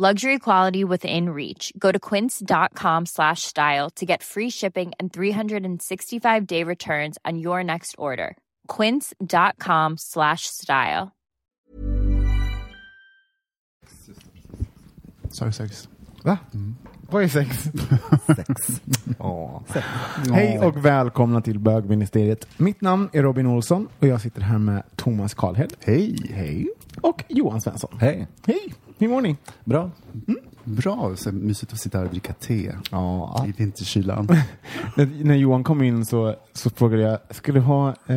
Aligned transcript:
Luxury 0.00 0.38
quality 0.38 0.84
within 0.84 1.30
reach. 1.30 1.72
Go 1.76 1.90
to 1.90 1.98
quince.com 1.98 3.06
slash 3.06 3.42
style 3.42 3.90
to 3.96 4.06
get 4.06 4.22
free 4.22 4.48
shipping 4.48 4.92
and 5.00 5.12
365 5.12 6.46
day 6.46 6.62
returns 6.62 7.18
on 7.24 7.38
your 7.38 7.64
next 7.64 7.96
order. 7.98 8.36
Quince.com 8.68 9.96
slash 9.98 10.42
style. 10.46 11.10
Du 15.40 15.52
sex? 15.52 15.88
Va? 16.24 16.38
Vad 17.10 17.22
är 17.22 17.28
sex? 17.28 17.70
Sex. 18.36 18.80
Hej 20.32 20.58
och 20.58 20.84
välkomna 20.84 21.40
till 21.40 21.58
bögministeriet. 21.58 22.48
Mitt 22.56 22.80
namn 22.80 23.08
är 23.12 23.22
Robin 23.22 23.46
Olsson 23.46 23.88
och 23.98 24.06
jag 24.06 24.20
sitter 24.20 24.40
här 24.40 24.58
med 24.58 24.82
Thomas 24.96 25.34
Karlhed. 25.34 25.72
Hej. 25.80 26.16
Hej. 26.30 26.68
Och 27.00 27.24
Johan 27.28 27.60
Svensson. 27.60 27.98
Hej. 28.00 28.26
Hej. 28.46 28.74
Hur 28.98 29.08
mår 29.08 29.20
ni? 29.20 29.36
Bra. 29.64 29.90
Bra. 30.64 31.16
Så 31.16 31.32
mysigt 31.32 31.72
att 31.72 31.78
sitta 31.78 31.98
här 31.98 32.04
och 32.04 32.10
dricka 32.10 32.32
te 32.32 32.72
Ja. 32.90 33.44
i 33.48 33.52
vinterkylan. 33.56 34.28
När, 34.96 35.24
när 35.24 35.34
Johan 35.34 35.64
kom 35.64 35.82
in 35.82 36.04
så, 36.04 36.34
så 36.52 36.70
frågade 36.70 37.02
jag, 37.02 37.18
ska 37.30 37.52
du 37.52 37.60
ha 37.60 37.88
eh, 37.88 38.16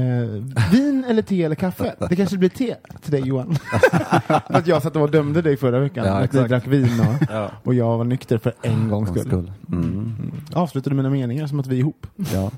vin 0.72 1.06
eller 1.10 1.22
te 1.22 1.44
eller 1.44 1.56
kaffe? 1.56 1.96
Det 2.10 2.16
kanske 2.16 2.38
blir 2.38 2.50
te 2.50 2.76
till 3.02 3.12
dig 3.12 3.22
Johan. 3.28 3.56
att 4.28 4.68
jag 4.68 4.82
satt 4.82 4.96
och 4.96 5.12
dömde 5.12 5.42
dig 5.42 5.58
förra 5.58 5.80
veckan. 5.80 6.06
Ja, 6.06 6.14
att 6.14 6.24
exakt. 6.24 6.50
drack 6.50 6.68
vin 6.68 7.00
och, 7.00 7.28
Ja. 7.34 7.52
och 7.64 7.74
jag 7.74 7.98
var 7.98 8.04
nykter 8.06 8.38
för 8.38 8.54
en 8.62 8.90
gångs 8.90 9.10
skull. 9.10 9.26
Skull. 9.26 9.52
Mm. 9.72 10.14
Avslutade 10.54 10.96
mina 10.96 11.10
meningar 11.10 11.48
som 11.48 11.60
att 11.60 11.68
vi 11.68 11.76
är 11.76 11.80
ihop. 11.80 12.08
Ja. 12.34 12.52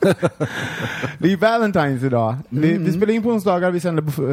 Det 1.18 1.26
är 1.26 1.28
ju 1.28 1.36
Valentine's 1.36 2.06
idag. 2.06 2.36
Vi, 2.48 2.70
Mm. 2.72 2.84
vi 2.84 2.92
spelar 2.92 3.12
in 3.14 3.22
på 3.22 3.28
onsdagar, 3.30 3.70
vi 3.70 3.80
sänder, 3.80 4.02
på, 4.02 4.28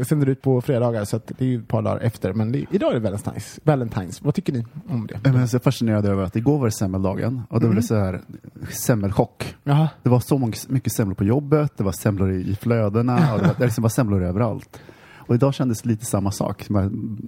eh, 0.00 0.04
sänder 0.04 0.26
ut 0.28 0.42
på 0.42 0.60
fredagar 0.60 1.04
så 1.04 1.16
att 1.16 1.26
det 1.38 1.44
är 1.44 1.48
ju 1.48 1.58
ett 1.58 1.68
par 1.68 1.82
dagar 1.82 2.00
efter. 2.00 2.32
Men 2.32 2.52
det, 2.52 2.64
idag 2.70 2.94
är 2.96 3.00
det 3.00 3.10
Valentine's. 3.10 3.60
Valentine's. 3.64 4.18
Vad 4.22 4.34
tycker 4.34 4.52
ni 4.52 4.64
om 4.88 5.06
det? 5.06 5.18
Men 5.22 5.32
jag 5.34 5.42
är 5.42 5.46
så 5.46 5.58
fascinerad 5.58 6.06
över 6.06 6.22
att 6.24 6.36
igår 6.36 6.58
var 6.58 6.64
det 6.66 6.72
semmeldagen 6.72 7.42
och 7.50 7.60
då 7.60 7.66
var 7.66 7.74
det 7.74 7.82
så 7.82 7.94
här 7.96 8.20
semmelchock. 8.70 9.54
Jaha. 9.64 9.88
Det 10.02 10.08
var 10.08 10.20
så 10.20 10.52
mycket 10.68 10.92
semlor 10.92 11.14
på 11.14 11.24
jobbet, 11.24 11.72
det 11.76 11.84
var 11.84 11.92
semlor 11.92 12.32
i, 12.32 12.50
i 12.50 12.56
flödena 12.56 13.32
och 13.34 13.38
det, 13.40 13.46
var, 13.46 13.54
det 13.58 13.64
liksom 13.64 13.82
var 13.82 13.88
semlor 13.88 14.22
överallt. 14.24 14.80
Och 15.26 15.34
idag 15.34 15.54
kändes 15.54 15.82
det 15.82 15.88
lite 15.88 16.04
samma 16.04 16.30
sak. 16.30 16.66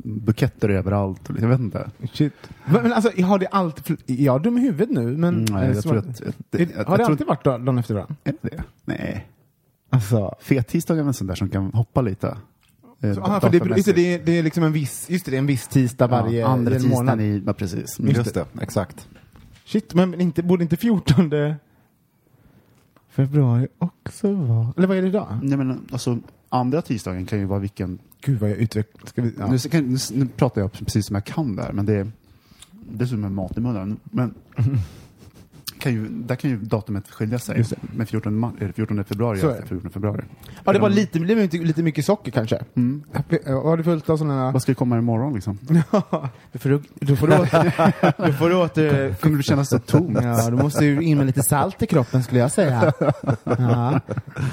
Buketter 0.04 0.68
överallt. 0.68 1.30
Och, 1.30 1.36
jag 1.40 1.48
vet 1.48 1.60
inte. 1.60 1.90
Shit. 2.12 2.32
Men, 2.64 2.82
men 2.82 2.92
alltså, 2.92 3.22
har 3.22 3.38
det 3.38 3.46
alltid... 3.46 3.96
Är 4.06 4.14
jag 4.24 4.42
dum 4.42 4.58
i 4.58 4.60
huvudet 4.60 4.90
nu? 4.90 5.16
Men, 5.16 5.34
Mm, 5.34 5.44
nej, 5.50 5.66
jag 5.66 5.76
så- 5.82 5.88
tror 5.88 5.98
att... 5.98 6.22
Det, 6.50 6.62
är, 6.62 6.68
jag, 6.76 6.84
har 6.84 6.98
det 6.98 7.06
alltid 7.06 7.26
varit 7.26 7.44
dag- 7.44 7.64
dagen 7.64 7.78
efter 7.78 7.94
varandra? 7.94 8.14
Är 8.24 8.34
det 8.42 8.48
det? 8.48 8.62
Nej. 8.84 9.28
Alltså, 9.90 10.34
Fettisdag 10.40 10.94
är 10.94 11.02
väl 11.02 11.06
en 11.08 11.14
sån 11.14 11.26
där 11.26 11.34
som 11.34 11.48
kan 11.48 11.72
hoppa 11.72 12.00
lite. 12.00 12.36
Eh, 13.00 13.14
så, 13.14 13.20
aha, 13.20 13.40
för 13.40 13.50
det, 13.50 13.76
just 13.76 13.86
det, 13.86 13.92
det, 13.92 14.14
är, 14.14 14.18
det 14.24 14.32
är 14.38 14.42
liksom 14.42 14.62
en 14.64 14.72
viss, 14.72 15.10
just 15.10 15.24
det, 15.24 15.30
det 15.30 15.36
är 15.36 15.38
en 15.38 15.46
viss 15.46 15.68
tisdag 15.68 16.06
varje 16.06 16.40
ja, 16.40 16.46
andra 16.48 16.72
tisdagen 16.72 16.94
månad. 16.96 17.20
i, 17.20 17.42
ja 17.46 17.52
precis. 17.52 17.98
Just 18.00 18.16
Just, 18.16 18.34
det. 18.34 18.44
det. 18.52 18.62
exakt. 18.62 19.08
Shit, 19.64 19.94
men 19.94 20.20
inte, 20.20 20.42
borde 20.42 20.62
inte 20.62 20.76
14 20.76 21.30
februari 23.08 23.68
också 23.78 24.32
vara... 24.32 24.72
Eller 24.76 24.88
vad 24.88 24.96
är 24.96 25.02
det 25.02 25.08
idag? 25.08 25.38
Nej 25.42 25.58
men 25.58 25.80
alltså, 25.92 26.18
andra 26.48 26.82
tisdagen 26.82 27.26
kan 27.26 27.38
ju 27.38 27.44
vara 27.44 27.58
vilken... 27.58 27.98
Gud 28.20 28.40
vad 28.40 28.50
jag 28.50 28.56
utvecklar... 28.56 29.30
Ja. 29.38 29.46
Nu, 29.46 29.80
nu, 29.82 29.98
nu 30.12 30.26
pratar 30.26 30.60
jag 30.60 30.72
precis 30.72 31.06
som 31.06 31.14
jag 31.14 31.24
kan 31.24 31.56
där, 31.56 31.72
men 31.72 31.86
det 31.86 31.94
är 31.94 32.10
dessutom 32.70 33.20
med 33.20 33.32
mat 33.32 33.56
i 33.56 33.60
munnen. 33.60 33.96
Men 34.04 34.34
kan 35.80 35.92
ju, 35.92 36.08
där 36.08 36.34
kan 36.36 36.50
ju 36.50 36.56
datumet 36.56 37.10
skilja 37.10 37.38
sig. 37.38 37.64
Med 37.80 38.08
14, 38.08 38.44
mar- 38.44 38.62
är 38.62 38.66
det 38.66 38.72
14 38.72 39.04
februari, 39.04 39.38
Så 39.40 39.48
är 39.48 39.60
det. 39.60 39.66
14 39.66 39.90
februari. 39.90 40.24
Ja, 40.64 40.72
det 40.72 40.78
var 40.78 40.88
lite, 40.90 41.18
lite, 41.18 41.56
lite 41.56 41.82
mycket 41.82 42.04
socker 42.04 42.30
kanske. 42.30 42.64
Mm. 42.74 43.02
Var 43.46 43.76
det 43.76 43.84
fullt 43.84 44.10
av 44.10 44.16
sådana... 44.16 44.50
Vad 44.52 44.62
ska 44.62 44.74
komma 44.74 44.98
imorgon 44.98 45.34
liksom? 45.34 45.58
du 46.52 46.58
får, 46.58 46.82
du 46.94 47.16
får 47.16 47.28
åter... 47.40 47.72
du 48.26 48.32
får 48.32 48.54
åter... 48.54 49.14
Kommer 49.20 49.36
du 49.36 49.42
känna 49.42 49.64
så 49.64 49.78
tomt? 49.78 50.18
Ja, 50.22 50.50
du 50.50 50.56
måste 50.56 50.84
ju 50.84 51.02
in 51.02 51.18
med 51.18 51.26
lite 51.26 51.42
salt 51.42 51.82
i 51.82 51.86
kroppen 51.86 52.22
skulle 52.22 52.40
jag 52.40 52.50
säga. 52.50 52.92
Ja. 53.44 54.00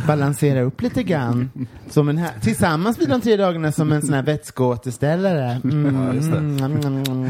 Balansera 0.08 0.62
upp 0.62 0.82
lite 0.82 1.04
grann. 1.04 1.50
Som 1.90 2.10
en 2.10 2.18
här, 2.18 2.32
tillsammans 2.42 2.98
blir 2.98 3.08
de 3.08 3.22
tre 3.22 3.36
dagarna 3.38 3.72
som 3.72 3.92
en 3.92 4.02
sån 4.02 4.14
här 4.14 4.24
vätskeåterställare. 4.24 5.62
Mm, 5.64 5.96
Ja, 6.06 6.14
just 6.14 6.32
det. 6.32 6.38
mm, 6.38 6.62
mm, 6.64 7.04
mm. 7.08 7.30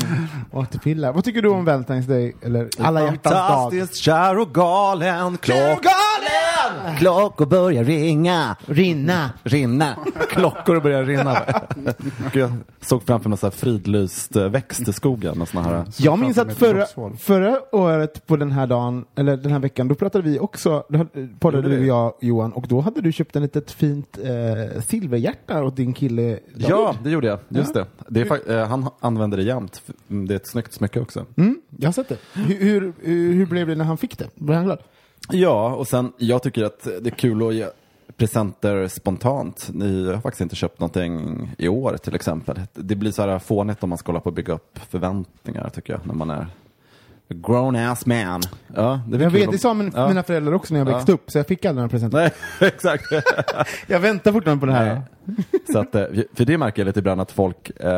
Återpillar. 0.52 1.14
Vad 1.14 1.24
tycker 1.24 1.42
du 1.42 1.50
om 1.50 1.68
Valentine's 1.70 2.08
Day? 2.08 2.36
Eller 2.42 2.70
alla 2.80 3.02
hjärtans 3.02 3.24
dag? 3.24 3.72
Fantastiskt 3.86 4.04
kär 4.04 4.40
och 4.40 4.54
galen 4.54 5.38
Klockan 5.38 6.15
Galen! 6.66 6.96
Klockor 6.98 7.46
börjar 7.46 7.84
ringa 7.84 8.56
Rinna. 8.66 9.30
Rinna 9.44 9.96
Klockor 10.30 10.80
börjar 10.80 11.04
rinna 11.04 11.38
Jag 12.34 12.52
såg 12.82 13.04
framför 13.04 13.30
mig 13.30 13.38
så 13.38 13.46
här 13.46 13.52
fridlyst 13.52 14.36
eh, 14.36 14.50
växt 14.50 14.88
i 14.88 14.94
skogen 14.94 15.42
och 15.42 15.48
såna 15.48 15.64
här 15.64 15.86
Jag 15.98 16.20
minns 16.20 16.38
att 16.38 16.54
förra, 16.54 16.86
förra 17.18 17.76
året 17.76 18.28
på 18.28 18.36
den 18.36 18.52
här 18.52 18.68
dagen, 18.68 19.06
eller 19.16 19.38
den 19.38 19.52
här 19.52 19.60
veckan, 19.60 19.88
då 19.88 19.96
pratade 19.96 20.30
vi 20.30 20.40
också, 20.40 20.84
då 20.90 21.06
poddade 21.40 21.70
du 21.70 21.80
och 21.80 21.86
jag 21.86 22.14
Johan, 22.22 22.52
och 22.52 22.68
då 22.68 22.82
hade 22.82 23.02
du 23.02 23.12
köpt 23.12 23.36
en 23.36 23.42
litet 23.42 23.72
fint 23.72 24.18
eh, 24.18 24.82
silverhjärta 24.82 25.64
åt 25.64 25.76
din 25.76 25.94
kille 25.94 26.40
David. 26.54 26.70
Ja, 26.70 26.96
det 27.04 27.10
gjorde 27.10 27.28
jag. 27.28 27.40
Just 27.50 27.74
det. 27.74 27.86
det 28.08 28.22
är, 28.22 28.52
eh, 28.52 28.68
han 28.68 28.90
använder 29.00 29.38
det 29.38 29.44
jämt. 29.44 29.82
Det 30.08 30.34
är 30.34 30.36
ett 30.36 30.48
snyggt 30.48 30.74
smycke 30.74 31.00
också. 31.00 31.26
Mm, 31.38 31.62
jag 31.78 31.88
har 31.88 31.94
sett 31.94 32.10
det. 32.10 32.18
Hur, 32.34 32.94
hur, 33.02 33.34
hur 33.34 33.46
blev 33.46 33.68
det 33.68 33.76
när 33.76 33.86
han 33.86 33.98
fick 33.98 34.18
det? 34.18 34.28
Blev 34.36 34.56
han 34.56 34.66
glad? 34.66 34.80
Ja, 35.32 35.76
och 35.76 35.88
sen 35.88 36.14
jag 36.18 36.44
tycker 36.44 36.64
att 36.64 36.84
det 36.84 37.10
är 37.10 37.16
kul 37.16 37.48
att 37.48 37.54
ge 37.56 37.68
presenter 38.18 38.88
spontant. 38.88 39.70
Ni 39.74 40.08
har 40.08 40.22
faktiskt 40.22 40.42
inte 40.42 40.56
köpt 40.56 40.80
någonting 40.80 41.50
i 41.58 41.68
år 41.68 41.98
till 41.98 42.16
exempel. 42.16 42.60
Det 42.74 42.96
blir 42.96 43.12
så 43.12 43.22
här 43.22 43.40
fånigt 43.40 43.84
om 43.84 43.90
man 43.90 43.98
ska 43.98 44.12
hålla 44.12 44.20
på 44.20 44.30
och 44.30 44.34
bygga 44.34 44.54
upp 44.54 44.80
förväntningar 44.90 45.70
tycker 45.70 45.94
jag, 45.94 46.08
när 46.08 46.14
man 46.14 46.30
är 46.30 46.48
grown 47.30 47.76
ass 47.76 48.06
man. 48.06 48.42
Ja, 48.76 49.02
det 49.08 49.24
Jag 49.24 49.30
vet, 49.30 49.52
det 49.52 49.58
sa 49.58 49.74
min, 49.74 49.92
ja. 49.96 50.08
mina 50.08 50.24
föräldrar 50.24 50.54
också 50.54 50.74
när 50.74 50.82
jag 50.82 50.88
Ja. 50.90 50.94
växte 50.94 51.12
upp, 51.12 51.32
så 51.32 51.38
jag 51.38 51.48
fick 51.48 51.66
aldrig 51.66 51.76
några 51.76 51.90
presenter. 51.90 52.18
Nej, 52.18 52.32
exakt. 52.70 53.04
Jag 53.88 54.00
väntar 54.00 54.32
fortfarande 54.32 54.60
på 54.60 54.66
det 54.66 54.74
här. 54.74 55.02
Så 55.72 55.80
att, 55.80 55.96
eh, 55.96 56.06
för 56.34 56.46
det 56.46 56.58
märker 56.58 56.82
jag 56.82 56.86
lite 56.88 57.00
ibland 57.00 57.22
att 57.22 57.32
folk 57.32 57.70
eh, 57.80 57.90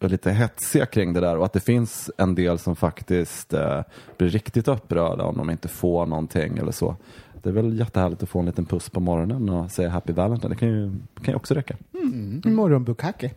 är 0.00 0.08
lite 0.08 0.30
hetsiga 0.30 0.86
kring 0.86 1.12
det 1.12 1.20
där 1.20 1.36
och 1.36 1.44
att 1.44 1.52
det 1.52 1.60
finns 1.60 2.10
en 2.18 2.34
del 2.34 2.58
som 2.58 2.76
faktiskt 2.76 3.52
eh, 3.54 3.80
blir 4.18 4.28
riktigt 4.28 4.68
upprörda 4.68 5.24
om 5.24 5.36
de 5.36 5.50
inte 5.50 5.68
får 5.68 6.06
någonting 6.06 6.58
eller 6.58 6.72
så. 6.72 6.96
Det 7.42 7.48
är 7.48 7.52
väl 7.52 7.78
jättehärligt 7.78 8.22
att 8.22 8.28
få 8.28 8.38
en 8.38 8.46
liten 8.46 8.64
puss 8.66 8.90
på 8.90 9.00
morgonen 9.00 9.48
och 9.48 9.70
säga 9.70 9.88
happy 9.88 10.12
valentine. 10.12 10.48
Det 10.54 10.56
kan 10.56 10.68
ju, 10.68 10.92
kan 11.22 11.32
ju 11.32 11.34
också 11.36 11.54
räcka. 11.54 11.76
Mm. 11.94 12.42
Morgonbukake. 12.44 13.30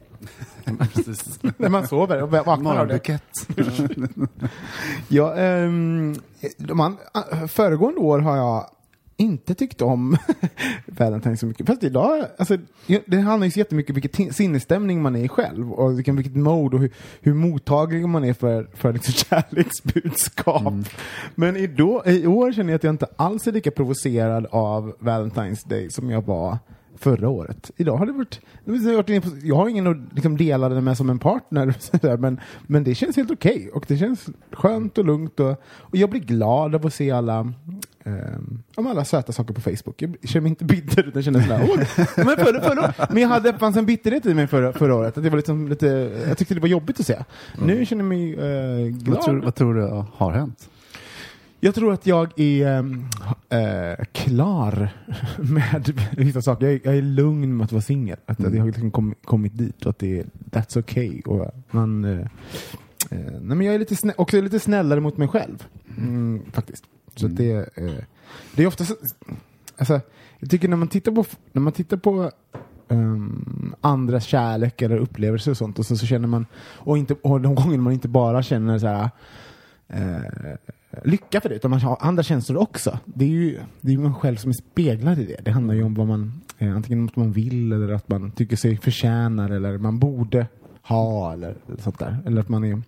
Precis. 0.94 1.39
när 1.57 1.69
man 1.69 1.88
sover 1.88 2.23
och 2.23 2.31
vaknar 2.31 2.75
av 2.77 2.88
det. 2.88 3.19
Ja, 5.07 5.35
ehm, 5.35 6.15
de 6.57 6.79
an- 6.79 6.97
a- 7.13 7.47
föregående 7.47 8.00
år 8.00 8.19
har 8.19 8.38
jag 8.38 8.65
inte 9.18 9.56
tyckt 9.56 9.81
om 9.81 10.18
Valentine 10.85 11.38
så 11.38 11.45
mycket. 11.45 11.68
Fast 11.68 11.83
idag, 11.83 12.25
alltså, 12.38 12.57
det 13.06 13.18
handlar 13.18 13.45
ju 13.45 13.51
så 13.51 13.59
jättemycket 13.59 13.89
om 13.89 14.01
vilken 14.01 14.33
sinnesstämning 14.33 15.01
man 15.01 15.15
är 15.15 15.23
i 15.23 15.27
själv 15.27 15.71
och 15.71 15.97
vilken, 15.97 16.15
vilket 16.15 16.35
mode 16.35 16.75
och 16.75 16.81
hur, 16.81 16.91
hur 17.21 17.33
mottaglig 17.33 18.07
man 18.09 18.23
är 18.23 18.33
för, 18.33 18.68
för 18.73 18.94
liksom 18.94 19.13
kärleksbudskap. 19.13 20.73
Men 21.35 21.57
i, 21.57 21.68
då, 21.68 22.03
i 22.06 22.27
år 22.27 22.51
känner 22.51 22.69
jag 22.69 22.75
att 22.75 22.83
jag 22.83 22.94
inte 22.94 23.07
alls 23.15 23.47
är 23.47 23.51
lika 23.51 23.71
provocerad 23.71 24.47
av 24.51 24.94
Valentine's 25.00 25.68
Day 25.69 25.89
som 25.89 26.09
jag 26.09 26.25
var 26.25 26.57
förra 27.01 27.30
året. 27.30 27.71
Idag 27.77 27.98
har 27.98 28.06
det 28.06 28.12
varit, 28.12 28.39
jag 29.44 29.56
har 29.56 29.69
ingen 29.69 29.88
att 29.88 29.98
liksom 30.13 30.38
dela 30.38 30.69
det 30.69 30.81
med 30.81 30.98
som 30.98 31.09
en 31.09 31.19
partner, 31.19 31.75
där, 32.01 32.18
men, 32.18 32.39
men 32.68 32.83
det 32.83 32.95
känns 32.95 33.15
helt 33.15 33.31
okej 33.31 33.69
och 33.74 33.86
det 33.88 33.98
känns 33.98 34.30
skönt 34.51 34.98
och 34.98 35.06
lugnt 35.06 35.39
och, 35.39 35.62
och 35.77 35.95
jag 35.95 36.09
blir 36.09 36.21
glad 36.21 36.75
av 36.75 36.86
att 36.86 36.94
se 36.94 37.12
alla 37.12 37.53
Um, 38.03 38.63
om 38.75 38.88
alla 38.88 39.06
söta 39.06 39.31
saker 39.31 39.53
på 39.53 39.62
Facebook. 39.62 40.01
Jag 40.01 40.18
känner 40.24 40.42
mig 40.42 40.50
inte 40.50 40.65
bitter 40.65 41.07
utan 41.07 41.24
känner 41.24 41.42
sådär, 41.42 41.68
åh, 41.69 41.77
men, 42.25 42.45
förra, 42.45 42.62
förra, 42.62 42.94
men 43.09 43.21
jag 43.21 43.30
hade, 43.30 43.54
fanns 43.54 43.77
en 43.77 43.86
bitterhet 43.86 44.25
i 44.25 44.33
mig 44.33 44.47
förra, 44.47 44.74
förra 44.74 44.95
året. 44.95 45.18
Att 45.18 45.24
det 45.24 45.30
var 45.30 45.38
liksom 45.38 45.68
lite, 45.68 45.88
jag 46.27 46.38
tyckte 46.38 46.54
det 46.54 46.59
var 46.59 46.68
jobbigt 46.68 47.00
att 47.00 47.06
se. 47.06 47.24
Nu 47.65 47.86
känner 47.86 48.04
jag 48.04 48.09
mig 48.09 48.36
uh, 48.36 48.88
glad. 48.88 49.15
Vad 49.15 49.25
tror, 49.25 49.42
vad 49.42 49.56
tror 49.56 49.74
du 49.74 50.04
har 50.13 50.31
hänt? 50.31 50.69
Jag 51.63 51.75
tror 51.75 51.94
att 51.94 52.06
jag 52.06 52.40
är 52.40 52.84
äh, 53.50 54.06
klar 54.12 54.90
med 55.54 56.00
vissa 56.18 56.42
saker. 56.42 56.66
Jag 56.66 56.74
är, 56.75 56.81
jag 56.84 56.98
är 56.98 57.02
lugn 57.02 57.58
med 57.58 57.66
att 57.66 57.72
vara 57.72 57.81
singel. 57.81 58.18
Att, 58.25 58.40
mm. 58.40 58.50
att 58.50 58.56
jag 58.56 58.62
har 58.62 58.68
liksom 58.68 58.92
kom, 58.92 59.16
kommit 59.24 59.58
dit 59.58 59.86
och 59.86 59.90
att 59.90 60.00
det 60.00 60.19
är 60.19 60.25
that's 60.52 60.80
okay. 60.80 61.22
Och 61.22 61.52
man, 61.72 62.06
äh, 62.06 62.28
nej 63.42 63.58
men 63.58 63.62
jag 63.62 63.75
är 63.75 63.80
lite 63.80 63.96
snä 63.96 64.13
också 64.18 64.42
lite 64.42 64.60
snällare 64.60 65.00
mot 65.00 65.18
mig 65.18 65.28
själv. 65.28 65.68
Mm, 65.98 66.42
faktiskt. 66.52 66.84
Så 67.16 67.25
mm. 67.25 67.36
det, 67.36 67.78
äh, 67.78 67.94
det 68.56 68.64
är 68.64 68.68
ofta 68.68 68.86
så, 68.86 68.96
alltså, 69.78 70.02
jag 70.40 70.50
tycker 70.50 70.68
när 70.68 70.78
man 70.78 70.88
tittar 70.88 71.12
på, 71.12 71.25
när 71.52 71.62
man 71.62 71.74
tittar 71.74 71.98
på 71.98 72.31
um, 72.88 73.75
andras 73.81 74.24
kärlek 74.24 74.81
eller 74.81 74.98
upplevelser 74.98 75.52
och 75.52 75.57
sånt 75.57 75.80
och 75.80 75.86
så, 75.86 75.98
så 75.98 76.06
känner 76.06 76.28
man, 76.28 76.46
och, 76.64 76.98
inte, 76.98 77.14
och 77.14 77.42
de 77.42 77.56
gånger 77.56 77.78
man 77.78 77.94
inte 77.94 78.07
bara 78.07 78.44
känner 78.44 78.80
så 78.80 78.88
här 78.88 79.10
eh, 79.88 80.56
lycka 81.04 81.42
för 81.42 81.50
det, 81.50 81.56
utan 81.56 81.72
man 81.72 81.82
har 81.82 81.98
andra 82.00 82.24
känslor 82.24 82.58
också. 82.62 83.00
Det 83.06 83.26
är 83.26 83.30
ju 83.30 83.60
det 83.82 83.94
är 83.94 83.98
man 83.98 84.16
själv 84.16 84.36
som 84.36 84.50
är 84.50 84.54
speglad 84.54 85.20
i 85.20 85.26
det. 85.26 85.42
Det 85.44 85.52
handlar 85.52 85.74
ju 85.74 85.84
om 85.84 85.94
vad 85.94 86.08
man, 86.08 86.42
eh, 86.58 86.76
antingen 86.76 87.06
att 87.06 87.16
man 87.16 87.32
vill 87.32 87.72
eller 87.72 87.94
att 87.94 88.10
man 88.10 88.32
tycker 88.32 88.56
sig 88.56 88.78
förtjänar 88.78 89.50
eller 89.50 89.78
man 89.78 90.00
borde 90.00 90.48
ha 90.82 91.34
eller 91.34 91.56
sånt 91.78 92.00
där. 92.00 92.18
Eller 92.26 92.42
att 92.42 92.50
man 92.50 92.64
är, 92.64 92.82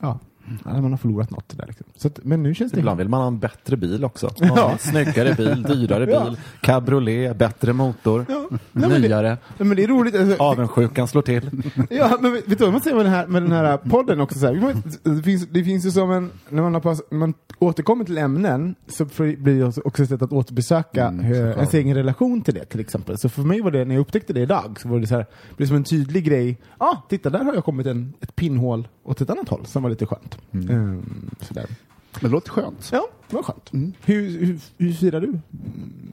ja, 0.00 0.18
Ja, 0.64 0.80
man 0.80 0.90
har 0.90 0.98
förlorat 0.98 1.30
något 1.30 1.58
där. 1.58 1.66
Liksom. 1.66 1.86
Så 1.96 2.08
att, 2.08 2.18
men 2.22 2.42
nu 2.42 2.54
känns 2.54 2.72
det... 2.72 2.78
Ibland 2.78 2.98
vill 2.98 3.08
man 3.08 3.20
ha 3.20 3.26
en 3.26 3.38
bättre 3.38 3.76
bil 3.76 4.04
också. 4.04 4.30
Ja. 4.38 4.76
Snyggare 4.78 5.34
bil, 5.34 5.62
dyrare 5.62 6.06
bil, 6.06 6.14
ja. 6.14 6.34
cabriolet, 6.60 7.36
bättre 7.36 7.72
motor, 7.72 8.26
ja. 8.28 8.48
Nej, 8.72 9.00
nyare. 9.00 9.28
Men 9.28 9.38
det, 9.58 9.64
men 9.64 9.76
det 9.76 9.84
är 9.84 9.88
roligt. 9.88 10.14
Alltså, 10.14 10.42
Avundsjukan 10.42 11.08
slår 11.08 11.22
till. 11.22 11.50
ja, 11.90 12.18
men 12.20 12.32
vet 12.32 12.58
du 12.58 12.64
vad 12.64 12.72
man 12.72 12.80
säger 12.80 12.96
med 12.96 13.06
den 13.06 13.12
här, 13.12 13.26
med 13.26 13.42
den 13.42 13.52
här 13.52 13.76
podden 13.76 14.20
också? 14.20 14.38
Så 14.38 14.46
här, 14.46 14.74
det, 15.02 15.22
finns, 15.22 15.46
det 15.48 15.64
finns 15.64 15.86
ju 15.86 15.90
som 15.90 16.10
en, 16.10 16.30
när 16.48 16.62
man, 16.62 16.74
har 16.74 16.80
pass, 16.80 17.02
man 17.10 17.34
återkommer 17.58 18.04
till 18.04 18.18
ämnen 18.18 18.74
så 18.88 19.04
blir 19.04 19.58
det 19.58 19.80
också 19.84 20.02
ett 20.02 20.08
sätt 20.08 20.22
att 20.22 20.32
återbesöka 20.32 21.06
mm, 21.06 21.32
ens 21.32 21.74
egen 21.74 21.96
relation 21.96 22.42
till 22.42 22.54
det 22.54 22.64
till 22.64 22.80
exempel. 22.80 23.18
Så 23.18 23.28
för 23.28 23.42
mig 23.42 23.60
var 23.60 23.70
det, 23.70 23.84
när 23.84 23.94
jag 23.94 24.02
upptäckte 24.02 24.32
det 24.32 24.40
idag, 24.40 24.80
så 24.80 24.88
var 24.88 25.00
det 25.00 25.06
så 25.06 25.14
här, 25.14 25.26
det 25.48 25.56
blev 25.56 25.66
som 25.66 25.76
en 25.76 25.84
tydlig 25.84 26.24
grej. 26.24 26.58
Ja, 26.78 26.86
ah, 26.86 27.02
titta 27.08 27.30
där 27.30 27.44
har 27.44 27.54
jag 27.54 27.64
kommit 27.64 27.86
en, 27.86 28.12
ett 28.20 28.36
pinnhål 28.36 28.88
åt 29.04 29.20
ett 29.20 29.30
annat 29.30 29.48
håll 29.48 29.66
som 29.66 29.82
var 29.82 29.90
lite 29.90 30.06
skönt. 30.06 30.31
Mm. 30.52 30.70
Um, 30.70 31.30
sådär. 31.40 31.66
Men 32.12 32.22
det 32.22 32.28
låter 32.28 32.50
skönt. 32.50 32.88
Ja, 32.92 33.08
det 33.28 33.36
var 33.36 33.42
skönt. 33.42 33.72
Mm. 33.72 33.92
Hur, 34.04 34.38
hur, 34.38 34.60
hur 34.78 34.92
firar 34.92 35.20
du 35.20 35.38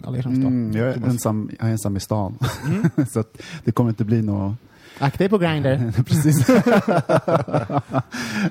alla 0.04 0.18
hjärtans 0.18 0.40
dag? 0.40 0.48
Mm, 0.48 0.78
jag, 0.78 0.88
är 0.88 1.08
ensam, 1.08 1.52
jag 1.60 1.68
är 1.68 1.72
ensam 1.72 1.98
i 1.98 2.00
stan. 2.00 2.38
Mm. 2.68 3.06
så 3.12 3.24
det 3.64 3.72
kommer 3.72 3.90
inte 3.90 4.06
bli 4.06 4.22
något 4.22 4.56
Akta 5.00 5.18
dig 5.18 5.30
på 5.30 5.38
Grindr. 5.38 6.04
Precis. 6.04 6.48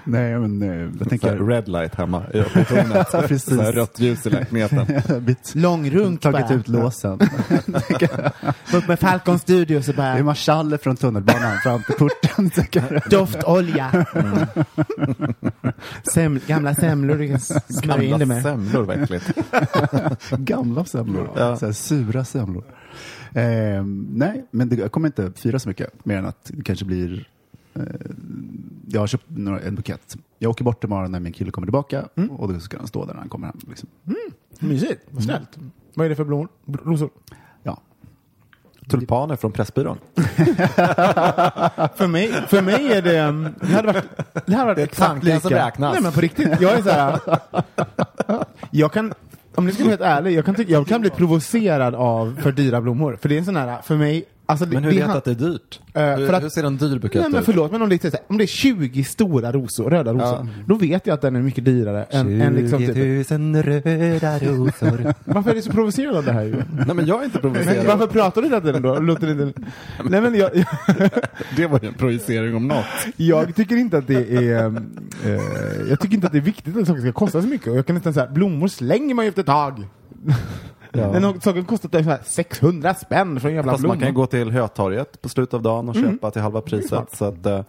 Nej, 0.05 0.39
men 0.39 0.63
eh, 0.63 0.91
jag 0.99 1.09
tänker... 1.09 1.37
red 1.37 1.69
light 1.69 1.95
hemma 1.95 2.21
på 2.21 2.65
tornet. 2.65 3.11
Precis. 3.29 3.59
rött 3.59 4.01
ljus 4.01 4.27
i 4.27 4.31
lägenheten. 4.31 5.03
Långrunk 5.55 6.23
bara. 6.23 6.33
Tagit 6.33 6.51
ut 6.51 6.69
låsen. 6.69 7.21
Upp 8.75 8.89
med 8.89 9.01
Falcon 9.01 9.39
Studio 9.39 9.83
så 9.83 9.93
bara... 9.93 10.13
Det 10.13 10.19
är 10.19 10.23
marschaller 10.23 10.79
från 10.79 10.97
tunnelbanan 10.97 11.59
fram 11.63 11.83
till 11.83 11.95
porten. 11.95 12.51
Doftolja. 13.11 14.07
Mm. 14.15 14.47
Sem, 16.15 16.41
gamla 16.47 16.75
semlor 16.75 17.39
smörja 17.73 18.03
in 18.03 18.19
det 18.19 18.27
med. 18.27 18.43
Gamla 18.43 18.71
semlor, 18.71 18.85
verkligen. 18.85 19.23
gamla 20.45 20.85
semlor. 20.85 21.31
Ja. 21.37 21.57
Så 21.57 21.67
här, 21.67 21.73
sura 21.73 22.25
semlor. 22.25 22.65
Eh, 23.35 23.85
nej, 24.11 24.47
men 24.51 24.69
det, 24.69 24.89
kommer 24.89 25.09
inte 25.09 25.33
fira 25.37 25.59
så 25.59 25.69
mycket 25.69 26.05
mer 26.05 26.17
än 26.17 26.27
att 26.27 26.51
det 26.55 26.65
kanske 26.65 26.85
blir 26.85 27.29
eh, 27.75 27.83
jag 28.89 29.01
har 29.01 29.07
köpt 29.07 29.25
några, 29.29 29.61
en 29.61 29.75
bukett. 29.75 30.17
Jag 30.39 30.51
åker 30.51 30.65
bort 30.65 30.85
imorgon 30.85 31.13
när 31.13 31.21
min 31.21 31.33
kille 31.33 31.51
kommer 31.51 31.67
tillbaka 31.67 32.09
mm. 32.15 32.31
och 32.31 32.53
då 32.53 32.61
ska 32.61 32.77
den 32.77 32.87
stå 32.87 33.05
där 33.05 33.13
när 33.13 33.21
han 33.21 33.29
kommer 33.29 33.47
hem. 33.47 33.59
Liksom. 33.69 33.89
Mm. 34.07 34.17
Mysigt, 34.59 35.03
vad 35.11 35.23
snällt. 35.23 35.57
Mm. 35.57 35.71
Vad 35.95 36.05
är 36.05 36.09
det 36.09 36.17
för 36.17 36.25
blommor? 36.25 36.49
Rosor? 36.85 37.11
Ja. 37.63 37.81
Tulpaner 38.89 39.37
från 39.37 39.53
Pressbyrån. 39.53 39.99
för, 41.95 42.07
mig, 42.07 42.33
för 42.33 42.63
mig 42.63 42.93
är 42.93 43.03
det... 43.03 43.21
Um, 43.21 43.55
det 43.61 43.67
hade 43.67 43.87
varit, 43.87 44.05
det 44.47 44.55
hade 44.55 44.65
varit 44.65 44.77
det 44.77 44.83
är 44.83 44.87
exakt 44.87 45.25
lika. 45.25 45.41
som 45.41 45.51
räknas. 45.51 45.93
Nej 45.93 46.03
men 46.03 46.13
på 46.13 46.21
riktigt. 46.21 46.61
Jag 46.61 46.79
är 46.79 46.83
så 46.83 46.91
här... 46.91 47.21
Jag 48.71 48.93
kan 48.93 49.15
om 49.59 49.67
ni 49.67 49.73
ska 49.73 49.83
vara 49.83 49.91
helt 49.91 50.01
ärlig, 50.01 50.33
jag 50.33 50.45
kan, 50.45 50.55
tycka, 50.55 50.73
jag 50.73 50.87
kan 50.87 51.01
bli 51.01 51.11
provocerad 51.11 51.95
av 51.95 52.39
för 52.43 52.53
dyra 52.53 52.81
blommor. 52.81 53.19
För 53.21 53.29
det 53.29 53.35
är 53.35 53.39
en 53.39 53.45
sån 53.45 53.57
här, 53.57 53.83
för 53.83 53.97
mig, 53.97 54.25
Alltså, 54.51 54.67
men 54.67 54.85
hur 54.85 54.91
vet 54.91 55.07
du 55.07 55.13
att 55.13 55.25
det 55.25 55.31
är 55.31 55.35
dyrt? 55.35 55.81
Uh, 55.97 56.03
hur, 56.03 56.35
att, 56.35 56.43
hur, 56.43 56.49
ser 56.49 56.65
en 56.65 56.77
dyr 56.77 56.99
bukett 56.99 57.23
nej, 57.23 57.31
men 57.31 57.45
förlåt, 57.45 57.73
men 57.73 57.83
om 57.83 57.89
det, 57.89 58.05
är, 58.05 58.13
om 58.27 58.39
det 58.39 58.45
är 58.45 58.47
20 58.47 59.05
stora 59.05 59.53
rosor, 59.53 59.91
röda 59.91 60.13
rosor, 60.13 60.27
ja. 60.27 60.47
då 60.67 60.75
vet 60.75 61.07
jag 61.07 61.15
att 61.15 61.21
den 61.21 61.37
är 61.37 61.43
mycket 61.43 61.65
dyrare 61.65 62.05
än, 62.05 62.41
än 62.41 62.55
liksom... 62.55 62.79
20 62.79 63.25
000 63.39 63.55
typ. 63.55 63.67
röda 63.67 64.39
rosor. 64.39 65.15
varför 65.25 65.51
är 65.51 65.55
du 65.55 65.63
så 65.63 65.71
provocerad 65.71 66.17
av 66.17 66.25
det 66.25 66.33
här? 66.33 66.65
nej, 66.87 66.97
men 66.97 67.07
jag 67.07 67.21
är 67.21 67.25
inte 67.25 67.39
provocerad. 67.39 67.77
Men 67.77 67.87
varför 67.87 68.07
pratar 68.07 68.43
du 68.43 68.49
hela 68.49 68.61
tiden 68.61 68.83
då? 68.83 68.99
Låter 68.99 69.31
inte... 69.31 69.61
nej, 70.05 70.21
men 70.21 70.35
jag, 70.35 70.51
det 71.57 71.67
var 71.67 71.81
ju 71.83 71.89
en 71.89 71.95
projicering 71.95 72.57
om 72.57 72.69
något. 72.69 72.85
jag 73.17 73.55
tycker 73.55 73.77
inte 73.77 73.99
att 73.99 74.07
det 74.07 74.37
är... 74.37 74.67
Uh, 74.67 74.79
jag 75.89 76.01
tycker 76.01 76.15
inte 76.15 76.27
att 76.27 76.33
det 76.33 76.39
är 76.39 76.43
viktigt 76.43 76.77
att 76.77 76.87
saker 76.87 77.01
ska 77.01 77.13
kosta 77.13 77.43
så 77.43 77.49
mycket. 77.49 77.69
Och 77.69 77.77
jag 77.77 77.87
kan 77.87 77.97
inte 77.97 78.13
säga 78.13 78.27
blommor 78.27 78.69
slänger 78.69 79.15
man 79.15 79.25
ju 79.25 79.29
efter 79.29 79.43
ett 79.43 79.47
tag. 79.47 79.87
Ja. 80.99 81.21
Den 81.21 81.41
saken 81.41 81.65
kostat 81.65 82.27
600 82.27 82.95
spänn 82.95 83.41
för 83.41 83.49
en 83.49 83.55
jävla 83.55 83.73
Fast 83.73 83.81
blomma. 83.81 83.95
man 83.95 84.03
kan 84.03 84.15
gå 84.15 84.27
till 84.27 84.51
Hötorget 84.51 85.23
på 85.23 85.29
slutet 85.29 85.55
av 85.55 85.63
dagen 85.63 85.89
och 85.89 85.97
mm. 85.97 86.11
köpa 86.11 86.31
till 86.31 86.43
halva 86.43 86.61
priset. 86.61 87.17
Så 87.17 87.25
att, 87.25 87.47
uh, 87.47 87.61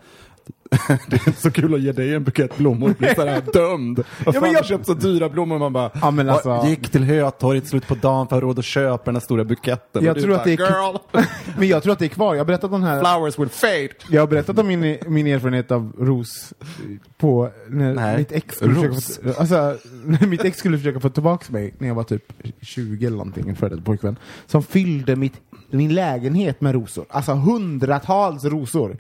det 1.08 1.16
är 1.16 1.28
inte 1.28 1.42
så 1.42 1.52
kul 1.52 1.74
att 1.74 1.82
ge 1.82 1.92
dig 1.92 2.14
en 2.14 2.24
bukett 2.24 2.58
blommor 2.58 2.90
och 2.90 2.96
bli 2.96 3.16
sådär 3.16 3.42
dömd. 3.54 4.04
Vad 4.26 4.36
fan, 4.36 4.44
ja, 4.44 4.52
jag... 4.52 4.66
köpt 4.66 4.86
så 4.86 4.94
dyra 4.94 5.30
blommor 5.30 5.60
man 5.60 5.74
bara 5.74 5.92
ja, 6.02 6.12
men 6.12 6.30
alltså... 6.30 6.64
gick 6.66 6.90
till 6.90 7.04
Hötorget 7.04 7.68
slut 7.68 7.88
på 7.88 7.96
dagen 7.96 8.28
för 8.28 8.36
att 8.36 8.42
ha 8.42 8.50
råd 8.50 8.60
att 8.60 8.66
köpa 8.66 9.06
den 9.06 9.16
här 9.16 9.22
stora 9.22 9.44
buketten. 9.44 10.06
Jag 10.06 10.22
tror 10.22 10.34
att 10.34 10.44
det 10.44 10.54
är 10.54 10.58
Girl. 10.58 10.98
men 11.58 11.68
jag 11.68 11.84
tror 11.84 11.94
att 11.94 12.00
det 12.00 12.06
är 12.06 12.10
kvar. 12.10 12.34
Jag 12.34 12.40
har 12.40 12.46
berättat 12.46 12.72
om 12.72 12.84
här... 12.84 13.00
Flowers 13.00 13.40
will 13.40 13.50
fade. 13.50 13.90
Jag 14.10 14.22
har 14.22 14.28
berättat 14.28 14.60
om 14.60 14.68
min, 14.68 14.98
min 15.08 15.28
erfarenhet 15.28 15.72
av 15.72 15.94
ros 16.00 16.54
på 17.18 17.50
när 17.68 17.94
Nej. 17.94 18.18
mitt 18.18 18.32
ex 18.32 18.56
skulle 18.56 18.74
ros. 18.74 19.06
försöka 19.06 19.34
få, 19.34 19.40
alltså, 19.40 19.78
när 20.06 20.28
mitt 20.28 20.44
ex 20.44 20.58
skulle 20.58 20.78
försöka 20.78 21.00
få 21.00 21.10
tillbaka 21.10 21.46
mig 21.50 21.74
när 21.78 21.88
jag 21.88 21.96
var 21.96 22.04
typ 22.04 22.34
20 22.62 23.06
eller 23.06 23.18
någonting, 23.18 23.50
en 23.50 23.56
före 23.56 23.82
pojkvän, 23.82 24.16
som 24.46 24.64
fyllde 24.64 25.16
mitt 25.16 25.42
min 25.70 25.94
lägenhet 25.94 26.62
med 26.62 26.74
rosor. 26.74 27.06
Alltså 27.10 27.34
hundratals 27.34 28.46
rosor. 28.46 28.98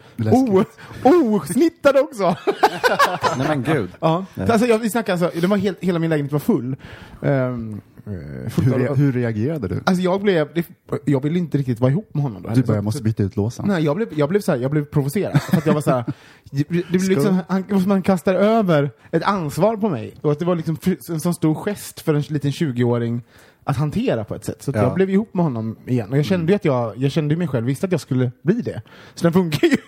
Osnittade 1.03 1.99
också! 1.99 2.23
Nej 3.37 3.47
men 3.47 3.63
gud. 3.63 3.89
Ja. 3.99 4.25
Alltså, 4.35 4.67
jag, 4.67 4.79
vi 4.79 4.89
snackar 4.89 5.13
alltså, 5.13 5.31
det 5.41 5.47
var 5.47 5.57
helt, 5.57 5.77
hela 5.81 5.99
min 5.99 6.09
lägenhet 6.09 6.33
var 6.33 6.39
full. 6.39 6.75
Um, 7.21 7.81
hur, 8.05 8.95
hur, 8.95 9.11
reagerade 9.11 9.67
du? 9.67 9.81
Alltså 9.85 10.03
jag 10.03 10.21
blev, 10.21 10.63
jag 11.05 11.23
ville 11.23 11.39
inte 11.39 11.57
riktigt 11.57 11.79
vara 11.79 11.91
ihop 11.91 12.13
med 12.13 12.23
honom 12.23 12.41
då. 12.41 12.49
Du 12.49 12.63
bara, 12.63 12.75
jag 12.75 12.83
måste 12.83 13.03
byta 13.03 13.23
ut 13.23 13.35
låsen. 13.35 13.65
Nej, 13.67 13.83
jag 13.83 13.95
blev, 13.95 14.07
jag 14.11 14.29
blev, 14.29 14.41
så 14.41 14.51
här, 14.51 14.59
jag 14.59 14.71
blev 14.71 14.85
provocerad. 14.85 15.41
för 15.41 15.57
att 15.57 15.65
jag 15.65 15.73
var 15.73 15.81
så 15.81 15.91
här, 15.91 16.05
det 16.51 16.69
blev 16.69 16.83
liksom, 16.91 17.39
han, 17.47 17.63
man 17.87 18.01
kastar 18.01 18.33
över 18.33 18.91
ett 19.11 19.23
ansvar 19.23 19.77
på 19.77 19.89
mig. 19.89 20.13
Och 20.21 20.31
att 20.31 20.39
det 20.39 20.45
var 20.45 20.55
liksom 20.55 20.77
en 21.09 21.19
sån 21.19 21.33
stor 21.33 21.55
gest 21.55 21.99
för 21.99 22.13
en 22.13 22.21
liten 22.21 22.51
20-åring 22.51 23.21
att 23.63 23.77
hantera 23.77 24.23
på 24.23 24.35
ett 24.35 24.45
sätt. 24.45 24.63
Så 24.63 24.71
ja. 24.75 24.81
jag 24.81 24.93
blev 24.93 25.09
ihop 25.09 25.33
med 25.33 25.43
honom 25.43 25.77
igen. 25.85 26.09
Och 26.09 26.17
jag 26.17 26.25
kände 26.25 26.51
ju 26.51 26.55
att 26.55 26.65
jag, 26.65 26.97
jag 26.97 27.11
kände 27.11 27.35
mig 27.35 27.47
själv, 27.47 27.65
visste 27.65 27.85
att 27.85 27.91
jag 27.91 28.01
skulle 28.01 28.31
bli 28.41 28.61
det. 28.61 28.81
Så 29.15 29.23
den 29.23 29.33
funkar 29.33 29.67
ju 29.67 29.77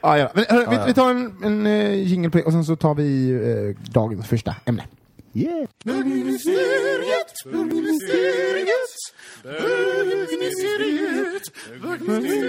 ah, 0.00 0.16
ja. 0.16 0.30
Men, 0.34 0.44
hör, 0.48 0.66
ah, 0.66 0.70
vi, 0.70 0.76
ja. 0.76 0.84
vi, 0.86 0.94
tar 0.94 1.10
en, 1.10 1.44
en 1.44 1.66
uh, 1.66 1.94
jingle 1.94 2.30
på 2.30 2.38
det 2.38 2.44
och 2.44 2.52
sen 2.52 2.64
så 2.64 2.76
tar 2.76 2.94
vi 2.94 3.32
uh, 3.32 3.76
dagens 3.90 4.26
första 4.26 4.54
ämne. 4.64 4.84
Yeah. 5.32 5.68
Bögministeriet, 5.84 7.32
bögministeriet, 7.44 9.14
bögministeriet, 9.42 11.52
bögministeriet, 11.82 11.82
bögministeriet. 11.82 12.40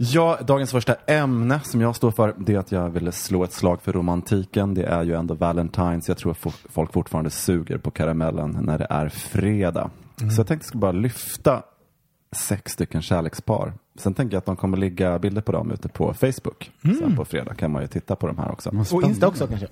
Ja, 0.00 0.38
dagens 0.46 0.70
första 0.70 0.94
ämne 1.06 1.60
som 1.64 1.80
jag 1.80 1.96
står 1.96 2.10
för 2.10 2.34
det 2.38 2.54
är 2.54 2.58
att 2.58 2.72
jag 2.72 2.90
ville 2.90 3.12
slå 3.12 3.44
ett 3.44 3.52
slag 3.52 3.82
för 3.82 3.92
romantiken. 3.92 4.74
Det 4.74 4.82
är 4.84 5.02
ju 5.02 5.14
ändå 5.14 5.34
Valentine's. 5.34 6.04
Jag 6.08 6.18
tror 6.18 6.32
att 6.32 6.54
folk 6.70 6.92
fortfarande 6.92 7.30
suger 7.30 7.78
på 7.78 7.90
karamellen 7.90 8.58
när 8.62 8.78
det 8.78 8.86
är 8.90 9.08
fredag. 9.08 9.90
Mm. 10.20 10.30
Så 10.30 10.40
jag 10.40 10.46
tänkte 10.46 10.54
att 10.54 10.66
jag 10.66 10.68
ska 10.68 10.78
bara 10.78 10.92
lyfta 10.92 11.62
sex 12.32 12.72
stycken 12.72 13.02
kärlekspar. 13.02 13.72
Sen 13.98 14.14
tänker 14.14 14.34
jag 14.34 14.38
att 14.38 14.46
de 14.46 14.56
kommer 14.56 14.76
ligga 14.76 15.18
bilder 15.18 15.42
på 15.42 15.52
dem 15.52 15.70
ute 15.70 15.88
på 15.88 16.14
Facebook. 16.14 16.70
Sen 16.82 17.16
på 17.16 17.24
fredag 17.24 17.54
kan 17.54 17.70
man 17.70 17.82
ju 17.82 17.88
titta 17.88 18.16
på 18.16 18.26
de 18.26 18.38
här 18.38 18.50
också. 18.50 18.70
Och 18.92 19.02
Insta 19.02 19.28
också 19.28 19.46
kanske? 19.46 19.66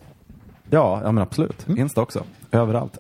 Ja, 0.71 1.01
ja 1.05 1.13
men 1.13 1.23
absolut. 1.23 1.69
Insta 1.69 2.03
också. 2.03 2.25
Överallt. 2.53 2.99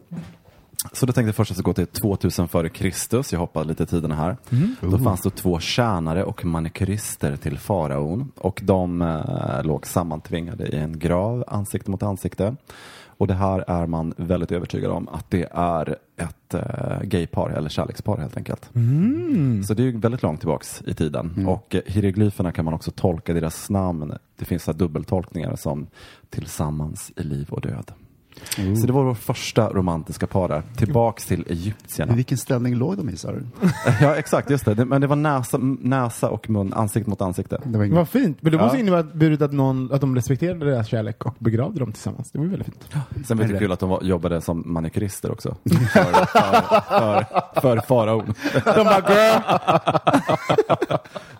Så 0.92 1.06
då 1.06 1.12
tänkte 1.12 1.28
jag 1.28 1.34
först 1.34 1.50
att 1.50 1.56
jag 1.56 1.64
gå 1.64 1.72
till 1.72 1.86
2000 1.86 2.48
före 2.48 2.68
Kristus. 2.68 3.32
Jag 3.32 3.40
hoppade 3.40 3.68
lite 3.68 3.82
i 3.82 3.86
tiderna 3.86 4.14
här. 4.14 4.36
Då 4.80 4.98
fanns 4.98 5.22
det 5.22 5.30
två 5.30 5.60
tjänare 5.60 6.24
och 6.24 6.44
manikyrister 6.44 7.36
till 7.36 7.58
faraon. 7.58 8.32
Och 8.36 8.60
de 8.64 9.02
eh, 9.02 9.64
låg 9.64 9.86
sammantvingade 9.86 10.66
i 10.66 10.76
en 10.76 10.98
grav, 10.98 11.44
ansikte 11.46 11.90
mot 11.90 12.02
ansikte. 12.02 12.56
Och 13.18 13.26
det 13.26 13.34
här 13.34 13.64
är 13.68 13.86
man 13.86 14.14
väldigt 14.16 14.52
övertygad 14.52 14.90
om 14.90 15.08
att 15.08 15.30
det 15.30 15.48
är 15.52 15.96
ett 16.16 16.54
eh, 16.54 17.02
gaypar 17.02 17.50
eller 17.50 17.68
kärlekspar 17.68 18.16
helt 18.16 18.36
enkelt. 18.36 18.70
Så 19.66 19.74
det 19.74 19.82
är 19.82 19.92
väldigt 19.92 20.22
långt 20.22 20.40
tillbaks 20.40 20.82
i 20.86 20.94
tiden. 20.94 21.46
Och 21.48 21.74
eh, 21.74 21.80
hieroglyferna 21.86 22.52
kan 22.52 22.64
man 22.64 22.74
också 22.74 22.90
tolka 22.90 23.32
deras 23.32 23.70
namn. 23.70 24.12
Det 24.36 24.44
finns 24.44 24.62
så 24.62 24.72
dubbeltolkningar 24.72 25.56
som 25.56 25.86
tillsammans 26.30 27.12
i 27.16 27.22
liv 27.22 27.46
och 27.50 27.60
död. 27.60 27.92
Så 28.80 28.86
det 28.86 28.92
var 28.92 29.04
vår 29.04 29.14
första 29.14 29.68
romantiska 29.68 30.26
par 30.26 30.48
där. 30.48 30.62
Tillbaks 30.76 31.26
till 31.26 31.40
I 31.48 31.52
egyptierna. 31.52 32.14
vilken 32.14 32.38
ställning 32.38 32.74
låg 32.74 32.96
de 32.96 33.08
i 33.08 33.16
sa 33.16 33.32
du? 33.32 33.46
ja 34.00 34.14
exakt, 34.14 34.50
just 34.50 34.64
det. 34.64 34.84
Men 34.84 35.00
det 35.00 35.06
var 35.06 35.16
näsa, 35.16 35.58
näsa 35.80 36.30
och 36.30 36.50
mun, 36.50 36.72
ansikte 36.74 37.10
mot 37.10 37.20
ansikte. 37.22 37.60
Det 37.64 37.78
var. 37.78 37.86
Vad 37.86 38.08
fint. 38.08 38.38
Men 38.40 38.52
det 38.52 38.58
måste 38.58 38.76
Ja. 38.76 38.80
inneburit 38.80 39.42
att, 39.42 39.52
någon, 39.52 39.92
att 39.92 40.00
de 40.00 40.14
respekterade 40.16 40.64
deras 40.70 40.86
kärlek 40.88 41.26
och 41.26 41.34
begravde 41.38 41.80
dem 41.80 41.92
tillsammans. 41.92 42.30
Det 42.30 42.38
var 42.38 42.44
ju 42.44 42.50
väldigt 42.50 42.66
fint. 42.68 43.26
Sen 43.26 43.38
var 43.38 43.44
det 43.44 43.58
kul 43.58 43.72
att 43.72 43.80
de 43.80 43.88
var, 43.88 44.02
jobbade 44.02 44.40
som 44.40 44.62
manikyrister 44.66 45.30
också. 45.32 45.56
För, 45.92 46.02
för, 46.02 47.24
för, 47.54 47.60
för 47.60 47.76
faraon. 47.80 48.34
De 48.64 48.84
bara, 48.84 49.14
girl, 49.14 49.40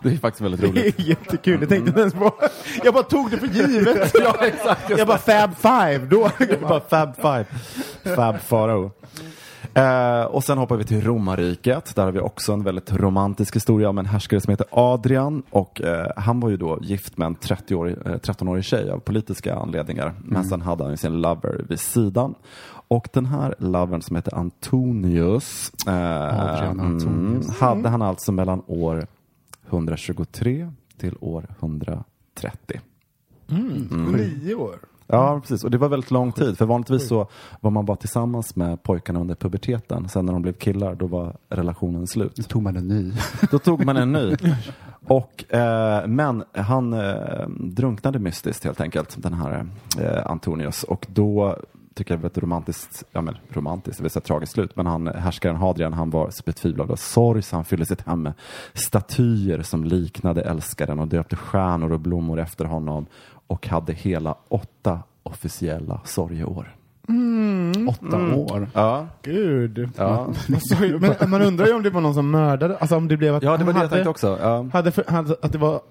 Det 0.07 0.13
är 0.15 0.17
faktiskt 0.17 0.41
väldigt 0.41 0.61
det 0.61 0.67
roligt. 0.67 0.99
är 0.99 1.03
jättekul. 1.09 1.59
Det 1.59 1.67
tänkte 1.67 1.91
jag 1.91 1.99
ens 1.99 2.13
på. 2.13 2.33
Jag 2.83 2.93
bara 2.93 3.03
tog 3.03 3.31
det 3.31 3.37
för 3.37 3.47
givet. 3.47 4.11
ja, 4.23 4.35
exakt. 4.41 4.89
Jag 4.89 5.07
bara, 5.07 5.17
fab 5.17 5.55
five. 5.55 6.05
Då. 6.09 6.29
Det 6.37 6.61
var 6.61 6.79
Fab 6.79 7.15
Five. 7.15 7.45
Fab 8.15 8.39
Farao. 8.39 8.91
Eh, 9.73 10.21
och 10.25 10.43
sen 10.43 10.57
hoppar 10.57 10.75
vi 10.77 10.83
till 10.83 11.01
romarriket. 11.01 11.95
Där 11.95 12.03
har 12.03 12.11
vi 12.11 12.19
också 12.19 12.53
en 12.53 12.63
väldigt 12.63 12.93
romantisk 12.93 13.55
historia 13.55 13.89
om 13.89 13.97
en 13.97 14.05
härskare 14.05 14.41
som 14.41 14.51
heter 14.51 14.67
Adrian. 14.71 15.43
Och 15.49 15.81
eh, 15.81 16.07
han 16.15 16.39
var 16.39 16.49
ju 16.49 16.57
då 16.57 16.79
gift 16.81 17.17
med 17.17 17.25
en 17.25 17.35
30-årig, 17.35 17.95
eh, 18.05 18.11
13-årig 18.11 18.63
tjej 18.63 18.91
av 18.91 18.99
politiska 18.99 19.55
anledningar. 19.55 20.13
Men 20.23 20.43
sen 20.45 20.61
hade 20.61 20.83
han 20.83 20.91
ju 20.93 20.97
sin 20.97 21.21
lover 21.21 21.65
vid 21.69 21.79
sidan. 21.79 22.35
Och 22.89 23.07
den 23.13 23.25
här 23.25 23.55
lovern 23.59 24.01
som 24.01 24.15
heter 24.15 24.35
Antonius. 24.35 25.71
Eh, 25.87 25.93
Adrian 26.53 26.79
Antonius. 26.79 27.45
Mm, 27.47 27.55
hade 27.59 27.89
han 27.89 28.01
alltså 28.01 28.31
mellan 28.31 28.61
år 28.67 29.07
123 29.69 30.71
till 30.97 31.15
år 31.19 31.45
130. 31.59 32.81
Nio 33.47 34.55
år. 34.55 34.79
Ja, 35.07 35.39
precis. 35.41 35.63
Och 35.63 35.71
det 35.71 35.77
var 35.77 35.89
väldigt 35.89 36.11
lång 36.11 36.31
tid. 36.31 36.57
För 36.57 36.65
vanligtvis 36.65 37.07
så 37.07 37.27
var 37.61 37.71
man 37.71 37.85
bara 37.85 37.97
tillsammans 37.97 38.55
med 38.55 38.83
pojkarna 38.83 39.19
under 39.19 39.35
puberteten. 39.35 40.09
Sen 40.09 40.25
när 40.25 40.33
de 40.33 40.41
blev 40.41 40.53
killar, 40.53 40.95
då 40.95 41.07
var 41.07 41.37
relationen 41.49 42.07
slut. 42.07 42.35
Då 42.35 42.43
tog 42.43 42.63
man 42.63 42.77
en 42.77 42.87
ny. 42.87 43.11
Då 43.51 43.59
tog 43.59 43.85
man 43.85 43.97
en 43.97 44.11
ny. 44.11 44.35
Och, 45.07 45.53
eh, 45.53 46.07
men 46.07 46.43
han 46.51 46.93
eh, 46.93 47.47
drunknade 47.49 48.19
mystiskt 48.19 48.63
helt 48.63 48.81
enkelt, 48.81 49.23
den 49.23 49.33
här 49.33 49.65
eh, 49.99 50.31
Antonius. 50.31 50.83
Och 50.83 51.05
då 51.09 51.57
tycker 51.97 52.13
jag 52.13 52.19
var 52.19 52.29
ett 52.29 52.37
romantiskt, 52.37 53.03
ja 53.11 53.21
men 53.21 53.37
romantiskt, 53.49 53.97
det 53.97 54.03
vill 54.03 54.11
säga 54.11 54.21
tragiskt 54.21 54.53
slut. 54.53 54.75
Men 54.75 54.85
han, 54.85 55.07
härskaren 55.07 55.55
Hadrian, 55.55 55.93
han 55.93 56.09
var 56.09 56.29
så 56.29 56.43
betvivlad 56.45 56.91
av 56.91 56.95
sorg 56.95 57.41
så 57.41 57.55
han 57.55 57.65
fyllde 57.65 57.85
sitt 57.85 58.01
hem 58.01 58.23
med 58.23 58.33
statyer 58.73 59.61
som 59.61 59.83
liknade 59.83 60.41
älskaren 60.41 60.99
och 60.99 61.07
döpte 61.07 61.35
stjärnor 61.35 61.91
och 61.91 61.99
blommor 61.99 62.39
efter 62.39 62.65
honom 62.65 63.05
och 63.47 63.67
hade 63.67 63.93
hela 63.93 64.35
åtta 64.47 64.99
officiella 65.23 66.01
sorgeår. 66.05 66.73
Åtta 67.89 68.35
år. 68.35 68.67
Ja, 68.73 69.07
Gud. 69.21 69.89
ja. 69.97 70.33
Men 70.99 71.29
man 71.29 71.41
undrar 71.41 71.67
ju 71.67 71.73
om 71.73 71.83
det 71.83 71.89
var 71.89 72.01
någon 72.01 72.13
som 72.13 72.31
mördade. 72.31 72.77
Alltså 72.77 72.95
om 72.95 73.07
det 73.07 73.17
blev 73.17 73.35
att 73.35 73.43
ja 73.43 73.57
det 73.57 73.63
var 73.63 73.73
det 73.73 73.79
jag 73.79 73.89
tänkte 73.89 74.09
också. 74.09 74.39
Ja. 74.41 74.65
Hade 74.73 74.91
för, 74.91 75.05
hade, 75.07 75.35
att 75.41 75.51
det 75.51 75.57
var, 75.57 75.81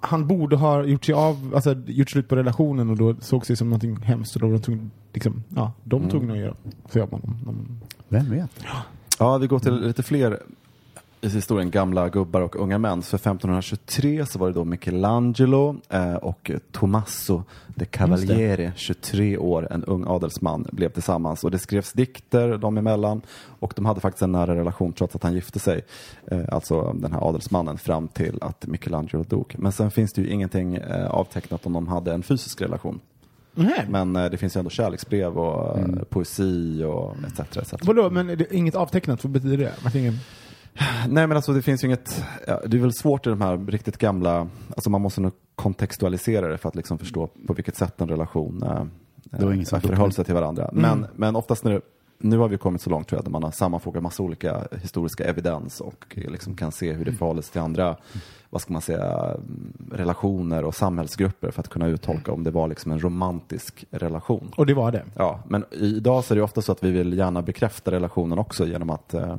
han 0.00 0.26
borde 0.26 0.56
ha 0.56 0.84
gjort 0.84 1.04
sig 1.04 1.14
av, 1.14 1.52
alltså 1.54 1.74
gjort 1.86 2.10
slut 2.10 2.28
på 2.28 2.36
relationen 2.36 2.90
och 2.90 2.96
då 2.96 3.14
såg 3.20 3.46
sig 3.46 3.56
som 3.56 3.68
någonting 3.68 3.96
hemskt 3.96 4.34
och 4.34 4.40
då 4.40 4.46
var 4.46 4.52
de 4.54 4.62
tvungna, 4.62 4.90
liksom, 5.12 5.42
ja, 5.48 5.72
de 5.84 5.96
Mm. 5.96 6.10
tvungna 6.10 6.32
att 6.32 6.38
göra 6.38 6.54
sig 6.92 7.02
av 7.02 7.10
honom. 7.10 7.36
De, 7.44 7.80
Vem 8.08 8.30
vet? 8.30 8.50
Ja, 9.18 9.38
vi 9.38 9.46
går 9.46 9.58
till 9.58 9.74
lite 9.80 10.02
fler 10.02 10.42
i 11.24 11.28
historien 11.28 11.70
gamla 11.70 12.08
gubbar 12.08 12.40
och 12.40 12.56
unga 12.56 12.78
män. 12.78 13.02
För 13.02 13.16
1523 13.16 14.26
så 14.26 14.38
var 14.38 14.46
det 14.46 14.52
då 14.54 14.64
Michelangelo 14.64 15.76
eh, 15.88 16.14
och 16.14 16.50
Tommaso 16.72 17.42
de 17.66 17.84
Cavalieri, 17.84 18.72
23 18.76 19.38
år, 19.38 19.68
en 19.70 19.84
ung 19.84 20.04
adelsman, 20.06 20.66
blev 20.72 20.88
tillsammans. 20.88 21.44
Och 21.44 21.50
det 21.50 21.58
skrevs 21.58 21.92
dikter 21.92 22.58
dem 22.58 22.78
emellan 22.78 23.22
och 23.60 23.72
de 23.76 23.84
hade 23.84 24.00
faktiskt 24.00 24.22
en 24.22 24.32
nära 24.32 24.56
relation 24.56 24.92
trots 24.92 25.14
att 25.14 25.22
han 25.22 25.34
gifte 25.34 25.58
sig. 25.58 25.84
Eh, 26.26 26.40
alltså 26.48 26.92
den 26.92 27.12
här 27.12 27.28
adelsmannen 27.28 27.78
fram 27.78 28.08
till 28.08 28.38
att 28.40 28.66
Michelangelo 28.66 29.22
dog. 29.22 29.54
Men 29.58 29.72
sen 29.72 29.90
finns 29.90 30.12
det 30.12 30.22
ju 30.22 30.28
ingenting 30.28 30.76
eh, 30.76 31.06
avtecknat 31.06 31.66
om 31.66 31.72
de 31.72 31.88
hade 31.88 32.12
en 32.12 32.22
fysisk 32.22 32.62
relation. 32.62 33.00
Nej. 33.54 33.86
Men 33.88 34.16
eh, 34.16 34.30
det 34.30 34.36
finns 34.36 34.56
ju 34.56 34.58
ändå 34.58 34.70
kärleksbrev 34.70 35.38
och 35.38 35.78
eh, 35.78 36.02
poesi 36.08 36.84
och 36.84 37.16
etc. 37.26 37.56
etc. 37.56 37.74
Vadå, 37.82 38.10
men 38.10 38.30
är 38.30 38.36
det 38.36 38.54
inget 38.54 38.74
avtecknat, 38.74 39.24
vad 39.24 39.32
betyder 39.32 39.56
det? 39.56 39.98
Ingen... 39.98 40.18
Nej 41.08 41.26
men 41.26 41.32
alltså 41.36 41.52
det 41.52 41.62
finns 41.62 41.84
ju 41.84 41.86
inget, 41.86 42.24
ja, 42.46 42.60
det 42.66 42.76
är 42.76 42.80
väl 42.80 42.92
svårt 42.92 43.26
i 43.26 43.30
de 43.30 43.40
här 43.40 43.56
riktigt 43.56 43.98
gamla, 43.98 44.48
alltså 44.70 44.90
man 44.90 45.00
måste 45.00 45.20
nog 45.20 45.32
kontextualisera 45.54 46.48
det 46.48 46.58
för 46.58 46.68
att 46.68 46.76
liksom 46.76 46.98
förstå 46.98 47.26
på 47.46 47.52
vilket 47.52 47.76
sätt 47.76 48.00
en 48.00 48.08
relation 48.08 48.62
eh, 48.62 48.84
Det 49.22 49.44
var 49.44 49.52
ingen 49.52 49.66
som 49.66 49.76
eh, 49.76 49.82
förhöll 49.82 50.12
sig 50.12 50.24
till 50.24 50.34
varandra. 50.34 50.70
Men, 50.72 51.06
men 51.16 51.36
oftast 51.36 51.64
när 51.64 51.72
det, 51.72 51.80
nu 52.18 52.38
har 52.38 52.48
vi 52.48 52.58
kommit 52.58 52.82
så 52.82 52.90
långt 52.90 53.08
tror 53.08 53.18
jag, 53.18 53.24
där 53.24 53.30
man 53.30 53.42
har 53.42 53.50
sammanfogat 53.50 54.02
massa 54.02 54.22
olika 54.22 54.62
historiska 54.82 55.24
evidens 55.24 55.80
och 55.80 56.04
liksom 56.14 56.56
kan 56.56 56.72
se 56.72 56.92
hur 56.92 57.04
det 57.04 57.12
förhåller 57.12 57.42
sig 57.42 57.52
till 57.52 57.60
andra, 57.60 57.96
vad 58.50 58.60
ska 58.60 58.72
man 58.72 58.82
säga, 58.82 59.34
mm, 59.34 59.72
relationer 59.92 60.64
och 60.64 60.74
samhällsgrupper 60.74 61.50
för 61.50 61.60
att 61.60 61.68
kunna 61.68 61.86
uttolka 61.86 62.32
om 62.32 62.44
det 62.44 62.50
var 62.50 62.68
liksom 62.68 62.92
en 62.92 63.00
romantisk 63.00 63.84
relation. 63.90 64.52
Och 64.56 64.66
det 64.66 64.74
var 64.74 64.92
det. 64.92 65.04
Ja, 65.14 65.40
men 65.48 65.64
idag 65.70 66.24
så 66.24 66.34
är 66.34 66.36
det 66.36 66.42
ofta 66.42 66.62
så 66.62 66.72
att 66.72 66.84
vi 66.84 66.90
vill 66.90 67.18
gärna 67.18 67.42
bekräfta 67.42 67.90
relationen 67.90 68.38
också 68.38 68.66
genom 68.66 68.90
att 68.90 69.14
eh, 69.14 69.36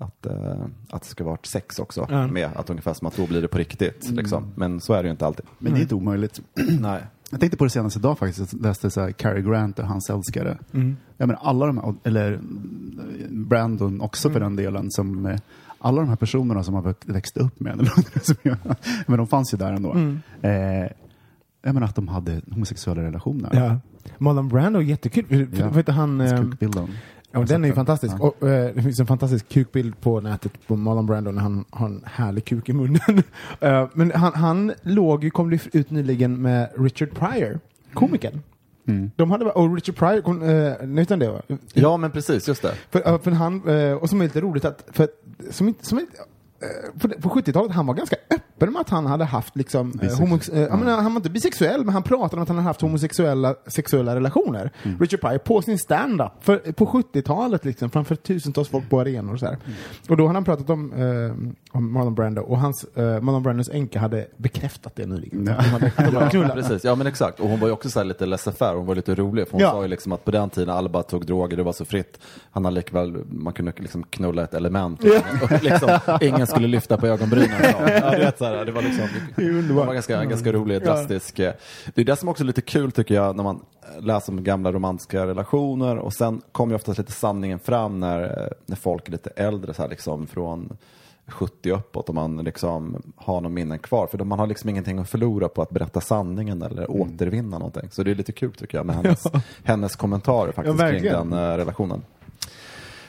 att, 0.00 0.26
eh, 0.26 0.64
att 0.90 1.02
det 1.02 1.08
ska 1.08 1.24
vara 1.24 1.34
ett 1.34 1.46
sex 1.46 1.78
också 1.78 2.06
Ja. 2.10 2.26
med, 2.26 2.48
att 2.56 2.70
ungefär 2.70 2.94
som 2.94 3.06
att 3.06 3.16
då 3.16 3.26
blir 3.26 3.42
det 3.42 3.48
på 3.48 3.58
riktigt. 3.58 4.10
Liksom. 4.10 4.52
Men 4.54 4.80
så 4.80 4.92
är 4.92 5.02
det 5.02 5.06
ju 5.06 5.10
inte 5.10 5.26
alltid. 5.26 5.46
Men 5.58 5.72
det 5.72 5.78
är 5.78 5.82
inte 5.82 5.94
omöjligt. 5.94 6.40
Nej. 6.80 7.02
Jag 7.30 7.40
tänkte 7.40 7.58
på 7.58 7.64
det 7.64 7.70
senaste 7.70 7.98
idag 7.98 8.18
faktiskt. 8.18 8.52
Jag 8.52 8.62
läste 8.62 8.90
så 8.90 9.00
här, 9.00 9.10
Cary 9.12 9.42
Grant 9.42 9.78
och 9.78 9.84
hans 9.86 10.10
älskare. 10.10 10.58
Jag 11.16 11.26
menar, 11.26 11.38
alla 11.42 11.66
de 11.66 11.78
här, 11.78 11.94
eller 12.04 12.32
mm, 12.32 13.48
Brandon 13.48 14.00
också 14.00 14.30
för 14.30 14.40
den 14.40 14.56
delen, 14.56 14.90
som 14.90 15.26
eh, 15.26 15.38
alla 15.78 16.00
de 16.00 16.08
här 16.08 16.16
personerna 16.16 16.62
som 16.62 16.74
har 16.74 16.82
växt- 17.06 17.36
upp 17.36 17.60
med 17.60 17.76
Men 19.06 19.16
de 19.18 19.26
fanns 19.26 19.54
ju 19.54 19.58
där 19.58 19.72
ändå. 19.72 19.94
Eh, 20.42 20.50
jag 21.62 21.74
menar 21.74 21.82
att 21.86 21.94
de 21.94 22.08
hade 22.08 22.40
homosexuella 22.50 23.02
relationer. 23.02 23.50
Ja. 23.52 23.76
Marlon 24.18 24.48
Brando 24.48 24.80
jättekul. 24.82 25.24
För, 25.26 25.46
för, 25.46 25.62
Ja. 25.62 25.66
Vad 25.68 25.76
heter 25.76 25.92
han? 25.92 26.28
Kukbilden. 26.50 26.88
Ja, 27.32 27.40
den 27.40 27.64
är 27.64 27.68
ju 27.68 27.74
fantastisk. 27.74 28.14
Ja. 28.18 28.24
Och, 28.40 28.48
eh, 28.48 28.74
det 28.74 28.82
finns 28.82 29.00
en 29.00 29.06
fantastisk 29.06 29.48
kukbild 29.48 30.00
på 30.00 30.20
nätet 30.20 30.52
på 30.66 30.76
Marlon 30.76 31.06
Brando 31.06 31.30
när 31.30 31.42
han 31.42 31.64
har 31.70 31.86
en 31.86 32.02
härlig 32.06 32.44
kuk 32.44 32.68
i 32.68 32.72
munnen. 32.72 33.00
Eh, 33.60 33.88
men 33.92 34.10
han, 34.10 34.34
han 34.34 34.72
låg 34.82 35.24
ju, 35.24 35.30
kom 35.30 35.58
ut 35.72 35.90
nyligen 35.90 36.42
med 36.42 36.70
Richard 36.76 37.10
Pryor, 37.14 37.60
komikern. 37.94 38.42
Mm. 38.86 39.10
De 39.16 39.30
hade, 39.30 39.44
och 39.44 39.74
Richard 39.74 39.96
Pryor, 39.96 40.20
kom, 40.20 40.42
eh, 40.42 41.06
vem 41.08 41.18
det 41.18 41.30
var? 41.30 41.42
Ja, 41.74 41.96
men 41.96 42.10
precis, 42.10 42.48
just 42.48 42.62
det. 42.62 42.74
För, 42.90 43.18
för 43.18 43.30
han, 43.30 43.68
eh, 43.68 43.92
och 43.92 44.08
som 44.08 44.20
är 44.20 44.24
lite 44.24 44.40
roligt 44.40 44.64
att, 44.64 44.88
för, 44.92 45.08
som 45.50 45.74
som 45.80 46.06
på, 47.00 47.08
på 47.08 47.28
70-talet, 47.28 47.72
han 47.72 47.86
var 47.86 47.94
ganska 47.94 48.16
öppen 48.30 48.72
med 48.72 48.80
att 48.80 48.88
han 48.90 49.06
hade 49.06 49.24
haft 49.24 49.56
liksom, 49.56 50.00
eh, 50.02 50.18
homox, 50.18 50.48
eh, 50.48 50.60
jag 50.60 50.78
menar, 50.78 50.96
han 50.96 51.04
var 51.14 51.16
inte 51.18 51.30
bisexuell, 51.30 51.84
men 51.84 51.92
han 51.94 52.02
pratade 52.02 52.36
om 52.36 52.42
att 52.42 52.48
han 52.48 52.56
hade 52.56 52.68
haft 52.68 52.80
homosexuella 52.80 53.54
sexuella 53.66 54.14
relationer. 54.14 54.70
Richard 55.00 55.20
Pryor 55.20 55.38
på 55.38 55.62
sin 55.62 55.78
stand-up, 55.78 56.32
för, 56.40 56.56
på 56.72 56.86
70-talet 56.86 57.64
liksom, 57.64 57.90
framför 57.90 58.14
tusentals 58.14 58.68
folk 58.68 58.90
på 58.90 59.00
arenor 59.00 59.32
och 59.32 59.38
så 59.40 59.46
här. 59.46 59.58
Och 60.08 60.16
då 60.16 60.26
hade 60.26 60.36
han 60.36 60.44
pratat 60.44 60.70
om, 60.70 60.92
eh, 60.92 61.76
om 61.78 61.92
Marlon 61.92 62.14
Brando, 62.14 62.42
och 62.42 62.58
hans, 62.58 62.84
eh, 62.84 63.20
Marlon 63.20 63.42
Brandos 63.42 63.68
änka 63.72 63.98
hade 64.00 64.26
bekräftat 64.36 64.96
det 64.96 65.06
nyligen. 65.06 65.46
Ja. 65.46 65.52
De 65.52 65.68
hade, 65.68 65.90
knullat. 66.30 66.54
Precis, 66.54 66.84
ja 66.84 66.94
men 66.94 67.06
exakt. 67.06 67.40
Och 67.40 67.48
hon 67.48 67.60
var 67.60 67.66
ju 67.68 67.72
också 67.72 67.90
så 67.90 68.02
lite 68.02 68.26
laissez-faire, 68.26 68.74
hon 68.76 68.86
var 68.86 68.94
lite 68.94 69.14
rolig. 69.14 69.44
För 69.46 69.52
hon 69.52 69.60
Ja. 69.60 69.70
sa 69.70 69.82
ju 69.82 69.88
liksom 69.88 70.12
att 70.12 70.24
på 70.24 70.30
den 70.30 70.50
tiden 70.50 70.74
alla 70.74 70.88
bara 70.88 71.02
tog 71.02 71.26
droger, 71.26 71.56
det 71.56 71.62
var 71.62 71.72
så 71.72 71.84
fritt. 71.84 72.18
Han 72.50 72.64
hade 72.64 72.74
likväl, 72.74 73.16
man 73.30 73.52
kunde 73.52 73.72
liksom 73.76 74.02
knulla 74.02 74.44
ett 74.44 74.54
element. 74.54 75.00
Och 75.42 75.62
liksom, 75.62 75.98
ingen 76.20 76.46
skulle 76.50 76.68
lyfta 76.68 76.96
på 76.96 77.06
ögonbrynen. 77.06 77.56
Ja, 78.02 78.10
vet, 78.10 78.38
så 78.38 78.44
här, 78.44 78.64
det 78.64 78.72
var 78.72 78.82
liksom, 78.82 79.08
det 79.68 79.72
var 79.74 79.94
ganska, 79.94 80.24
ganska 80.24 80.52
rolig, 80.52 80.82
drastisk. 80.82 81.38
eh. 81.38 81.52
Det 81.94 82.00
är 82.00 82.04
det 82.04 82.16
som 82.16 82.28
också 82.28 82.42
är 82.42 82.46
lite 82.46 82.62
kul 82.62 82.92
tycker 82.92 83.14
jag, 83.14 83.36
när 83.36 83.44
man 83.44 83.60
läser 83.98 84.32
om 84.32 84.44
gamla 84.44 84.72
romantiska 84.72 85.26
relationer. 85.26 85.96
Och 85.98 86.12
sen 86.12 86.42
kommer 86.52 86.72
ju 86.72 86.76
oftast 86.76 86.98
lite 86.98 87.12
sanningen 87.12 87.58
fram 87.58 88.00
när, 88.00 88.22
eh, 88.22 88.48
när 88.66 88.76
folk 88.76 89.08
är 89.08 89.12
lite 89.12 89.30
äldre, 89.30 89.74
så 89.74 89.82
här, 89.82 89.88
liksom 89.88 90.26
från 90.26 90.76
70 91.26 91.70
uppåt 91.72 92.08
om 92.08 92.14
man 92.14 92.36
liksom 92.36 93.02
har 93.16 93.40
någon 93.40 93.54
minnen 93.54 93.78
kvar. 93.78 94.06
För 94.06 94.24
man 94.24 94.38
har 94.38 94.46
liksom 94.46 94.70
ingenting 94.70 94.98
att 94.98 95.10
förlora 95.10 95.48
på 95.48 95.62
att 95.62 95.70
berätta 95.70 96.00
sanningen 96.00 96.62
eller 96.62 96.84
Mm. 96.84 97.00
återvinna 97.00 97.58
någonting. 97.58 97.88
Så 97.90 98.02
det 98.02 98.10
är 98.10 98.14
lite 98.14 98.32
kul 98.32 98.52
tycker 98.52 98.78
jag 98.78 98.86
med 98.86 98.96
hennes, 99.02 99.24
hennes 99.64 99.96
kommentarer 99.96 100.52
faktiskt 100.52 100.80
Ja, 100.80 100.88
kring 100.90 101.02
den 101.02 101.32
eh, 101.32 101.36
relationen. 101.56 102.02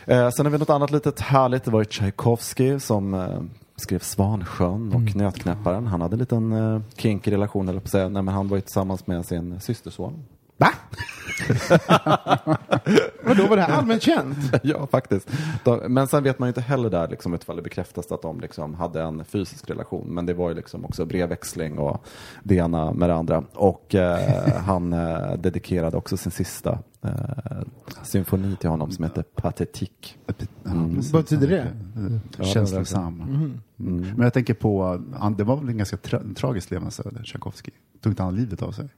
Eh, 0.05 0.29
sen 0.29 0.45
har 0.45 0.51
vi 0.51 0.57
något 0.57 0.69
annat 0.69 0.91
litet 0.91 1.19
härligt. 1.19 1.63
Det 1.63 1.71
var 1.71 1.79
ju 1.79 1.85
Tchaikovsky 1.85 2.79
som 2.79 3.13
eh, 3.13 3.41
skrev 3.75 3.99
Svansjön 3.99 4.87
och 4.93 4.95
Mm. 5.01 5.13
Nötknäpparen. 5.15 5.87
Han 5.87 6.01
hade 6.01 6.15
en 6.15 6.19
liten 6.19 6.51
eh, 6.51 6.81
kinky 6.97 7.31
relation, 7.31 7.69
eller 7.69 7.79
på 7.79 7.85
att 7.85 7.91
säga. 7.91 8.09
Nej, 8.09 8.21
men 8.21 8.33
han 8.33 8.47
var 8.47 8.57
ju 8.57 8.61
tillsammans 8.61 9.07
med 9.07 9.25
sin 9.25 9.59
systerson. 9.59 10.23
Va? 10.61 10.71
Vadå, 13.23 13.47
var 13.47 13.55
det 13.55 13.61
här 13.61 13.77
allmänt 13.77 14.03
känt? 14.03 14.37
ja, 14.63 14.87
faktiskt. 14.87 15.29
De, 15.63 15.93
men 15.93 16.07
sen 16.07 16.23
vet 16.23 16.39
man 16.39 16.47
ju 16.47 16.49
inte 16.49 16.61
heller 16.61 16.89
där 16.89 17.07
liksom, 17.07 17.35
ifall 17.35 17.55
det 17.55 17.61
bekräftas 17.61 18.11
att 18.11 18.21
de 18.21 18.39
liksom, 18.39 18.73
hade 18.73 19.01
en 19.01 19.25
fysisk 19.25 19.69
relation. 19.69 20.07
Men 20.07 20.25
det 20.25 20.33
var 20.33 20.49
ju 20.49 20.55
liksom 20.55 20.85
också 20.85 21.05
brevväxling 21.05 21.79
och 21.79 22.05
det 22.43 22.55
ena 22.55 22.93
med 22.93 23.09
det 23.09 23.15
andra. 23.15 23.43
Och 23.53 23.95
eh, 23.95 24.53
han 24.65 24.93
eh, 24.93 25.33
dedikerade 25.33 25.97
också 25.97 26.17
sin 26.17 26.31
sista 26.31 26.79
eh, 27.01 27.11
symfoni 28.03 28.55
till 28.55 28.69
honom 28.69 28.91
som 28.91 29.03
heter. 29.03 29.23
Ja, 30.63 30.71
precis. 30.95 31.13
Vad 31.13 31.23
betyder 31.23 31.47
det? 31.47 31.67
Ja, 32.37 32.43
Känslosam. 32.43 33.21
Mm. 33.79 34.01
Men 34.15 34.23
jag 34.23 34.33
tänker 34.33 34.53
på, 34.53 35.01
han, 35.13 35.35
det 35.35 35.43
var 35.43 35.55
väl 35.55 35.69
en 35.69 35.77
ganska 35.77 35.97
tra 35.97 36.21
tragisk 36.35 36.71
levnadsöde, 36.71 37.23
Tchaikovsky. 37.23 37.71
Tog 38.01 38.11
inte 38.11 38.23
han 38.23 38.35
livet 38.35 38.61
av 38.61 38.71
sig? 38.71 38.89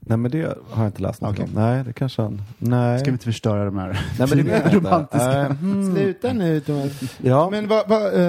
Nej, 0.00 0.18
men 0.18 0.30
det 0.30 0.58
har 0.70 0.82
jag 0.82 0.88
inte 0.88 1.02
läst 1.02 1.20
något 1.20 1.32
Okej. 1.32 1.44
om. 1.44 1.50
Nej, 1.54 1.84
det 1.84 1.92
kanske 1.92 2.22
han... 2.22 2.42
Nej. 2.58 2.98
Ska 2.98 3.04
vi 3.04 3.12
inte 3.12 3.24
förstöra 3.24 3.64
de 3.64 3.78
här 3.78 4.00
Nej, 4.18 4.28
men 4.28 4.44
det 4.44 4.74
romantiska... 4.74 5.40
Eh, 5.40 5.52
hmm. 5.52 5.94
Sluta 5.94 6.32
nu 6.32 6.60
Thomas. 6.60 7.18
Ja, 7.18 7.50
Men 7.50 7.68
vad, 7.68 7.88
vad, 7.88 8.14
eh, 8.14 8.22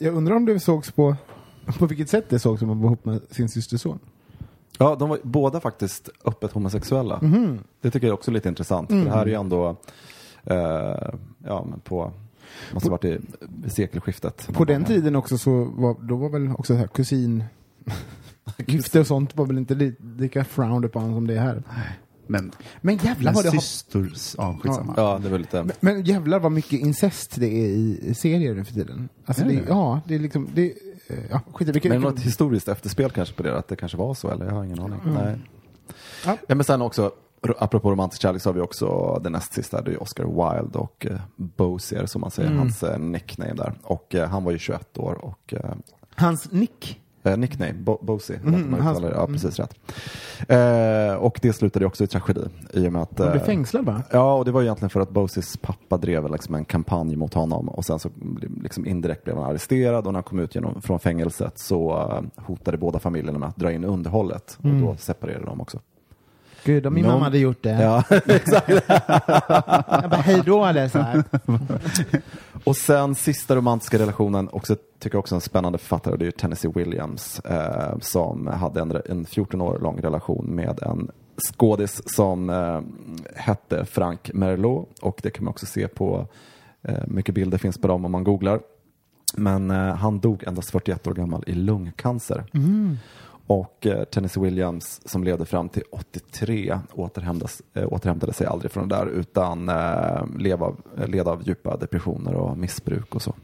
jag 0.00 0.14
undrar 0.14 0.36
om 0.36 0.44
det 0.44 0.60
sågs 0.60 0.90
på, 0.90 1.16
på 1.78 1.86
vilket 1.86 2.08
sätt 2.08 2.24
det 2.28 2.38
sågs 2.38 2.62
om 2.62 2.68
man 2.68 2.80
var 2.80 2.86
ihop 2.86 3.04
med 3.04 3.20
sin 3.30 3.48
systerson? 3.48 3.98
Ja, 4.78 4.96
de 4.98 5.08
var 5.08 5.18
båda 5.22 5.60
faktiskt 5.60 6.08
öppet 6.24 6.52
homosexuella. 6.52 7.18
Mhm. 7.22 7.58
Det 7.80 7.90
tycker 7.90 8.06
jag 8.06 8.14
också 8.14 8.30
är 8.30 8.32
lite 8.32 8.48
intressant. 8.48 8.88
För 8.88 9.04
det 9.04 9.10
här 9.10 9.22
är 9.22 9.26
ju 9.26 9.34
ändå 9.34 9.76
eh, 10.44 10.56
ja, 11.46 11.66
men 11.70 11.80
på, 11.80 12.12
måste 12.72 12.88
ha 12.88 12.90
varit 12.90 13.04
i, 13.04 13.18
i 13.66 13.70
sekelskiftet. 13.70 14.48
På 14.52 14.64
den 14.64 14.84
tiden 14.84 15.16
också 15.16 15.38
så 15.38 15.64
var, 15.64 15.96
då 16.00 16.16
var 16.16 16.28
väl 16.28 16.48
också 16.48 16.72
så 16.72 16.78
här 16.78 16.86
kusin 16.86 17.44
Gifte 18.66 19.00
och 19.00 19.06
sånt 19.06 19.36
var 19.36 19.46
väl 19.46 19.58
inte 19.58 19.74
li, 19.74 19.96
lika 20.18 20.44
frowned 20.44 20.84
upon 20.84 21.14
som 21.14 21.26
det 21.26 21.34
är 21.34 21.40
här. 21.40 21.62
Men, 22.26 22.52
Men 22.80 22.96
jävlar 22.96 23.32
vad 23.32 23.44
det 23.44 23.50
har... 23.50 23.58
systers... 23.58 24.34
Ja, 24.38 24.58
skitsamma. 24.62 24.94
Ja, 24.96 25.20
det 25.22 25.28
var 25.28 25.38
lite... 25.38 25.62
Men, 25.62 25.76
men 25.80 26.04
jävlar 26.04 26.40
vad 26.40 26.52
mycket 26.52 26.80
incest 26.80 27.34
det 27.40 27.46
är 27.46 27.68
i, 27.68 28.14
serier 28.14 28.54
nu 28.54 28.64
för 28.64 28.74
tiden. 28.74 29.08
Alltså 29.26 29.42
Är 29.44 29.48
det, 29.48 29.54
det? 29.54 29.64
ja, 29.68 30.00
det 30.06 30.14
är 30.14 30.18
liksom... 30.18 30.48
Det, 30.54 30.72
eh, 31.06 31.18
ja, 31.30 31.40
skit 31.52 31.68
vilket... 31.68 31.92
Men 31.92 32.00
något 32.00 32.20
historiskt 32.20 32.68
efterspel 32.68 33.10
kanske 33.10 33.34
på 33.34 33.42
det, 33.42 33.58
att 33.58 33.68
det 33.68 33.76
kanske 33.76 33.98
var 33.98 34.14
så, 34.14 34.30
eller 34.30 34.44
jag 34.44 34.52
har 34.52 34.64
ingen 34.64 34.80
aning. 34.80 35.00
Nej. 35.04 35.38
Ja. 36.26 36.36
Ja, 36.46 36.54
men 36.54 36.64
sen 36.64 36.82
också, 36.82 37.12
apropå 37.58 37.90
romantisk 37.90 38.22
kärlek 38.22 38.42
så 38.42 38.48
har 38.48 38.54
vi 38.54 38.60
också 38.60 39.18
det 39.24 39.30
näst 39.30 39.52
sista, 39.52 39.82
det 39.82 39.92
är 39.92 40.02
Oscar 40.02 40.24
Wilde 40.24 40.78
och 40.78 41.06
eh, 41.06 41.20
Bozier 41.36 42.06
som 42.06 42.20
man 42.20 42.30
säger, 42.30 42.50
hans 42.50 42.82
eh, 42.82 42.98
nickname 42.98 43.54
där. 43.54 43.74
Och 43.82 44.14
eh, 44.14 44.28
han 44.28 44.44
var 44.44 44.52
ju 44.52 44.58
21 44.58 44.98
år 44.98 45.24
och 45.24 45.54
eh, 45.54 45.74
Hans 46.14 46.52
nick. 46.52 47.01
Eh, 47.24 47.36
nickname, 47.36 47.72
Bo 47.72 47.98
Bosie. 48.02 48.40
Uttalar 48.46 49.10
det. 49.10 49.14
Ja, 49.16 49.26
precis 49.26 49.58
rätt. 49.58 49.74
Eh, 50.48 51.14
och 51.14 51.38
det 51.42 51.52
slutade 51.52 51.86
också 51.86 52.04
i 52.04 52.06
tragedi. 52.06 52.44
I 52.72 52.88
och 52.88 52.92
med 52.92 53.02
att, 53.02 53.18
Han 53.18 53.30
blev 53.30 53.42
eh, 53.42 53.46
fängslad 53.46 53.84
va? 53.84 54.02
Ja, 54.10 54.34
och 54.34 54.44
det 54.44 54.50
var 54.50 54.62
egentligen 54.62 54.90
för 54.90 55.00
att 55.00 55.10
Bosies 55.10 55.56
pappa 55.56 55.96
drev 55.96 56.32
liksom 56.32 56.54
en 56.54 56.64
kampanj 56.64 57.16
mot 57.16 57.34
honom 57.34 57.68
och 57.68 57.84
sen 57.84 57.98
så 57.98 58.10
liksom 58.62 58.86
indirekt 58.86 59.24
blev 59.24 59.36
han 59.36 59.50
arresterad 59.50 60.06
och 60.06 60.12
när 60.12 60.18
han 60.18 60.22
kom 60.24 60.38
ut 60.38 60.54
genom, 60.54 60.82
från 60.82 61.00
fängelset 61.00 61.58
så 61.58 61.90
eh, 61.90 62.44
hotade 62.44 62.76
båda 62.76 62.98
familjerna 62.98 63.38
med 63.38 63.48
att 63.48 63.56
dra 63.56 63.72
in 63.72 63.84
underhållet 63.84 64.58
och 64.62 64.70
då 64.70 64.96
separerade 64.96 65.46
de 65.46 65.60
också. 65.60 65.80
Gud, 66.64 66.86
om 66.86 66.94
min 66.94 67.02
Någon- 67.04 67.12
mamma 67.12 67.24
hade 67.24 67.38
gjort 67.38 67.62
det. 67.62 67.82
Ja, 67.82 68.04
Jag 70.02 70.10
bara, 70.10 70.20
hej 70.20 70.42
då 70.46 70.64
eller 70.64 70.88
så 70.88 70.98
här. 70.98 71.24
Och 72.64 72.76
sen 72.76 73.14
sista 73.14 73.56
romantiska 73.56 73.98
relationen, 73.98 74.48
också, 74.52 74.76
tycker 74.98 75.16
jag 75.16 75.20
också 75.20 75.34
en 75.34 75.40
spännande 75.40 75.78
författare, 75.78 76.16
det 76.16 76.22
är 76.22 76.26
ju 76.26 76.32
Tennessee 76.32 76.72
Williams 76.74 77.40
eh, 77.40 77.98
som 78.00 78.46
hade 78.46 78.80
en, 78.80 79.00
en 79.08 79.24
14 79.26 79.60
år 79.60 79.78
lång 79.78 80.00
relation 80.00 80.46
med 80.46 80.82
en 80.82 81.10
skådis 81.52 82.02
som 82.14 82.50
eh, 82.50 82.80
hette 83.36 83.84
Frank 83.84 84.30
Merlot 84.34 84.98
och 85.02 85.20
det 85.22 85.30
kan 85.30 85.44
man 85.44 85.50
också 85.50 85.66
se 85.66 85.88
på, 85.88 86.26
eh, 86.82 86.94
mycket 87.06 87.34
bilder 87.34 87.58
finns 87.58 87.78
på 87.78 87.88
dem 87.88 88.04
om 88.04 88.12
man 88.12 88.24
googlar. 88.24 88.60
Men 89.36 89.70
eh, 89.70 89.94
han 89.94 90.20
dog 90.20 90.44
endast 90.46 90.70
41 90.70 91.06
år 91.06 91.14
gammal 91.14 91.44
i 91.46 91.52
lungcancer. 91.52 92.44
Och 93.46 93.86
eh, 93.86 94.04
Tennessee 94.04 94.42
Williams 94.42 95.00
som 95.04 95.24
levde 95.24 95.44
fram 95.44 95.68
till 95.68 95.82
83 95.90 96.70
eh, 96.70 96.80
återhämtade 96.94 98.32
sig 98.32 98.46
aldrig 98.46 98.72
från 98.72 98.88
det 98.88 98.96
där 98.96 99.06
utan 99.06 99.68
eh, 99.68 100.26
led 100.38 100.62
av, 100.62 100.80
led 101.06 101.28
av 101.28 101.42
djupa 101.42 101.76
depressioner 101.76 102.34
och 102.34 102.58
missbruk 102.58 103.14
och 103.14 103.22
så. 103.22 103.34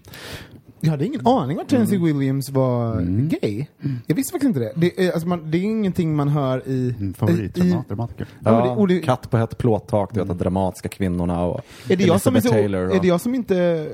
Jag 0.81 0.91
hade 0.91 1.07
ingen 1.07 1.27
aning 1.27 1.59
att 1.61 1.69
Tennessee 1.69 1.99
Williams 1.99 2.51
var 2.51 3.01
gay. 3.29 3.67
Jag 4.07 4.15
visste 4.17 4.33
faktiskt 4.33 4.49
inte 4.49 4.61
det. 4.61 4.73
Det 4.77 5.07
är, 5.07 5.13
alltså 5.13 5.29
man, 5.29 5.51
det 5.51 5.59
är 5.59 5.63
ingenting 5.63 6.17
man 6.17 6.29
hör 6.29 6.69
i... 6.69 6.73
I, 6.73 7.05
i 7.11 7.15
favoritdramatiker. 7.15 8.27
Ja, 8.45 8.87
det- 8.89 9.01
Katt 9.01 9.31
på 9.31 9.37
ett 9.37 9.59
plåttak, 9.59 10.11
du 10.15 10.21
vet, 10.21 10.29
de 10.29 10.39
dramatiska 10.39 10.89
kvinnorna 10.89 11.45
och 11.45 11.61
är 11.89 11.97
det, 11.97 12.05
jag 12.05 12.21
som 12.21 12.37
är, 12.37 12.41
så, 12.41 12.49
Taylor. 12.49 12.89
Och, 12.89 12.95
är 12.97 13.01
det 13.01 13.09
jag 13.09 13.21
som 13.21 13.35
inte... 13.35 13.89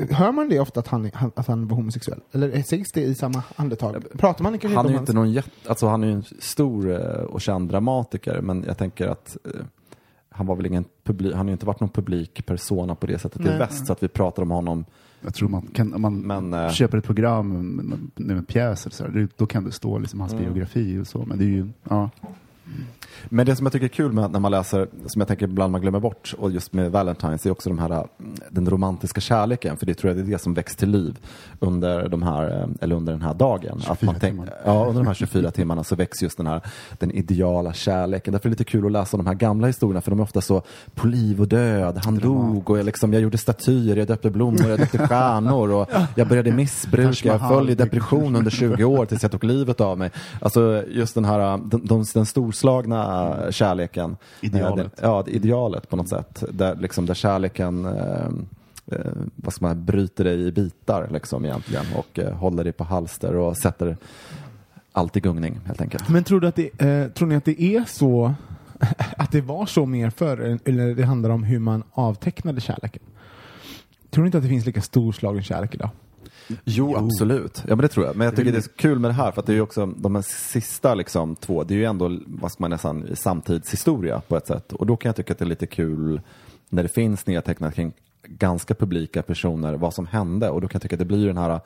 eh, 0.00 0.16
Hör 0.16 0.32
man 0.32 0.48
det 0.48 0.60
ofta 0.60 0.80
att 0.80 0.88
han, 0.88 1.04
är- 1.04 1.10
han, 1.14 1.32
att 1.36 1.46
han 1.46 1.68
var 1.68 1.76
homosexuell? 1.76 2.20
Eller 2.32 2.62
sägs 2.62 2.92
det 2.92 3.00
i 3.02 3.14
samma 3.14 3.42
andetag? 3.56 4.04
Pratar 4.18 4.42
man 4.42 4.58
kanske 4.58 4.76
han 4.76 4.86
är 4.86 4.88
om 4.88 4.94
hans... 4.94 5.02
inte 5.08 5.12
någon 5.12 5.32
jätte, 5.32 5.50
alltså 5.66 5.86
han 5.86 6.02
är 6.04 6.08
ju 6.08 6.12
en 6.12 6.24
stor 6.38 6.90
eh, 6.90 6.98
och 7.24 7.40
känd 7.40 7.68
dramatiker 7.70 8.40
men 8.40 8.64
jag 8.66 8.78
tänker 8.78 9.06
att 9.06 9.36
eh, 9.44 9.50
han 10.30 10.46
var 10.46 10.56
väl 10.56 10.66
ingen 10.66 10.84
publik, 11.04 11.32
han 11.32 11.38
har 11.38 11.46
ju 11.46 11.52
inte 11.52 11.66
varit 11.66 11.80
någon 11.80 11.88
publik 11.90 12.46
persona 12.46 12.94
på 12.94 13.06
det 13.06 13.18
sättet 13.18 13.40
i 13.40 13.44
Nej. 13.44 13.58
väst 13.58 13.86
så 13.86 13.92
att 13.92 14.02
vi 14.02 14.08
pratar 14.08 14.42
om 14.42 14.50
honom 14.50 14.84
Jag 15.24 15.34
tror 15.34 15.48
man 15.48 15.66
kan, 15.72 15.94
om 15.94 16.02
man 16.02 16.20
Men, 16.20 16.54
eh, 16.54 16.70
köper 16.70 16.98
ett 16.98 17.04
program 17.04 17.76
med, 17.76 17.98
med 18.14 18.36
en 18.36 18.44
pjäs 18.44 18.86
eller 18.86 18.94
så, 18.94 19.04
här, 19.04 19.28
då 19.36 19.46
kan 19.46 19.64
det 19.64 19.72
stå 19.72 19.98
liksom 19.98 20.20
hans 20.20 20.32
Mm. 20.32 20.44
biografi 20.44 20.98
och 20.98 21.06
så. 21.06 21.24
Men 21.26 21.38
det 21.38 21.44
är 21.44 21.48
ju, 21.48 21.68
ja. 21.88 22.10
Men 23.28 23.46
det 23.46 23.56
som 23.56 23.66
jag 23.66 23.72
tycker 23.72 23.84
är 23.84 23.88
kul 23.88 24.12
med 24.12 24.30
när 24.30 24.40
man 24.40 24.50
läser, 24.50 24.88
som 25.06 25.20
jag 25.20 25.28
tänker 25.28 25.44
ibland 25.46 25.72
man 25.72 25.80
glömmer 25.80 26.00
bort, 26.00 26.34
och 26.38 26.50
just 26.50 26.72
med 26.72 26.92
Valentine's, 26.92 27.46
är 27.46 27.50
också 27.50 27.68
de 27.68 27.78
här, 27.78 28.06
den 28.50 28.70
romantiska 28.70 29.20
kärleken. 29.20 29.76
För 29.76 29.86
det 29.86 29.94
tror 29.94 30.10
jag 30.10 30.16
det 30.16 30.28
är 30.28 30.32
det 30.32 30.38
som 30.38 30.54
väcks 30.54 30.76
till 30.76 30.90
liv 30.90 31.18
under, 31.60 32.08
de 32.08 32.22
här, 32.22 32.68
eller 32.80 32.96
under 32.96 33.12
den 33.12 33.22
här 33.22 33.34
dagen. 33.34 33.80
24 33.80 33.96
tänk- 34.10 34.20
timmar. 34.20 34.54
ja, 34.64 34.84
under 34.86 35.00
de 35.02 35.06
här 35.06 35.14
24 35.14 35.50
timmarna 35.50 35.84
så 35.84 35.96
väcks 35.96 36.22
just 36.22 36.36
den 36.36 36.46
här 36.46 36.60
den 36.98 37.10
ideala 37.10 37.72
kärleken. 37.72 38.32
Därför 38.32 38.48
är 38.48 38.50
det 38.50 38.52
lite 38.60 38.70
kul 38.70 38.86
att 38.86 38.92
läsa 38.92 39.16
de 39.16 39.26
här 39.26 39.34
gamla 39.34 39.66
historierna, 39.66 40.00
för 40.00 40.10
de 40.10 40.20
är 40.20 40.22
ofta 40.22 40.40
så 40.40 40.62
på 40.94 41.06
liv 41.06 41.40
och 41.40 41.48
död. 41.48 42.00
Han 42.04 42.18
dog 42.18 42.70
och 42.70 42.78
jag, 42.78 42.86
liksom, 42.86 43.12
jag 43.12 43.22
gjorde 43.22 43.38
statyer, 43.38 43.96
jag 43.96 44.06
döpte 44.06 44.30
blommor, 44.30 44.68
jag 44.68 44.78
döpte 44.78 45.08
stjärnor 45.08 45.70
och 45.70 45.90
jag 46.14 46.28
började 46.28 46.52
missbruka. 46.52 47.28
Jag 47.28 47.48
föll 47.48 47.70
i 47.70 47.74
depression 47.74 48.36
under 48.36 48.50
20 48.50 48.84
år 48.84 49.06
tills 49.06 49.22
jag 49.22 49.32
tog 49.32 49.44
livet 49.44 49.80
av 49.80 49.98
mig. 49.98 50.10
Alltså 50.40 50.84
just 50.88 51.14
den 51.14 51.24
här, 51.24 51.58
den, 51.58 51.86
den, 51.86 52.04
den 52.14 52.26
storslagna 52.54 53.36
kärleken. 53.52 54.16
Idealet. 54.40 55.02
Eh, 55.02 55.08
Ja, 55.08 55.24
idealet 55.26 55.88
på 55.88 55.96
något 55.96 56.08
sätt. 56.08 56.44
Där, 56.50 56.76
liksom, 56.76 57.06
där 57.06 57.14
kärleken 57.14 57.84
eh, 57.84 58.26
eh, 58.86 59.12
vad 59.36 59.52
ska 59.52 59.64
man, 59.66 59.84
bryter 59.84 60.24
dig 60.24 60.46
i 60.46 60.52
bitar 60.52 61.08
liksom 61.12 61.44
egentligen 61.44 61.84
och 61.96 62.18
eh, 62.18 62.34
håller 62.34 62.64
dig 62.64 62.72
på 62.72 62.84
halster 62.84 63.36
och 63.36 63.56
sätter 63.56 63.96
allt 64.92 65.16
i 65.16 65.20
gungning 65.20 65.60
helt 65.66 65.80
enkelt. 65.80 66.08
Men 66.08 66.24
tror, 66.24 66.40
du 66.40 66.46
att 66.46 66.56
det, 66.56 66.82
eh, 66.82 67.08
tror 67.08 67.28
ni 67.28 67.36
att 67.36 67.44
det 67.44 67.62
är 67.62 67.84
så, 67.84 68.34
att 69.18 69.32
det 69.32 69.40
var 69.40 69.66
så 69.66 69.86
mer 69.86 70.10
förr, 70.10 70.58
eller 70.64 70.94
det 70.94 71.04
handlar 71.04 71.30
om 71.30 71.42
hur 71.44 71.58
man 71.58 71.82
avtecknade 71.92 72.60
kärleken? 72.60 73.02
Tror 74.10 74.24
ni 74.24 74.28
inte 74.28 74.38
att 74.38 74.44
det 74.44 74.50
finns 74.50 74.66
lika 74.66 74.80
storslagen 74.82 75.42
kärlek 75.42 75.74
idag? 75.74 75.90
Jo, 76.64 76.96
absolut. 76.96 77.62
Ja, 77.68 77.76
men 77.76 77.78
det 77.78 77.88
tror 77.88 78.06
jag. 78.06 78.16
Men 78.16 78.24
jag 78.24 78.36
tycker 78.36 78.52
det 78.52 78.58
är 78.58 78.62
så 78.62 78.70
kul 78.76 78.98
med 78.98 79.10
det 79.10 79.14
här 79.14 79.32
för 79.32 79.40
att 79.40 79.46
det 79.46 79.52
är 79.52 79.54
ju 79.54 79.60
också 79.60 79.86
de 79.86 80.14
här 80.14 80.22
sista 80.22 80.94
liksom, 80.94 81.36
två, 81.36 81.64
det 81.64 81.74
är 81.74 81.78
ju 81.78 81.84
ändå, 81.84 82.18
vad 82.26 82.52
ska 82.52 82.62
man 82.62 82.70
nästan, 82.70 83.16
samtidshistoria 83.16 84.20
på 84.28 84.36
ett 84.36 84.46
sätt. 84.46 84.72
Och 84.72 84.86
då 84.86 84.96
kan 84.96 85.08
jag 85.08 85.16
tycka 85.16 85.32
att 85.32 85.38
det 85.38 85.44
är 85.44 85.46
lite 85.46 85.66
kul 85.66 86.20
när 86.68 86.82
det 86.82 86.88
finns 86.88 87.26
nedtecknat 87.26 87.74
kring 87.74 87.92
ganska 88.26 88.74
publika 88.74 89.22
personer 89.22 89.74
vad 89.74 89.94
som 89.94 90.06
hände 90.06 90.50
och 90.50 90.60
då 90.60 90.68
kan 90.68 90.76
jag 90.76 90.82
tycka 90.82 90.94
att 90.94 90.98
det 90.98 91.04
blir 91.04 91.26
den 91.26 91.38
här 91.38 91.60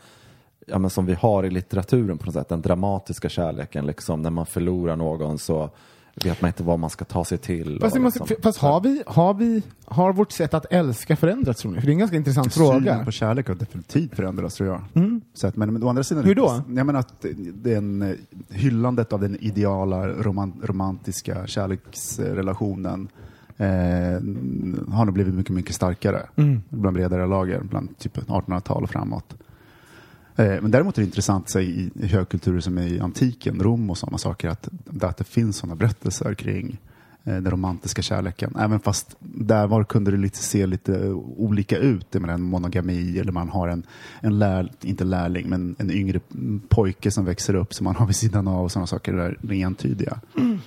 Ja, 0.70 0.78
men 0.78 0.90
som 0.90 1.06
vi 1.06 1.14
har 1.14 1.44
i 1.44 1.50
litteraturen 1.50 2.18
på 2.18 2.26
något 2.26 2.34
sätt, 2.34 2.48
den 2.48 2.62
dramatiska 2.62 3.28
kärleken, 3.28 3.86
liksom, 3.86 4.22
när 4.22 4.30
man 4.30 4.46
förlorar 4.46 4.96
någon 4.96 5.38
så 5.38 5.70
vet 6.24 6.40
man 6.42 6.48
inte 6.48 6.62
vad 6.62 6.78
man 6.78 6.90
ska 6.90 7.04
ta 7.04 7.24
sig 7.24 7.38
till. 7.38 7.78
Fast, 7.80 7.96
måste, 7.96 8.18
liksom- 8.18 8.36
fast 8.42 8.58
har, 8.58 8.80
vi, 8.80 9.02
har, 9.06 9.34
vi, 9.34 9.62
har 9.84 10.12
vårt 10.12 10.32
sätt 10.32 10.54
att 10.54 10.66
älska 10.70 11.16
förändrats 11.16 11.60
tror 11.60 11.72
ni? 11.72 11.80
För 11.80 11.86
det 11.86 11.90
är 11.90 11.92
en 11.92 11.98
ganska 11.98 12.16
intressant 12.16 12.52
Synen 12.52 12.70
fråga. 12.70 13.04
på 13.04 13.10
kärlek 13.10 13.48
har 13.48 13.54
definitivt 13.54 14.14
förändrats 14.14 14.54
tror 14.54 14.68
jag. 14.68 14.82
Så 15.34 15.46
att, 15.46 15.56
men, 15.56 15.72
men 15.72 15.82
å 15.82 15.88
andra 15.88 16.02
sidan... 16.04 16.24
Hur 16.24 16.34
då? 16.34 16.62
Jag 16.76 16.86
menar 16.86 17.00
att 17.00 17.24
den, 17.54 18.02
eh, 18.02 18.14
hyllandet 18.48 19.12
av 19.12 19.20
den 19.20 19.36
ideala 19.40 20.08
roman, 20.08 20.52
romantiska 20.62 21.46
kärleksrelationen 21.46 23.08
eh, 23.56 23.66
har 24.92 25.04
nog 25.04 25.14
blivit 25.14 25.34
mycket, 25.34 25.54
mycket 25.54 25.74
starkare 25.74 26.26
bland 26.68 26.94
bredare 26.94 27.26
lager, 27.26 27.60
bland 27.60 27.98
typ 27.98 28.18
1800-tal 28.18 28.82
och 28.82 28.90
framåt. 28.90 29.34
Eh, 30.38 30.60
men 30.62 30.70
däremot 30.70 30.98
är 30.98 31.02
det 31.02 31.06
intressant 31.06 31.56
i, 31.56 31.90
högkulturer 32.02 32.60
som 32.60 32.78
är 32.78 32.86
i 32.86 33.00
antiken, 33.00 33.62
Rom 33.62 33.90
och 33.90 33.98
sådana 33.98 34.18
saker, 34.18 34.48
att, 34.48 34.68
att 35.00 35.16
det 35.16 35.24
finns 35.24 35.56
sådana 35.56 35.76
berättelser 35.76 36.34
kring 36.34 36.78
eh, 37.24 37.34
den 37.34 37.50
romantiska 37.50 38.02
kärleken. 38.02 38.56
Även 38.58 38.80
fast 38.80 39.16
där 39.20 39.66
var 39.66 39.84
kunde 39.84 40.10
det 40.10 40.16
lite, 40.16 40.38
se 40.38 40.66
lite 40.66 41.06
eh, 41.06 41.12
olika 41.16 41.78
ut. 41.78 42.06
Det 42.10 42.20
med 42.20 42.30
en 42.30 42.42
monogami 42.42 43.18
eller 43.18 43.32
man 43.32 43.48
har 43.48 43.68
en, 43.68 43.82
en 44.20 44.38
lär, 44.38 44.72
inte 44.80 45.04
lärling, 45.04 45.48
men 45.48 45.76
en 45.78 45.90
yngre 45.90 46.20
pojke 46.68 47.10
som 47.10 47.24
växer 47.24 47.54
upp 47.54 47.74
som 47.74 47.84
man 47.84 47.96
har 47.96 48.06
vid 48.06 48.16
sidan 48.16 48.48
av 48.48 48.64
och 48.64 48.72
sådana 48.72 48.86
saker 48.86 49.12
där 49.12 49.38
är 49.42 49.52
entydiga. 49.52 50.20
Mm 50.36 50.58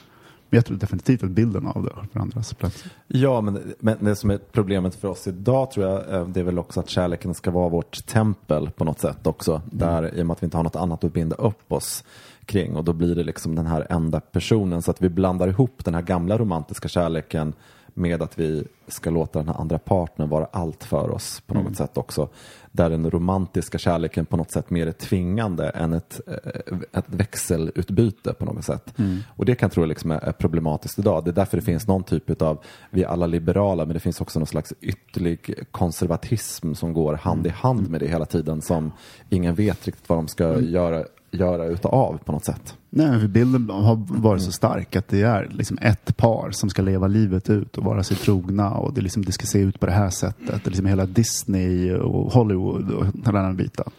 jag 0.57 0.65
tror 0.65 0.77
definitivt 0.77 1.23
att 1.23 1.29
bilden 1.29 1.67
av 1.67 1.83
det 1.83 1.91
har 1.95 2.03
förändrats 2.13 2.53
plötsligt. 2.53 2.93
Ja, 3.07 3.41
men, 3.41 3.73
men 3.79 3.97
det 3.99 4.15
som 4.15 4.31
är 4.31 4.39
problemet 4.51 4.95
för 4.95 5.07
oss 5.07 5.27
idag 5.27 5.71
tror 5.71 5.85
jag, 5.85 6.13
eh, 6.13 6.27
det 6.27 6.39
är 6.39 6.43
väl 6.43 6.59
också 6.59 6.79
att 6.79 6.89
kärleken 6.89 7.33
ska 7.33 7.51
vara 7.51 7.69
vårt 7.69 8.05
tempel 8.05 8.69
på 8.69 8.83
något 8.83 8.99
sätt 8.99 9.27
också. 9.27 9.61
Där, 9.71 10.15
I 10.15 10.21
och 10.21 10.25
med 10.25 10.33
att 10.33 10.43
vi 10.43 10.45
inte 10.45 10.57
har 10.57 10.63
något 10.63 10.75
annat 10.75 11.03
att 11.03 11.13
binda 11.13 11.35
upp 11.35 11.71
oss 11.71 12.03
kring 12.45 12.75
och 12.75 12.83
då 12.83 12.93
blir 12.93 13.15
det 13.15 13.23
liksom 13.23 13.55
den 13.55 13.67
här 13.67 13.87
enda 13.89 14.19
personen 14.19 14.81
så 14.81 14.91
att 14.91 15.01
vi 15.01 15.09
blandar 15.09 15.47
ihop 15.47 15.85
den 15.85 15.93
här 15.93 16.01
gamla 16.01 16.37
romantiska 16.37 16.87
kärleken 16.87 17.53
med 17.93 18.21
att 18.21 18.39
vi 18.39 18.63
ska 18.87 19.09
låta 19.09 19.39
den 19.39 19.47
här 19.47 19.55
andra 19.55 19.79
partnern 19.79 20.29
vara 20.29 20.47
allt 20.51 20.83
för 20.83 21.09
oss 21.09 21.41
på 21.47 21.53
något 21.53 21.77
sätt 21.77 21.97
också. 21.97 22.29
Där 22.71 22.89
den 22.89 23.11
romantiska 23.11 23.77
kärleken 23.77 24.25
på 24.25 24.37
något 24.37 24.51
sätt 24.51 24.69
mer 24.69 24.87
är 24.87 24.91
tvingande 24.91 25.69
än 25.69 25.93
ett, 25.93 26.21
eh, 26.27 26.99
ett 26.99 27.05
växelutbyte 27.07 28.33
på 28.33 28.45
något 28.45 28.65
sätt. 28.65 28.93
Och 29.35 29.45
det 29.45 29.55
kan 29.55 29.67
jag 29.67 29.73
tro 29.73 29.85
liksom 29.85 30.11
är 30.11 30.31
problematiskt 30.31 30.99
idag. 30.99 31.23
Det 31.23 31.31
är 31.31 31.33
därför 31.33 31.57
det 31.57 31.63
finns 31.63 31.87
någon 31.87 32.03
typ 32.03 32.41
av, 32.41 32.63
vi 32.89 33.03
är 33.03 33.07
alla 33.07 33.25
liberala 33.25 33.85
men 33.85 33.93
det 33.93 33.99
finns 33.99 34.21
också 34.21 34.39
någon 34.39 34.47
slags 34.47 34.73
ytterlig 34.81 35.53
konservatism 35.71 36.73
som 36.73 36.93
går 36.93 37.13
hand 37.13 37.47
i 37.47 37.49
hand 37.49 37.89
med 37.89 37.99
det 37.99 38.07
hela 38.07 38.25
tiden 38.25 38.61
som 38.61 38.91
ingen 39.29 39.55
vet 39.55 39.85
riktigt 39.85 40.09
vad 40.09 40.17
de 40.17 40.27
ska 40.27 40.59
göra, 40.59 41.05
göra 41.31 41.65
utav 41.65 42.17
på 42.25 42.31
något 42.31 42.45
sätt. 42.45 42.77
Nej, 42.89 43.19
för 43.19 43.27
bilden 43.27 43.69
har 43.69 43.95
varit 44.07 44.41
så 44.41 44.51
stark 44.51 44.95
att 44.95 45.07
det 45.07 45.21
är 45.21 45.49
liksom 45.51 45.77
ett 45.81 46.17
par 46.17 46.51
som 46.51 46.69
ska 46.69 46.81
leva 46.81 47.07
livet 47.07 47.49
ut 47.49 47.77
och 47.77 47.83
vara 47.83 48.03
sig 48.03 48.17
trogna 48.17 48.71
och 48.71 48.93
det, 48.93 49.01
liksom, 49.01 49.25
det 49.25 49.31
ska 49.31 49.45
se 49.45 49.59
ut 49.59 49.79
på 49.79 49.85
det 49.85 49.91
här 49.91 50.09
sättet. 50.09 50.63
Det 50.63 50.67
är 50.67 50.69
liksom 50.69 50.85
hela 50.85 51.05
Disney 51.05 51.93
och 51.93 52.33
Hollywood 52.33 52.91
och 52.91 53.05
den 53.43 53.57
biten. 53.57 53.91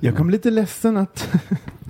Jag 0.00 0.16
bli 0.26 0.32
lite 0.32 0.50
ledsen 0.50 0.96
att, 0.96 1.28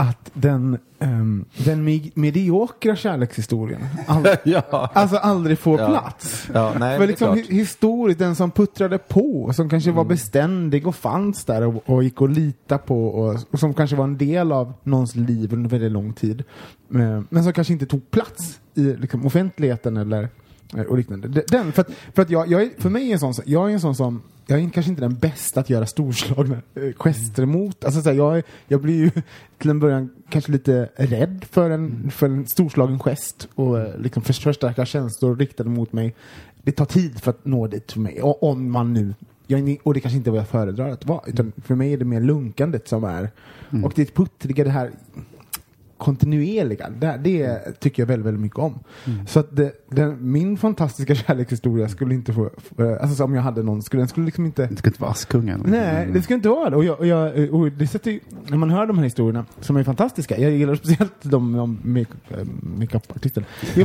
att 0.00 0.30
den, 0.34 0.78
um, 0.98 1.44
den 1.64 1.88
me- 1.88 2.10
mediokra 2.14 2.96
kärlekshistorien 2.96 3.80
all, 4.06 4.26
Ja. 4.44 4.90
alltså 4.94 5.16
aldrig 5.16 5.58
får 5.58 5.80
Ja. 5.80 5.86
plats. 5.88 6.48
Ja, 6.54 6.74
nej, 6.78 6.98
För 6.98 7.06
liksom 7.06 7.34
hi- 7.38 7.52
historiskt, 7.52 8.18
den 8.18 8.36
som 8.36 8.50
puttrade 8.50 8.98
på, 8.98 9.52
som 9.54 9.68
kanske 9.70 9.90
Mm. 9.90 9.96
var 9.96 10.04
beständig 10.04 10.86
och 10.86 10.96
fanns 10.96 11.44
där 11.44 11.66
och, 11.66 11.82
och 11.90 12.04
gick 12.04 12.22
att 12.22 12.30
lita 12.30 12.78
på 12.78 13.06
och, 13.08 13.36
och 13.50 13.58
som 13.58 13.74
kanske 13.74 13.96
var 13.96 14.04
en 14.04 14.18
del 14.18 14.52
av 14.52 14.72
någons 14.82 15.14
liv 15.16 15.52
under 15.52 15.70
väldigt 15.70 15.92
lång 15.92 16.12
tid. 16.12 16.44
Eh, 16.94 17.20
Men 17.28 17.44
som 17.44 17.52
kanske 17.52 17.72
inte 17.72 17.86
tog 17.86 18.10
plats 18.10 18.60
i 18.74 18.80
liksom, 18.96 19.26
offentligheten 19.26 19.96
eller 19.96 20.28
och 20.88 20.96
liknande. 20.98 21.28
De- 21.28 21.42
Den, 21.48 21.72
för 21.72 21.82
att, 21.82 21.90
för 22.14 22.22
att 22.22 22.30
jag, 22.30 22.48
jag 22.48 22.62
är, 22.62 22.70
för 22.78 22.90
mig 22.90 23.08
är 23.08 23.12
en 23.12 23.18
sån, 23.18 23.34
jag 23.44 23.68
är 23.70 23.74
en 23.74 23.80
sån 23.80 23.94
som 23.94 24.22
jag 24.46 24.60
är 24.60 24.68
kanske 24.70 24.90
inte 24.90 25.02
den 25.02 25.14
bästa 25.14 25.60
att 25.60 25.70
göra 25.70 25.86
storslagna 25.86 26.56
eh, 26.74 26.92
gester 26.96 27.46
mot. 27.46 27.84
Alltså, 27.84 28.02
så 28.02 28.08
här, 28.08 28.16
jag, 28.16 28.36
är- 28.38 28.42
jag 28.68 28.80
blir 28.82 28.94
ju 28.96 29.10
till 29.58 29.70
en 29.70 29.80
början 29.80 30.10
kanske 30.30 30.52
lite 30.52 30.88
rädd 30.96 31.44
för 31.50 31.70
en, 31.70 32.10
för 32.10 32.26
en 32.26 32.46
storslagen 32.46 32.98
gest 32.98 33.48
och 33.54 33.80
eh, 33.80 33.98
liksom 34.00 34.22
för- 34.22 34.32
förstärka 34.32 34.86
känslor 34.86 35.36
riktade 35.36 35.70
mot 35.70 35.92
mig. 35.92 36.14
Det 36.62 36.72
tar 36.72 36.84
tid 36.84 37.20
för 37.20 37.30
att 37.30 37.44
nå 37.44 37.66
dit 37.66 37.92
för 37.92 38.00
mig. 38.00 38.22
Och, 38.22 38.42
om 38.42 38.70
man 38.70 38.92
nu 38.92 39.14
jag, 39.46 39.68
är- 39.68 39.78
och 39.82 39.94
det 39.94 40.00
kanske 40.00 40.16
inte 40.16 40.30
är 40.30 40.32
vad 40.32 40.40
jag 40.40 40.48
föredrar 40.48 40.88
att 40.90 41.06
vara. 41.06 41.20
Utan 41.26 41.52
för 41.64 41.74
mig 41.74 41.92
är 41.92 41.96
det 41.98 42.04
mer 42.04 42.20
lunkandet 42.20 42.88
som 42.88 43.04
är. 43.04 43.30
Och 43.84 43.92
det 43.96 44.14
puttriga, 44.14 44.64
det 44.64 44.70
här 44.70 44.90
kontinuerliga, 45.98 46.90
det, 46.90 47.20
det 47.24 47.58
tycker 47.80 48.02
jag 48.02 48.06
väldigt, 48.06 48.26
väldigt 48.26 48.40
mycket 48.42 48.58
om. 48.58 48.78
Så 49.26 49.40
att 49.40 49.56
det, 49.56 49.72
den, 49.90 50.32
min 50.32 50.56
fantastiska 50.56 51.14
kärlekshistoria 51.26 51.88
skulle 51.88 52.14
inte 52.14 52.32
få, 52.32 52.50
alltså 53.00 53.16
så 53.16 53.24
om 53.24 53.34
jag 53.34 53.42
hade 53.42 53.62
någon, 53.62 53.82
skulle 53.82 54.00
den 54.00 54.08
skulle 54.08 54.26
liksom 54.26 54.46
inte 54.46 54.66
Det 54.66 54.76
ska 54.76 54.88
inte 54.88 55.00
vara 55.00 55.10
Askungen. 55.10 55.62
Nej, 55.66 56.08
det 56.12 56.22
ska 56.22 56.34
inte 56.34 56.48
vara 56.48 56.70
det. 56.70 56.76
Och, 56.76 56.84
jag, 56.84 56.98
och, 56.98 57.06
jag, 57.06 57.54
och 57.54 57.72
det 57.72 57.86
sätter 57.86 58.10
ju, 58.10 58.20
när 58.46 58.56
man 58.56 58.70
hör 58.70 58.86
de 58.86 58.98
här 58.98 59.04
historierna 59.04 59.44
som 59.60 59.76
är 59.76 59.84
fantastiska, 59.84 60.38
jag 60.38 60.50
gillar 60.52 60.74
speciellt 60.74 61.14
de 61.22 61.54
om 61.54 61.78
make- 61.84 62.38
eh, 62.38 62.44
makeup-artisterna. 62.78 63.46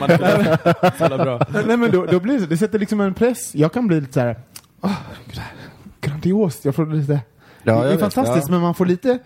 Makeupartisterna 0.00 1.16
bra. 1.24 1.40
Nej 1.66 1.76
men 1.76 1.90
då, 1.90 2.06
då 2.06 2.20
blir 2.20 2.40
det 2.40 2.46
det 2.46 2.56
sätter 2.56 2.78
liksom 2.78 3.00
en 3.00 3.14
press. 3.14 3.54
Jag 3.54 3.72
kan 3.72 3.86
bli 3.86 4.00
lite 4.00 4.12
så 4.12 4.20
här, 4.20 4.36
åh, 4.80 4.98
gud, 5.26 5.34
det 5.34 5.40
här 5.40 5.52
är 5.52 6.08
grandiost. 6.08 6.64
Jag 6.64 6.74
får 6.74 6.86
lite, 6.86 7.20
Ja, 7.66 7.82
det 7.82 7.88
är 7.88 7.90
vet, 7.90 8.00
fantastiskt 8.00 8.48
ja. 8.48 8.52
men 8.52 8.60
man 8.60 8.74
får 8.74 8.86
lite, 8.86 9.18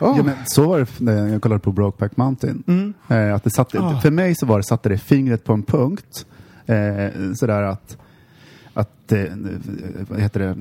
åh. 0.00 0.14
Ja, 0.16 0.22
men 0.22 0.34
så 0.46 0.68
var 0.68 0.78
det 0.78 0.86
när 0.98 1.28
jag 1.28 1.42
kollade 1.42 1.60
på 1.60 1.72
Brokeback 1.72 2.16
Mountain. 2.16 2.62
Mm. 2.66 2.94
Eh, 3.08 3.34
att 3.34 3.44
det 3.44 3.50
satte, 3.50 3.80
Ah. 3.80 4.00
För 4.00 4.10
mig 4.10 4.34
så 4.34 4.46
var 4.46 4.58
det, 4.58 4.64
satte 4.64 4.88
det 4.88 4.98
fingret 4.98 5.44
på 5.44 5.52
en 5.52 5.62
punkt. 5.62 6.26
Eh, 6.66 7.32
sådär 7.34 7.62
att, 7.62 7.96
att 8.74 9.12
eh, 9.12 9.24
vad 10.08 10.20
heter 10.20 10.40
det, 10.40 10.56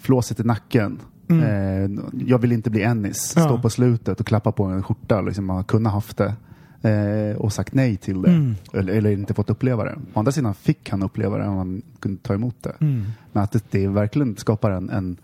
flåset 0.00 0.40
i 0.40 0.44
nacken. 0.44 0.98
Eh, 1.30 1.90
jag 2.26 2.38
vill 2.38 2.52
inte 2.52 2.70
bli 2.70 2.82
Ennis. 2.82 3.36
Mm. 3.36 3.48
Ja. 3.48 3.54
Stå 3.54 3.62
på 3.62 3.70
slutet 3.70 4.20
och 4.20 4.26
klappa 4.26 4.52
på 4.52 4.64
en 4.64 4.82
skjorta. 4.82 5.20
Liksom, 5.20 5.44
man 5.44 5.64
kunde 5.64 5.90
haft 5.90 6.16
det. 6.16 6.34
Eh, 6.82 7.36
och 7.36 7.52
sagt 7.52 7.74
nej 7.74 7.96
till 7.96 8.22
det. 8.22 8.30
Mm. 8.30 8.54
Eller, 8.72 8.92
eller 8.92 9.10
inte 9.10 9.34
fått 9.34 9.50
uppleva 9.50 9.84
det. 9.84 9.94
Å 10.14 10.18
andra 10.18 10.32
sidan 10.32 10.54
fick 10.54 10.90
han 10.90 11.02
uppleva 11.02 11.38
det 11.38 11.46
om 11.46 11.56
han 11.56 11.82
kunde 12.00 12.18
ta 12.22 12.34
emot 12.34 12.56
det. 12.60 12.74
Mm. 12.80 13.04
Men 13.32 13.42
att 13.42 13.52
det, 13.52 13.64
det 13.70 13.86
verkligen 13.86 14.36
skapar 14.36 14.70
en, 14.70 14.90
en 14.90 15.16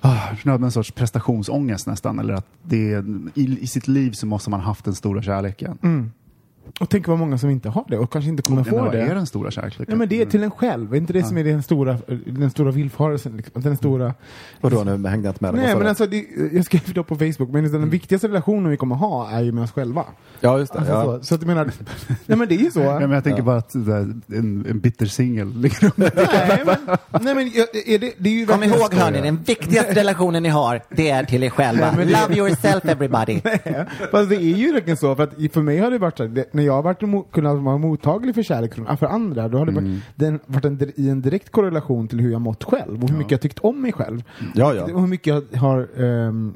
Ah, 0.00 0.28
en 0.64 0.72
sorts 0.72 0.90
prestationsångest 0.90 1.86
nästan. 1.86 2.18
Eller 2.18 2.34
att 2.34 2.46
det 2.62 2.92
är, 2.92 3.04
i, 3.34 3.58
i 3.60 3.66
sitt 3.66 3.88
liv 3.88 4.12
så 4.12 4.26
måste 4.26 4.50
man 4.50 4.60
haft 4.60 4.84
den 4.84 4.94
stora 4.94 5.22
kärleken. 5.22 5.78
Mm. 5.82 6.12
Och 6.80 6.88
tänk 6.88 7.08
vad 7.08 7.18
många 7.18 7.38
som 7.38 7.50
inte 7.50 7.68
har 7.68 7.84
det 7.88 7.98
och 7.98 8.12
kanske 8.12 8.28
inte 8.30 8.42
kommer 8.42 8.62
Men 8.62 8.70
få 8.70 8.78
vad 8.78 8.92
det. 8.92 9.00
är 9.00 9.14
den 9.14 9.26
stora 9.26 9.50
kärleken? 9.50 9.84
Nej 9.88 9.96
men 9.96 10.08
det 10.08 10.22
är 10.22 10.26
till 10.26 10.42
en 10.42 10.50
själv, 10.50 10.92
är 10.92 10.96
inte 10.96 11.12
det 11.12 11.22
som 11.24 11.38
är 11.38 11.44
den 11.44 11.62
stora, 11.62 11.98
den 12.26 12.50
stora 12.50 12.70
villfarelsen? 12.70 13.36
Liksom. 13.36 13.62
Den 13.62 13.76
stora... 13.76 14.14
Vadå, 14.60 14.84
nu 14.84 14.90
hängde 15.08 15.28
jag 15.28 15.32
inte 15.32 15.44
med. 15.44 15.54
Nej 15.54 15.66
Vad 15.66 15.74
men 15.74 15.82
du? 15.82 15.88
alltså, 15.88 16.06
det, 16.06 16.24
jag 16.52 16.64
skrev 16.64 16.82
det 16.94 17.02
på 17.02 17.16
Facebook, 17.16 17.50
men 17.50 17.72
den 17.72 17.90
viktigaste 17.90 18.28
relationen 18.28 18.70
vi 18.70 18.76
kommer 18.76 18.96
ha 18.96 19.30
är 19.30 19.42
ju 19.42 19.52
med 19.52 19.64
oss 19.64 19.72
själva. 19.72 20.04
Ja, 20.40 20.58
just 20.58 20.72
det. 20.72 20.78
Alltså, 20.78 20.94
ja. 20.94 21.04
så, 21.04 21.24
så 21.24 21.34
att 21.34 21.40
jag 21.40 21.48
menar, 21.48 21.70
nej 22.26 22.38
men 22.38 22.48
det 22.48 22.54
är 22.54 22.58
ju 22.58 22.70
så. 22.70 22.80
Ja, 22.98 23.00
men 23.00 23.10
jag 23.10 23.24
tänker 23.24 23.42
bara 23.42 23.56
att 23.56 23.72
där, 23.72 24.00
en, 24.26 24.66
en 24.68 24.80
bitter 24.80 25.06
singel 25.06 25.60
ligger 25.60 25.92
under. 25.96 26.12
nej 26.16 26.62
men, 26.66 27.36
nej, 27.36 27.66
är 27.86 27.98
det, 27.98 28.12
det 28.18 28.28
är 28.28 28.34
ju 28.34 28.46
Kom 28.46 28.62
ihåg 28.62 28.94
hörni, 28.94 29.20
den 29.20 29.36
viktigaste 29.36 29.94
relationen 29.94 30.42
ni 30.42 30.48
har, 30.48 30.82
det 30.90 31.10
är 31.10 31.24
till 31.24 31.44
er 31.44 31.50
själva. 31.50 31.90
Love 31.96 32.36
yourself 32.36 32.84
everybody. 32.84 33.40
Fast 34.10 34.28
det 34.28 34.36
är 34.36 34.56
ju 34.56 34.72
verkligen 34.72 34.96
så, 34.96 35.16
för 35.16 35.22
att 35.22 35.52
för 35.52 35.62
mig 35.62 35.78
har 35.78 35.90
det 35.90 35.98
varit 35.98 36.16
så 36.16 36.22
här, 36.22 36.44
när 36.58 36.64
jag 36.66 36.72
har 36.72 36.82
varit 36.82 37.32
kunnat 37.32 37.58
vara 37.58 37.78
mottaglig 37.78 38.34
för 38.34 38.42
kärlek 38.42 38.74
från, 38.74 38.96
för 38.96 39.06
andra, 39.06 39.48
då 39.48 39.58
har 39.58 39.66
det 39.66 39.72
varit, 39.72 40.02
den, 40.16 40.40
varit 40.46 40.64
en, 40.64 40.92
i 40.96 41.08
en 41.08 41.22
direkt 41.22 41.50
korrelation 41.50 42.08
till 42.08 42.20
hur 42.20 42.32
jag 42.32 42.40
mått 42.40 42.64
själv 42.64 43.02
och 43.02 43.10
hur 43.10 43.16
mycket 43.16 43.30
jag 43.30 43.40
tyckt 43.40 43.58
om 43.58 43.82
mig 43.82 43.92
själv. 43.92 44.22
Ja, 44.54 44.74
ja. 44.74 44.82
Och 44.82 45.00
hur 45.00 45.06
mycket 45.06 45.26
jag 45.26 45.58
har 45.58 45.88
ehm, 46.02 46.54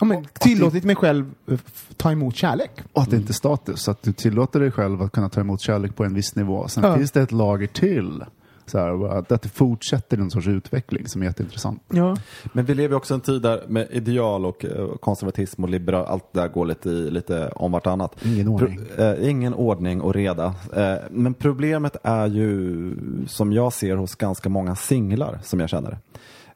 ja, 0.00 0.06
men, 0.06 0.24
tillåtit 0.32 0.84
mig 0.84 0.96
själv 0.96 1.30
eh, 1.50 1.58
ta 1.96 2.12
emot 2.12 2.36
kärlek. 2.36 2.70
Och 2.92 3.02
att 3.02 3.10
det 3.10 3.16
inte 3.16 3.30
är 3.30 3.34
status. 3.34 3.88
Att 3.88 4.02
du 4.02 4.12
tillåter 4.12 4.60
dig 4.60 4.70
själv 4.70 5.02
att 5.02 5.12
kunna 5.12 5.28
ta 5.28 5.40
emot 5.40 5.60
kärlek 5.60 5.96
på 5.96 6.04
en 6.04 6.14
viss 6.14 6.36
nivå. 6.36 6.68
Sen 6.68 6.84
Ja. 6.84 6.96
finns 6.96 7.10
det 7.10 7.22
ett 7.22 7.32
lager 7.32 7.66
till. 7.66 8.24
Så 8.66 8.78
här, 8.78 9.18
att, 9.18 9.32
att 9.32 9.42
det 9.42 9.48
fortsätter 9.48 10.18
en 10.18 10.30
sorts 10.30 10.48
utveckling 10.48 11.08
som 11.08 11.22
är 11.22 11.26
jätteintressant. 11.26 11.82
Ja. 11.92 12.16
Men 12.52 12.64
vi 12.64 12.74
lever 12.74 12.92
ju 12.92 12.96
också 12.96 13.14
i 13.14 13.16
en 13.16 13.20
tid 13.20 13.42
där 13.42 13.64
med 13.68 13.88
ideal 13.90 14.46
och 14.46 14.64
eh, 14.64 14.94
konservatism 15.00 15.64
och 15.64 15.70
liberal, 15.70 16.06
allt 16.06 16.32
det 16.32 16.40
där 16.40 16.48
går 16.48 16.66
lite, 16.66 16.90
i, 16.90 17.10
lite 17.10 17.48
om 17.48 17.72
vartannat. 17.72 18.24
Ingen 18.24 18.48
ordning. 18.48 18.80
Pro, 18.96 19.04
eh, 19.04 19.30
ingen 19.30 19.54
ordning 19.54 20.00
och 20.00 20.14
reda. 20.14 20.54
Eh, 20.76 20.94
men 21.10 21.34
problemet 21.34 21.96
är 22.02 22.26
ju, 22.26 22.94
som 23.26 23.52
jag 23.52 23.72
ser 23.72 23.96
hos 23.96 24.14
ganska 24.14 24.48
många 24.48 24.76
singlar 24.76 25.38
som 25.42 25.60
jag 25.60 25.68
känner, 25.68 25.98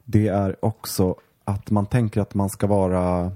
det 0.04 0.28
är 0.28 0.56
också 0.64 1.14
att 1.44 1.70
man 1.70 1.86
tänker 1.86 2.20
att 2.20 2.34
man 2.34 2.50
ska 2.50 2.66
vara 2.66 3.32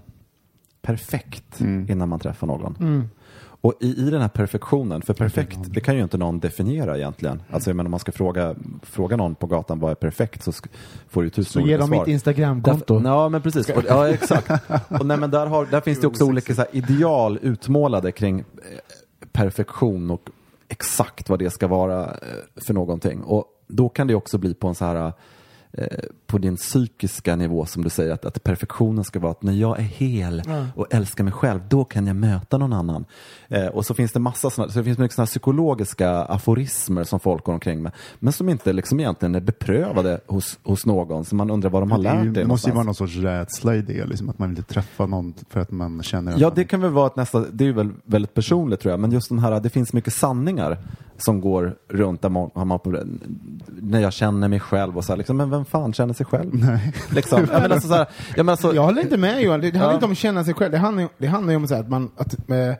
perfekt 0.82 1.60
innan 1.60 2.08
man 2.08 2.20
träffar 2.20 2.46
någon. 2.46 3.08
Och 3.62 3.74
i, 3.80 4.06
i 4.06 4.10
den 4.10 4.20
här 4.20 4.28
perfektionen, 4.28 5.02
för 5.02 5.14
perfekt, 5.14 5.58
det 5.64 5.80
kan 5.80 5.96
ju 5.96 6.02
inte 6.02 6.18
någon 6.18 6.40
definiera 6.40 6.96
egentligen. 6.96 7.42
Alltså 7.50 7.70
jag 7.70 7.76
menar, 7.76 7.86
om 7.88 7.90
man 7.90 8.00
ska 8.00 8.12
fråga, 8.12 8.54
fråga 8.82 9.16
någon 9.16 9.34
på 9.34 9.46
gatan 9.46 9.78
vad 9.80 9.90
är 9.90 9.94
perfekt 9.94 10.42
så 10.42 10.52
får 11.08 11.22
du 11.22 11.30
tusen 11.30 11.52
Så 11.52 11.58
ge 11.60 11.64
olika 11.64 11.78
dem 11.78 11.88
svar. 11.88 11.98
mitt 11.98 12.08
Instagramkonto. 12.08 13.02
Ja, 13.04 13.28
men 13.28 13.42
precis. 13.42 13.68
Och, 13.68 13.82
ja, 13.88 14.08
exakt. 14.08 14.50
Och, 14.88 15.06
nej, 15.06 15.16
men 15.16 15.30
där, 15.30 15.46
har, 15.46 15.66
där 15.66 15.80
finns 15.80 16.00
det 16.00 16.06
också 16.06 16.24
olika 16.24 16.54
så 16.54 16.60
här, 16.60 16.68
ideal 16.72 17.38
utmålade 17.42 18.12
kring 18.12 18.38
eh, 18.38 18.44
perfektion 19.32 20.10
och 20.10 20.20
exakt 20.68 21.28
vad 21.28 21.38
det 21.38 21.50
ska 21.50 21.68
vara 21.68 22.04
eh, 22.04 22.10
för 22.56 22.74
någonting. 22.74 23.22
Och 23.22 23.44
då 23.68 23.88
kan 23.88 24.06
det 24.06 24.14
också 24.14 24.38
bli 24.38 24.54
på 24.54 24.68
en 24.68 24.74
så 24.74 24.84
här 24.84 25.06
eh, 25.06 25.12
på 26.26 26.38
din 26.38 26.56
psykiska 26.56 27.36
nivå 27.36 27.66
som 27.66 27.84
du 27.84 27.90
säger 27.90 28.12
att, 28.12 28.24
att 28.24 28.44
perfektionen 28.44 29.04
ska 29.04 29.18
vara 29.20 29.32
att 29.32 29.42
när 29.42 29.52
jag 29.52 29.78
är 29.78 29.82
hel 29.82 30.42
och 30.74 30.86
älskar 30.94 31.24
mig 31.24 31.32
själv 31.32 31.60
då 31.68 31.84
kan 31.84 32.06
jag 32.06 32.16
möta 32.16 32.58
någon 32.58 32.72
annan. 32.72 33.04
Eh, 33.48 33.66
och 33.66 33.86
så 33.86 33.94
finns 33.94 34.12
det 34.12 34.20
massa 34.20 34.50
såna, 34.50 34.68
så 34.68 34.78
det 34.78 34.84
finns 34.84 34.98
mycket 34.98 35.14
såna 35.14 35.26
psykologiska 35.26 36.10
aforismer 36.10 37.04
som 37.04 37.20
folk 37.20 37.44
går 37.44 37.52
omkring 37.52 37.82
med 37.82 37.92
men 38.18 38.32
som 38.32 38.48
inte 38.48 38.72
liksom 38.72 39.00
egentligen 39.00 39.34
är 39.34 39.40
beprövade 39.40 40.20
hos, 40.26 40.58
hos 40.62 40.86
någon 40.86 41.24
så 41.24 41.34
man 41.34 41.50
undrar 41.50 41.70
vad 41.70 41.82
de 41.82 41.90
har 41.90 41.98
lärt 41.98 42.24
ju, 42.24 42.30
det 42.30 42.44
måste 42.44 42.68
ju 42.68 42.74
vara 42.74 42.84
någon 42.84 42.94
sorts 42.94 43.16
rädsla 43.16 43.74
i 43.76 43.82
det, 43.82 44.06
liksom, 44.06 44.28
att 44.28 44.38
man 44.38 44.48
vill 44.48 44.58
inte 44.58 44.74
träffa 44.74 45.06
någon 45.06 45.34
för 45.48 45.60
att 45.60 45.70
man 45.70 46.02
känner 46.02 46.32
att 46.32 46.40
Ja, 46.40 46.46
man... 46.46 46.54
det 46.54 46.64
kan 46.64 46.80
väl 46.80 46.90
vara 46.90 47.06
ett 47.06 47.16
nästa, 47.16 47.40
det 47.52 47.66
är 47.66 47.72
väl 47.72 47.90
väldigt 48.04 48.34
personligt 48.34 48.80
tror 48.80 48.90
jag, 48.90 49.00
men 49.00 49.12
just 49.12 49.28
den 49.28 49.38
här, 49.38 49.60
det 49.60 49.70
finns 49.70 49.92
mycket 49.92 50.12
sanningar 50.12 50.78
som 51.22 51.40
går 51.40 51.74
runt 51.88 52.22
där 52.22 52.28
man, 52.28 52.50
man 52.54 52.78
på, 52.78 53.02
när 53.66 54.00
jag 54.00 54.12
känner 54.12 54.48
mig 54.48 54.60
själv 54.60 54.96
och 54.96 55.04
så 55.04 55.12
här, 55.12 55.16
liksom, 55.16 55.36
men 55.36 55.50
vem 55.50 55.64
fan 55.64 55.92
känner 55.92 56.14
sig 56.14 56.26
själv? 56.26 56.50
Nej. 56.54 56.92
Liksom, 57.10 57.46
jag 57.52 57.62
menar, 57.62 57.80
så 57.80 57.94
här, 57.94 58.06
jag 58.36 58.46
menar, 58.46 58.56
så, 58.56 58.74
Jag 58.74 58.82
håller 58.82 59.02
inte 59.02 59.16
med 59.16 59.42
Johan, 59.42 59.60
det, 59.60 59.70
det 59.70 59.78
handlar 59.78 59.90
Ja. 59.92 59.94
inte 59.94 60.06
om 60.06 60.12
att 60.12 60.18
känna 60.18 60.44
sig 60.44 60.54
själv, 60.54 60.72
det 60.72 60.78
handlar, 60.78 61.08
det 61.18 61.26
handlar 61.26 61.52
ju 61.52 61.56
om 61.56 61.68
så 61.68 61.74
här 61.74 61.80
att 61.82 61.88
man, 61.88 62.10
att, 62.16 62.50
eh, 62.50 62.74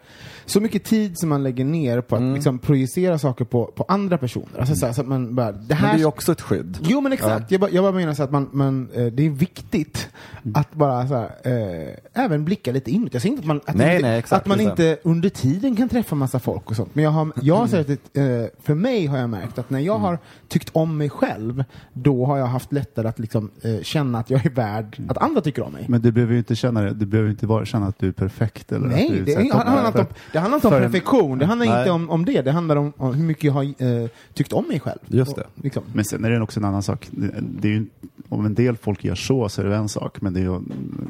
så 0.47 0.61
mycket 0.61 0.85
tid 0.85 1.19
som 1.19 1.29
man 1.29 1.43
lägger 1.43 1.65
ner 1.65 2.01
på 2.01 2.15
att 2.17 2.21
Mm. 2.21 2.35
liksom, 2.35 2.59
projicera 2.59 3.19
saker 3.19 3.45
på, 3.45 3.65
på 3.67 3.85
andra 3.89 4.19
personer. 4.19 4.59
Alltså, 4.61 4.75
så, 4.75 4.87
här, 4.87 4.93
så 4.93 5.01
att 5.01 5.09
man 5.09 5.35
bara, 5.35 5.53
det 5.53 5.59
men 5.69 5.77
här 5.77 5.89
det 5.89 5.95
är 5.95 5.99
ju 5.99 6.05
också 6.05 6.33
ett 6.33 6.41
skydd. 6.41 6.79
Jo 6.83 7.01
men 7.01 7.13
exakt, 7.13 7.51
jag, 7.51 7.61
bara, 7.61 7.71
jag 7.71 7.85
bara 7.85 7.93
menar 7.93 8.15
så 8.15 8.23
att 8.23 8.31
man, 8.31 8.49
man, 8.53 8.89
eh, 8.95 9.07
det 9.07 9.27
är 9.27 9.31
viktigt 9.31 10.09
Mm. 10.43 10.61
att 10.61 10.73
bara 10.75 11.09
så 11.09 11.15
eh, 11.15 12.25
även 12.25 12.45
blicka 12.45 12.73
lite 12.73 12.91
inåt. 12.91 13.13
Jag 13.15 13.23
säger 13.23 13.33
inte 13.33 13.41
att 13.43 13.47
man, 13.47 13.61
att 13.67 13.75
Nej, 13.75 13.97
inte, 13.97 14.09
nej, 14.09 14.19
exakt, 14.19 14.43
att 14.43 14.47
man 14.47 14.61
inte 14.61 14.99
under 15.05 15.29
tiden 15.29 15.77
kan 15.77 15.89
träffa 15.89 16.15
massa 16.17 16.39
folk 16.39 16.71
och 16.71 16.77
sånt. 16.77 16.95
Men 16.95 17.05
jag 17.05 17.11
har, 17.11 17.33
jag 17.43 17.57
har 17.57 17.67
sett 17.67 17.91
att, 17.91 18.17
eh, 18.17 18.25
för 18.63 18.75
mig 18.75 19.07
har 19.07 19.19
jag 19.19 19.31
märkt 19.31 19.59
att 19.59 19.71
när 19.71 19.79
jag 19.81 19.95
Mm. 19.97 20.05
har 20.05 20.19
tyckt 20.49 20.71
om 20.73 20.97
mig 20.99 21.11
själv, 21.11 21.65
då 21.93 22.27
har 22.27 22.39
jag 22.39 22.47
haft 22.47 22.73
lättare 22.73 23.09
att 23.09 23.19
liksom, 23.19 23.51
eh, 23.63 23.83
känna 23.83 24.19
att 24.19 24.31
jag 24.31 24.47
är 24.47 24.51
värd 24.51 24.95
Mm. 24.99 25.11
att 25.11 25.19
andra 25.19 25.41
tycker 25.41 25.63
om 25.63 25.73
mig. 25.73 25.85
Men 25.89 26.01
du 26.03 26.13
behöver 26.13 26.33
ju 26.33 26.39
inte 26.39 26.55
känna 26.57 26.83
det, 26.83 26.95
du 26.95 27.07
behöver 27.07 27.31
inte 27.31 27.47
bara 27.47 27.65
känna 27.65 27.87
att 27.87 27.99
du 27.99 28.09
är 28.09 28.13
perfekt. 28.13 28.73
Eller 28.73 28.87
att 28.87 28.93
Nej, 28.93 29.09
du 29.11 29.17
är 29.19 29.25
det, 29.25 29.33
är- 29.35 29.53
handlar 29.55 30.01
om, 30.01 30.07
det 30.33 30.39
handlar 30.39 30.57
inte 30.57 30.67
om 30.67 30.71
för 30.73 30.81
en- 30.81 30.93
perfektion, 30.93 31.39
det 31.39 31.47
handlar 31.47 31.67
Nej. 31.67 31.79
inte 31.79 31.91
om, 31.91 32.11
om 32.11 32.25
det, 32.25 32.43
det 32.43 32.53
handlar 32.53 32.77
om, 32.77 32.93
om 32.97 33.15
hur 33.15 33.25
mycket 33.25 33.45
jag 33.45 33.53
har 33.53 33.63
eh, 33.65 34.09
tyckt 34.35 34.53
om 34.53 34.65
mig 34.69 34.81
själv. 34.81 34.99
Just 35.07 35.37
det. 35.37 35.43
Och, 35.43 35.51
liksom. 35.65 35.83
Men 35.93 36.05
sen 36.05 36.25
är 36.25 36.31
det 36.31 36.41
också 36.41 36.61
en 36.61 36.65
annan 36.65 36.83
sak. 36.83 37.09
Det, 37.11 37.35
det 37.41 37.69
är 37.69 37.73
ju, 37.73 37.87
om 38.31 38.47
en 38.47 38.55
del 38.55 38.77
folk 38.77 39.05
gör 39.05 39.15
så, 39.15 39.49
så 39.49 39.63
är 39.63 39.67
det 39.67 39.77
en 39.77 39.89
sak. 39.89 40.21
Men 40.21 40.35
det, 40.35 40.41
är 40.41 40.45
ju, 40.45 40.61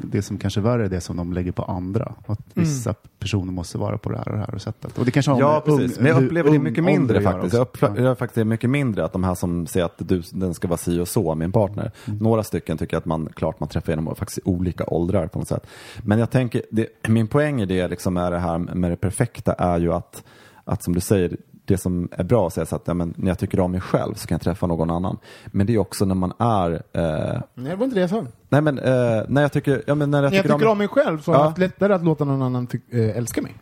det 0.03 0.21
som 0.21 0.37
kanske 0.37 0.59
är 0.59 0.61
värre 0.61 0.85
är 0.85 0.89
det 0.89 1.01
som 1.01 1.17
de 1.17 1.33
lägger 1.33 1.51
på 1.51 1.63
andra. 1.63 2.13
Att 2.25 2.39
vissa 2.53 2.93
personer 3.19 3.51
måste 3.51 3.77
vara 3.77 3.97
på 3.97 4.09
det 4.11 4.17
här 4.17 4.27
och 4.29 4.33
det 4.37 4.45
här 4.51 4.57
sättet. 4.57 4.97
Och 4.97 5.05
det 5.05 5.11
kanske 5.11 5.31
har 5.31 5.39
Ja, 5.39 5.61
precis. 5.65 5.97
ung- 5.97 6.03
Men 6.03 6.11
jag 6.15 6.23
upplever 6.23 6.51
det 6.51 6.59
mycket 6.59 6.83
mindre 6.83 7.21
faktiskt. 7.21 7.53
Jag 7.53 7.61
upplever 7.61 8.15
faktiskt 8.15 8.35
det 8.35 8.45
mycket 8.45 8.69
mindre 8.69 9.05
att 9.05 9.13
de 9.13 9.23
här 9.23 9.35
som 9.35 9.67
säger 9.67 9.85
att 9.85 9.95
du, 9.97 10.23
den 10.31 10.53
ska 10.53 10.67
vara 10.67 10.77
si 10.77 10.99
och 10.99 11.07
så, 11.07 11.35
min 11.35 11.51
partner. 11.51 11.91
Några 12.05 12.43
stycken 12.43 12.77
tycker 12.77 12.97
att 12.97 13.05
man, 13.05 13.29
klart 13.35 13.59
man 13.59 13.69
träffar 13.69 13.91
genom 13.91 14.15
faktiskt 14.15 14.39
olika 14.45 14.83
åldrar 14.87 15.27
på 15.27 15.39
något 15.39 15.47
sätt. 15.47 15.67
Men 16.03 16.19
jag 16.19 16.29
tänker, 16.31 16.61
det, 16.71 16.87
min 17.07 17.27
poäng 17.27 17.61
i 17.61 17.65
det 17.65 17.87
liksom 17.87 18.17
är 18.17 18.31
det 18.31 18.39
här 18.39 18.57
med 18.57 18.91
det 18.91 18.95
perfekta 18.97 19.53
är 19.53 19.79
ju 19.79 19.93
att, 19.93 20.23
att 20.63 20.83
som 20.83 20.93
du 20.95 20.99
säger, 20.99 21.37
det 21.71 21.77
som 21.77 22.09
är 22.11 22.23
bra 22.23 22.47
att 22.47 22.53
säga 22.53 22.65
så 22.65 22.75
att 22.75 22.87
ja, 22.87 22.93
men 22.93 23.13
när 23.17 23.27
jag 23.27 23.39
tycker 23.39 23.59
om 23.59 23.71
mig 23.71 23.81
själv 23.81 24.13
så 24.13 24.27
kan 24.27 24.35
jag 24.35 24.41
träffa 24.41 24.67
någon 24.67 24.89
annan. 24.89 25.17
Men 25.45 25.67
det 25.67 25.73
är 25.73 25.77
också 25.77 26.05
när 26.05 26.15
man 26.15 26.33
är 26.39 26.71
eh, 26.71 27.41
Nej, 27.53 27.69
det 27.71 27.75
var 27.75 27.83
inte 27.85 27.95
det 27.95 28.01
jag 28.01 28.09
sa. 28.09 28.25
Nej 28.49 28.61
men 28.61 28.79
eh, 28.79 29.23
när 29.27 29.41
jag 29.41 29.51
tycker, 29.51 29.83
ja, 29.87 29.95
men 29.95 30.11
när 30.11 30.23
jag 30.23 30.29
När 30.31 30.37
jag 30.37 30.43
tycker, 30.43 30.55
tycker 30.57 30.71
om 30.71 30.77
mig 30.77 30.87
själv 30.87 31.21
så 31.21 31.31
har 31.31 31.35
Ja. 31.37 31.41
jag 31.41 31.45
haft 31.47 31.57
lättare 31.57 31.93
att 31.93 32.03
låta 32.05 32.25
någon 32.25 32.41
annan 32.41 32.67
eh, 32.91 33.17
älska 33.17 33.41
mig. 33.41 33.53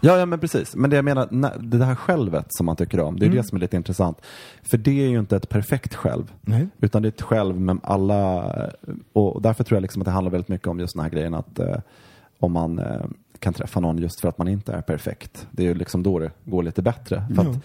Ja, 0.00 0.16
ja 0.18 0.26
men 0.26 0.38
precis. 0.38 0.76
Men 0.76 0.90
det 0.90 0.96
jag 0.96 1.04
menar, 1.04 1.28
när, 1.30 1.58
det 1.58 1.84
här 1.84 1.94
självet 1.94 2.46
som 2.48 2.66
man 2.66 2.76
tycker 2.76 3.00
om, 3.00 3.18
det 3.18 3.26
är 3.26 3.30
det 3.30 3.44
som 3.44 3.56
är 3.56 3.60
lite 3.60 3.76
intressant. 3.76 4.18
För 4.62 4.76
det 4.78 5.04
är 5.04 5.08
ju 5.08 5.18
inte 5.18 5.36
ett 5.36 5.48
perfekt 5.48 5.94
själv. 5.94 6.32
Nej. 6.40 6.68
Utan 6.80 7.02
det 7.02 7.06
är 7.08 7.12
ett 7.12 7.22
själv 7.22 7.60
med 7.60 7.78
alla, 7.82 8.44
och 9.12 9.42
därför 9.42 9.64
tror 9.64 9.76
jag 9.76 9.82
liksom 9.82 10.02
att 10.02 10.06
det 10.06 10.12
handlar 10.12 10.30
väldigt 10.32 10.48
mycket 10.48 10.68
om 10.68 10.80
just 10.80 10.94
den 10.94 11.02
här 11.02 11.10
grejen 11.10 11.34
att 11.34 11.58
eh, 11.58 11.76
om 12.40 12.52
man 12.52 12.78
eh, 12.78 13.00
kan 13.42 13.52
träffa 13.54 13.80
någon 13.80 13.98
just 13.98 14.20
för 14.20 14.28
att 14.28 14.38
man 14.38 14.48
inte 14.48 14.72
är 14.72 14.82
perfekt. 14.82 15.46
Det 15.50 15.62
är 15.62 15.66
ju 15.66 15.74
liksom 15.74 16.02
då 16.02 16.18
det 16.18 16.30
går 16.44 16.62
lite 16.62 16.82
bättre. 16.82 17.24
För 17.34 17.42
att 17.42 17.56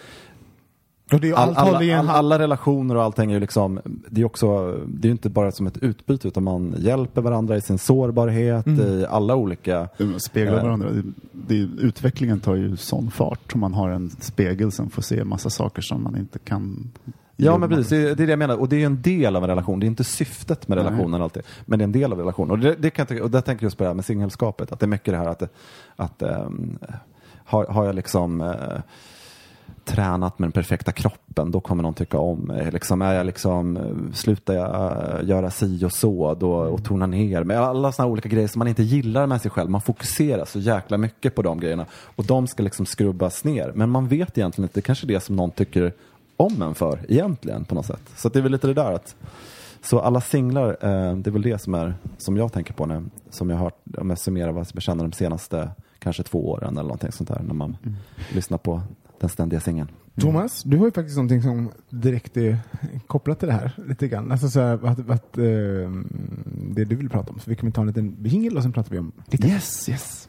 Och 1.12 1.20
det 1.20 1.26
är 1.26 1.28
ju 1.28 1.34
all, 1.34 1.48
alla, 1.56 1.60
håller 1.72 1.82
i 1.82 1.90
en 1.90 1.98
all, 1.98 2.06
hand. 2.06 2.18
alla 2.18 2.38
relationer 2.38 2.94
och 2.96 3.02
allting 3.02 3.30
är 3.30 3.34
ju 3.34 3.40
liksom, 3.40 3.80
det 4.10 4.20
är 4.20 4.24
också, 4.24 4.76
det 4.86 5.06
är 5.06 5.08
ju 5.08 5.12
inte 5.12 5.30
bara 5.30 5.52
som 5.52 5.66
ett 5.66 5.76
utbyte 5.78 6.28
utan 6.28 6.42
man 6.44 6.74
hjälper 6.78 7.22
varandra 7.22 7.56
i 7.56 7.60
sin 7.60 7.78
sårbarhet, 7.78 8.66
i 8.66 9.06
alla 9.08 9.36
olika 9.36 9.88
De 9.98 10.20
speglar 10.20 10.56
Eh. 10.58 10.62
varandra. 10.62 10.88
Det, 10.90 11.02
det, 11.32 11.54
utvecklingen 11.82 12.40
tar 12.40 12.54
ju 12.54 12.76
sån 12.76 13.10
fart 13.10 13.54
om 13.54 13.60
man 13.60 13.74
har 13.74 13.90
en 13.90 14.10
spegel 14.10 14.72
som 14.72 14.90
får 14.90 15.02
se 15.02 15.24
massa 15.24 15.50
saker 15.50 15.82
som 15.82 16.02
man 16.02 16.16
inte 16.16 16.38
kan 16.38 16.90
Ja 17.40 17.58
men 17.58 17.68
precis, 17.68 17.88
det 17.88 17.96
är 17.96 18.14
det 18.14 18.22
är 18.22 18.26
det 18.26 18.32
jag 18.32 18.38
menar. 18.38 18.56
Och 18.56 18.68
det 18.68 18.76
är 18.76 18.80
ju 18.80 18.86
en 18.86 19.02
del 19.02 19.36
av 19.36 19.42
en 19.44 19.50
relation. 19.50 19.80
Det 19.80 19.86
är 19.86 19.88
inte 19.88 20.04
syftet 20.04 20.68
med 20.68 20.78
Nej. 20.78 20.86
relationen 20.86 21.22
alltid. 21.22 21.42
Men 21.66 21.78
det 21.78 21.82
är 21.82 21.84
en 21.84 21.92
del 21.92 22.12
av 22.12 22.18
relationen. 22.18 22.50
Och, 22.50 22.58
det, 22.58 22.74
det 22.74 22.90
kan 22.90 23.06
jag 23.10 23.20
och 23.20 23.30
där 23.30 23.40
tänker 23.40 23.64
jag 23.64 23.66
just 23.66 23.78
på 23.78 23.84
det 23.84 23.88
här 23.88 23.94
med 23.94 24.04
singelskapet. 24.04 24.72
Att 24.72 24.80
det 24.80 24.86
är 24.86 24.88
mycket 24.88 25.14
det 25.14 25.18
här 25.18 25.26
att, 25.26 25.42
att 25.96 26.22
ähm, 26.22 26.78
har, 27.44 27.66
har 27.66 27.84
jag 27.84 27.94
liksom 27.94 28.40
äh, 28.40 28.80
tränat 29.84 30.38
med 30.38 30.46
den 30.46 30.52
perfekta 30.52 30.92
kroppen, 30.92 31.50
då 31.50 31.60
kommer 31.60 31.82
någon 31.82 31.94
tycka 31.94 32.18
om 32.18 32.38
mig. 32.38 32.70
Liksom, 32.70 33.02
är 33.02 33.14
jag 33.14 33.26
liksom, 33.26 33.76
eh, 33.76 34.12
slutar 34.12 34.54
jag 34.54 35.20
äh, 35.20 35.28
göra 35.28 35.50
si 35.50 35.84
och 35.84 35.92
så 35.92 36.34
då, 36.34 36.52
och 36.52 36.84
tona 36.84 37.06
ner 37.06 37.44
mig. 37.44 37.56
Alla 37.56 37.92
sådana 37.92 38.12
olika 38.12 38.28
grejer 38.28 38.48
som 38.48 38.58
man 38.58 38.68
inte 38.68 38.82
gillar 38.82 39.26
med 39.26 39.40
sig 39.40 39.50
själv. 39.50 39.70
Man 39.70 39.80
fokuserar 39.80 40.44
så 40.44 40.58
jäkla 40.58 40.98
mycket 40.98 41.34
på 41.34 41.42
de 41.42 41.60
grejerna. 41.60 41.86
Och 41.92 42.24
de 42.24 42.46
ska 42.46 42.62
liksom 42.62 42.86
skrubbas 42.86 43.44
ner. 43.44 43.72
Men 43.74 43.90
man 43.90 44.08
vet 44.08 44.38
egentligen 44.38 44.64
inte, 44.64 44.78
det 44.78 44.82
kanske 44.82 45.06
är 45.06 45.08
det 45.08 45.20
som 45.20 45.36
någon 45.36 45.50
tycker 45.50 45.92
om 46.38 46.62
en 46.62 46.74
för 46.74 47.00
egentligen 47.08 47.64
på 47.64 47.74
något 47.74 47.86
sätt. 47.86 48.02
Så 48.16 48.28
att 48.28 48.34
det 48.34 48.40
är 48.40 48.42
väl 48.42 48.52
lite 48.52 48.66
det 48.66 48.74
där 48.74 48.92
att 48.92 49.16
så 49.82 50.00
alla 50.00 50.20
singlar, 50.20 50.68
eh, 50.68 51.16
det 51.16 51.30
är 51.30 51.32
väl 51.32 51.42
det 51.42 51.58
som, 51.58 51.74
är, 51.74 51.94
som 52.18 52.36
jag 52.36 52.52
tänker 52.52 52.74
på 52.74 52.86
nu, 52.86 53.04
som 53.30 53.50
jag 53.50 53.56
har 53.56 53.64
hört, 53.64 53.80
om 53.98 54.10
jag 54.10 54.18
summerar 54.18 54.52
vad 54.52 54.66
jag 54.74 54.82
känner 54.82 55.04
de 55.04 55.12
senaste 55.12 55.70
kanske 55.98 56.22
två 56.22 56.50
åren 56.50 56.72
eller 56.72 56.82
någonting 56.82 57.12
sånt 57.12 57.28
där, 57.28 57.42
när 57.42 57.54
man 57.54 57.76
lyssnar 58.32 58.58
på 58.58 58.82
den 59.20 59.28
ständiga 59.28 59.60
singeln. 59.60 59.90
Thomas, 60.20 60.62
du 60.62 60.78
har 60.78 60.84
ju 60.84 60.92
faktiskt 60.92 61.16
någonting 61.16 61.42
som 61.42 61.70
direkt 61.90 62.36
är 62.36 62.58
kopplat 63.06 63.38
till 63.38 63.48
det 63.48 63.54
här 63.54 63.72
lite 63.88 64.08
grann. 64.08 64.32
Alltså 64.32 64.48
så 64.48 64.60
här, 64.60 64.86
att, 64.86 65.10
att, 65.10 65.38
eh, 65.38 65.44
det 66.74 66.84
du 66.84 66.96
vill 66.96 67.10
prata 67.10 67.32
om. 67.32 67.38
Så 67.38 67.50
vi 67.50 67.56
kan 67.56 67.72
ta 67.72 67.80
en 67.80 67.86
liten 67.86 68.16
jingle 68.24 68.56
och 68.56 68.62
sen 68.62 68.72
pratar 68.72 68.90
vi 68.90 68.98
om 68.98 69.12
lite. 69.26 69.48
Yes, 69.48 69.88
yes. 69.88 70.28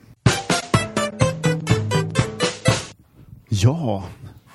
Ja, 3.50 4.04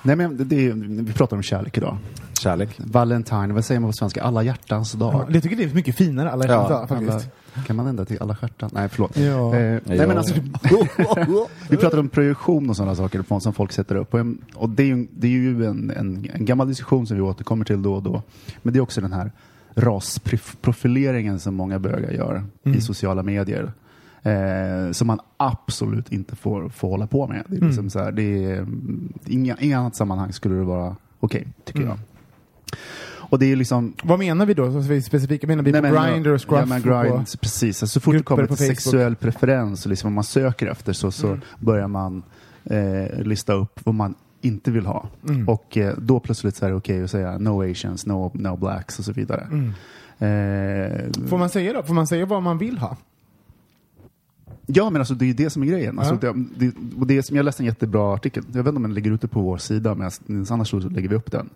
nej 0.05 0.15
men 0.15 0.37
det, 0.37 0.43
det, 0.43 0.71
vi 1.03 1.13
pratar 1.13 1.37
om 1.37 1.43
kärlek 1.43 1.77
idag. 1.77 1.97
Kärlek. 2.41 2.69
Valentine, 2.77 3.53
vad 3.53 3.65
säger 3.65 3.79
man 3.81 3.89
på 3.89 3.93
svenska? 3.93 4.23
Alla 4.23 4.43
hjärtans 4.43 4.91
dag. 4.91 5.13
Ja, 5.13 5.25
jag 5.33 5.43
tycker 5.43 5.55
det 5.55 5.63
är 5.63 5.73
mycket 5.73 5.95
finare 5.95 6.31
alla 6.31 6.45
Ja, 6.47 6.67
ja, 6.69 6.87
faktiskt. 6.87 7.11
Alla, 7.11 7.63
kan 7.65 7.75
man 7.75 7.87
ändra 7.87 8.05
till 8.05 8.21
alla 8.21 8.35
stjärtan? 8.35 8.69
Nej, 8.73 8.89
förlåt. 8.89 9.17
Ja. 9.17 9.55
Eh, 9.55 9.81
nej, 9.85 9.97
Ja. 9.97 10.07
men 10.07 10.17
alltså, 10.17 10.35
vi 11.69 11.77
pratar 11.77 11.97
om 11.97 12.09
projektion 12.09 12.69
och 12.69 12.75
sådana 12.75 12.95
saker 12.95 13.39
som 13.39 13.53
folk 13.53 13.71
sätter 13.71 13.95
upp. 13.95 14.13
Och, 14.13 14.19
och 14.55 14.69
det 14.69 14.83
är 14.83 14.87
ju, 14.87 15.07
det 15.11 15.27
är 15.27 15.31
ju 15.31 15.65
en, 15.65 15.91
en, 15.91 16.27
en 16.33 16.45
gammal 16.45 16.67
diskussion 16.67 17.07
som 17.07 17.17
vi 17.17 17.23
återkommer 17.23 17.65
till 17.65 17.81
då 17.81 17.93
och 17.93 18.03
då. 18.03 18.21
Men 18.61 18.73
det 18.73 18.79
är 18.79 18.81
också 18.81 19.01
den 19.01 19.13
här 19.13 19.31
rasprofileringen 19.75 21.39
som 21.39 21.55
många 21.55 21.79
bögar 21.79 22.11
gör 22.11 22.43
i 22.63 22.81
sociala 22.81 23.23
medier. 23.23 23.73
Eh, 24.25 24.91
som 24.91 25.07
man 25.07 25.19
absolut 25.37 26.11
inte 26.11 26.35
får, 26.35 26.69
får 26.69 26.89
hålla 26.89 27.07
på 27.07 27.27
med. 27.27 27.43
Det 27.47 27.57
är 27.57 27.61
liksom 27.61 27.89
så 27.89 27.99
här, 27.99 28.11
det 28.11 28.45
är, 28.45 28.57
mm, 28.57 29.13
inga, 29.25 29.57
inga 29.59 29.79
annat 29.79 29.95
sammanhang 29.95 30.33
skulle 30.33 30.55
det 30.55 30.63
vara 30.63 30.95
okej, 31.19 31.47
tycker 31.65 31.81
jag. 31.81 31.97
Och 33.29 33.39
det 33.39 33.51
är 33.51 33.55
liksom 33.55 33.93
Vad 34.03 34.19
menar 34.19 34.45
vi 34.45 34.53
då? 34.53 34.71
Så 34.71 34.79
vi 34.79 35.01
specifika 35.01 35.47
menar 35.47 35.63
vi 35.63 35.71
Nej, 35.71 35.81
på 35.81 36.03
Grindr 36.11 36.29
och 36.29 36.49
Scruff? 36.49 36.59
Ja, 36.59 36.65
men 36.65 36.81
grind, 36.81 37.25
precis. 37.41 37.83
Alltså, 37.83 37.99
så 37.99 37.99
fort 37.99 38.13
det 38.13 38.23
kommer 38.23 38.47
till 38.47 38.57
sexuell 38.57 39.15
preferens 39.15 39.85
och 39.85 39.89
liksom 39.89 40.07
vad 40.07 40.15
man 40.15 40.23
söker 40.23 40.67
efter 40.67 40.93
så, 40.93 41.11
så 41.11 41.37
börjar 41.59 41.87
man 41.87 42.23
eh, 42.63 43.19
lista 43.23 43.53
upp 43.53 43.79
vad 43.83 43.95
man 43.95 44.15
inte 44.41 44.71
vill 44.71 44.85
ha. 44.85 45.09
Och 45.47 45.77
eh, 45.77 45.93
då 45.97 46.19
plötsligt 46.19 46.55
så 46.55 46.65
är 46.65 46.69
det 46.69 46.75
okej 46.75 47.03
att 47.03 47.11
säga 47.11 47.37
no 47.37 47.71
asians, 47.71 48.05
no, 48.05 48.31
no 48.33 48.55
blacks 48.55 48.99
och 48.99 49.05
så 49.05 49.11
vidare. 49.11 49.41
Eh, 50.19 51.27
Får 51.27 51.37
man 51.37 51.49
säga 51.49 51.73
då? 51.73 51.83
Får 51.83 51.93
man 51.93 52.07
säga 52.07 52.25
vad 52.25 52.43
man 52.43 52.57
vill 52.57 52.77
ha? 52.77 52.97
Ja, 54.67 54.89
men 54.89 55.01
alltså 55.01 55.13
det 55.13 55.25
är 55.25 55.27
ju 55.27 55.33
det 55.33 55.49
som 55.49 55.61
är 55.63 55.67
grejen. 55.67 55.99
Alltså, 55.99 56.19
Ja. 56.21 56.33
det, 56.33 56.45
det, 56.65 56.73
och 56.99 57.07
det 57.07 57.23
som 57.23 57.35
jag 57.37 57.43
läste 57.43 57.63
en 57.63 57.67
jättebra 57.67 58.13
artikel, 58.13 58.43
jag 58.47 58.63
vet 58.63 58.67
inte 58.67 58.75
om 58.77 58.81
den 58.83 58.93
ligger 58.93 59.11
ute 59.11 59.27
på 59.27 59.41
vår 59.41 59.57
sida, 59.57 59.95
men 59.95 60.11
annars 60.49 60.69
så 60.69 60.79
lägger 60.79 61.09
vi 61.09 61.15
upp 61.15 61.31
den. 61.31 61.49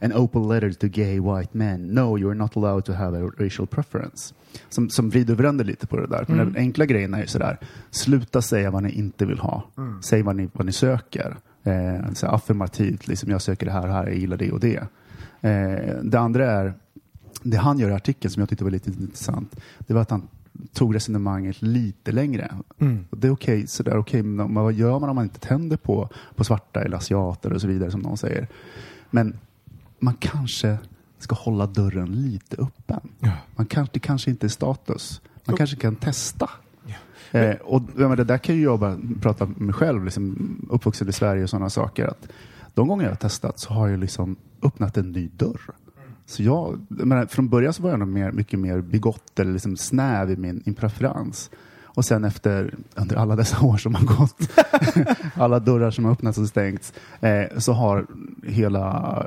An 0.00 0.12
open 0.12 0.48
letter 0.48 0.72
to 0.72 0.86
gay 0.88 1.20
white 1.20 1.48
men. 1.52 1.86
No, 1.86 2.18
you 2.18 2.30
are 2.30 2.34
not 2.38 2.56
allowed 2.56 2.84
to 2.84 2.92
have 2.92 3.26
a 3.26 3.30
racial 3.38 3.66
preference. 3.66 4.34
Som, 4.68 4.90
som 4.90 5.10
vrider 5.10 5.34
och 5.34 5.40
vänder 5.40 5.64
lite 5.64 5.86
på 5.86 5.96
det 5.96 6.06
där. 6.06 6.24
Men 6.28 6.38
den 6.38 6.56
enkla 6.56 6.86
grejen 6.86 7.14
är 7.14 7.20
ju 7.20 7.26
sådär, 7.26 7.58
sluta 7.90 8.42
säga 8.42 8.70
vad 8.70 8.82
ni 8.82 8.90
inte 8.92 9.26
vill 9.26 9.38
ha. 9.38 9.64
Säg 10.04 10.22
vad 10.22 10.36
ni, 10.36 10.48
vad 10.52 10.66
ni 10.66 10.72
söker. 10.72 11.36
Eh, 11.62 12.12
så 12.14 12.26
affirmativt, 12.26 13.08
liksom, 13.08 13.30
jag 13.30 13.42
söker 13.42 13.66
det 13.66 13.72
här 13.72 13.86
och 13.88 13.94
här, 13.94 14.06
jag 14.06 14.16
gillar 14.16 14.36
det 14.36 14.52
och 14.52 14.60
det. 14.60 14.76
Eh, 15.40 15.94
det 16.02 16.18
andra 16.20 16.50
är, 16.50 16.74
det 17.42 17.56
han 17.56 17.78
gör 17.78 17.90
i 17.90 17.92
artikeln 17.92 18.32
som 18.32 18.40
jag 18.40 18.48
tyckte 18.48 18.64
var 18.64 18.70
lite 18.70 18.90
intressant, 18.90 19.56
det 19.78 19.94
var 19.94 20.00
att 20.02 20.10
han 20.10 20.28
tog 20.72 20.94
resonemanget 20.94 21.62
lite 21.62 22.12
längre. 22.12 22.54
Och 23.10 23.18
det 23.18 23.26
är 23.26 23.32
okej, 23.32 23.66
är 23.86 23.98
okej, 23.98 24.22
men 24.22 24.54
vad 24.54 24.72
gör 24.72 24.98
man 24.98 25.10
om 25.10 25.16
man 25.16 25.24
inte 25.24 25.40
tänder 25.40 25.76
på, 25.76 26.08
på 26.34 26.44
svarta 26.44 26.82
eller 26.82 26.96
asiater 26.96 27.52
och 27.52 27.60
så 27.60 27.66
vidare 27.66 27.90
som 27.90 28.00
någon 28.00 28.16
säger. 28.16 28.48
Men 29.10 29.38
man 29.98 30.14
kanske 30.14 30.78
ska 31.18 31.34
hålla 31.34 31.66
dörren 31.66 32.12
lite 32.12 32.56
öppen. 32.56 33.00
Man 33.56 33.66
kanske, 33.66 33.94
det 33.94 34.00
kanske 34.00 34.30
inte 34.30 34.46
är 34.46 34.48
status. 34.48 35.20
Man 35.44 35.56
kanske 35.56 35.76
kan 35.76 35.96
testa. 35.96 36.50
Eh, 37.30 37.56
och 37.56 37.82
ja, 37.98 38.08
men 38.08 38.16
det 38.16 38.24
där 38.24 38.38
kan 38.38 38.54
ju 38.54 38.62
jag 38.62 38.80
bara 38.80 38.98
prata 39.20 39.44
om 39.44 39.54
mig 39.58 39.74
själv, 39.74 40.04
liksom, 40.04 40.56
uppvuxen 40.70 41.08
i 41.08 41.12
Sverige 41.12 41.42
och 41.42 41.50
sådana 41.50 41.70
saker. 41.70 42.06
Att 42.06 42.28
de 42.74 42.88
gånger 42.88 43.04
jag 43.04 43.10
har 43.10 43.16
testat 43.16 43.58
så 43.58 43.72
har 43.72 43.88
jag 43.88 44.00
liksom 44.00 44.36
öppnat 44.62 44.96
en 44.96 45.12
ny 45.12 45.28
dörr. 45.28 45.60
Så 46.26 46.42
jag, 46.42 46.86
jag 46.98 47.06
menar, 47.06 47.26
från 47.26 47.48
början 47.48 47.72
så 47.72 47.82
var 47.82 47.90
jag 47.90 47.98
nog 47.98 48.08
mer, 48.08 48.32
mycket 48.32 48.58
mer 48.58 48.80
bigott 48.80 49.38
eller 49.40 49.52
liksom 49.52 49.76
snäv 49.76 50.30
i 50.30 50.36
min, 50.36 50.62
min 50.66 50.74
preferens. 50.74 51.50
Och 51.84 52.04
sen 52.04 52.24
efter, 52.24 52.74
under 52.94 53.16
alla 53.16 53.36
dessa 53.36 53.60
år 53.66 53.76
som 53.76 53.94
har 53.94 54.04
gått, 54.06 54.50
alla 55.34 55.58
dörrar 55.58 55.90
som 55.90 56.04
har 56.04 56.12
öppnats 56.12 56.38
och 56.38 56.46
stängts, 56.48 56.92
eh, 57.20 57.58
så 57.58 57.72
har 57.72 58.06
hela, 58.44 59.26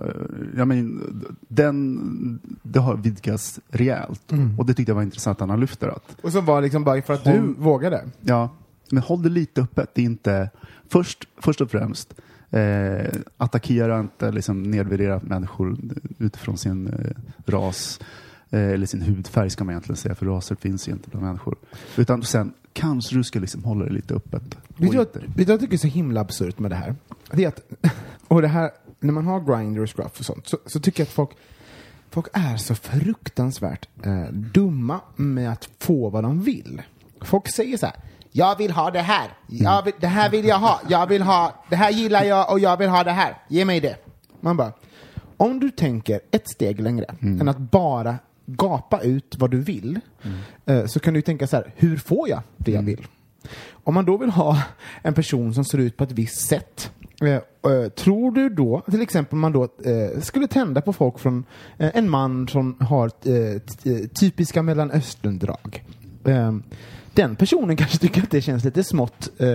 jag 0.57 0.67
men, 0.67 1.01
den, 1.47 2.39
det 2.63 2.79
har 2.79 2.95
vidgats 2.95 3.59
rejält. 3.69 4.31
Och 4.57 4.65
det 4.65 4.73
tyckte 4.73 4.89
jag 4.89 4.95
var 4.95 5.03
intressant 5.03 5.35
att 5.35 5.39
han 5.39 5.49
har 5.49 5.57
lyft 5.57 5.79
det. 5.79 5.91
Att, 5.91 6.15
Och 6.21 6.31
som 6.31 6.45
var 6.45 6.61
liksom 6.61 6.83
bara 6.83 7.01
för 7.01 7.13
att 7.13 7.23
du 7.23 7.29
Håll- 7.31 7.55
vågade. 7.57 8.05
Ja, 8.21 8.49
men 8.91 9.03
håll 9.03 9.21
det 9.21 9.29
lite 9.29 9.61
öppet. 9.61 9.89
Det 9.95 10.01
är 10.01 10.05
inte, 10.05 10.49
först, 10.89 11.27
först 11.37 11.61
och 11.61 11.71
främst, 11.71 12.13
eh, 12.51 13.11
attackera 13.37 13.99
inte, 13.99 14.31
liksom 14.31 14.63
nedvärdera 14.63 15.19
människor 15.23 15.77
utifrån 16.17 16.57
sin 16.57 16.87
eh, 16.87 17.51
ras 17.51 17.99
eh, 18.49 18.69
eller 18.69 18.85
sin 18.85 19.01
hudfärg 19.01 19.49
ska 19.49 19.63
man 19.63 19.71
egentligen 19.71 19.97
säga, 19.97 20.15
för 20.15 20.25
raser 20.25 20.55
finns 20.55 20.87
ju 20.87 20.91
inte 20.91 21.09
bland 21.09 21.25
människor. 21.25 21.55
Utan 21.97 22.23
sen 22.23 22.53
kanske 22.73 23.15
du 23.15 23.23
ska 23.23 23.39
liksom 23.39 23.63
hålla 23.63 23.85
det 23.85 23.91
lite 23.91 24.13
öppet. 24.13 24.43
Vet 25.17 25.35
du 25.35 25.45
vad 25.45 25.49
jag 25.49 25.59
tycker 25.59 25.73
är 25.73 25.77
så 25.77 25.87
himla 25.87 26.21
absurt 26.21 26.59
med 26.59 26.71
det 26.71 26.75
här? 26.75 26.95
Det 27.31 27.43
är 27.43 27.47
att, 27.47 27.61
och 28.27 28.41
det 28.41 28.47
här, 28.47 28.71
när 28.99 29.13
man 29.13 29.25
har 29.25 29.39
Grindr 29.39 29.81
och 29.81 29.95
Scruff 29.95 30.19
och 30.19 30.25
sånt, 30.25 30.47
så, 30.47 30.57
så 30.65 30.79
tycker 30.79 31.01
jag 31.01 31.07
att 31.07 31.13
folk, 31.13 31.29
folk 32.09 32.27
är 32.33 32.57
så 32.57 32.75
fruktansvärt 32.75 33.89
eh, 34.03 34.27
dumma 34.31 35.01
med 35.15 35.51
att 35.51 35.69
få 35.79 36.09
vad 36.09 36.23
de 36.23 36.41
vill. 36.41 36.81
Folk 37.21 37.47
säger 37.47 37.77
så 37.77 37.85
här, 37.85 37.95
jag 38.31 38.57
vill 38.57 38.71
ha 38.71 38.91
det 38.91 39.01
här, 39.01 39.27
jag 39.47 39.83
vill, 39.83 39.93
det 39.99 40.07
här 40.07 40.29
vill 40.29 40.45
jag 40.45 40.59
ha, 40.59 40.81
jag 40.89 41.07
vill 41.07 41.21
ha, 41.21 41.63
det 41.69 41.75
här 41.75 41.91
gillar 41.91 42.23
jag 42.23 42.51
och 42.51 42.59
jag 42.59 42.77
vill 42.77 42.89
ha 42.89 43.03
det 43.03 43.11
här, 43.11 43.37
ge 43.47 43.65
mig 43.65 43.79
det. 43.79 43.95
Man 44.39 44.57
bara, 44.57 44.71
om 45.37 45.59
du 45.59 45.71
tänker 45.71 46.19
ett 46.31 46.49
steg 46.49 46.79
längre 46.79 47.05
än 47.21 47.49
att 47.49 47.57
bara 47.57 48.15
gapa 48.45 48.99
ut 49.01 49.35
vad 49.39 49.51
du 49.51 49.59
vill, 49.59 49.99
eh, 50.65 50.85
så 50.85 50.99
kan 50.99 51.13
du 51.13 51.21
tänka 51.21 51.47
så 51.47 51.55
här, 51.55 51.71
hur 51.75 51.97
får 51.97 52.29
jag 52.29 52.41
det 52.57 52.71
jag 52.71 52.81
vill? 52.81 53.07
Om 53.83 53.93
man 53.93 54.05
då 54.05 54.17
vill 54.17 54.29
ha 54.29 54.61
en 55.01 55.13
person 55.13 55.53
som 55.53 55.65
ser 55.65 55.77
ut 55.77 55.97
på 55.97 56.03
ett 56.03 56.11
visst 56.11 56.47
sätt, 56.47 56.91
eh, 57.21 57.33
eh, 57.71 57.89
tror 57.89 58.31
du 58.31 58.49
då, 58.49 58.81
till 58.91 59.01
exempel 59.01 59.33
om 59.35 59.39
man 59.39 59.51
då 59.51 59.63
eh, 59.63 60.21
skulle 60.21 60.47
tända 60.47 60.81
på 60.81 60.93
folk 60.93 61.19
från 61.19 61.45
eh, 61.77 61.91
en 61.93 62.09
man 62.09 62.47
som 62.47 62.77
har 62.79 63.05
eh, 63.05 63.61
typiska 64.19 64.63
mellanösterndrag. 64.63 65.83
Eh, 67.09 67.15
den 67.15 67.35
personen 67.35 67.75
kanske 67.77 67.97
tycker 67.97 68.21
att 68.23 68.31
det 68.31 68.41
känns 68.41 68.63
lite 68.63 68.83
smått 68.83 69.29
eh, 69.37 69.47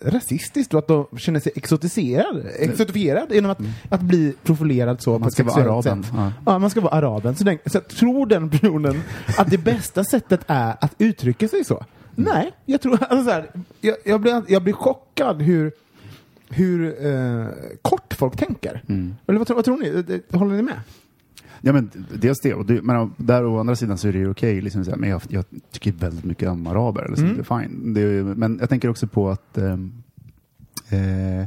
rasistiskt 0.00 0.74
och 0.74 0.78
att 0.78 0.86
de 0.88 1.06
känner 1.18 1.40
sig 1.40 1.52
exotiserad, 1.56 2.46
exotifierad 2.58 3.32
genom 3.32 3.50
att, 3.50 3.58
att 3.88 4.00
bli 4.00 4.34
profilerad 4.42 5.02
så 5.02 5.18
Man 5.18 5.30
ska 5.30 5.44
vara 5.44 5.64
araben, 5.64 6.04
ja. 6.16 6.32
Ja, 6.46 6.58
man 6.58 6.70
ska 6.70 6.80
vara 6.80 6.92
araben. 6.94 7.36
Så, 7.36 7.44
den, 7.44 7.58
så 7.66 7.80
tror 7.80 8.26
den 8.26 8.50
personen 8.50 9.02
att 9.38 9.50
det 9.50 9.58
bästa 9.58 10.04
sättet 10.04 10.40
är 10.46 10.76
att 10.80 10.94
uttrycka 10.98 11.48
sig 11.48 11.64
så? 11.64 11.84
Nej, 12.14 12.52
jag 12.66 12.80
tror, 12.80 12.92
alltså 13.02 13.24
så 13.24 13.30
här, 13.30 13.50
jag, 13.80 13.96
jag, 14.04 14.20
blir, 14.20 14.42
jag 14.48 14.62
blir 14.62 14.72
chockad 14.74 15.42
hur, 15.42 15.72
hur 16.48 17.06
eh, 17.06 17.46
kort 17.82 18.14
folk 18.14 18.36
tänker. 18.36 18.82
Eller 19.26 19.38
vad, 19.38 19.46
tror- 19.46 19.54
vad 19.56 19.64
tror 19.64 19.76
ni? 19.78 20.20
Eh, 20.32 20.38
Håller 20.38 20.56
ni 20.56 20.62
med? 20.62 20.80
Ja, 21.66 21.72
men 21.72 21.90
dels 22.20 22.40
det. 22.40 22.54
Och 22.54 22.66
det 22.66 22.82
men 22.82 23.14
där 23.16 23.44
å 23.44 23.60
andra 23.60 23.76
sidan 23.76 23.98
så 23.98 24.08
är 24.08 24.12
det 24.12 24.18
ju 24.18 24.30
okej. 24.30 24.60
liksom, 24.60 24.84
så 24.84 24.90
här, 24.90 24.98
men 24.98 25.10
jag, 25.10 25.22
jag 25.28 25.44
tycker 25.70 25.92
väldigt 25.92 26.24
mycket 26.24 26.48
om 26.48 26.66
araber. 26.66 27.06
Liksom, 27.08 27.24
Mm. 27.24 27.36
Det 27.36 27.42
är 27.42 27.60
fine. 27.60 27.94
Det 27.94 28.00
är, 28.00 28.22
men 28.22 28.58
jag 28.60 28.68
tänker 28.68 28.88
också 28.88 29.06
på 29.06 29.30
att 29.30 29.58
ehm, 29.58 29.92
eh, 30.88 31.46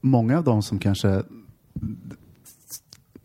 många 0.00 0.38
av 0.38 0.44
de 0.44 0.62
som 0.62 0.78
kanske 0.78 1.22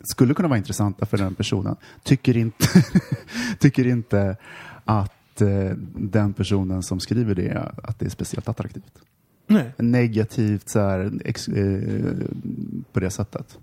skulle 0.00 0.34
kunna 0.34 0.48
vara 0.48 0.58
intressanta 0.58 1.06
för 1.06 1.18
den 1.18 1.34
personen 1.34 1.76
tycker 2.02 2.36
inte, 2.36 2.66
tycker 3.58 3.86
inte 3.86 4.36
att 4.84 5.40
eh, 5.40 5.76
den 5.94 6.32
personen 6.32 6.82
som 6.82 7.00
skriver 7.00 7.34
det, 7.34 7.72
att 7.82 7.98
det 7.98 8.06
är 8.06 8.10
speciellt 8.10 8.48
attraktivt. 8.48 8.98
Nej. 9.46 9.72
Negativt 9.78 10.68
så 10.68 10.80
här, 10.80 11.12
ex, 11.24 11.48
eh, 11.48 12.14
på 12.92 13.00
det 13.00 13.10
sättet. 13.10 13.58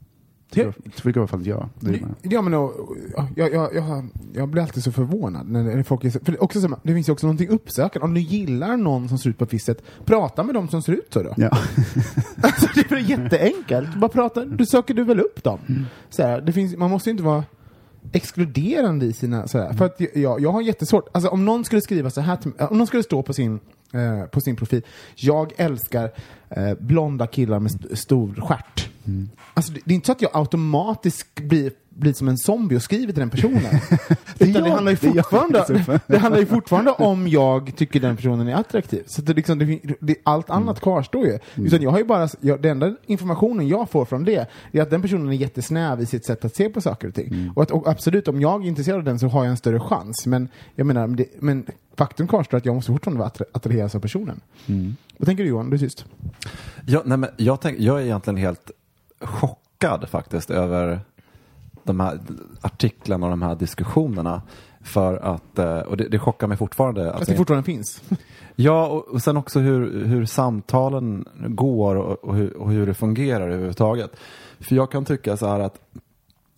Tycker, 0.50 0.74
tycker 0.96 1.10
i 1.10 1.20
alla 1.20 1.28
fall 1.28 1.48
jag. 1.48 1.70
Ja, 2.22 2.42
men, 2.42 2.54
och, 2.54 2.96
jag, 3.36 3.54
jag, 3.54 3.76
jag, 3.76 4.08
jag 4.34 4.50
blir 4.50 4.62
alltid 4.62 4.84
så 4.84 4.92
förvånad 4.92 5.50
när 5.50 5.64
när 5.64 5.84
folk 5.84 6.04
är 6.04 6.10
så, 6.10 6.20
för 6.20 6.44
också 6.44 6.62
så, 6.62 6.80
det 6.84 6.94
finns 6.94 7.10
ju 7.10 7.14
också 7.14 7.28
någonting 7.28 7.50
uppsökande. 7.50 8.06
Om 8.06 8.14
du 8.14 8.22
gillar 8.22 8.78
någon 8.78 9.10
som 9.10 9.18
ser 9.18 9.30
ut 9.30 9.38
på 9.38 9.44
ett 9.44 9.54
visst 9.54 9.66
sätt, 9.66 9.82
prata 10.06 10.44
med 10.44 10.56
dem 10.56 10.68
som 10.68 10.82
ser 10.82 10.94
ut 10.94 11.08
så 11.14 11.24
då. 11.24 11.34
ja. 11.38 11.50
Alltså, 12.42 12.68
det 12.76 12.92
är 12.92 12.98
jätteenkelt. 12.98 13.96
Bara 13.96 14.10
prata, 14.10 14.46
du 14.46 14.66
söker 14.66 14.94
du 14.94 15.04
väl 15.04 15.20
upp 15.20 15.44
dem. 15.44 15.60
Så 16.10 16.24
här, 16.24 16.42
det 16.42 16.52
finns, 16.54 16.78
man 16.78 16.90
måste 16.90 17.10
ju 17.10 17.12
inte 17.12 17.24
vara 17.24 17.44
exkluderande 18.12 19.06
i 19.06 19.14
sina... 19.14 19.48
Så 19.48 19.58
här, 19.60 19.74
För 19.74 19.86
att 19.86 20.02
jag, 20.16 20.42
jag 20.42 20.52
har 20.52 20.62
jättesvårt, 20.62 21.08
alltså 21.12 21.30
om 21.30 21.46
någon 21.46 21.66
skulle 21.66 21.82
skriva 21.82 22.10
så 22.10 22.22
här 22.22 22.36
till 22.36 22.52
om 22.60 22.78
någon 22.78 22.88
skulle 22.88 23.04
stå 23.04 23.24
på 23.24 23.34
sin, 23.34 23.60
eh, 23.94 24.26
på 24.26 24.42
sin 24.42 24.56
profil, 24.56 24.82
jag 25.16 25.54
älskar 25.58 26.12
eh, 26.50 26.74
blonda 26.80 27.28
killar 27.28 27.60
med 27.60 27.72
st- 27.72 27.96
stor 27.96 28.42
stjärt. 28.42 28.90
Alltså, 29.54 29.74
det, 29.74 29.80
det 29.86 29.94
är 29.94 29.96
inte 29.96 30.06
så 30.06 30.12
att 30.12 30.22
jag 30.22 30.32
automatiskt 30.34 31.36
blir, 31.36 31.72
blir 31.90 32.14
som 32.14 32.28
en 32.28 32.38
zombie 32.38 32.76
och 32.78 32.82
skriver 32.82 33.14
till 33.14 33.20
den 33.20 33.30
personen. 33.30 33.62
Utan 34.40 34.64
det, 34.64 34.70
handlar 34.72 34.92
ju 34.92 34.98
det 35.02 35.14
fortfarande, 35.24 35.60
det 36.08 36.18
handlar 36.18 36.40
ju 36.40 36.46
fortfarande 36.46 36.92
om 36.92 37.28
jag 37.28 37.76
tycker 37.76 38.00
den 38.00 38.16
personen 38.16 38.48
är 38.48 38.56
attraktiv. 38.56 39.04
Så 39.08 39.22
det, 39.22 39.34
liksom, 39.34 39.60
det, 39.60 39.80
det, 40.00 40.16
allt 40.24 40.50
annat 40.50 40.80
kvarstår 40.82 41.26
ju. 41.26 41.40
Utan 41.56 41.82
jag 41.82 41.92
har 41.92 41.98
ju 41.98 42.04
bara, 42.04 42.30
jag, 42.42 42.62
den 42.62 42.72
enda 42.72 42.96
informationen 43.06 43.68
jag 43.68 43.90
får 43.90 44.06
från 44.06 44.24
det 44.24 44.48
är 44.72 44.82
att 44.82 44.90
den 44.90 45.02
personen 45.02 45.28
är 45.30 45.34
jättesnäv 45.34 46.02
i 46.02 46.06
sitt 46.06 46.26
sätt 46.26 46.46
att 46.46 46.56
se 46.56 46.70
på 46.70 46.82
saker 46.82 47.08
och 47.08 47.14
ting. 47.16 47.52
Och, 47.56 47.64
att, 47.64 47.72
och 47.72 47.88
absolut, 47.88 48.28
om 48.28 48.42
jag 48.42 48.64
är 48.64 48.68
intresserad 48.68 48.98
av 48.98 49.04
den 49.04 49.20
så 49.20 49.28
har 49.28 49.44
jag 49.44 49.52
en 49.52 49.58
större 49.58 49.80
chans. 49.80 50.26
Men 50.26 50.50
jag 50.76 50.88
menar, 50.88 51.08
det, 51.08 51.26
men 51.40 51.66
faktum 51.98 52.28
kvarstår 52.28 52.58
att 52.58 52.66
jag 52.66 52.76
måste 52.76 52.92
fortfarande 52.92 53.20
vara 53.20 53.30
attra- 53.30 53.46
attraheras 53.54 53.96
av 53.96 54.00
personen. 54.00 54.42
Vad 55.18 55.28
tänker 55.28 55.44
du 55.44 55.50
Johan? 55.50 55.70
Du 55.70 55.76
är 55.76 55.80
tyst. 55.80 56.06
Ja, 56.86 57.02
nej, 57.06 57.18
men 57.18 57.30
jag, 57.38 57.62
tänk, 57.62 57.80
jag 57.80 58.00
är 58.02 58.06
egentligen 58.06 58.38
helt 58.38 58.72
chockad 59.20 60.10
faktiskt 60.10 60.50
över 60.50 61.00
de 61.84 62.00
här 62.00 62.20
artiklarna 62.62 63.26
och 63.26 63.30
de 63.30 63.42
här 63.42 63.56
diskussionerna. 63.56 64.42
För 64.82 65.18
att, 65.18 65.60
eh, 65.60 65.80
och 65.80 65.98
det, 65.98 66.10
det 66.10 66.20
chockar 66.20 66.48
mig 66.48 66.58
fortfarande. 66.58 67.14
Att 67.14 67.26
det 67.26 67.36
fortfarande 67.36 67.66
finns. 67.66 68.02
Ja, 68.60 68.88
och, 68.88 69.08
och 69.08 69.22
sen 69.22 69.38
också 69.38 69.60
hur, 69.60 70.06
hur 70.06 70.26
samtalen 70.26 71.26
går 71.48 71.96
och, 71.96 72.24
och, 72.24 72.36
hur, 72.36 72.58
och 72.58 72.72
hur 72.72 72.88
det 72.88 72.94
fungerar 72.94 73.50
överhuvudtaget. 73.50 74.12
För 74.60 74.76
jag 74.76 74.92
kan 74.92 75.06
tycka 75.06 75.38
så 75.38 75.48
här 75.48 75.60
att, 75.60 75.80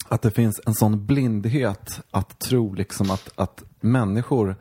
att 0.08 0.22
det 0.22 0.32
finns 0.32 0.62
en 0.66 0.74
sån 0.74 1.06
blindhet 1.06 2.02
att 2.12 2.40
tro 2.40 2.74
liksom 2.74 3.12
att, 3.12 3.30
att 3.36 3.64
människor 3.80 4.56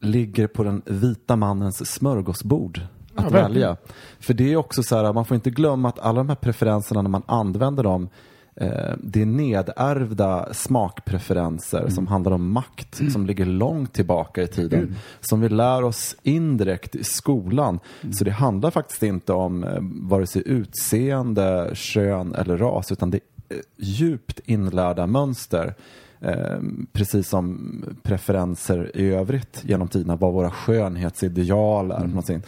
ligger 0.00 0.46
på 0.46 0.64
den 0.64 0.82
vita 0.86 1.36
mannens 1.36 1.92
smörgåsbord 1.92 2.80
att 3.14 3.24
verkligen. 3.24 3.52
välja. 3.52 3.76
För 4.20 4.34
det 4.34 4.52
är 4.52 4.56
också 4.56 4.82
så 4.82 4.96
här, 4.96 5.12
man 5.12 5.24
får 5.24 5.34
inte 5.34 5.50
glömma 5.50 5.88
att 5.88 5.98
alla 5.98 6.18
de 6.18 6.28
här 6.28 6.36
preferenserna 6.36 7.02
när 7.02 7.10
man 7.10 7.22
använder 7.26 7.82
dem 7.82 8.08
eh, 8.56 8.94
det 8.98 9.22
är 9.22 9.26
nedärvda 9.26 10.54
smakpreferenser 10.54 11.88
som 11.88 12.06
handlar 12.06 12.32
om 12.32 12.52
makt 12.52 13.12
som 13.12 13.26
ligger 13.26 13.46
långt 13.46 13.92
tillbaka 13.92 14.42
i 14.42 14.46
tiden. 14.46 14.96
Som 15.20 15.40
vi 15.40 15.48
lär 15.48 15.82
oss 15.84 16.16
indirekt 16.22 16.94
i 16.94 17.04
skolan. 17.04 17.78
Så 18.12 18.24
det 18.24 18.30
handlar 18.30 18.70
faktiskt 18.70 19.02
inte 19.02 19.32
om 19.32 19.64
eh, 19.64 19.78
vare 19.82 20.26
sig 20.26 20.42
utseende, 20.46 21.70
kön 21.74 22.34
eller 22.34 22.56
ras 22.56 22.92
utan 22.92 23.10
det 23.10 23.20
är 23.48 23.56
eh, 23.56 23.60
djupt 23.76 24.40
inlärda 24.44 25.06
mönster. 25.06 25.74
Eh, 26.20 26.58
precis 26.92 27.28
som 27.28 27.84
preferenser 28.02 28.96
i 28.96 29.10
övrigt 29.14 29.62
genom 29.64 29.88
tiderna, 29.88 30.16
vad 30.16 30.32
våra 30.32 30.50
skönhetsideal 30.50 31.90
är. 31.90 32.04
Eh, 32.04 32.40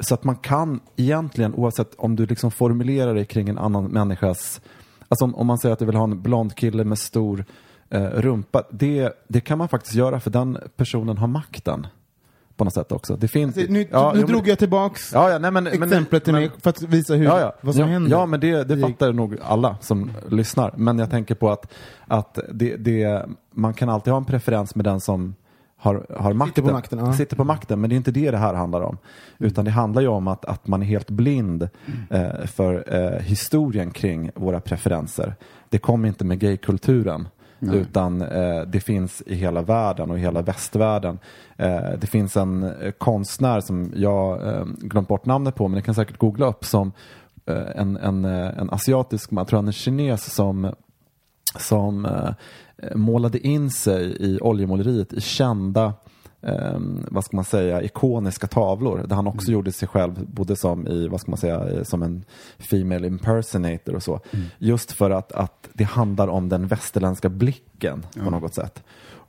så 0.00 0.14
att 0.14 0.24
man 0.24 0.36
kan 0.36 0.80
egentligen, 0.96 1.54
oavsett 1.54 1.94
om 1.98 2.16
du 2.16 2.26
liksom 2.26 2.50
formulerar 2.50 3.14
dig 3.14 3.24
kring 3.24 3.48
en 3.48 3.58
annan 3.58 3.84
människas, 3.84 4.60
alltså 5.08 5.24
om, 5.24 5.34
om 5.34 5.46
man 5.46 5.58
säger 5.58 5.72
att 5.72 5.78
du 5.78 5.84
vill 5.84 5.96
ha 5.96 6.04
en 6.04 6.22
blond 6.22 6.54
kille 6.54 6.84
med 6.84 6.98
stor 6.98 7.44
eh, 7.90 8.02
rumpa, 8.02 8.62
det, 8.70 9.12
det 9.28 9.40
kan 9.40 9.58
man 9.58 9.68
faktiskt 9.68 9.94
göra 9.94 10.20
för 10.20 10.30
den 10.30 10.58
personen 10.76 11.18
har 11.18 11.26
makten. 11.26 11.86
På 12.56 12.64
något 12.64 12.74
sätt 12.74 12.92
också. 12.92 13.16
Det 13.16 13.28
finns, 13.28 13.56
Alltså, 13.56 13.72
Nu, 13.72 13.86
Ja, 13.90 14.12
nu 14.14 14.18
men- 14.20 14.28
drog 14.28 14.48
jag 14.48 14.58
tillbaks 14.58 15.12
Ja, 15.12 15.30
ja, 15.30 15.38
nej, 15.38 15.50
men, 15.50 15.64
men- 15.64 15.82
exemplet 15.82 16.24
till 16.24 16.32
men- 16.32 16.42
mig 16.42 16.50
för 16.62 16.70
att 16.70 16.82
visa 16.82 17.14
hur, 17.14 17.24
ja, 17.24 17.40
ja. 17.40 17.52
vad 17.60 17.74
som 17.74 17.80
ja, 17.84 17.88
händer. 17.88 18.10
Ja, 18.10 18.26
men 18.26 18.40
det, 18.40 18.50
det 18.52 18.64
Det- 18.64 18.80
fattar 18.82 19.12
nog 19.12 19.36
alla 19.42 19.76
som 19.80 20.10
lyssnar. 20.28 20.74
Men 20.76 20.98
jag 20.98 21.10
tänker 21.10 21.34
på 21.34 21.50
att, 21.50 21.72
att 22.06 22.38
det, 22.52 22.76
det, 22.76 23.26
man 23.50 23.74
kan 23.74 23.88
alltid 23.88 24.10
ha 24.12 24.18
en 24.18 24.24
preferens 24.24 24.74
med 24.74 24.84
den 24.84 25.00
som 25.00 25.34
har, 25.82 26.06
har 26.18 26.32
makten. 26.32 26.64
på 26.64 26.72
makten, 26.72 26.98
ja. 26.98 27.12
Sitter 27.12 27.36
på 27.36 27.44
makten, 27.44 27.80
men 27.80 27.90
det 27.90 27.94
är 27.94 27.96
inte 27.96 28.10
det 28.10 28.30
det 28.30 28.38
här 28.38 28.54
handlar 28.54 28.80
om. 28.80 28.98
Utan 29.38 29.64
det 29.64 29.70
handlar 29.70 30.02
ju 30.02 30.08
om 30.08 30.28
att, 30.28 30.44
att 30.44 30.66
man 30.66 30.82
är 30.82 30.86
helt 30.86 31.10
blind 31.10 31.68
eh, 32.10 32.46
för 32.46 32.94
eh, 32.94 33.20
historien 33.20 33.90
kring 33.90 34.30
våra 34.34 34.60
preferenser. 34.60 35.34
Det 35.68 35.78
kom 35.78 36.04
inte 36.04 36.24
med 36.24 36.38
gaykulturen. 36.38 37.28
Utan 37.60 38.22
eh, 38.22 38.62
det 38.62 38.80
finns 38.80 39.22
i 39.26 39.34
hela 39.34 39.62
världen 39.62 40.10
och 40.10 40.18
i 40.18 40.20
hela 40.20 40.42
västvärlden. 40.42 41.18
Eh, 41.56 41.90
det 41.98 42.06
finns 42.06 42.36
en 42.36 42.62
eh, 42.62 42.90
konstnär 42.90 43.60
som 43.60 43.92
jag 43.96 44.48
eh, 44.48 44.64
glömt 44.64 45.08
bort 45.08 45.26
namnet 45.26 45.54
på, 45.54 45.68
men 45.68 45.76
ni 45.76 45.82
kan 45.82 45.94
säkert 45.94 46.18
googla 46.18 46.46
upp, 46.46 46.64
som 46.64 46.92
eh, 47.46 47.80
en, 47.80 47.96
en, 47.96 48.24
en 48.24 48.70
asiatisk 48.70 49.30
man, 49.30 49.42
jag 49.42 49.48
tror 49.48 49.58
han 49.58 49.68
är 49.68 49.72
kines, 49.72 50.34
som 50.34 50.72
som 51.58 52.06
eh, 52.06 52.34
målade 52.94 53.46
in 53.46 53.70
sig 53.70 54.16
i 54.20 54.38
oljemåleriet 54.40 55.12
i 55.12 55.20
kända 55.20 55.92
eh, 56.42 56.80
vad 57.10 57.24
ska 57.24 57.36
man 57.36 57.44
säga, 57.44 57.82
ikoniska 57.82 58.46
tavlor 58.46 59.04
där 59.06 59.16
han 59.16 59.26
också 59.26 59.52
gjorde 59.52 59.72
sig 59.72 59.88
själv 59.88 60.26
både 60.26 60.56
som 60.56 60.88
i, 60.88 61.08
vad 61.08 61.20
ska 61.20 61.30
man 61.30 61.38
säga, 61.38 61.68
eh, 61.68 61.82
som 61.82 62.02
en 62.02 62.24
female 62.58 63.06
impersonator 63.06 63.94
och 63.94 64.02
så. 64.02 64.20
Just 64.58 64.92
för 64.92 65.10
att, 65.10 65.32
att 65.32 65.68
det 65.72 65.84
handlar 65.84 66.28
om 66.28 66.48
den 66.48 66.66
västerländska 66.66 67.28
blicken 67.28 68.06
på 68.24 68.30
något 68.30 68.54
sätt. 68.54 68.82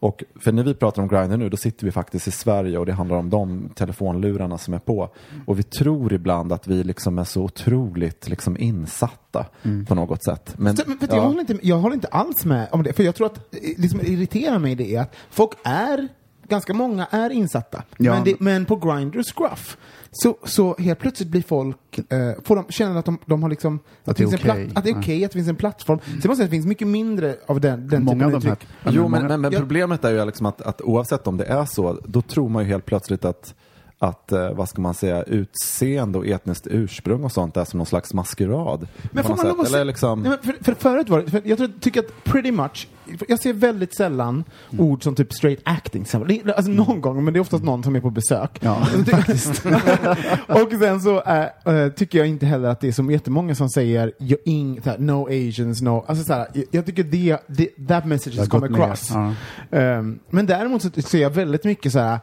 Och 0.03 0.24
för 0.36 0.51
när 0.51 0.64
vi 0.64 0.74
pratar 0.74 1.01
om 1.01 1.07
Grindr 1.07 1.38
nu, 1.38 1.49
då 1.49 1.57
sitter 1.57 1.86
vi 1.86 1.91
faktiskt 1.91 2.28
i 2.28 2.32
Sverige 2.32 2.78
och 2.78 2.86
det 2.86 2.93
handlar 2.93 3.18
om 3.18 3.30
de 3.30 3.70
telefonlurarna 3.76 4.57
som 4.57 4.74
är 4.74 4.80
på. 4.80 5.09
Och 5.45 5.59
vi 5.59 5.64
tror 5.64 6.14
ibland 6.14 6.53
att 6.53 6.68
vi 6.68 6.84
liksom 6.84 7.20
är 7.20 7.24
så 7.24 7.43
otroligt 7.43 8.30
liksom 8.30 8.57
insatta 8.57 9.45
på 9.88 9.95
något 9.95 10.24
sätt. 10.24 10.53
Men, 10.57 10.76
men 10.88 10.97
för 10.97 11.05
att 11.05 11.14
jag, 11.14 11.22
håller 11.22 11.39
inte, 11.39 11.59
jag 11.61 11.78
håller 11.78 11.95
inte 11.95 12.07
alls 12.07 12.45
med 12.45 12.68
om 12.72 12.84
det, 12.84 12.93
för 12.93 13.03
jag 13.03 13.16
tror 13.16 13.28
att 13.28 13.38
eh, 13.38 13.70
det 13.78 13.89
som 13.89 14.01
irriterar 14.01 14.59
mig 14.59 14.76
det 14.76 14.95
är 14.95 15.01
att 15.01 15.16
folk 15.30 15.51
är, 15.64 16.07
ganska 16.54 16.74
många 16.74 17.06
är 17.06 17.30
insatta, 17.30 17.84
Ja. 17.97 18.14
men, 18.14 18.24
det, 18.24 18.39
men 18.39 18.66
på 18.66 18.76
Grindr 18.76 19.20
och 19.20 19.26
Scruff 19.26 19.78
så, 20.12 20.38
så 20.43 20.76
helt 20.80 20.99
plötsligt 20.99 21.30
blir 21.30 21.41
folk, 21.41 21.97
eh, 21.97 22.32
får 22.43 22.56
de 22.56 22.66
känna 22.70 22.99
att 22.99 23.06
de, 23.06 23.18
de 23.26 23.43
har 23.43 23.49
liksom, 23.49 23.80
att, 24.06 24.18
det 24.18 24.24
är 24.24 24.28
okej. 24.28 24.39
platt, 24.39 24.58
att 24.76 24.84
det 24.84 24.89
är 24.89 24.99
okej, 24.99 25.26
att 25.26 25.32
det 25.32 25.38
finns 25.38 25.49
en 25.49 25.56
plattform. 25.56 25.99
Sen 26.06 26.14
måste 26.16 26.28
jag 26.28 26.38
säga 26.38 26.45
att 26.45 26.51
det 26.51 26.56
finns 26.56 26.66
mycket 26.66 26.88
mindre 26.88 27.36
av 27.45 27.62
den, 27.62 27.88
den 27.88 28.04
Många 28.04 28.26
typen 28.26 28.36
av 28.36 28.38
uttryck. 28.38 28.68
Jo, 28.89 29.08
men, 29.08 29.28
men, 29.28 29.41
men 29.41 29.51
problemet 29.51 30.06
är 30.06 30.12
ju 30.12 30.26
liksom 30.26 30.45
att, 30.45 30.62
att 30.62 30.82
oavsett 30.82 31.28
om 31.28 31.38
det 31.38 31.45
är 31.45 31.66
så, 31.66 31.99
då 32.06 32.22
tror 32.22 32.49
man 32.49 32.64
ju 32.64 32.70
helt 32.70 32.86
plötsligt 32.86 33.26
att, 33.26 33.56
att 34.04 34.32
eh, 34.32 34.51
vad 34.54 34.70
ska 34.70 34.82
man 34.82 34.93
säga, 34.93 35.24
utseende 35.24 36.18
och 36.18 36.28
etniskt 36.28 36.68
ursprung 36.68 37.24
och 37.24 37.32
sånt 37.32 37.58
är 37.58 37.66
som 37.66 37.78
någon 37.78 37.86
slags 37.86 38.14
maskerad. 38.14 38.88
Men 39.12 39.24
får 39.24 39.36
man 39.36 39.47
lov 39.47 39.60
att 39.62 39.70
se- 39.70 39.84
liksom, 39.84 40.22
Nej, 40.22 40.38
för, 40.41 40.64
för 40.64 40.74
förut 40.74 41.10
var 41.10 41.22
det, 41.22 41.32
för 41.32 41.41
jag 41.45 41.58
tror, 41.58 41.70
tycker 41.80 41.99
att 41.99 42.24
pretty 42.24 42.51
much, 42.51 42.88
jag 43.28 43.39
ser 43.39 43.54
väldigt 43.54 43.95
sällan 43.95 44.43
ord 44.78 45.04
som 45.04 45.16
typ 45.16 45.34
straight 45.34 45.60
acting. 45.64 46.06
Alltså 46.12 46.72
någon 46.72 47.01
gång, 47.01 47.24
men 47.24 47.34
det 47.34 47.38
är 47.38 47.41
oftast 47.41 47.64
någon 47.64 47.84
som 47.84 47.95
är 47.95 47.99
på 47.99 48.10
besök. 48.10 48.60
Ja, 48.62 48.86
faktiskt. 49.12 49.66
och 50.47 50.72
sen 50.80 51.01
så 51.01 51.22
äh, 51.22 51.89
tycker 51.95 52.18
jag 52.18 52.28
inte 52.28 52.45
heller 52.45 52.70
att 52.70 52.80
det 52.82 52.88
är 52.88 52.91
så 52.91 53.12
jättemånga 53.12 53.56
som 53.56 53.70
säger 53.70 54.12
"You 54.20 54.38
ing, 54.45 54.82
här, 54.86 54.97
no 54.97 55.28
asians, 55.28 55.82
no... 55.82 56.06
Alltså 56.08 56.24
så 56.24 56.34
här, 56.34 56.47
jag, 56.54 56.66
jag 56.72 56.86
tycker 56.86 57.04
det, 57.04 57.38
det, 57.47 57.88
that 57.88 58.06
message 58.06 58.38
has 58.38 58.47
come 58.47 58.66
across. 58.66 59.12
Ja. 59.14 59.34
Ehm, 59.78 60.20
men 60.30 60.45
däremot 60.45 60.82
så 60.82 60.89
ser 61.01 61.22
jag 61.22 61.30
väldigt 61.30 61.64
mycket 61.64 61.91
så 61.91 61.99
här 61.99 62.20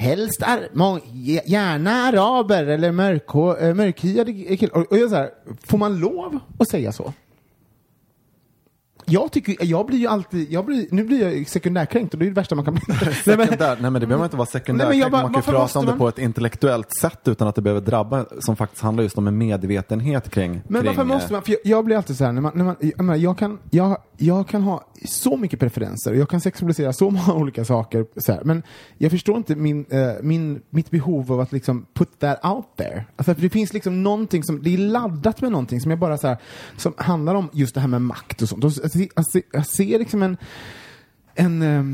Helst 0.00 0.42
ar- 0.42 0.68
må- 0.72 1.00
gärna 1.46 1.90
araber 1.90 2.66
eller 2.66 2.92
eh, 3.60 3.74
mörkhyade 3.74 4.32
killar. 4.32 4.86
Och 4.90 4.98
jag 4.98 5.10
så 5.10 5.16
här, 5.16 5.30
får 5.66 5.78
man 5.78 5.98
lov 6.00 6.38
att 6.58 6.68
säga 6.70 6.92
så? 6.92 7.12
Jag 9.10 9.32
tycker, 9.32 9.56
jag 9.60 9.86
blir 9.86 9.98
ju 9.98 10.06
alltid, 10.06 10.52
jag 10.52 10.64
blir, 10.64 10.86
nu 10.90 11.04
blir 11.04 11.36
jag 11.36 11.48
sekundärkränkt 11.48 12.14
och 12.14 12.20
det 12.20 12.24
är 12.26 12.28
det 12.30 12.34
värsta 12.34 12.54
man 12.54 12.64
kan 12.64 12.74
bli. 12.74 12.82
Nej, 13.26 13.36
men- 13.36 13.48
nej 13.58 13.76
men 13.80 13.92
det 14.00 14.06
behöver 14.06 14.24
inte 14.24 14.36
vara 14.36 14.46
bara- 15.10 15.22
man 15.22 15.32
kan 15.34 15.42
prata 15.42 15.78
om 15.78 15.84
det 15.84 15.90
man- 15.92 15.98
på 15.98 16.08
ett 16.08 16.18
intellektuellt 16.18 16.92
sätt 17.00 17.20
utan 17.28 17.48
att 17.48 17.54
det 17.54 17.62
behöver 17.62 17.80
drabba, 17.80 18.24
som 18.40 18.56
faktiskt 18.56 18.82
handlar 18.82 19.02
just 19.02 19.18
om 19.18 19.26
en 19.26 19.38
medvetenhet 19.38 20.30
kring 20.30 20.50
Men 20.68 20.82
kring, 20.82 20.86
varför 20.86 21.00
eh, 21.02 21.06
måste 21.06 21.32
man? 21.32 21.42
För 21.42 21.52
jag, 21.52 21.60
jag 21.64 21.84
blir 21.84 21.96
alltid 21.96 22.16
så 22.16 22.24
här, 22.24 22.32
när 22.32 22.40
man, 22.40 22.52
när 22.54 22.64
man, 22.64 22.76
jag, 22.80 22.98
menar, 23.00 23.16
jag, 23.16 23.38
kan, 23.38 23.58
jag, 23.70 23.96
jag 24.16 24.48
kan 24.48 24.62
ha 24.62 24.84
så 25.04 25.36
mycket 25.36 25.60
preferenser 25.60 26.10
och 26.10 26.16
jag 26.16 26.28
kan 26.28 26.40
sexualisera 26.40 26.92
så 26.92 27.10
många 27.10 27.34
olika 27.40 27.64
saker. 27.64 28.06
Så 28.16 28.32
här, 28.32 28.40
men 28.44 28.62
jag 28.98 29.10
förstår 29.10 29.36
inte 29.36 29.56
min, 29.56 29.84
eh, 29.90 30.10
min, 30.22 30.60
mitt 30.70 30.90
behov 30.90 31.32
av 31.32 31.40
att 31.40 31.52
liksom 31.52 31.86
put 31.94 32.18
that 32.20 32.44
out 32.44 32.66
there. 32.76 33.04
Alltså, 33.16 33.34
för 33.34 33.42
det 33.42 33.50
finns 33.50 33.72
liksom 33.72 34.02
någonting 34.02 34.42
som, 34.44 34.62
det 34.62 34.74
är 34.74 34.78
laddat 34.78 35.40
med 35.40 35.52
någonting 35.52 35.80
som 35.80 35.90
jag 35.90 36.00
bara 36.00 36.18
så 36.18 36.28
här, 36.28 36.36
som 36.76 36.92
handlar 36.96 37.34
om 37.34 37.48
just 37.52 37.74
det 37.74 37.80
här 37.80 37.88
med 37.88 38.02
makt 38.02 38.42
och 38.42 38.48
sånt. 38.48 38.64
Och 38.64 38.72
jag, 39.16 39.26
ser- 39.26 39.42
jag 39.52 39.66
ser 39.66 39.98
liksom 39.98 40.22
en 40.22 40.36
en, 41.34 41.62
eh, 41.62 41.84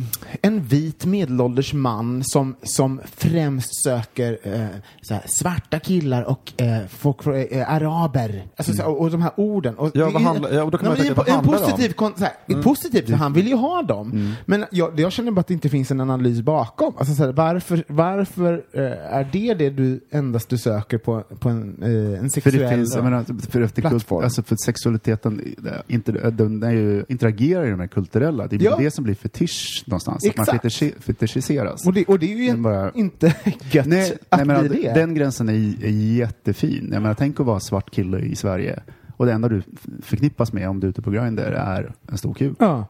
en 0.43 0.63
vit 0.63 1.07
medelålders 1.07 1.73
man 1.75 2.25
som, 2.25 2.57
som 2.63 3.01
främst 3.17 3.83
söker 3.85 4.39
eh, 4.43 4.67
så 5.03 5.15
här, 5.15 5.23
svarta 5.27 5.79
killar 5.79 6.23
och 6.23 6.53
eh, 6.63 6.87
folk 6.89 7.23
från, 7.23 7.35
eh, 7.51 7.73
araber. 7.73 8.45
Alltså, 8.57 8.73
så, 8.75 8.83
här, 8.83 8.89
och, 8.91 9.01
och 9.01 9.11
de 9.11 9.23
här 9.23 9.33
orden. 9.37 9.75
Och, 9.75 9.91
Ja, 9.95 10.07
det 10.07 10.13
vad 10.13 10.23
är- 10.23 10.27
handlar- 10.27 10.53
ja, 10.53 10.65
då 10.71 10.79
kan 10.79 10.89
man 10.89 10.97
det 10.97 11.03
tänka, 11.03 11.15
vad 11.15 11.29
en, 11.29 11.35
handlar 11.35 11.53
det 11.59 11.65
om? 11.65 11.71
positiv, 11.71 11.93
kon, 11.93 12.13
så 12.17 12.25
här, 12.25 12.63
positivt, 12.63 13.07
för 13.07 13.17
han 13.17 13.33
vill 13.33 13.49
ju 13.49 13.55
ha 13.55 13.83
dem. 13.83 14.35
Men 14.45 14.65
jag, 14.71 15.01
jag 15.01 15.13
känner 15.13 15.31
bara 15.33 15.41
att 15.41 15.47
det 15.47 15.55
inte 15.55 15.69
finns 15.69 15.91
en 15.91 16.01
analys 16.01 16.41
bakom. 16.41 16.95
Alltså, 16.99 17.15
så 17.15 17.25
här, 17.25 17.33
varför 17.33 17.85
varför 17.89 18.63
eh, 18.73 18.83
är 19.17 19.29
det 19.33 19.55
det 19.55 19.71
du 19.71 20.01
endast 20.11 20.49
du 20.49 20.59
söker 20.59 20.99
på, 20.99 21.21
på 21.39 21.49
en, 21.49 21.83
eh, 21.83 21.89
en 22.19 22.23
För 22.23 22.29
sexuell... 22.41 22.59
det 22.59 22.69
finns, 22.77 22.97
menar, 22.97 23.25
för, 23.51 23.61
kult, 23.61 23.75
plattform. 23.75 24.25
alltså 24.25 24.43
för 24.43 24.57
sexualiteten 24.65 25.55
inte, 25.89 26.13
den 26.31 26.63
är 26.63 26.71
ju, 26.73 27.05
interagerar 27.09 27.65
ju 27.65 27.77
med 27.77 27.85
det 27.85 27.89
kulturella. 27.89 28.47
Det 28.47 28.57
är 28.57 28.61
Ja. 28.61 28.77
det 28.79 28.91
som 28.91 29.05
blir 29.05 29.15
fetisch 29.29 29.85
någonstans. 29.87 30.25
Att 30.29 30.37
man 30.37 30.43
Exakt. 30.45 30.63
fetischi, 30.63 30.95
fetischiseras. 31.01 31.87
och, 31.87 31.93
det, 31.93 32.05
och 32.05 32.19
det 32.19 32.33
är 32.33 32.37
ju 32.37 32.53
Men 32.53 32.63
bara- 32.63 32.91
inte 32.95 33.27
gött 33.73 33.87
Nej, 33.87 34.17
att 34.29 34.39
nej, 34.39 34.47
men 34.47 34.69
bli 34.69 34.83
det. 34.83 34.93
Den 34.95 35.15
gränsen 35.15 35.49
är, 35.49 35.53
är 35.85 35.91
jättefin. 35.91 36.89
Jag 36.93 37.03
menar, 37.03 37.15
tänk 37.15 37.41
att 37.41 37.47
vara 37.47 37.61
svart 37.61 37.91
kille 37.91 38.19
i 38.21 38.37
Sverige 38.37 38.83
och 39.17 39.27
det 39.27 39.33
enda 39.33 39.49
du 39.49 39.63
förknippas 40.03 40.53
med 40.53 40.69
om 40.69 40.81
du 40.81 40.87
är 40.87 40.91
ute 40.91 41.03
på 41.03 41.11
Grindr 41.11 41.43
är 41.43 41.93
en 42.09 42.19
stor 42.19 42.35
kuk. 42.35 42.57
ja. 42.59 42.87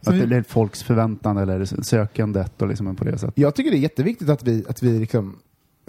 Så 0.00 0.12
Att 0.12 0.28
det 0.30 0.36
är 0.36 0.42
folks 0.42 0.82
förväntan 0.82 1.36
eller 1.36 1.82
sökandet 1.82 2.62
och 2.62 2.68
liksom 2.68 2.96
på 2.96 3.04
det 3.04 3.18
sättet. 3.18 3.38
Jag 3.38 3.54
tycker 3.54 3.70
det 3.70 3.76
är 3.76 3.80
jätteviktigt 3.80 4.28
att 4.28 4.42
vi, 4.42 4.64
att 4.68 4.82
vi 4.82 4.98
liksom 4.98 5.36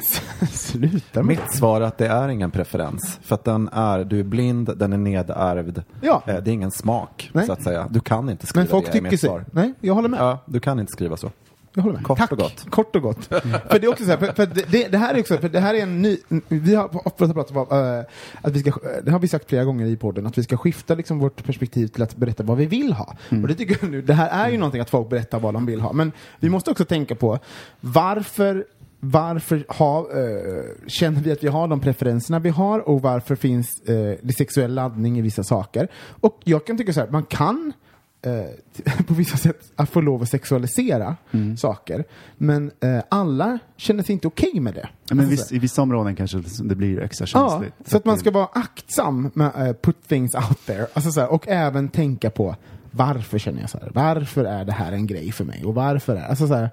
slutar 0.52 1.24
med 1.24 1.38
Mitt 1.38 1.52
svar 1.56 1.82
är 1.82 1.86
att 1.86 1.98
det 1.98 2.08
är 2.08 2.28
ingen 2.30 2.52
preferens. 2.52 3.20
För 3.24 3.36
att 3.36 3.44
den 3.44 3.70
är, 3.74 4.04
du 4.04 4.20
är 4.20 4.24
blind, 4.24 4.78
den 4.78 4.94
är 4.94 4.98
nedärvd. 4.98 5.84
Ja. 6.02 6.24
Eh, 6.28 6.36
Det 6.36 6.52
är 6.52 6.54
ingen 6.54 6.72
smak, 6.72 7.30
Nej. 7.34 7.46
så 7.46 7.52
att 7.52 7.62
säga. 7.64 7.88
Du 7.92 8.00
kan 8.00 8.30
inte 8.30 8.48
skriva 8.48 8.64
Men 8.64 8.72
folk 8.72 8.86
det, 8.86 8.90
är 8.90 8.94
tycker 8.94 9.12
mitt 9.12 9.20
sig. 9.20 9.30
svar. 9.30 9.46
Nej, 9.52 9.74
jag 9.80 9.94
håller 9.94 10.10
med. 10.10 10.20
Ja, 10.20 10.44
du 10.46 10.60
kan 10.60 10.80
inte 10.80 10.92
skriva 10.92 11.18
så. 11.18 11.32
Jag 11.74 11.84
håller 11.84 11.96
med. 11.96 12.04
Kort 12.06 12.18
Tack. 12.18 12.32
och 12.32 12.38
gott. 12.38 12.66
Kort 12.70 12.96
och 12.96 13.02
gott. 13.02 13.26
för 13.26 13.80
det 13.80 13.86
är 13.86 13.90
också 13.90 14.04
så 14.04 14.10
här, 14.10 14.18
för, 14.18 14.28
för 14.34 14.46
det, 14.46 14.88
det 14.88 14.98
här 14.98 15.14
är 15.16 15.20
också, 15.20 15.38
för 15.38 15.50
det 15.50 15.60
här 15.60 15.74
är 15.74 15.84
en 15.84 16.02
ny, 16.02 16.18
vi 16.48 16.76
har 16.76 17.08
ofta 17.08 17.34
pratat 17.34 17.58
om 17.58 17.78
eh, 17.98 18.04
att 18.42 18.54
vi 18.54 18.60
ska, 18.60 18.72
det 19.04 19.12
har 19.12 19.20
vi 19.20 19.28
sagt 19.28 19.50
flera 19.50 19.64
gånger 19.64 19.86
i 19.86 19.98
podden, 19.98 20.26
att 20.28 20.38
vi 20.38 20.44
ska 20.44 20.58
skifta 20.58 20.96
liksom 20.96 21.20
vårt 21.20 21.44
perspektiv 21.44 21.88
till 21.88 22.04
att 22.04 22.16
berätta 22.16 22.44
vad 22.44 22.58
vi 22.58 22.66
vill 22.66 22.94
ha. 22.94 23.16
Och 23.30 23.48
det 23.48 23.56
tycker 23.56 23.78
jag 23.82 23.92
nu, 23.92 24.02
det 24.02 24.14
här 24.14 24.46
är 24.46 24.52
ju 24.52 24.58
någonting 24.58 24.82
att 24.82 24.90
folk 24.90 25.10
berättar 25.10 25.40
vad 25.40 25.54
de 25.54 25.66
vill 25.66 25.82
ha, 25.82 25.94
men 25.94 26.12
vi 26.40 26.50
måste 26.50 26.72
också 26.72 26.86
tänka 26.86 27.16
på 27.16 27.40
varför 27.82 28.66
varför 29.00 29.66
ha, 29.68 30.00
eh, 30.00 30.88
känner 30.88 31.22
vi 31.22 31.32
att 31.32 31.44
vi 31.44 31.48
har 31.48 31.68
de 31.68 31.80
preferenserna 31.80 32.40
vi 32.40 32.50
har 32.50 32.90
och 32.90 33.02
varför 33.02 33.36
finns 33.36 33.80
eh, 33.82 34.18
det 34.22 34.34
sexuell 34.38 34.74
laddning 34.74 35.18
i 35.18 35.22
vissa 35.22 35.44
saker? 35.44 35.88
Och 36.20 36.40
jag 36.44 36.66
kan 36.66 36.78
tycka 36.78 36.94
så 36.94 37.00
här, 37.00 37.08
man 37.08 37.24
kan 37.24 37.74
eh, 38.22 38.94
på 39.08 39.14
vissa 39.14 39.38
sätt 39.38 39.72
att 39.76 39.90
få 39.90 40.02
lov 40.02 40.22
att 40.22 40.30
sexualisera 40.30 41.16
saker. 41.58 42.04
Men 42.38 42.72
alla 43.10 43.60
känner 43.78 44.04
sig 44.04 44.14
inte 44.14 44.28
okej 44.28 44.60
med 44.60 44.74
det. 44.74 44.90
Ja, 45.10 45.16
Men 45.16 45.20
Alltså, 45.20 45.32
viss, 45.32 45.52
I 45.52 45.60
vissa 45.60 45.82
områden 45.82 46.16
kanske 46.16 46.44
det 46.64 46.76
blir 46.76 47.00
extra 47.00 47.26
ja, 47.34 47.50
känsligt. 47.50 47.74
så 47.86 47.98
att 47.98 48.06
man 48.06 48.18
ska 48.18 48.32
vara 48.32 48.50
aktsam 48.54 49.32
med 49.34 49.82
put 49.82 50.08
things 50.08 50.36
out 50.36 50.66
there. 50.66 50.88
Alltså, 50.94 51.12
så 51.12 51.20
här, 51.20 51.32
och 51.32 51.48
även 51.48 51.90
tänka 51.90 52.30
på 52.30 52.56
varför 52.92 53.40
känner 53.40 53.62
jag 53.62 53.70
så 53.70 53.78
här? 53.78 53.92
Varför 53.94 54.46
är 54.46 54.66
det 54.66 54.72
här 54.72 54.92
en 54.92 55.08
grej 55.08 55.32
för 55.32 55.46
mig? 55.46 55.66
Och 55.66 55.76
varför 55.76 56.16
är 56.16 56.28
alltså 56.28 56.48
så 56.48 56.54
här, 56.54 56.70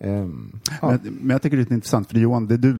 ehm, 0.00 0.60
ja. 0.82 0.88
men, 0.88 1.00
men 1.02 1.30
jag 1.30 1.42
tycker 1.42 1.56
det 1.56 1.70
är 1.70 1.74
intressant, 1.74 2.08
för 2.08 2.18
Johan, 2.18 2.46
det 2.46 2.56
du 2.56 2.76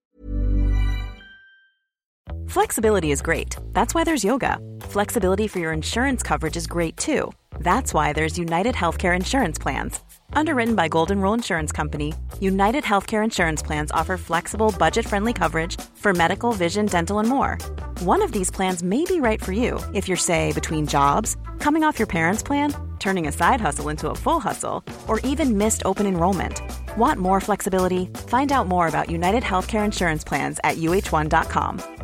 Flexibility 2.48 3.10
is 3.10 3.22
great. 3.22 3.56
That's 3.72 3.94
why 3.94 4.04
there's 4.04 4.24
yoga. 4.24 4.58
Flexibility 4.80 5.48
for 5.48 5.58
your 5.58 5.72
insurance 5.72 6.22
coverage 6.22 6.56
is 6.56 6.66
great 6.66 6.96
too. 6.96 7.32
That's 7.58 7.92
why 7.92 8.12
there's 8.12 8.38
United 8.38 8.74
Healthcare 8.74 9.14
Insurance 9.16 9.58
Plans. 9.58 10.00
Underwritten 10.32 10.74
by 10.74 10.88
Golden 10.88 11.20
Rule 11.20 11.34
Insurance 11.34 11.72
Company, 11.72 12.14
United 12.40 12.84
Healthcare 12.84 13.24
Insurance 13.24 13.62
Plans 13.62 13.90
offer 13.92 14.16
flexible, 14.16 14.74
budget 14.78 15.06
friendly 15.06 15.32
coverage 15.32 15.80
for 15.94 16.12
medical, 16.12 16.52
vision, 16.52 16.86
dental, 16.86 17.18
and 17.18 17.28
more. 17.28 17.58
One 18.00 18.22
of 18.22 18.32
these 18.32 18.50
plans 18.50 18.82
may 18.82 19.04
be 19.04 19.20
right 19.20 19.42
for 19.42 19.52
you 19.52 19.78
if 19.94 20.08
you're, 20.08 20.16
say, 20.16 20.52
between 20.52 20.86
jobs, 20.86 21.36
coming 21.58 21.84
off 21.84 21.98
your 21.98 22.06
parents' 22.06 22.42
plan, 22.42 22.74
turning 22.98 23.26
a 23.26 23.32
side 23.32 23.60
hustle 23.60 23.88
into 23.88 24.10
a 24.10 24.14
full 24.14 24.40
hustle, 24.40 24.82
or 25.06 25.20
even 25.20 25.58
missed 25.58 25.82
open 25.84 26.06
enrollment. 26.06 26.60
Want 26.96 27.20
more 27.20 27.40
flexibility? 27.40 28.06
Find 28.28 28.52
out 28.52 28.66
more 28.68 28.88
about 28.88 29.10
United 29.10 29.42
Healthcare 29.42 29.84
Insurance 29.84 30.24
Plans 30.24 30.58
at 30.64 30.76
uh1.com. 30.76 31.96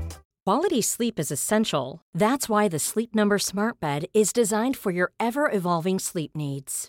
Quality 0.44 0.82
sleep 0.82 1.20
is 1.20 1.30
essential. 1.30 2.00
That's 2.14 2.48
why 2.48 2.66
the 2.66 2.80
Sleep 2.80 3.14
Number 3.14 3.38
Smart 3.38 3.78
Bed 3.78 4.06
is 4.12 4.32
designed 4.32 4.76
for 4.76 4.90
your 4.90 5.12
ever 5.20 5.48
evolving 5.48 6.00
sleep 6.00 6.32
needs. 6.34 6.88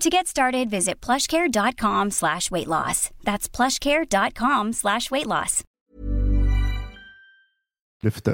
To 0.00 0.08
get 0.08 0.26
started, 0.26 0.70
visit 0.70 1.06
plushcare.com 1.06 2.10
slash 2.10 2.50
weight 2.50 2.68
loss. 2.68 3.10
That's 3.24 3.48
plushcare.com 3.48 4.72
slash 4.72 5.10
weight 5.10 5.26
loss. 5.26 5.64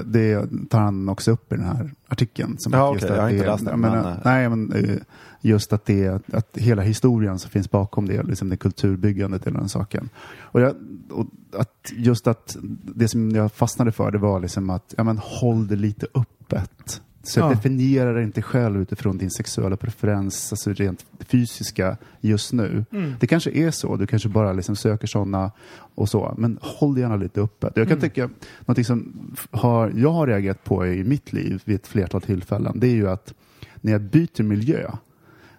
det 0.05 0.49
tar 0.71 0.81
han 0.81 1.09
också 1.09 1.31
upp 1.31 1.53
i 1.53 1.57
den 1.57 1.65
här 1.65 1.91
artikeln. 2.09 2.59
Som 2.59 2.73
Ja, 2.73 2.91
okej, 2.91 3.05
att 3.05 3.17
jag 3.17 3.23
har 3.23 3.31
inte 3.31 3.47
läst 3.47 3.65
den, 3.65 3.81
men, 3.81 3.93
men, 3.93 4.07
eh, 4.07 4.19
nej, 4.25 4.49
men 4.49 4.73
eh, 4.73 4.97
just 5.41 5.73
att 5.73 5.85
det 5.85 6.23
att 6.33 6.57
hela 6.57 6.83
historien 6.83 7.39
som 7.39 7.51
finns 7.51 7.71
bakom 7.71 8.09
det, 8.09 8.23
liksom 8.23 8.49
det 8.49 8.57
kulturbyggandet 8.57 9.47
eller 9.47 9.59
den 9.59 9.69
saken. 9.69 10.09
Och, 10.41 10.61
jag, 10.61 10.75
och 11.11 11.27
att 11.57 11.93
just 11.93 12.27
att 12.27 12.57
det 12.95 13.09
som 13.09 13.31
jag 13.31 13.53
fastnade 13.53 13.93
för 13.93 14.11
det 14.11 14.19
var 14.19 14.41
liksom 14.41 14.71
att 14.71 14.95
ja, 14.97 15.05
men, 15.05 15.19
håll 15.19 15.67
det 15.67 15.77
lite 15.77 16.07
öppet. 16.15 17.03
Så 17.27 17.41
Ja. 17.41 17.49
definiera 17.49 18.13
det 18.13 18.23
inte 18.23 18.43
själv 18.43 18.83
utifrån 18.83 19.19
din 19.19 19.31
sexuella 19.31 19.77
preferens, 19.77 20.53
alltså 20.53 20.73
rent 20.73 21.07
fysiska 21.19 21.97
just 22.21 22.53
nu. 22.53 22.85
Det 23.21 23.27
kanske 23.27 23.51
är 23.51 23.71
så, 23.71 23.97
du 23.97 24.07
kanske 24.07 24.29
bara 24.29 24.53
liksom 24.53 24.77
söker 24.77 25.07
sådana 25.07 25.53
och 25.95 26.09
så, 26.09 26.35
men 26.39 26.59
håll 26.63 26.95
det 26.95 27.01
gärna 27.01 27.17
lite 27.17 27.41
öppet. 27.41 27.77
Jag 27.77 27.89
kan 27.89 28.01
tycka, 28.01 28.31
någonting 28.61 28.85
som 28.85 29.13
har, 29.51 29.93
jag 29.97 30.11
har 30.13 30.27
reagerat 30.27 30.65
på 30.65 30.87
i 30.87 31.05
mitt 31.05 31.33
liv 31.33 31.63
vid 31.65 31.77
ett 31.77 31.87
flertal 31.87 32.21
tillfällen, 32.23 32.81
det 32.81 32.87
är 32.87 32.95
ju 32.95 33.09
att 33.11 33.35
när 33.81 33.93
jag 33.93 34.01
byter 34.01 34.43
miljö 34.43 34.91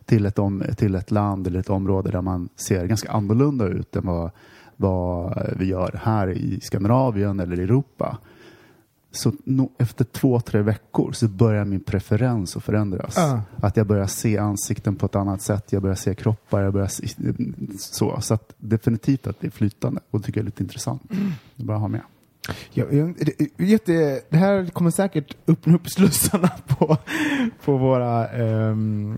till 0.05 0.25
ett, 0.25 0.39
om, 0.39 0.63
till 0.77 0.95
ett 0.95 1.11
land 1.11 1.47
eller 1.47 1.59
ett 1.59 1.69
område 1.69 2.11
där 2.11 2.21
man 2.21 2.49
ser 2.55 2.85
ganska 2.85 3.11
annorlunda 3.11 3.67
ut 3.67 3.95
än 3.95 4.05
vad, 4.05 4.31
vad 4.75 5.37
vi 5.57 5.65
gör 5.65 5.99
här 6.03 6.29
i 6.31 6.59
Skandinavien 6.61 7.39
eller 7.39 7.57
Europa. 7.57 8.17
Så 9.15 9.33
no, 9.43 9.71
efter 9.77 10.05
två, 10.05 10.39
tre 10.39 10.61
veckor 10.61 11.11
så 11.11 11.27
börjar 11.27 11.65
min 11.65 11.79
preferens 11.79 12.57
att 12.57 12.63
förändras. 12.63 13.13
Ja. 13.17 13.41
Att 13.57 13.77
jag 13.77 13.87
börjar 13.87 14.07
se 14.07 14.37
ansikten 14.37 14.95
på 14.95 15.05
ett 15.05 15.15
annat 15.15 15.41
sätt, 15.41 15.73
jag 15.73 15.81
börjar 15.81 15.95
se 15.95 16.15
kroppar, 16.15 16.61
jag 16.61 16.73
börjar 16.73 16.87
se, 16.87 17.07
så. 17.79 18.21
Så 18.21 18.33
att 18.33 18.53
definitivt 18.57 19.27
att 19.27 19.39
det 19.39 19.47
är 19.47 19.51
flytande 19.51 20.01
och 20.11 20.19
det 20.19 20.25
tycker 20.25 20.39
jag 20.39 20.43
är 20.43 20.45
lite 20.45 20.63
intressant. 20.63 21.01
Det 21.55 21.63
är 21.63 21.65
bara 21.65 21.77
att 21.77 21.81
ha 21.81 21.87
med. 21.87 22.01
Ja, 22.71 22.85
det, 22.85 23.65
jätte, 23.65 24.21
det 24.29 24.37
här 24.37 24.65
kommer 24.65 24.91
säkert 24.91 25.37
öppna 25.47 25.75
upp 25.75 25.89
slussarna 25.89 26.51
på, 26.67 26.97
på 27.65 27.77
våra 27.77 28.41
um, 28.41 29.17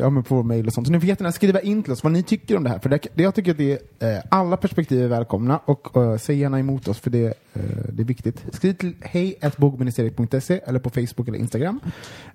ja, 0.00 0.10
men 0.10 0.22
på 0.22 0.34
vår 0.34 0.42
mejl 0.42 0.66
och 0.66 0.72
sånt. 0.72 0.86
Så 0.86 0.92
ni 0.92 1.00
får 1.00 1.08
jättegärna 1.08 1.32
skriva 1.32 1.60
in 1.60 1.82
till 1.82 1.92
oss 1.92 2.02
vad 2.02 2.12
ni 2.12 2.22
tycker 2.22 2.56
om 2.56 2.64
det 2.64 2.70
här. 2.70 2.78
För 2.78 2.88
det, 2.88 3.06
det 3.14 3.22
jag 3.22 3.34
tycker 3.34 3.50
att 3.50 3.58
det 3.58 3.78
är, 3.98 4.16
eh, 4.16 4.22
alla 4.28 4.56
perspektiv 4.56 5.02
är 5.02 5.08
välkomna 5.08 5.58
och 5.58 5.96
uh, 5.96 6.16
säg 6.16 6.38
gärna 6.38 6.58
emot 6.58 6.88
oss 6.88 6.98
för 6.98 7.10
det, 7.10 7.26
uh, 7.26 7.62
det 7.92 8.02
är 8.02 8.06
viktigt. 8.06 8.44
Skriv 8.52 8.72
till 8.72 8.94
hej.bogministeriet.se 9.00 10.60
eller 10.66 10.78
på 10.78 10.90
Facebook 10.90 11.28
eller 11.28 11.38
Instagram. 11.38 11.80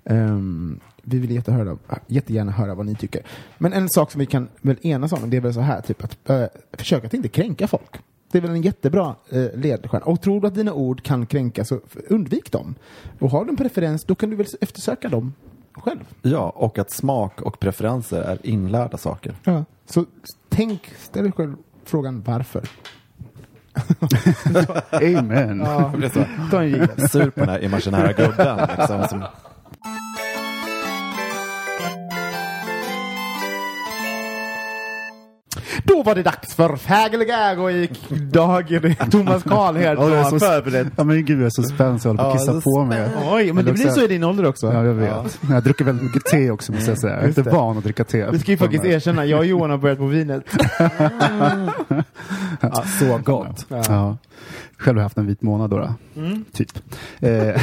Um, 0.04 0.80
vi 1.02 1.18
vill 1.18 1.30
jättehöra, 1.30 1.78
jättegärna 2.06 2.52
höra 2.52 2.74
vad 2.74 2.86
ni 2.86 2.94
tycker. 2.94 3.22
Men 3.58 3.72
en 3.72 3.88
sak 3.88 4.10
som 4.10 4.18
vi 4.18 4.26
kan 4.26 4.48
väl 4.60 4.76
enas 4.82 5.12
om, 5.12 5.30
det 5.30 5.36
är 5.36 5.40
väl 5.40 5.54
så 5.54 5.60
här, 5.60 5.80
typ 5.80 6.04
att 6.04 6.30
uh, 6.30 6.44
försöka 6.72 7.06
att 7.06 7.14
inte 7.14 7.28
kränka 7.28 7.68
folk. 7.68 8.00
Det 8.34 8.38
är 8.38 8.42
väl 8.42 8.50
en 8.50 8.62
jättebra 8.62 9.14
eh, 9.30 9.46
ledstjärna. 9.54 10.06
Och 10.06 10.20
tror 10.20 10.40
du 10.40 10.46
att 10.46 10.54
dina 10.54 10.72
ord 10.72 11.02
kan 11.02 11.26
kränka 11.26 11.64
så 11.64 11.80
undvik 12.08 12.52
dem. 12.52 12.74
Och 13.18 13.30
har 13.30 13.44
du 13.44 13.50
en 13.50 13.56
preferens, 13.56 14.04
då 14.04 14.14
kan 14.14 14.30
du 14.30 14.36
väl 14.36 14.46
eftersöka 14.60 15.08
dem 15.08 15.34
själv. 15.72 16.04
Ja, 16.22 16.50
och 16.56 16.78
att 16.78 16.90
smak 16.90 17.40
och 17.40 17.60
preferenser 17.60 18.22
är 18.22 18.38
inlärda 18.42 18.96
saker. 18.96 19.34
Ja. 19.44 19.64
Så 19.86 20.04
tänk, 20.48 20.92
ställ 20.98 21.22
dig 21.22 21.32
själv 21.32 21.56
frågan 21.84 22.22
varför. 22.26 22.68
Amen. 25.18 25.58
Ja, 25.58 25.92
ta 26.50 26.62
en 26.62 26.70
jingel. 26.70 27.08
Sur 27.08 27.30
på 27.30 27.40
den 27.40 27.48
här 27.48 27.64
imaginära 27.64 28.12
gubben. 28.12 28.68
Liksom, 28.78 29.08
som, 29.08 29.24
var 36.04 36.14
det 36.14 36.22
dags 36.22 36.54
för 36.54 36.76
Fägelgag 36.76 37.72
i 37.72 37.90
dagen. 38.10 38.94
Thomas 39.10 39.42
Karlhed 39.42 39.98
Ja, 39.98 40.10
jag 40.10 40.40
förberedd. 40.40 40.90
Ja, 40.96 41.04
men 41.04 41.24
gud, 41.24 41.38
jag 41.38 41.46
är 41.46 41.50
så 41.50 41.62
spänd 41.62 42.02
så 42.02 42.08
jag 42.08 42.12
håller 42.12 42.24
på 42.24 42.30
att 42.30 42.38
kissa 42.38 42.60
på 42.60 42.84
mig. 42.84 43.08
Oj, 43.32 43.52
men 43.52 43.64
det 43.64 43.72
blir 43.72 43.88
så 43.88 44.04
i 44.04 44.06
din 44.06 44.24
ålder 44.24 44.46
också. 44.46 44.66
Ja, 44.66 44.84
jag 44.84 44.94
vet. 44.94 45.38
Jag 45.50 45.62
dricker 45.62 45.84
väldigt 45.84 46.04
mycket 46.04 46.24
te 46.24 46.50
också, 46.50 46.72
måste 46.72 46.90
jag 46.90 46.98
säga. 46.98 47.14
Jag 47.14 47.24
är 47.24 47.28
inte 47.28 47.42
det. 47.42 47.50
van 47.50 47.78
att 47.78 47.84
dricka 47.84 48.04
te. 48.04 48.30
Vi 48.30 48.38
ska 48.38 48.50
ju 48.50 48.56
faktiskt 48.56 48.84
erkänna, 48.84 49.24
jag 49.24 49.38
och 49.38 49.46
Johan 49.46 49.70
har 49.70 49.78
börjat 49.78 49.98
på 49.98 50.06
vinet. 50.06 50.44
så 52.98 53.18
gott. 53.24 53.66
Ja. 54.38 54.84
Själv 54.84 54.96
har 54.96 55.00
jag 55.00 55.04
haft 55.04 55.18
en 55.18 55.26
vit 55.26 55.42
månad 55.42 55.70
då. 55.70 55.76
då. 55.78 55.94
Mm. 56.20 56.44
Typ. 56.52 56.70
Eh, 57.20 57.62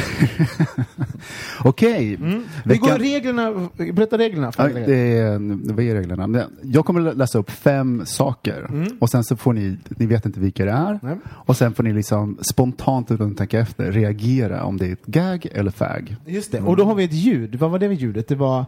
Okej. 1.64 2.16
Vi 2.64 2.76
går 2.76 2.88
Veckan- 2.88 2.98
reglerna, 2.98 3.68
berätta 3.92 4.18
reglerna. 4.18 4.46
Ja, 4.46 4.52
Fägelgag. 4.52 4.88
det 4.88 5.18
är, 5.18 5.38
vad 5.74 5.84
är 5.84 5.94
reglerna? 5.94 6.46
Jag 6.62 6.84
kommer 6.84 7.14
läsa 7.14 7.38
upp 7.38 7.50
fem 7.50 8.02
saker 8.06 8.70
och 9.00 9.10
sen 9.10 9.24
så 9.24 9.36
får 9.36 9.52
ni, 9.52 9.76
ni 9.88 10.06
vet 10.06 10.26
inte 10.26 10.40
vilka 10.40 10.64
det 10.64 10.70
är, 10.70 10.88
Mm. 10.88 10.98
Nej. 11.02 11.16
och 11.26 11.56
sen 11.56 11.74
får 11.74 11.82
ni 11.82 11.92
liksom 11.92 12.38
spontant 12.40 13.10
utan 13.10 13.30
att 13.30 13.36
tänka 13.38 13.58
efter 13.58 13.92
reagera 13.92 14.64
om 14.64 14.76
det 14.76 14.86
är 14.86 14.92
ett 14.92 15.06
gag 15.06 15.46
eller 15.52 15.70
fag. 15.70 16.16
Just 16.26 16.52
det, 16.52 16.60
och 16.60 16.76
då 16.76 16.84
har 16.84 16.94
vi 16.94 17.04
ett 17.04 17.12
ljud. 17.12 17.54
Vad 17.54 17.70
var 17.70 17.78
det 17.78 17.88
med 17.88 17.96
ljudet? 18.00 18.28
Det 18.28 18.34
var... 18.34 18.60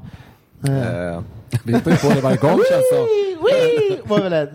Eh, 0.62 1.20
vi 1.64 1.74
hittar 1.74 1.90
ju 1.90 1.96
på 1.96 2.08
det 2.14 2.20
varje 2.20 2.36
gång 2.36 2.50
känns 2.50 2.90
det 2.92 2.98
var 4.08 4.30
det? 4.30 4.54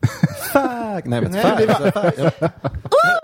Vi- 0.00 0.08
Fag! 0.52 1.02
Nej, 1.06 1.20
men 1.20 1.30
Nej, 1.30 1.42
fag. 1.42 1.58
det 1.58 1.66
var- 1.66 1.74
alltså, 1.74 1.90
fag. 2.00 2.12
Ja, 2.90 3.20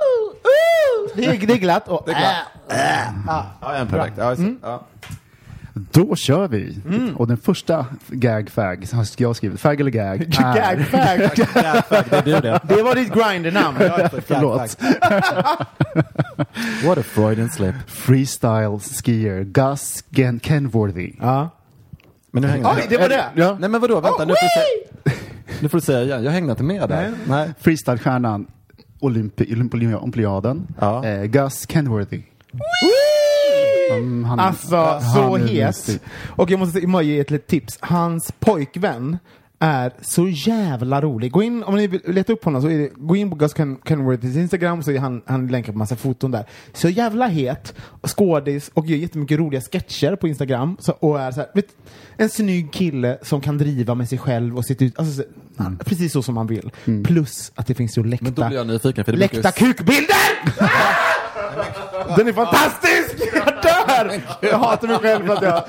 Det 1.16 1.24
är, 1.24 1.47
det 1.47 1.53
är 1.53 1.57
glatt 1.59 1.89
och... 1.89 2.03
Det 2.07 2.12
är 2.12 2.18
glatt. 2.18 3.47
Ja, 3.61 3.74
en 3.74 3.87
perfekt. 3.87 4.16
Ja, 4.18 4.37
så, 4.37 4.55
ja. 4.62 4.87
Då 5.93 6.16
kör 6.16 6.49
vi! 6.49 6.79
Mm. 6.89 7.16
Och 7.16 7.27
den 7.29 7.37
första 7.37 7.87
gag 8.09 8.51
fag 8.51 8.89
som 8.89 9.05
jag 9.16 9.37
skrivit, 9.37 9.61
fag 9.61 9.81
eller 9.81 9.91
gag, 9.91 10.20
är, 10.20 10.27
Gag, 10.87 10.87
fag. 10.87 12.05
Det 12.11 12.24
blir 12.24 12.41
det. 12.41 12.61
Det 12.64 12.83
var 12.83 12.95
ditt 12.95 13.12
Grindr-namn. 13.14 13.77
förlåt, 14.27 14.77
What 16.87 16.99
a 16.99 17.03
Freudian 17.03 17.49
slip. 17.51 17.74
freestyle 17.87 18.79
skier 18.81 19.43
Gus 19.45 20.05
Gen- 20.11 20.41
Kenworthy. 20.41 21.12
Ja. 21.20 21.49
Men 22.31 22.43
nu 22.43 22.49
hänger 22.49 22.68
Oj, 22.77 22.87
det 22.89 22.97
var 22.99 23.09
det! 23.09 23.24
Ja. 23.35 23.57
Nej 23.61 23.68
men 23.70 23.81
vadå, 23.81 24.01
vänta 24.01 24.24
nu 24.24 24.35
får, 24.35 24.47
du 25.07 25.12
säga, 25.12 25.18
nu 25.61 25.68
får 25.68 25.78
du 25.78 25.82
säga 25.82 26.03
igen. 26.03 26.24
Jag 26.24 26.32
hängde 26.32 26.51
inte 26.51 26.62
med 26.62 26.88
där. 26.88 27.12
Nej. 27.28 27.51
Freestylestjärnan 27.61 28.47
Olympi, 29.01 29.53
Olympi, 29.55 29.76
Olympiaden, 29.97 30.66
Ja. 30.80 31.05
eh, 31.05 31.22
Gus 31.24 31.66
Kenworthy. 31.68 32.22
Mm, 33.92 34.24
han- 34.24 34.38
Alltså, 34.40 34.76
han 34.76 35.01
så 35.14 35.36
är 35.36 35.64
het. 35.64 36.01
Och 36.26 36.51
jag 36.51 36.59
måste 36.59 36.78
ge 36.80 37.20
ett 37.20 37.30
litet 37.30 37.47
tips. 37.49 37.78
Hans 37.80 38.32
pojkvän 38.38 39.18
är 39.59 39.92
så 40.02 40.28
jävla 40.28 41.00
rolig. 41.00 41.32
Gå 41.32 41.42
in, 41.42 41.62
om 41.64 41.74
ni 41.76 41.86
vill 41.86 42.00
leta 42.07 42.32
upp 42.32 42.44
honom, 42.44 42.62
så 42.62 42.68
är 42.68 42.78
det, 42.78 42.90
gå 42.94 43.16
in 43.16 43.30
på 43.30 43.36
Gus 43.36 43.54
Ken- 43.54 43.78
Kenworthys 43.88 44.36
Instagram 44.36 44.82
så 44.82 44.90
är 44.90 44.98
han, 44.98 45.22
han 45.26 45.46
länkar 45.48 45.72
på 45.72 45.78
massa 45.78 45.96
foton 45.96 46.30
där. 46.30 46.44
Så 46.72 46.88
jävla 46.88 47.26
het, 47.26 47.74
skådis 48.07 48.70
och 48.74 48.86
gör 48.86 48.96
jättemycket 48.96 49.38
roliga 49.38 49.61
sketcher 49.61 50.16
på 50.16 50.28
Instagram. 50.28 50.76
Så, 50.80 50.92
och 50.92 51.20
är 51.20 51.30
så 51.30 51.40
här, 51.40 51.48
vet, 51.54 51.66
en 52.16 52.28
snygg 52.28 52.72
kille 52.72 53.18
som 53.22 53.40
kan 53.40 53.59
driva 53.59 53.94
med 53.94 54.09
sig 54.09 54.18
själv 54.18 54.57
och 54.57 54.64
sitt 54.64 54.82
ut, 54.82 54.98
alltså, 54.98 55.14
så, 55.14 55.22
Mm. 55.61 55.78
precis 55.78 56.12
så 56.12 56.22
som 56.22 56.34
man 56.34 56.46
vill. 56.46 56.70
Plus 57.04 57.52
att 57.54 57.66
det 57.66 57.74
finns 57.74 57.98
ju 57.98 58.02
Men 58.02 58.11
då 58.11 58.24
läckta, 58.26 58.48
blir 58.48 58.59
jag 58.59 58.66
nyfiken. 58.66 59.04
För 59.04 59.12
det 59.12 59.18
brukar 59.18 59.34
läckta 59.36 59.52
kukbilder! 59.52 60.16
Den 62.16 62.28
är 62.28 62.32
fantastisk! 62.32 63.30
Jag 63.34 63.46
dör! 63.46 63.86
där! 64.04 64.22
Jag 64.40 64.59
hatar 64.59 64.88
mig 64.88 64.98
själv 64.98 65.26
för 65.26 65.34
att 65.34 65.42
jag... 65.42 65.62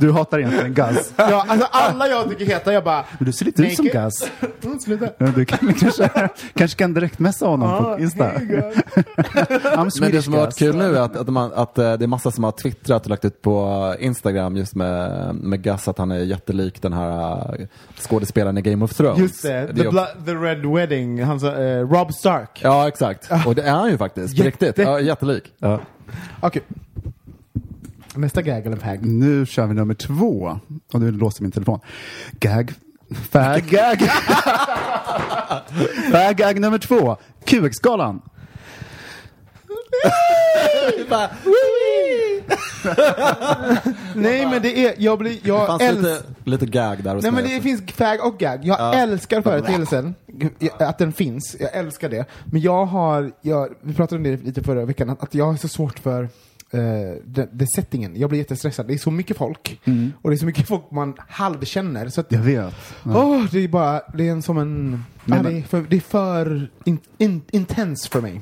Du 0.00 0.12
hatar 0.12 0.38
egentligen 0.38 0.74
Gus. 0.74 1.12
Ja, 1.16 1.44
alltså 1.48 1.68
alla 1.70 2.08
jag 2.08 2.28
tycker 2.28 2.46
heter, 2.46 2.72
jag 2.72 2.84
bara... 2.84 3.04
Men 3.18 3.26
du 3.26 3.32
ser 3.32 3.44
lite 3.44 3.62
ut 3.62 3.76
som. 3.76 3.86
Gus. 3.86 4.30
Mm, 4.64 4.78
sluta. 4.78 5.26
Du 5.34 5.44
kan, 5.44 5.74
kanske, 5.74 6.28
kanske 6.54 6.78
kan 6.78 6.94
direktmessa 6.94 7.46
honom 7.46 7.84
på 7.84 8.02
Insta. 8.02 8.32
Men 10.00 10.10
det 10.10 10.22
som 10.22 10.32
har 10.32 10.40
varit 10.40 10.58
kul 10.58 10.76
nu 10.76 10.96
är 10.96 11.00
att, 11.00 11.16
att, 11.16 11.28
man, 11.28 11.52
att 11.54 11.78
eh, 11.78 11.92
det 11.92 12.04
är 12.04 12.06
massa 12.06 12.30
som 12.30 12.44
har 12.44 12.52
twittrat 12.52 13.04
och 13.04 13.10
lagt 13.10 13.24
ut 13.24 13.42
på 13.42 13.94
Instagram 13.98 14.56
just 14.56 14.74
med, 14.74 15.34
med 15.34 15.62
Gus 15.62 15.88
att 15.88 15.98
han 15.98 16.10
är 16.10 16.18
jättelik 16.18 16.82
den 16.82 16.92
här 16.92 17.56
eh, 17.60 17.66
skådespelaren 17.98 18.58
i 18.58 18.62
Game 18.62 18.84
of 18.84 18.94
Thrones. 18.94 19.18
Just 19.18 19.42
det, 19.42 19.52
är 19.52 19.72
the, 19.72 19.88
också- 19.88 20.06
the 20.26 20.34
Red 20.34 20.66
Wedding, 20.66 21.22
han 21.22 21.40
sa, 21.40 21.46
eh, 21.46 21.88
Rob 21.88 22.12
Stark. 22.14 22.60
Ja, 22.62 22.88
exakt. 22.88 23.30
Och 23.46 23.54
det 23.54 23.62
är 23.62 23.72
han 23.72 23.90
ju 23.90 23.98
faktiskt, 23.98 24.38
på 24.38 24.42
riktigt. 24.42 24.78
Ja, 24.78 25.13
jättelik. 25.14 25.52
Ja. 25.58 25.80
Okej. 26.40 26.62
Nästa 28.14 28.42
gag 28.42 28.66
eller 28.66 28.76
fag? 28.76 29.06
Nu 29.06 29.46
kör 29.46 29.66
vi 29.66 29.74
nummer 29.74 29.94
två. 29.94 30.60
Och 30.92 31.00
nu 31.00 31.12
låser 31.12 31.42
min 31.42 31.52
telefon. 31.52 31.80
Gag. 32.32 32.72
Fag 33.30 33.62
gag. 33.62 33.98
Fag 36.12 36.36
gag 36.36 36.60
nummer 36.60 36.78
två. 36.78 37.16
QX-galan. 37.44 38.22
Nej 44.14 44.46
men 44.46 44.62
det 44.62 44.86
är, 44.86 44.94
jag 44.98 45.18
blir, 45.18 45.30
Det 45.30 45.48
jag 45.48 45.66
fanns 45.66 45.82
älskar... 45.82 46.02
lite, 46.02 46.24
lite 46.44 46.66
gag 46.66 47.02
där 47.04 47.14
hos 47.14 47.22
Nej 47.22 47.32
men 47.32 47.44
det 47.44 47.50
också. 47.50 47.62
finns 47.62 47.92
fag 47.92 48.26
och 48.26 48.38
gag. 48.38 48.60
Jag 48.62 49.00
älskar 49.00 49.42
företeelsen, 49.42 50.14
att 50.78 50.98
den 50.98 51.12
finns. 51.12 51.56
Jag 51.60 51.74
älskar 51.76 52.08
det. 52.08 52.24
Men 52.44 52.60
jag 52.60 52.86
har, 52.86 53.32
jag, 53.42 53.68
vi 53.80 53.94
pratade 53.94 54.16
om 54.16 54.22
det 54.22 54.44
lite 54.44 54.62
förra 54.62 54.84
veckan, 54.84 55.10
att, 55.10 55.22
att 55.22 55.34
jag 55.34 55.44
har 55.44 55.56
så 55.56 55.68
svårt 55.68 55.98
för 55.98 56.22
eh, 56.22 56.80
det, 57.24 57.48
det 57.52 57.66
settingen. 57.66 58.12
Jag 58.16 58.30
blir 58.30 58.38
jättestressad. 58.38 58.86
Det 58.86 58.94
är 58.94 58.98
så 58.98 59.10
mycket 59.10 59.36
folk. 59.36 59.80
Och 60.22 60.30
det 60.30 60.36
är 60.36 60.38
så 60.38 60.46
mycket 60.46 60.68
folk 60.68 60.90
man 60.90 61.14
halvkänner. 61.28 62.08
Så 62.08 62.20
att, 62.20 62.32
Jag 62.32 62.40
vet. 62.40 62.74
åh, 63.04 63.44
det 63.50 63.64
är 63.64 63.68
bara, 63.68 64.00
det 64.14 64.28
är 64.28 64.32
en 64.32 64.42
som 64.42 64.58
en, 64.58 65.04
ja, 65.24 65.36
det, 65.36 65.58
är 65.58 65.62
för, 65.62 65.80
det 65.88 65.96
är 65.96 66.00
för 66.00 66.70
in, 66.84 66.98
in, 67.18 67.42
intens 67.50 68.08
för 68.08 68.20
mig. 68.20 68.40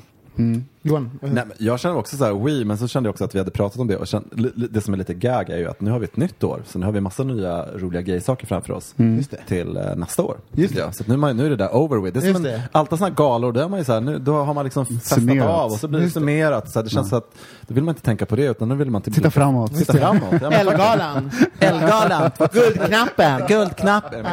Johan? 0.85 1.19
Nej, 1.21 1.31
men 1.33 1.51
jag 1.57 1.79
känner 1.79 1.97
också 1.97 2.17
så 2.17 2.25
här, 2.25 2.33
we, 2.33 2.65
men 2.65 2.77
så 2.77 2.87
kände 2.87 3.07
jag 3.07 3.11
också 3.11 3.23
att 3.23 3.35
vi 3.35 3.39
hade 3.39 3.51
pratat 3.51 3.79
om 3.79 3.87
det 3.87 3.97
och 3.97 4.07
kände, 4.07 4.51
det 4.55 4.81
som 4.81 4.93
är 4.93 4.97
lite 4.97 5.13
gag 5.13 5.49
är 5.49 5.57
ju 5.57 5.69
att 5.69 5.81
nu 5.81 5.91
har 5.91 5.99
vi 5.99 6.05
ett 6.05 6.17
nytt 6.17 6.43
år, 6.43 6.63
så 6.65 6.79
nu 6.79 6.85
har 6.85 6.93
vi 6.93 7.01
massa 7.01 7.23
nya 7.23 7.65
roliga 7.75 8.01
gaysaker 8.01 8.47
framför 8.47 8.73
oss 8.73 8.93
Just 8.97 9.31
det. 9.31 9.39
till 9.47 9.77
eh, 9.77 9.95
nästa 9.95 10.23
år. 10.23 10.37
Just 10.51 10.75
jag. 10.75 10.95
Så 10.95 11.03
att 11.03 11.07
nu, 11.07 11.13
är 11.13 11.17
man, 11.17 11.37
nu 11.37 11.45
är 11.45 11.49
det 11.49 11.55
där 11.55 11.75
over 11.75 11.97
with. 11.97 12.19
Det 12.19 12.29
är 12.29 12.33
som 12.33 12.45
en, 12.45 12.51
det. 12.51 12.61
alltid 12.71 12.97
sådana 12.99 13.09
här 13.09 13.15
galor, 13.15 13.51
då, 13.51 13.59
är 13.59 13.67
man 13.67 13.79
ju 13.79 13.85
så 13.85 13.93
här, 13.93 14.01
nu, 14.01 14.19
då 14.19 14.43
har 14.43 14.53
man 14.53 14.63
liksom 14.63 14.85
festat 14.85 15.41
av 15.41 15.71
och 15.71 15.79
så 15.79 15.87
blir 15.87 15.99
det 15.99 16.05
det. 16.05 16.11
summerat. 16.11 16.71
Så 16.71 16.79
här, 16.79 16.83
det 16.83 16.89
känns 16.89 17.09
så 17.09 17.15
att 17.15 17.35
då 17.67 17.73
vill 17.73 17.83
man 17.83 17.91
inte 17.91 18.05
tänka 18.05 18.25
på 18.25 18.35
det 18.35 18.45
utan 18.45 18.69
nu 18.69 18.75
vill 18.75 18.91
man 18.91 19.01
typ 19.01 19.13
Titta 19.13 19.31
framåt. 19.31 19.75
Titta 19.77 19.93
framåt. 19.93 20.41
Ja. 20.41 20.51
Elgalan! 20.51 21.31
Elgalan, 21.59 22.31
Guldknappen, 22.53 23.41
Guldknappen. 23.47 24.25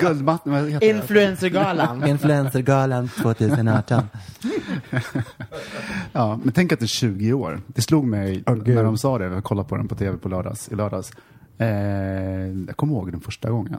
Guldmatten, 0.00 0.54
heter 0.54 0.80
det? 0.80 0.86
Influencergalan! 0.86 2.08
Influencergalan 2.08 3.08
2018. 3.08 4.02
Ja, 6.12 6.40
men 6.44 6.52
tänk 6.52 6.72
att 6.72 6.78
det 6.78 6.84
är 6.84 6.86
20 6.86 7.32
år. 7.32 7.60
Det 7.66 7.82
slog 7.82 8.04
mig 8.06 8.42
gud. 8.46 8.68
när 8.74 8.84
de 8.84 8.98
sa 8.98 9.18
det. 9.18 9.24
Jag 9.24 9.44
kollade 9.44 9.68
på 9.68 9.76
den 9.76 9.88
på 9.88 9.94
tv 9.94 10.16
på 10.18 10.28
lördags, 10.28 10.68
i 10.68 10.74
lördags. 10.74 11.12
Eh, 11.58 11.68
jag 12.66 12.76
kommer 12.76 12.94
ihåg 12.94 13.10
den 13.12 13.20
första 13.20 13.50
gången. 13.50 13.76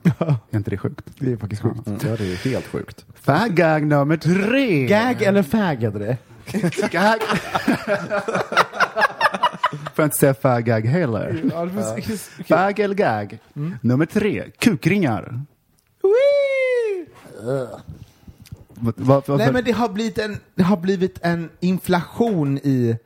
är 0.51 0.57
inte 0.57 0.69
det 0.69 0.77
sjukt? 0.77 1.01
Det 1.19 1.31
är 1.31 1.37
faktiskt 1.37 1.61
sjukt. 1.61 1.87
Mm, 1.87 1.99
Ja, 2.03 2.15
det 2.17 2.31
är 2.31 2.49
helt 2.49 2.67
sjukt. 2.67 3.05
Fag-gag 3.15 3.85
nummer 3.87 4.17
tre. 4.17 4.87
Gag 4.87 5.21
eller 5.21 5.43
fag 5.43 5.75
heter 5.83 5.99
det? 5.99 6.17
Gag. 6.91 7.19
Får 9.71 10.03
jag 10.03 10.05
inte 10.05 10.17
säga 10.17 10.33
fag-gag 10.33 10.85
heller. 10.85 11.41
Fag 12.49 12.79
eller 12.79 12.95
gag. 12.95 13.39
Nummer 13.81 14.05
tre. 14.05 14.43
Kukringar. 14.59 15.41
Vad- 17.43 17.81
vad- 18.79 19.29
Nej 19.29 19.51
men 19.53 19.63
det 19.63 19.71
har 19.71 19.89
blivit 19.89 20.17
en, 20.17 20.37
det 20.55 20.63
har 20.63 20.77
blivit 20.77 21.19
en 21.21 21.49
inflation 21.59 22.57
i, 22.57 22.97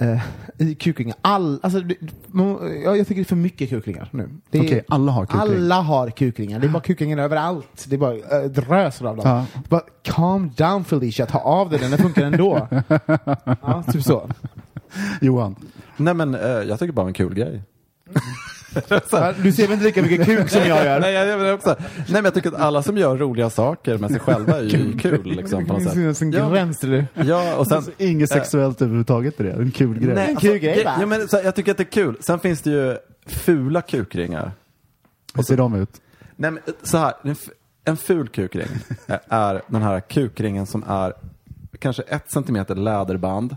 eh, 0.00 0.22
i 0.58 0.74
kukringar. 0.74 1.16
All, 1.22 1.60
alltså, 1.62 1.80
det, 1.80 1.94
man- 2.26 2.80
ja, 2.84 2.96
jag 2.96 3.06
tycker 3.06 3.14
det 3.20 3.22
är 3.22 3.24
för 3.24 3.36
mycket 3.36 3.70
kukringar 3.70 4.08
nu. 4.12 4.28
Okej, 4.48 4.84
alla 4.88 5.12
har 5.12 5.26
kukring. 5.26 5.40
Alla 5.42 5.80
har 5.80 6.10
kukringar. 6.10 6.58
Det 6.58 6.66
är 6.66 6.68
bara 6.70 6.82
kukringar 6.82 7.18
överallt. 7.18 7.84
Det 7.88 7.96
är 7.96 7.98
bara 7.98 8.14
äh, 8.42 8.44
dröser 8.50 9.04
av 9.04 9.16
dem. 9.16 9.28
Ja. 9.28 9.60
Bara, 9.68 9.82
calm 10.02 10.50
down 10.56 10.84
Felicia, 10.84 11.26
ta 11.26 11.38
av 11.38 11.70
dig 11.70 11.78
den, 11.78 11.90
den 11.90 11.98
funkar 11.98 12.22
ändå. 12.24 12.68
ja, 13.62 13.84
typ 13.92 14.02
så. 14.02 14.30
Johan. 15.20 15.56
Nej 15.96 16.14
men 16.14 16.34
eh, 16.34 16.40
jag 16.40 16.78
tycker 16.78 16.92
bara 16.92 17.06
en 17.06 17.12
kul 17.12 17.34
grej. 17.34 17.62
Ja, 19.10 19.32
Du 19.42 19.52
ser 19.52 19.62
väl 19.62 19.72
inte 19.72 19.84
lika 19.84 20.02
mycket 20.02 20.26
kuk 20.26 20.50
som 20.50 20.60
jag 20.60 20.84
gör? 20.84 21.00
Nej, 21.00 21.12
jag, 21.12 21.28
jag, 21.40 21.54
också. 21.54 21.76
Nej 21.96 22.04
men 22.08 22.24
jag 22.24 22.34
tycker 22.34 22.48
att 22.48 22.60
alla 22.60 22.82
som 22.82 22.98
gör 22.98 23.16
roliga 23.16 23.50
saker 23.50 23.98
med 23.98 24.10
sig 24.10 24.20
själva 24.20 24.58
är 24.58 24.62
ju 24.62 24.98
kul 24.98 25.22
liksom 25.24 25.66
på 25.66 25.72
något 25.72 25.84
Det 25.84 25.90
finns 25.90 26.18
sätt. 26.18 26.26
en 26.26 26.32
Ja, 26.32 26.48
gräns 26.50 26.78
till 26.78 26.90
det. 26.90 27.06
ja 27.14 27.56
och 27.56 27.66
sen 27.66 27.76
Alltså, 27.76 27.92
inget 27.98 28.30
sexuellt 28.30 28.82
överhuvudtaget 28.82 29.40
i 29.40 29.42
det. 29.42 29.52
En 29.52 29.70
kul 29.70 29.98
grej. 29.98 30.14
Nej, 30.14 30.28
En 30.30 30.36
kul 30.36 30.58
grej, 30.58 30.76
ge- 30.78 30.84
va? 30.84 30.96
ja, 31.00 31.06
men, 31.06 31.28
så, 31.28 31.40
jag 31.44 31.54
tycker 31.54 31.70
att 31.70 31.76
det 31.76 31.82
är 31.82 31.90
kul. 31.92 32.16
Sen 32.20 32.38
finns 32.38 32.62
det 32.62 32.70
ju 32.70 32.96
fula 33.26 33.82
kukringar. 33.82 34.52
Hur 35.34 35.42
ser 35.42 35.56
de 35.56 35.74
ut? 35.74 35.90
Nej, 36.36 36.50
men, 36.50 36.62
så 36.82 36.98
här, 36.98 37.12
en, 37.22 37.36
en 37.84 37.96
ful 37.96 38.28
kukring 38.28 38.66
är 39.28 39.62
den 39.66 39.82
här 39.82 40.00
kukringen 40.00 40.66
som 40.66 40.84
är 40.88 41.12
kanske 41.78 42.02
ett 42.02 42.30
centimeter 42.30 42.74
läderband 42.74 43.56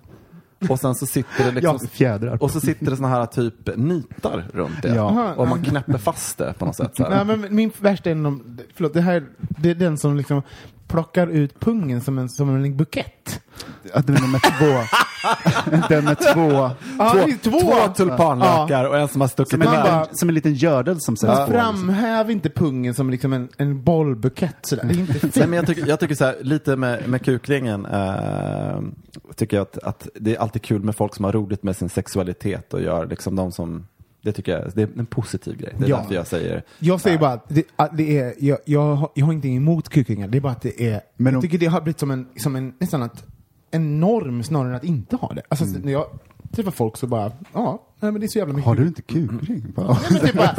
och 0.69 0.79
sen 0.79 0.95
så 0.95 1.05
sitter 1.05 1.43
det 1.45 1.51
liksom 1.51 1.79
Ja, 1.81 1.87
fjädrar. 1.91 2.43
och 2.43 2.51
så 2.51 2.59
sitter 2.61 2.85
det 2.85 2.95
såna 2.95 3.07
här 3.07 3.25
typ 3.25 3.77
nitar 3.77 4.45
runt 4.53 4.81
det 4.81 4.95
Ja. 4.95 5.33
och 5.33 5.47
man 5.47 5.63
knäpper 5.63 5.97
fast 5.97 6.37
det 6.37 6.53
på 6.59 6.65
något 6.65 6.75
sätt. 6.75 6.91
Så 6.97 7.03
Nej, 7.03 7.11
här. 7.17 7.25
men 7.25 7.55
min 7.55 7.71
värsta 7.79 8.09
är 8.09 8.15
de, 8.15 8.57
förlåt, 8.75 8.93
det 8.93 9.01
här, 9.01 9.23
det 9.37 9.69
är 9.69 9.75
den 9.75 9.97
som 9.97 10.17
liksom 10.17 10.41
plockar 10.89 11.27
ut 11.27 11.59
pungen 11.59 12.01
som 12.01 12.17
en, 12.17 12.29
som 12.29 12.55
en 12.55 12.77
bukett. 12.77 13.41
Att 13.93 14.07
den 14.07 14.15
är 14.15 14.27
med 14.27 14.41
två. 14.41 14.97
den 15.89 16.05
med 16.05 16.17
två. 16.17 16.71
Ja, 16.97 17.13
det 17.13 17.31
är 17.31 17.37
två. 17.37 17.59
Två 17.59 17.93
tulpanlökar 17.95 18.85
och 18.85 18.97
en 18.97 19.07
som 19.07 19.21
har 19.21 19.27
stuckit 19.27 19.51
Som 19.51 19.61
en, 19.61 20.05
som 20.11 20.29
en 20.29 20.35
liten 20.35 20.53
gördel 20.53 21.01
som 21.01 21.17
sätts 21.17 21.33
på. 21.33 21.39
liksom. 21.39 21.53
Framhäv 21.53 22.31
inte 22.31 22.49
pungen 22.49 22.93
som 22.93 23.09
liksom 23.09 23.33
en, 23.33 23.49
en 23.57 23.83
bollbukett 23.83 24.57
sådär. 24.61 24.83
Det 24.83 24.93
är 24.93 24.99
inte 24.99 25.13
fint. 25.13 25.35
Nej, 25.35 25.47
men 25.47 25.57
jag 25.57 25.67
tycker, 25.67 25.87
jag 25.87 25.99
tycker 25.99 26.15
så 26.15 26.25
här, 26.25 26.35
lite 26.41 26.75
med, 26.75 27.09
med 27.09 27.25
kukringen, 27.25 27.85
eh, 27.85 28.81
tycker 29.35 29.57
jag 29.57 29.61
att, 29.61 29.77
att 29.77 30.07
det 30.15 30.35
är 30.35 30.39
alltid 30.39 30.61
kul 30.61 30.83
med 30.83 30.95
folk 30.95 31.15
som 31.15 31.25
har 31.25 31.31
roligt 31.31 31.63
med 31.63 31.75
sin 31.75 31.89
sexualitet 31.89 32.73
och 32.73 32.81
gör 32.81 33.05
liksom 33.05 33.35
de 33.35 33.51
som, 33.51 33.87
det 34.21 34.31
tycker 34.31 34.51
jag, 34.51 34.71
det 34.75 34.81
är 34.81 34.89
en 34.99 35.05
positiv 35.05 35.57
grej. 35.57 35.73
Det 35.77 35.85
är 35.85 35.89
Ja. 35.89 35.97
därför 35.97 36.15
jag 36.15 36.27
säger, 36.27 36.63
Jag 36.79 37.01
säger 37.01 37.17
bara 37.19 37.31
att 37.31 37.45
det, 37.49 37.63
att 37.75 37.97
det 37.97 38.19
är, 38.19 38.33
jag, 38.39 38.57
jag, 38.65 38.95
har, 38.95 39.09
jag 39.15 39.25
har 39.25 39.33
ingenting 39.33 39.57
emot 39.57 39.89
kukringar, 39.89 40.27
det 40.27 40.37
är 40.37 40.41
bara 40.41 40.51
att 40.53 40.61
det 40.61 40.87
är, 40.87 41.01
Men 41.17 41.33
jag 41.33 41.41
tycker 41.41 41.57
det 41.57 41.65
har 41.65 41.81
blivit 41.81 41.99
som 41.99 42.11
en, 42.11 42.27
som 42.37 42.55
en 42.55 42.73
nästan 42.79 43.03
att, 43.03 43.25
en 43.71 43.99
norm 43.99 44.43
snarare 44.43 44.69
än 44.69 44.75
att 44.75 44.83
inte 44.83 45.15
ha 45.15 45.33
det. 45.33 45.41
Alltså 45.49 45.65
Mm. 45.65 45.81
när 45.81 45.91
jag 45.91 46.05
träffar 46.51 46.71
folk 46.71 46.97
så 46.97 47.07
bara, 47.07 47.31
ja, 47.53 47.81
nej, 47.99 48.11
men 48.11 48.21
det 48.21 48.25
är 48.25 48.27
så 48.27 48.37
jävla 48.39 48.53
mycket. 48.53 48.65
Har 48.67 48.75
du 48.75 48.87
inte 48.87 49.01
kukring? 49.01 49.65
Ja. 49.75 49.97
Nej, 50.01 50.11
men 50.11 50.21
typ 50.21 50.35
bara, 50.35 50.53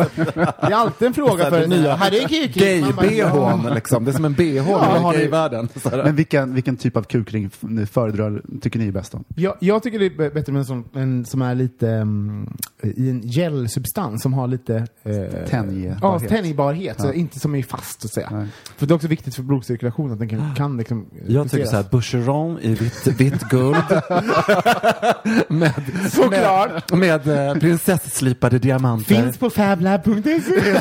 det 0.60 0.72
är 0.72 0.74
alltid 0.74 1.08
en 1.08 1.14
fråga 1.14 1.50
för 1.50 1.66
nya, 1.66 1.96
du 2.10 2.20
en 2.20 2.28
kukring? 2.28 2.82
Gay-bhn 2.82 3.74
liksom, 3.74 4.04
det 4.04 4.10
är 4.10 4.12
som 4.12 4.24
en 4.24 4.32
bh 4.32 4.62
har 4.62 5.14
i. 5.14 5.80
Så 5.80 5.88
här. 5.90 6.04
Men 6.04 6.16
vilken, 6.16 6.54
vilken 6.54 6.76
typ 6.76 6.96
av 6.96 7.02
kukring 7.02 7.50
ni 7.60 7.86
föredrar, 7.86 8.42
tycker 8.60 8.78
ni 8.78 8.88
är 8.88 8.92
bäst 8.92 9.14
om? 9.14 9.24
Jag, 9.34 9.56
jag 9.60 9.82
tycker 9.82 9.98
det 9.98 10.06
är 10.06 10.30
bättre 10.30 10.52
med 10.52 10.60
en 10.60 10.64
som, 10.66 10.84
en 10.94 11.24
som 11.26 11.42
är 11.42 11.54
lite 11.54 11.88
mm, 11.90 12.56
i 12.82 13.10
en 13.10 13.22
gelsubstans 13.22 14.22
som 14.22 14.32
har 14.32 14.46
lite 14.46 14.86
eh, 15.02 15.46
Tänjbarhet. 15.48 15.98
Ja, 16.02 16.18
tänjbarhet. 16.18 17.00
Så 17.00 17.06
Ja. 17.06 17.12
inte 17.12 17.40
som 17.40 17.54
är 17.54 17.62
fast 17.62 18.00
så 18.00 18.06
att 18.06 18.12
säga. 18.14 18.28
Nej. 18.32 18.46
För 18.76 18.86
det 18.86 18.92
är 18.92 18.96
också 18.96 19.08
viktigt 19.08 19.34
för 19.34 19.42
blodcirkulationen 19.42 20.12
att 20.12 20.18
den 20.18 20.28
kan, 20.28 20.54
kan 20.54 20.76
liksom 20.76 21.06
Jag 21.28 21.50
tycker 21.50 21.66
så 21.66 21.76
här, 21.76 21.84
boucheron 21.90 22.58
i 22.60 22.74
vitt, 22.74 23.06
vitt 23.06 23.42
guld. 23.42 23.76
med, 25.48 25.72
Såklart. 26.12 26.90
Med, 26.90 26.98
med 26.98 27.28
eh, 27.30 27.54
prinsesslipade 27.54 28.58
diamanter. 28.58 29.14
Finns 29.14 29.38
på 29.38 29.50
fablab.se. 29.50 30.80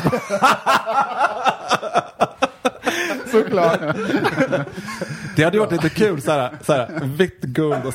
Såklart. 3.30 3.80
Det 5.36 5.44
hade 5.44 5.58
varit 5.58 5.72
lite 5.72 5.88
kul, 5.88 6.22
så 6.22 6.30
här, 6.30 6.50
så 6.62 6.72
här, 6.72 7.00
vitt 7.04 7.42
guld 7.42 7.84
och 7.84 7.94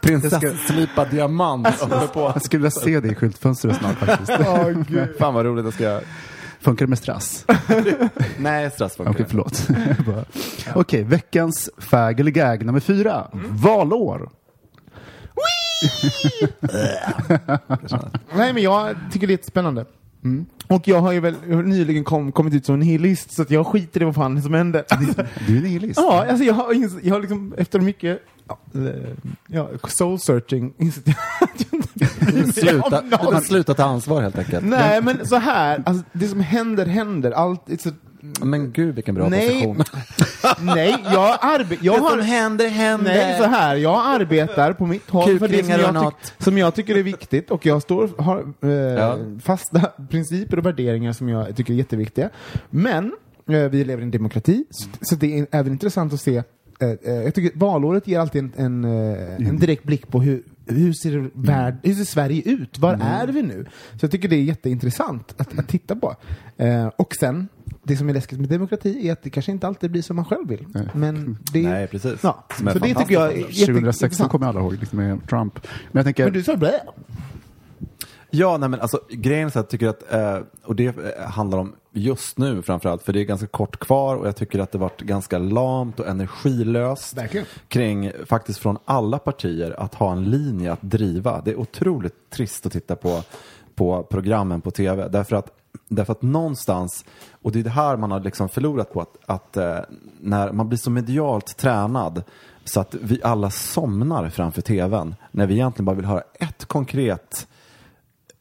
prinsesslipad 0.00 1.10
diamant 1.10 1.80
på. 2.12 2.20
Jag 2.34 2.42
skulle 2.42 2.60
vilja 2.60 2.70
se 2.70 3.00
det 3.00 3.08
i 3.08 3.14
skyltfönstret 3.14 3.76
snart 3.76 3.96
faktiskt. 3.98 4.32
Fan 5.18 5.34
vad 5.34 5.44
roligt 5.44 5.64
jag 5.64 5.74
ska... 5.74 6.00
Funkar 6.60 6.86
det 6.86 6.90
med 6.90 6.98
strass? 6.98 7.44
Nej, 8.38 8.70
strass 8.70 8.96
funkar 8.96 9.12
Okej, 9.12 9.24
det. 9.24 9.30
förlåt. 9.30 9.68
Okej, 10.74 11.02
veckans 11.02 11.70
fag 11.78 12.20
eller 12.20 12.30
gag 12.30 12.64
nummer 12.66 12.80
fyra. 12.80 13.26
Valår. 13.32 14.28
Nej 18.36 18.52
men 18.52 18.62
jag 18.62 18.96
tycker 19.12 19.26
det 19.26 19.30
är 19.30 19.34
jättespännande. 19.34 19.84
Och 20.68 20.88
jag 20.88 21.00
har 21.00 21.12
ju 21.12 21.20
väl 21.20 21.34
nyligen 21.64 22.04
kom, 22.04 22.32
kommit 22.32 22.54
ut 22.54 22.66
som 22.66 22.72
en 22.74 22.80
nihilist 22.80 23.32
så 23.32 23.42
att 23.42 23.50
jag 23.50 23.66
skiter 23.66 24.02
i 24.02 24.04
vad 24.04 24.14
fan 24.14 24.42
som 24.42 24.54
händer. 24.54 24.84
Du 25.46 25.58
är 25.58 25.62
nihilist. 25.62 26.00
Ja, 26.06 26.26
alltså 26.28 26.44
jag 26.44 26.54
har, 26.54 26.74
jag 27.02 27.14
har 27.14 27.20
liksom 27.20 27.54
efter 27.58 27.80
mycket 27.80 28.22
ja, 28.48 28.58
eh, 28.74 28.80
ja, 29.46 29.68
soul 29.88 30.18
searching 30.20 30.74
insett 30.78 31.08
att 31.08 31.66
jag 31.70 31.80
inte 32.34 32.52
Sluta, 32.52 33.00
Om 33.00 33.08
någon- 33.08 33.32
man 33.32 33.42
slutar 33.42 33.74
ta 33.74 33.84
ansvar 33.84 34.22
helt 34.22 34.38
enkelt. 34.38 34.64
Nej, 34.66 35.02
men 35.02 35.26
så 35.26 35.36
här, 35.36 35.82
alltså, 35.86 36.04
det 36.12 36.28
som 36.28 36.40
händer 36.40 36.86
händer. 36.86 37.30
Allt, 37.30 37.68
it's 37.68 37.90
a, 37.90 37.92
Men 38.42 38.72
gud 38.72 38.94
vilken 38.94 39.14
bra 39.14 39.28
Nej. 39.28 39.48
position. 39.48 39.82
nej, 40.74 40.96
jag 41.04 41.38
arbetar... 41.40 41.84
Jag 41.84 41.98
har, 41.98 42.18
händer, 42.18 42.68
händer. 42.68 43.14
Nej, 43.14 43.38
så 43.38 43.44
här, 43.44 43.76
jag 43.76 44.02
arbetar 44.06 44.72
på 44.72 44.86
mitt 44.86 45.10
håll 45.10 45.38
för 45.38 45.48
det 45.48 45.64
som 45.64 45.70
jag, 45.94 46.12
som 46.38 46.58
jag 46.58 46.74
tycker 46.74 46.96
är 46.96 47.02
viktigt 47.02 47.50
och 47.50 47.66
jag 47.66 47.82
står, 47.82 48.10
har 48.22 48.52
eh, 48.62 48.70
Ja. 48.70 49.18
fasta 49.42 49.80
principer 50.10 50.58
och 50.58 50.66
värderingar 50.66 51.12
som 51.12 51.28
jag 51.28 51.56
tycker 51.56 51.72
är 51.72 51.76
jätteviktiga. 51.76 52.30
Men 52.70 53.12
eh, 53.50 53.58
vi 53.60 53.84
lever 53.84 54.02
i 54.02 54.04
en 54.04 54.10
demokrati, 54.10 54.64
så, 54.70 54.88
så 55.00 55.14
det 55.14 55.38
är 55.38 55.46
även 55.50 55.72
intressant 55.72 56.12
att 56.12 56.20
se 56.20 56.36
eh, 56.80 56.88
eh, 56.88 57.14
jag 57.14 57.34
tycker 57.34 57.58
valåret 57.58 58.06
ger 58.08 58.18
alltid 58.18 58.42
en, 58.44 58.52
en, 58.56 58.84
eh, 58.84 59.48
en 59.48 59.56
direkt 59.58 59.84
blick 59.84 60.08
på 60.08 60.20
hur, 60.20 60.42
hur, 60.66 60.92
ser 60.92 61.30
värld, 61.34 61.76
hur 61.82 61.94
ser 61.94 62.04
Sverige 62.04 62.42
ut? 62.44 62.78
Var 62.78 62.98
är 63.02 63.26
vi 63.26 63.42
nu? 63.42 63.66
Så 63.92 64.04
jag 64.04 64.10
tycker 64.10 64.28
det 64.28 64.36
är 64.36 64.42
jätteintressant 64.42 65.34
att, 65.36 65.58
att 65.58 65.68
titta 65.68 65.96
på. 65.96 66.16
Eh, 66.56 66.86
och 66.86 67.14
sen, 67.20 67.48
det 67.86 67.96
som 67.96 68.08
är 68.08 68.12
läskigt 68.14 68.40
med 68.40 68.48
demokrati 68.48 69.08
är 69.08 69.12
att 69.12 69.22
det 69.22 69.30
kanske 69.30 69.52
inte 69.52 69.66
alltid 69.66 69.90
blir 69.90 70.02
som 70.02 70.16
man 70.16 70.24
själv 70.24 70.48
vill. 70.48 70.66
Men 70.92 71.38
det, 71.52 71.62
Nej, 71.62 71.86
precis. 71.86 72.20
Ja, 72.22 72.44
Som 72.58 72.70
så 72.72 72.78
det 72.78 72.94
tycker 72.94 73.14
jag 73.14 73.24
är 73.32 73.32
fantastiskt. 73.32 73.66
2016 73.66 73.66
jätteintressant. 73.66 74.30
kommer 74.30 74.46
alla 74.46 74.60
ihåg, 74.60 74.72
liksom 74.72 74.98
med 74.98 75.28
Trump. 75.28 75.58
Men 75.92 75.98
jag 75.98 76.04
tänker, 76.04 76.24
Men 76.24 76.32
du 76.32 76.42
sa 76.42 76.56
blä. 76.56 76.80
Ja, 78.30 78.56
nej 78.58 78.68
men 78.68 78.80
alltså 78.80 79.00
grejen 79.10 79.46
är 79.46 79.50
så 79.50 79.58
att 79.58 79.64
jag 79.64 79.70
tycker 79.70 79.88
att, 79.88 80.12
eh, 80.12 80.38
och 80.64 80.76
det 80.76 80.86
eh, 80.86 81.24
handlar 81.30 81.58
om 81.58 81.72
just 81.92 82.38
nu 82.38 82.62
framförallt, 82.62 83.02
för 83.02 83.12
det 83.12 83.20
är 83.20 83.24
ganska 83.24 83.46
kort 83.46 83.78
kvar 83.78 84.16
och 84.16 84.26
jag 84.26 84.36
tycker 84.36 84.58
att 84.58 84.72
det 84.72 84.78
varit 84.78 85.00
ganska 85.00 85.38
lamt 85.38 86.00
och 86.00 86.06
energilöst 86.08 87.16
Verkligen. 87.16 87.46
kring, 87.68 88.12
faktiskt 88.26 88.58
från 88.58 88.78
alla 88.84 89.18
partier, 89.18 89.80
att 89.80 89.94
ha 89.94 90.12
en 90.12 90.24
linje 90.24 90.72
att 90.72 90.82
driva. 90.82 91.40
Det 91.44 91.50
är 91.50 91.56
otroligt 91.60 92.30
trist 92.30 92.66
att 92.66 92.72
titta 92.72 92.96
på, 92.96 93.22
på 93.74 94.02
programmen 94.02 94.60
på 94.60 94.70
tv, 94.70 95.08
därför 95.08 95.36
att, 95.36 95.50
därför 95.88 96.12
att 96.12 96.22
någonstans, 96.22 97.04
och 97.42 97.52
det 97.52 97.58
är 97.58 97.64
det 97.64 97.70
här 97.70 97.96
man 97.96 98.10
har 98.10 98.20
liksom 98.20 98.48
förlorat 98.48 98.92
på, 98.92 99.00
att, 99.00 99.16
att 99.26 99.56
eh, 99.56 99.78
när 100.20 100.52
man 100.52 100.68
blir 100.68 100.78
så 100.78 100.90
medialt 100.90 101.56
tränad 101.56 102.22
så 102.64 102.80
att 102.80 102.94
vi 102.94 103.22
alla 103.22 103.50
somnar 103.50 104.28
framför 104.28 104.62
tvn, 104.62 105.14
när 105.30 105.46
vi 105.46 105.54
egentligen 105.54 105.84
bara 105.84 105.96
vill 105.96 106.04
höra 106.04 106.22
ett 106.34 106.64
konkret 106.64 107.46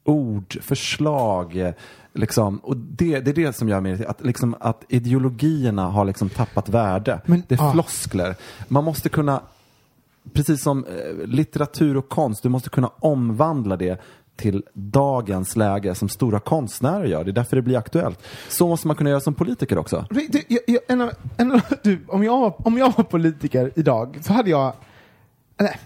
ord, 0.03 0.57
förslag. 0.61 1.57
eh, 1.57 1.73
Liksom, 2.17 2.57
och 2.57 2.77
det, 2.77 3.19
det 3.19 3.31
är 3.31 3.35
det 3.35 3.55
som 3.55 3.69
gör 3.69 3.81
mig 3.81 4.05
att, 4.05 4.25
liksom, 4.25 4.55
att 4.59 4.83
ideologierna 4.89 5.89
har 5.89 6.05
liksom 6.05 6.29
tappat 6.29 6.69
värde. 6.69 7.21
Men, 7.25 7.43
det 7.47 7.55
är 7.55 7.63
ah. 7.63 7.71
floskler. 7.71 8.35
Man 8.67 8.83
måste 8.83 9.09
kunna, 9.09 9.41
precis 10.33 10.61
som 10.63 10.85
eh, 10.85 11.27
litteratur 11.27 11.97
och 11.97 12.09
konst, 12.09 12.43
du 12.43 12.49
måste 12.49 12.69
kunna 12.69 12.87
omvandla 12.87 13.77
det 13.77 14.01
till 14.35 14.63
dagens 14.73 15.55
läge 15.55 15.95
som 15.95 16.09
stora 16.09 16.39
konstnärer 16.39 17.05
gör. 17.05 17.23
Det 17.23 17.31
är 17.31 17.33
därför 17.33 17.55
det 17.55 17.61
blir 17.61 17.77
aktuellt. 17.77 18.19
Så 18.49 18.67
måste 18.67 18.87
man 18.87 18.95
kunna 18.95 19.09
göra 19.09 19.19
som 19.19 19.33
politiker 19.33 19.77
också. 19.77 20.07
Du, 20.09 20.41
jag, 20.47 20.59
jag, 20.67 20.79
en, 20.87 21.01
en, 21.37 21.61
du, 21.83 21.99
om, 22.07 22.23
jag 22.23 22.39
var, 22.39 22.67
om 22.67 22.77
jag 22.77 22.93
var 22.97 23.03
politiker 23.03 23.71
idag 23.75 24.17
så 24.21 24.33
hade 24.33 24.49
jag... 24.49 24.73
Nej, 25.57 25.79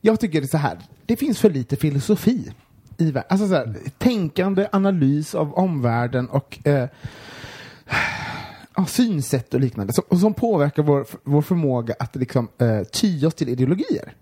jag 0.00 0.20
tycker 0.20 0.40
det 0.40 0.46
är 0.46 0.48
så 0.48 0.56
här. 0.56 0.78
Det 1.06 1.16
finns 1.16 1.38
för 1.38 1.50
lite 1.50 1.76
filosofi 1.76 2.52
i 2.98 3.04
världen. 3.10 3.28
Alltså 3.28 3.48
så 3.48 3.54
här, 3.54 3.74
tänkande, 3.98 4.68
analys 4.72 5.34
av 5.34 5.54
omvärlden 5.54 6.28
och 6.28 6.66
eh, 6.66 6.88
synsätt 8.88 9.54
och 9.54 9.60
liknande 9.60 9.92
som, 9.92 10.04
och 10.08 10.18
som 10.18 10.34
påverkar 10.34 10.82
vår, 10.82 11.06
vår 11.24 11.42
förmåga 11.42 11.94
att 11.98 12.16
liksom, 12.16 12.48
eh, 12.58 12.82
ty 12.82 13.26
oss 13.26 13.34
till 13.34 13.48
ideologier. 13.48 14.14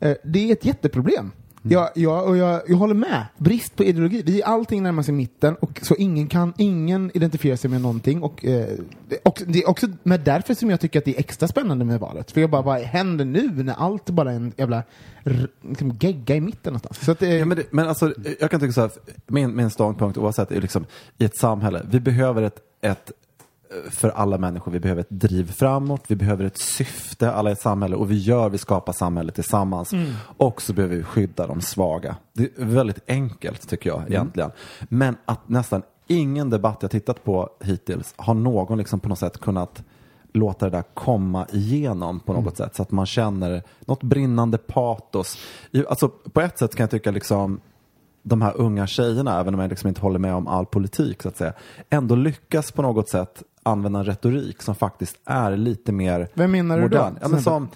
Eh, 0.00 0.16
det 0.24 0.48
är 0.48 0.52
ett 0.52 0.64
jätteproblem. 0.64 1.32
Jag, 1.70 1.88
jag, 1.94 2.28
och 2.28 2.36
jag, 2.36 2.60
jag 2.68 2.76
håller 2.76 2.94
med. 2.94 3.26
Brist 3.36 3.76
på 3.76 3.84
ideologi. 3.84 4.22
Vi 4.26 4.42
allting 4.42 4.82
närmar 4.82 5.02
sig 5.02 5.14
mitten 5.14 5.54
och 5.54 5.80
så 5.82 5.94
ingen 5.94 6.26
kan, 6.26 6.52
ingen 6.56 7.10
identifierar 7.14 7.56
sig 7.56 7.70
med 7.70 7.80
någonting. 7.80 8.22
Och, 8.22 8.44
eh, 8.44 8.66
det- 9.08 9.18
och 9.24 9.42
det 9.46 9.58
är 9.58 9.68
också 9.68 9.86
med 10.02 10.20
därför 10.20 10.54
som 10.54 10.70
jag 10.70 10.80
tycker 10.80 10.98
att 10.98 11.04
det 11.04 11.14
är 11.16 11.20
extra 11.20 11.48
spännande 11.48 11.84
med 11.84 12.00
valet. 12.00 12.30
För 12.30 12.40
jag 12.40 12.50
bara, 12.50 12.62
vad 12.62 12.80
händer 12.80 13.24
nu 13.24 13.50
när 13.62 13.74
allt 13.74 14.10
bara 14.10 14.32
är 14.32 14.36
en 14.36 14.52
jävla 14.56 14.82
r- 15.24 15.48
liksom, 15.68 15.96
gegga 16.00 16.34
i 16.36 16.40
mitten 16.40 16.72
någonstans? 16.72 17.04
Så 17.04 17.12
att, 17.12 17.22
eh, 17.22 17.34
Ja, 17.36 17.44
men, 17.44 17.56
det, 17.56 17.64
men 17.70 17.88
alltså, 17.88 18.14
jag 18.40 18.50
kan 18.50 18.60
tycka 18.60 18.72
så 18.72 18.80
här, 18.80 18.90
min, 19.26 19.56
min 19.56 19.70
ståndpunkt 19.70 20.18
oavsett 20.18 20.50
är 20.52 20.60
liksom 20.60 20.84
i 21.18 21.24
ett 21.24 21.36
samhälle, 21.36 21.86
vi 21.90 22.00
behöver 22.00 22.42
ett, 22.42 22.56
ett 22.80 23.12
för 23.90 24.08
alla 24.08 24.38
människor, 24.38 24.72
vi 24.72 24.80
behöver 24.80 25.00
ett 25.00 25.10
driv 25.10 25.52
framåt, 25.52 26.04
vi 26.08 26.16
behöver 26.16 26.44
ett 26.44 26.58
syfte, 26.58 27.32
alla 27.32 27.50
i 27.50 27.52
ett 27.52 27.60
samhälle 27.60 27.96
och 27.96 28.10
vi 28.10 28.18
gör, 28.18 28.48
vi 28.48 28.58
skapar 28.58 28.92
samhället 28.92 29.34
tillsammans. 29.34 29.92
Och 30.36 30.62
så 30.62 30.72
behöver 30.72 30.96
vi 30.96 31.02
skydda 31.02 31.46
de 31.46 31.60
svaga. 31.60 32.16
Det 32.32 32.42
är 32.42 32.64
väldigt 32.64 33.00
enkelt 33.06 33.68
tycker 33.68 33.90
jag 33.90 34.02
egentligen. 34.08 34.50
Men 34.88 35.16
att 35.24 35.48
nästan 35.48 35.82
ingen 36.06 36.50
debatt 36.50 36.78
jag 36.80 36.90
tittat 36.90 37.24
på 37.24 37.48
hittills 37.60 38.14
har 38.16 38.34
någon 38.34 38.78
liksom 38.78 39.00
på 39.00 39.08
något 39.08 39.18
sätt 39.18 39.38
kunnat 39.38 39.82
låta 40.32 40.64
det 40.70 40.76
där 40.76 40.84
komma 40.94 41.46
igenom 41.52 42.20
på 42.20 42.32
något 42.32 42.56
sätt 42.56 42.76
så 42.76 42.82
att 42.82 42.90
man 42.90 43.06
känner 43.06 43.62
något 43.80 44.02
brinnande 44.02 44.58
patos. 44.58 45.38
Alltså 45.88 46.08
på 46.08 46.40
ett 46.40 46.58
sätt 46.58 46.74
kan 46.74 46.84
jag 46.84 46.90
tycka 46.90 47.10
liksom 47.10 47.60
de 48.22 48.42
här 48.42 48.56
unga 48.56 48.86
tjejerna, 48.86 49.40
även 49.40 49.54
om 49.54 49.60
jag 49.60 49.70
liksom 49.70 49.88
inte 49.88 50.00
håller 50.00 50.18
med 50.18 50.34
om 50.34 50.46
all 50.48 50.66
politik 50.66 51.22
så 51.22 51.28
att 51.28 51.36
säga, 51.36 51.52
ändå 51.90 52.14
lyckas 52.14 52.72
på 52.72 52.82
något 52.82 53.08
sätt 53.08 53.42
använda 53.68 53.98
en 53.98 54.04
retorik 54.04 54.62
som 54.62 54.74
faktiskt 54.74 55.16
är 55.24 55.56
lite 55.56 55.92
mer 55.92 56.28
Vem 56.34 56.50
menar 56.50 56.76
du 56.76 56.88
då? 56.88 56.96
modern. 56.98 57.18
Ja, 57.22 57.28
men 57.28 57.42
som 57.42 57.68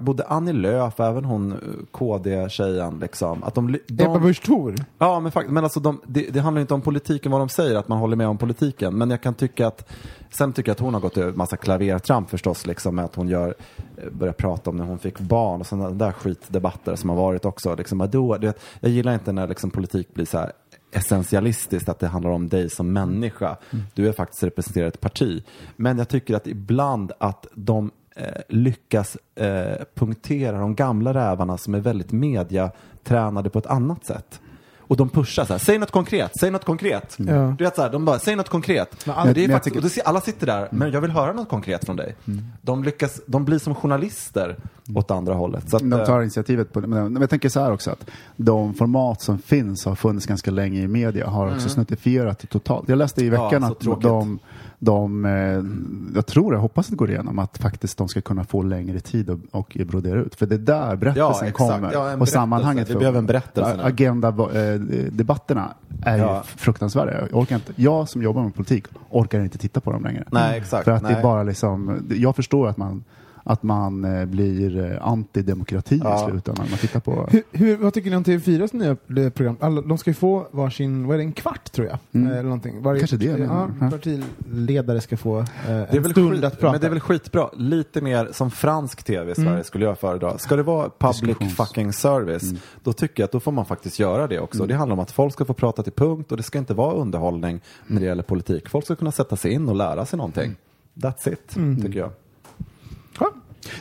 både 0.00 0.24
Annie 0.26 0.52
Lööf 0.52 1.00
även 1.00 1.24
hon 1.24 1.52
eh, 1.52 1.58
KD-tjejen 1.90 2.98
liksom. 2.98 3.44
Att 3.44 3.54
de, 3.54 3.78
de, 3.86 4.04
Ebba 4.04 4.18
Busch 4.18 4.42
Thor. 4.42 4.74
Ja, 4.98 5.20
men, 5.20 5.32
fakt- 5.32 5.48
men 5.50 5.64
alltså 5.64 5.80
de, 5.80 6.00
det, 6.06 6.22
det 6.30 6.40
handlar 6.40 6.60
inte 6.60 6.74
om 6.74 6.80
politiken 6.80 7.32
vad 7.32 7.40
de 7.40 7.48
säger, 7.48 7.76
att 7.76 7.88
man 7.88 7.98
håller 7.98 8.16
med 8.16 8.28
om 8.28 8.38
politiken. 8.38 8.98
Men 8.98 9.10
jag 9.10 9.20
kan 9.20 9.34
tycka 9.34 9.66
att, 9.66 9.90
sen 10.30 10.52
tycker 10.52 10.68
jag 10.70 10.74
att 10.74 10.80
hon 10.80 10.94
har 10.94 11.00
gått 11.00 11.16
över 11.16 11.32
massa 11.32 11.56
klavertramp 11.56 12.30
förstås, 12.30 12.66
liksom 12.66 12.96
med 12.96 13.04
att 13.04 13.14
hon 13.14 13.28
gör, 13.28 13.54
eh, 13.96 14.10
börjar 14.12 14.34
prata 14.34 14.70
om 14.70 14.76
när 14.76 14.84
hon 14.84 14.98
fick 14.98 15.18
barn 15.20 15.60
och 15.60 15.66
sådana 15.66 15.90
där 15.90 16.12
skitdebatter 16.12 16.96
som 16.96 17.10
har 17.10 17.16
varit 17.16 17.44
också. 17.44 17.74
Liksom, 17.74 18.08
då, 18.12 18.36
du 18.36 18.46
vet, 18.46 18.60
jag 18.80 18.90
gillar 18.90 19.14
inte 19.14 19.32
när 19.32 19.48
liksom, 19.48 19.70
politik 19.70 20.14
blir 20.14 20.26
så 20.26 20.38
här 20.38 20.52
essentialistiskt, 20.92 21.88
att 21.88 21.98
det 21.98 22.06
handlar 22.06 22.30
om 22.30 22.48
dig 22.48 22.70
som 22.70 22.92
människa. 22.92 23.56
Du 23.94 24.08
är 24.08 24.12
faktiskt 24.12 24.42
representerar 24.42 24.86
ett 24.86 25.00
parti. 25.00 25.44
Men 25.76 25.98
jag 25.98 26.08
tycker 26.08 26.34
att 26.34 26.46
ibland 26.46 27.12
att 27.18 27.46
de 27.54 27.90
eh, 28.16 28.42
lyckas 28.48 29.16
eh, 29.34 29.84
punktera 29.94 30.58
de 30.58 30.74
gamla 30.74 31.14
rävarna 31.14 31.58
som 31.58 31.74
är 31.74 31.80
väldigt 31.80 32.12
mediatränade 32.12 33.50
på 33.50 33.58
ett 33.58 33.66
annat 33.66 34.04
sätt. 34.04 34.40
Och 34.90 34.96
de 34.96 35.08
pushar 35.08 35.44
så 35.44 35.52
här, 35.52 35.58
säg 35.58 35.78
något 35.78 35.90
konkret, 35.90 36.32
säg 36.40 36.50
något 36.50 36.64
konkret. 36.64 37.14
Ja. 37.18 37.54
Du 37.58 37.64
vet 37.64 37.76
så 37.76 37.82
här, 37.82 37.90
de 37.90 38.04
bara, 38.04 38.18
säg 38.18 38.36
något 38.36 38.48
konkret. 38.48 39.06
Men 39.06 39.14
Men 39.16 39.28
all- 39.28 39.34
det 39.34 39.44
är 39.44 39.48
men 39.48 39.56
faktiskt, 39.56 39.74
tycker- 39.84 40.00
och 40.02 40.08
alla 40.08 40.20
sitter 40.20 40.46
där, 40.46 40.68
men 40.70 40.92
jag 40.92 41.00
vill 41.00 41.10
höra 41.10 41.32
något 41.32 41.48
konkret 41.48 41.84
från 41.84 41.96
dig. 41.96 42.16
De, 42.62 42.84
lyckas, 42.84 43.20
de 43.26 43.44
blir 43.44 43.58
som 43.58 43.74
journalister 43.74 44.56
åt 44.94 45.10
andra 45.10 45.34
hållet. 45.34 45.70
Så 45.70 45.76
att, 45.76 45.90
de 45.90 46.04
tar 46.06 46.18
eh, 46.18 46.22
initiativet 46.22 46.72
på 46.72 46.80
det. 46.80 46.86
Men 46.86 47.16
jag 47.20 47.30
tänker 47.30 47.48
så 47.48 47.60
här 47.60 47.72
också 47.72 47.90
att 47.90 48.10
de 48.36 48.74
format 48.74 49.22
som 49.22 49.38
finns 49.38 49.84
har 49.84 49.94
funnits 49.94 50.26
ganska 50.26 50.50
länge 50.50 50.80
i 50.82 50.88
media 50.88 51.26
har 51.28 51.54
också 51.54 51.68
snuttifierat 51.68 52.38
det 52.38 52.46
totalt. 52.46 52.88
Jag 52.88 52.98
läste 52.98 53.24
i 53.24 53.28
Ja, 53.28 53.44
veckan 53.44 53.74
så 53.80 53.92
att 53.92 54.00
de, 54.02 54.38
de 54.82 55.24
eh, 55.24 55.32
jag 56.14 56.26
tror, 56.26 56.54
jag 56.54 56.60
hoppas 56.60 56.86
att 56.86 56.90
det 56.90 56.96
går 56.96 57.10
igenom, 57.10 57.38
att 57.38 57.58
faktiskt 57.58 57.98
de 57.98 58.08
ska 58.08 58.20
kunna 58.20 58.44
få 58.44 58.62
längre 58.62 59.00
tid 59.00 59.30
och, 59.30 59.38
och 59.50 59.76
brodera 59.86 60.20
ut. 60.20 60.34
För 60.34 60.46
det 60.46 60.54
är 60.54 60.58
där 60.58 60.96
berättelsen 60.96 61.48
exakt. 61.48 61.56
kommer. 61.56 61.92
Ja, 61.92 62.16
och 62.16 62.28
sammanhanget. 62.28 62.90
Vi 62.90 62.94
behöver 62.94 63.18
en 63.18 63.26
berättelse 63.26 63.76
nu. 63.76 63.82
Agenda-debatterna 63.82 65.74
är 66.02 66.18
Ja. 66.18 66.36
ju 66.36 66.42
fruktansvärda. 66.56 67.12
Jag, 67.20 67.38
orkar 67.38 67.56
inte, 67.56 67.72
jag 67.76 68.08
som 68.08 68.22
jobbar 68.22 68.42
med 68.42 68.54
politik 68.54 68.84
orkar 69.10 69.40
inte 69.40 69.58
titta 69.58 69.80
på 69.80 69.92
dem 69.92 70.04
längre. 70.04 70.24
Nej, 70.30 70.58
exakt. 70.58 70.84
För 70.84 70.92
att 70.92 71.02
det 71.02 71.08
Nej. 71.08 71.18
är 71.18 71.22
bara 71.22 71.42
liksom, 71.42 72.06
jag 72.10 72.36
förstår 72.36 72.68
att 72.68 72.76
man 72.76 73.04
att 73.50 73.62
man 73.62 74.04
eh, 74.04 74.24
blir 74.24 74.92
eh, 74.92 75.06
antidemokrati 75.08 76.00
Ja. 76.04 76.26
i 76.28 76.30
slutändan. 76.30 76.66
Man 76.70 76.78
tittar 76.78 77.00
på... 77.00 77.28
Hur, 77.30 77.42
hur, 77.52 77.76
vad 77.76 77.94
tycker 77.94 78.10
ni 78.10 78.16
om 78.16 78.24
TV4s 78.24 78.76
nya 78.76 79.24
eh, 79.24 79.30
program? 79.30 79.56
Alla, 79.60 79.80
de 79.80 79.98
ska 79.98 80.10
ju 80.10 80.14
få 80.14 80.46
varsin, 80.50 81.06
vad 81.06 81.14
är 81.14 81.18
det, 81.18 81.24
en 81.24 81.32
kvart 81.32 81.72
tror 81.72 81.86
jag? 81.86 81.98
Mm. 82.12 82.32
Eller 82.32 82.42
någonting. 82.42 82.82
Varje 82.82 82.98
Kanske 83.00 83.16
det, 83.16 83.24
ja, 83.24 83.68
ja. 83.80 83.90
partiledare 83.90 85.00
ska 85.00 85.16
få 85.16 85.38
eh, 85.38 85.44
Det 85.66 85.70
är, 85.72 85.96
en 85.96 86.02
väl 86.02 86.12
stund 86.12 86.32
skit, 86.34 86.44
att 86.44 86.60
prata. 86.60 86.72
men 86.72 86.80
det 86.80 86.86
är 86.86 86.90
väl 86.90 87.00
skitbra. 87.00 87.50
Lite 87.56 88.00
mer 88.00 88.28
som 88.32 88.50
fransk 88.50 89.02
tv 89.02 89.32
i 89.32 89.34
Sverige 89.34 89.64
skulle 89.64 89.84
jag 89.84 89.98
föredra. 89.98 90.38
Ska 90.38 90.56
det 90.56 90.62
vara 90.62 90.90
public 90.98 91.36
Diskussions- 91.36 91.48
fucking 91.66 91.92
service, 91.92 92.52
då 92.82 92.92
tycker 92.92 93.22
jag 93.22 93.24
att 93.24 93.32
då 93.32 93.40
får 93.40 93.52
man 93.52 93.64
faktiskt 93.66 93.98
göra 93.98 94.26
det 94.26 94.40
också. 94.40 94.66
Det 94.66 94.74
handlar 94.74 94.92
om 94.92 95.00
att 95.00 95.10
folk 95.10 95.32
ska 95.32 95.44
få 95.44 95.54
prata 95.54 95.82
till 95.82 95.92
punkt 95.92 96.30
och 96.30 96.36
det 96.36 96.42
ska 96.42 96.58
inte 96.58 96.74
vara 96.74 96.94
underhållning 96.94 97.60
när 97.86 98.00
det 98.00 98.06
gäller 98.06 98.22
politik. 98.22 98.68
Folk 98.68 98.84
ska 98.84 98.96
kunna 98.96 99.12
sätta 99.12 99.36
sig 99.36 99.52
in 99.52 99.68
och 99.68 99.76
lära 99.76 100.06
sig 100.06 100.16
någonting. 100.16 100.56
That's 100.94 101.32
it, 101.32 101.48
tycker 101.82 101.98
jag. 101.98 102.10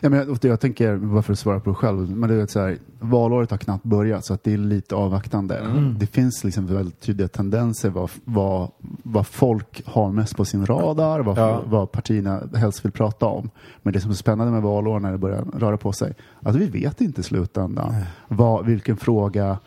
Ja. 0.01 0.09
Men 0.09 0.19
jag, 0.19 0.38
jag 0.41 0.59
tänker, 0.59 0.97
bara 0.97 1.21
för 1.21 1.34
att 1.34 1.39
svara 1.39 1.59
på 1.59 1.69
det 1.69 1.75
själv, 1.75 2.09
men 2.15 2.30
det 2.30 2.36
är 2.36 2.47
så 2.47 2.59
här, 2.59 2.77
valåret 2.99 3.51
har 3.51 3.57
knappt 3.57 3.84
börjat 3.84 4.25
så 4.25 4.34
att 4.34 4.43
det 4.43 4.53
är 4.53 4.57
lite 4.57 4.95
avvaktande. 4.95 5.61
Det 5.99 6.07
finns 6.07 6.43
liksom 6.43 6.65
väldigt 6.67 6.99
tydliga 6.99 7.27
tendenser 7.27 7.89
vad, 7.89 8.09
vad, 8.25 8.71
vad 9.03 9.27
folk 9.27 9.82
har 9.86 10.11
mest 10.11 10.36
på 10.38 10.45
sin 10.45 10.65
radar, 10.65 11.19
vad, 11.19 11.38
Ja. 11.38 11.61
vad 11.65 11.91
partierna 11.91 12.41
helst 12.55 12.86
vill 12.86 12.91
prata 12.91 13.25
om. 13.25 13.49
Men 13.82 13.93
det 13.93 14.01
som 14.01 14.11
är 14.11 14.15
spännande 14.15 14.53
med 14.53 14.61
valår 14.61 14.99
när 14.99 15.11
det 15.11 15.17
börjar 15.17 15.45
röra 15.57 15.77
på 15.77 15.91
sig, 15.91 16.13
att 16.41 16.55
vi 16.55 16.65
vet 16.65 17.01
inte 17.01 17.21
i 17.21 17.23
slutändan 17.23 17.95
vad, 18.27 18.65
vilken 18.65 18.97
fråga 18.97 19.57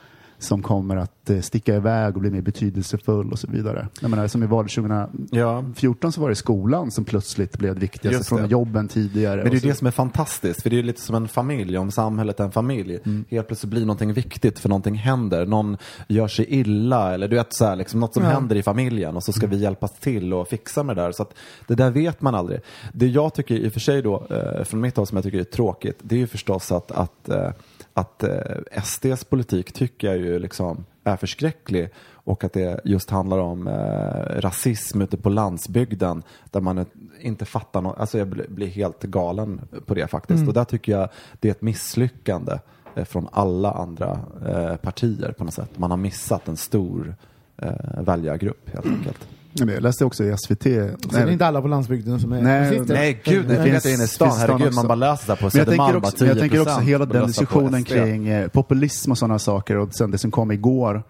som 0.43 0.63
kommer 0.63 0.97
att 0.97 1.31
eh, 1.31 1.41
sticka 1.41 1.75
iväg 1.77 2.15
och 2.15 2.21
bli 2.21 2.31
mer 2.31 2.41
betydelsefull 2.41 3.33
och 3.33 3.39
så 3.39 3.47
vidare. 3.51 3.89
Jag 4.01 4.11
menar, 4.11 4.27
som 4.29 4.43
i 4.43 4.47
valet 4.47 4.73
2014 4.73 6.13
så 6.13 6.21
var 6.21 6.29
det 6.29 6.35
skolan 6.35 6.91
som 6.91 7.05
plötsligt 7.05 7.59
blev 7.59 7.75
det 7.75 7.81
viktigaste 7.81 8.17
Just 8.17 8.29
från 8.29 8.43
det. 8.43 8.49
jobben 8.49 8.89
tidigare. 8.89 9.37
Men 9.43 9.51
det 9.51 9.57
är 9.57 9.61
ju 9.61 9.69
det 9.69 9.75
som 9.75 9.87
är 9.87 9.91
fantastiskt, 9.91 10.63
för 10.63 10.71
det 10.71 10.77
är 10.77 10.79
ju 10.79 10.83
lite 10.83 11.01
som 11.01 11.15
en 11.15 11.29
familj, 11.29 11.79
om 11.79 11.91
samhället 11.91 12.41
är 12.41 12.45
en 12.45 12.53
familj. 12.53 12.99
Mm. 13.05 13.25
Helt 13.31 13.47
plötsligt 13.47 13.71
blir 13.71 13.81
någonting 13.81 14.13
viktigt 14.13 14.59
för 14.59 14.69
någonting 14.69 14.95
händer, 14.95 15.47
någon 15.47 15.77
gör 16.09 16.29
sig 16.29 16.47
illa 16.49 17.15
eller 17.15 17.29
du 17.29 17.37
vet 17.37 17.55
så 17.55 17.65
här, 17.65 17.77
liksom, 17.77 18.01
något 18.01 18.15
som 18.15 18.23
Ja. 18.23 18.29
händer 18.31 18.57
i 18.57 18.63
familjen 18.63 19.17
och 19.17 19.25
så 19.25 19.33
ska 19.33 19.47
vi 19.47 19.57
hjälpas 19.57 19.93
till 19.93 20.33
och 20.35 20.49
fixa 20.49 20.83
med 20.83 20.97
det 20.97 21.03
där. 21.03 21.13
Så 21.13 21.23
att 21.23 21.35
det 21.67 21.75
där 21.75 21.91
vet 21.91 22.21
man 22.21 22.35
aldrig. 22.35 22.61
Det 22.93 23.07
jag 23.07 23.35
tycker 23.35 23.55
i 23.55 23.69
och 23.69 23.73
för 23.73 23.81
sig 23.81 24.03
då, 24.03 24.27
eh, 24.31 24.65
från 24.65 24.81
mitt 24.81 24.97
håll 24.97 25.07
som 25.07 25.17
jag 25.17 25.25
tycker 25.25 25.39
är 25.41 25.45
tråkigt, 25.45 25.99
det 26.03 26.15
är 26.15 26.19
ju 26.19 26.27
förstås 26.27 26.73
att, 26.73 26.91
att, 26.91 27.29
eh, 27.29 27.51
att 27.95 28.23
eh, 28.23 28.83
SDs 28.85 29.25
politik 29.25 29.73
tycker 29.73 30.07
jag 30.07 30.17
ju 30.17 30.39
liksom 30.39 30.85
är 31.05 31.17
förskräcklig 31.17 31.89
och 32.25 32.45
att 32.45 32.53
det 32.53 32.81
just 32.85 33.11
handlar 33.11 33.39
om 33.39 33.67
eh, 33.67 34.41
rasism 34.41 35.03
ute 35.03 35.17
på 35.17 35.29
landsbygden 35.29 36.23
där 36.51 36.61
man 36.61 36.87
inte 37.21 37.45
fattar 37.45 37.81
något. 37.81 37.99
Alltså 37.99 38.19
jag 38.19 38.29
blir, 38.29 38.67
helt 38.67 39.03
galen 39.03 39.61
på 39.87 39.95
det 39.95 40.07
faktiskt. 40.07 40.49
Och 40.49 40.55
där 40.55 40.65
tycker 40.65 40.93
jag 40.93 41.09
det 41.41 41.49
är 41.49 41.53
ett 41.53 41.63
misslyckande 41.63 42.59
eh, 42.95 43.05
från 43.05 43.29
alla 43.33 43.73
andra 43.73 44.21
eh, 44.49 44.77
partier 44.77 45.33
på 45.33 45.45
något 45.45 45.55
sätt. 45.55 45.79
Man 45.79 45.91
har 45.91 45.99
missat 45.99 46.49
en 46.49 46.57
stor 46.57 47.15
eh, 47.57 47.73
väljargrupp 48.01 48.71
helt 48.73 48.87
enkelt. 48.87 49.19
Ja, 49.21 49.42
men 49.59 49.69
Jag 49.69 49.83
läste 49.83 50.05
också 50.05 50.25
i 50.25 50.37
SVT. 50.37 50.63
Så 50.63 51.17
det 51.17 51.17
är 51.19 51.31
inte 51.31 51.47
alla 51.47 51.63
på 51.63 51.69
landsbygden 51.69 52.21
som 52.21 52.33
är 52.33 52.43
Nej, 52.43 52.61
rasister. 52.75 52.95
Nej 52.95 53.21
gud, 53.25 53.47
det 53.49 53.57
Det 53.57 53.63
finns 53.65 53.83
finns- 53.83 53.95
inne 53.95 54.05
i 54.05 54.09
stan. 54.09 54.39
Herregud, 54.39 54.75
man 54.75 54.87
bara 54.87 54.95
läser 54.95 55.25
så 55.27 55.33
här 55.33 55.37
på 55.37 55.45
jag 55.45 55.53
Södermalm, 55.53 55.97
också, 56.05 56.27
jag 56.27 56.39
tänker 56.39 56.61
också 56.61 56.75
10% 56.81 56.83
hela 56.83 57.05
den 57.07 57.27
diskussionen 57.27 57.85
kring 57.85 58.29
eh, 58.29 58.49
populism 58.49 59.11
och 59.11 59.19
sådana 59.19 59.39
saker 59.39 59.77
och 59.77 59.95
sen 59.95 60.11
det 60.11 60.19
som 60.19 60.31
kom 60.31 60.51
igår. 60.53 61.03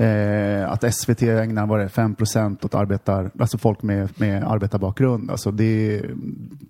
Eh, 0.00 0.70
att 0.72 0.94
SVT 0.94 1.22
ägnar 1.22 1.66
var 1.66 1.78
det 1.78 1.86
5% 1.88 2.64
åt 2.64 2.74
arbetar, 2.74 3.30
alltså 3.38 3.58
folk 3.58 3.82
med, 3.82 4.08
med 4.20 4.44
arbetarbakgrund. 4.44 5.30
Alltså 5.30 5.50
det, 5.50 6.02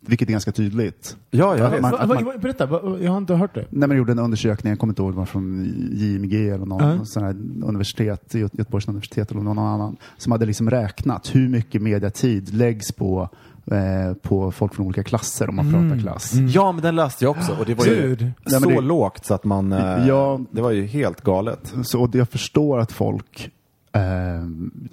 vilket 0.00 0.28
är 0.28 0.32
ganska 0.32 0.52
tydligt. 0.52 1.16
Ja, 1.30 1.50
vet. 1.52 1.80
man- 1.80 1.90
Va- 1.90 1.98
att 1.98 2.08
va- 2.08 2.14
man- 2.14 2.24
va- 2.24 2.32
Berätta, 2.42 2.66
va- 2.66 2.98
jag 3.00 3.10
har 3.10 3.18
inte 3.18 3.34
hört 3.34 3.54
det. 3.54 3.64
när 3.70 3.86
man 3.86 3.96
gjorde 3.96 4.12
en 4.12 4.18
undersökning, 4.18 4.70
jag 4.70 4.78
kommer 4.78 4.90
inte 4.92 5.02
ihåg, 5.02 5.14
var 5.14 5.24
från 5.24 5.64
JMG 5.92 6.48
eller 6.48 6.66
någon 6.66 6.96
Ja. 6.98 7.04
sån 7.04 7.22
här 7.22 7.30
universitet, 7.64 8.34
Gö- 8.34 8.50
Göteborgs 8.58 8.88
universitet 8.88 9.30
eller 9.30 9.40
någon 9.40 9.58
annan, 9.58 9.96
som 10.18 10.32
hade 10.32 10.46
liksom 10.46 10.70
räknat 10.70 11.34
hur 11.34 11.48
mycket 11.48 11.82
mediatid 11.82 12.54
läggs 12.54 12.92
på, 12.92 13.28
eh, 13.70 14.14
på 14.22 14.52
folk 14.52 14.74
från 14.74 14.86
olika 14.86 15.02
klasser 15.04 15.48
om 15.48 15.56
man 15.56 15.72
pratar 15.72 16.00
klass. 16.02 16.32
Ja, 16.34 16.72
men 16.72 16.82
den 16.82 16.96
läste 16.96 17.24
jag 17.24 17.30
också 17.30 17.52
och 17.60 17.66
det 17.66 17.74
var 17.74 17.86
ju 17.86 18.16
men 18.44 18.60
så 18.60 18.68
det- 18.70 18.80
lågt 18.80 19.24
så 19.24 19.34
att 19.34 19.44
man, 19.44 19.72
eh, 19.72 20.06
Ja. 20.08 20.40
det 20.50 20.62
var 20.62 20.70
ju 20.70 20.86
helt 20.86 21.20
galet. 21.20 21.74
Så 21.84 22.02
och 22.02 22.14
jag 22.14 22.28
förstår 22.28 22.78
att 22.78 22.92
folk, 22.92 23.50
eh, 23.92 24.00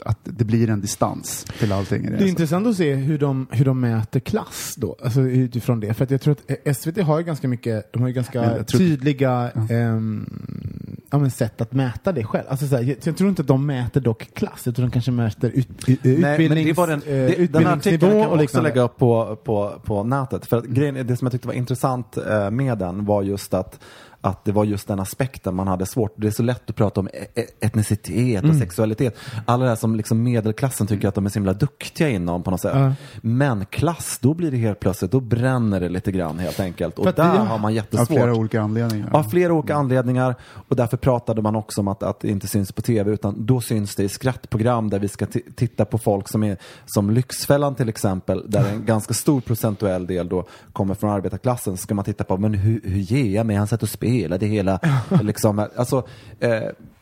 att 0.06 0.20
det 0.24 0.46
blir 0.46 0.70
en 0.70 0.82
distans 0.82 1.46
till 1.60 1.72
allting. 1.72 2.04
Det 2.06 2.14
är 2.14 2.18
Det, 2.18 2.28
intressant 2.30 2.68
att 2.68 2.76
se 2.76 2.94
hur 2.96 3.18
de, 3.20 3.48
hur 3.52 3.66
de 3.66 3.80
mäter 3.80 4.20
klass 4.20 4.74
då, 4.78 4.96
alltså 5.04 5.22
utifrån 5.22 5.80
det. 5.80 5.94
För 5.94 6.04
att 6.04 6.12
jag 6.12 6.22
tror 6.22 6.32
att 6.66 6.78
SVT 6.78 7.02
har 7.02 7.18
ju 7.20 7.26
ganska 7.26 7.48
mycket, 7.48 7.94
de 7.94 8.02
har 8.02 8.10
ju 8.10 8.14
ganska 8.16 8.64
tydliga 8.64 9.52
ehm, 9.70 10.30
ja, 11.10 11.18
men 11.18 11.32
sätt 11.32 11.62
att 11.62 11.74
mäta 11.74 12.12
det 12.12 12.24
själv. 12.24 12.46
Alltså, 12.50 12.68
så 12.68 12.76
här, 12.76 12.84
jag, 12.84 12.98
jag 13.04 13.18
tror 13.18 13.30
inte 13.30 13.42
att 13.42 13.48
de 13.48 13.66
mäter 13.66 14.02
dock 14.02 14.34
klass, 14.34 14.62
jag 14.66 14.76
tror 14.76 14.86
de 14.86 14.92
kanske 14.92 15.12
mäter 15.12 15.50
ut, 15.50 15.70
ut, 15.88 16.00
Nej, 16.04 16.32
utbildnings, 16.34 16.68
det 16.68 16.74
var 16.74 16.88
den, 16.88 17.02
eh, 17.02 17.08
det, 17.08 17.26
den 17.26 17.32
utbildningsnivå 17.44 17.72
artikeln 17.74 18.00
kan 18.00 18.20
man 18.20 18.28
också 18.28 18.42
liknande. 18.42 18.70
lägga 18.70 18.82
upp 18.82 18.98
på, 18.98 19.38
på, 19.44 19.74
på 19.84 20.04
nätet. 20.04 20.46
För 20.46 20.58
att 20.58 20.66
grejen, 20.66 21.08
det 21.08 21.18
som 21.18 21.26
jag 21.26 21.32
tyckte 21.32 21.48
var 21.48 21.56
intressant 21.56 22.18
eh, 22.18 22.52
med 22.52 22.78
den 22.78 23.06
var 23.06 23.24
just 23.24 23.54
att 23.54 23.80
att 24.28 24.46
det 24.46 24.52
var 24.52 24.66
just 24.66 24.88
den 24.88 25.00
aspekten 25.00 25.56
man 25.56 25.68
hade 25.68 25.86
svårt. 25.86 26.14
Det 26.16 26.28
är 26.28 26.32
så 26.32 26.44
lätt 26.44 26.70
att 26.70 26.76
prata 26.76 27.00
om 27.00 27.08
e- 27.08 27.26
e- 27.36 27.46
etnicitet 27.60 28.44
och 28.44 28.56
sexualitet. 28.56 29.16
Alla 29.46 29.64
det 29.64 29.70
här 29.70 29.76
som 29.76 29.96
liksom 29.96 30.24
medelklassen 30.24 30.88
tycker 30.88 31.08
att 31.08 31.16
de 31.16 31.26
är 31.26 31.30
så 31.30 31.34
himla 31.40 31.54
duktiga 31.54 32.10
inom 32.10 32.44
på 32.44 32.52
något 32.52 32.62
sätt. 32.62 32.72
Ja. 32.76 32.94
Men 33.22 33.66
klass, 33.66 34.20
då 34.22 34.34
blir 34.34 34.52
det 34.52 34.58
helt 34.58 34.80
plötsligt, 34.80 35.12
då 35.12 35.20
bränner 35.20 35.80
det 35.80 35.90
lite 35.90 36.12
grann 36.12 36.40
helt 36.40 36.60
enkelt. 36.60 37.00
Och 37.00 37.14
där 37.14 37.24
har 37.24 37.58
man 37.58 37.66
av 37.66 37.72
jättesvårt. 37.72 38.08
flera 38.08 38.34
olika 38.36 38.62
anledningar. 38.62 39.10
Av 39.14 39.24
flera 39.24 39.54
olika 39.54 39.76
anledningar 39.76 40.36
och 40.42 40.76
därför 40.76 40.98
pratade 40.98 41.42
man 41.42 41.56
också 41.56 41.82
om 41.82 41.88
att, 41.88 42.04
att 42.04 42.20
det 42.20 42.30
inte 42.30 42.48
syns 42.48 42.72
på 42.72 42.82
tv 42.82 43.12
utan 43.12 43.46
då 43.46 43.62
syns 43.62 43.96
det 43.96 44.04
i 44.04 44.10
skrattprogram 44.10 44.90
där 44.90 45.00
vi 45.00 45.08
ska 45.08 45.26
ti- 45.26 45.54
titta 45.56 45.86
på 45.86 45.98
folk 45.98 46.30
som 46.30 46.44
är 46.44 46.58
som 46.86 47.12
Lyxfällan 47.12 47.76
till 47.76 47.90
exempel 47.90 48.44
där 48.48 48.70
en 48.70 48.86
ganska 48.86 49.14
stor 49.14 49.42
procentuell 49.42 50.08
del 50.08 50.30
då 50.30 50.46
kommer 50.74 50.94
från 50.96 51.10
arbetarklassen 51.10 51.78
så 51.78 51.82
ska 51.82 51.96
man 51.96 52.06
titta 52.06 52.24
på 52.24 52.38
men 52.38 52.54
hur, 52.54 52.82
hur 52.84 53.00
ger 53.00 53.36
jag 53.36 53.46
mig? 53.46 53.56
Han 53.56 53.68
satt 53.68 53.84
och 53.84 53.90
spelade 53.90 54.17
hela 54.46 54.80
liksom, 55.22 55.68
alltså 55.76 56.08
eh, 56.40 56.62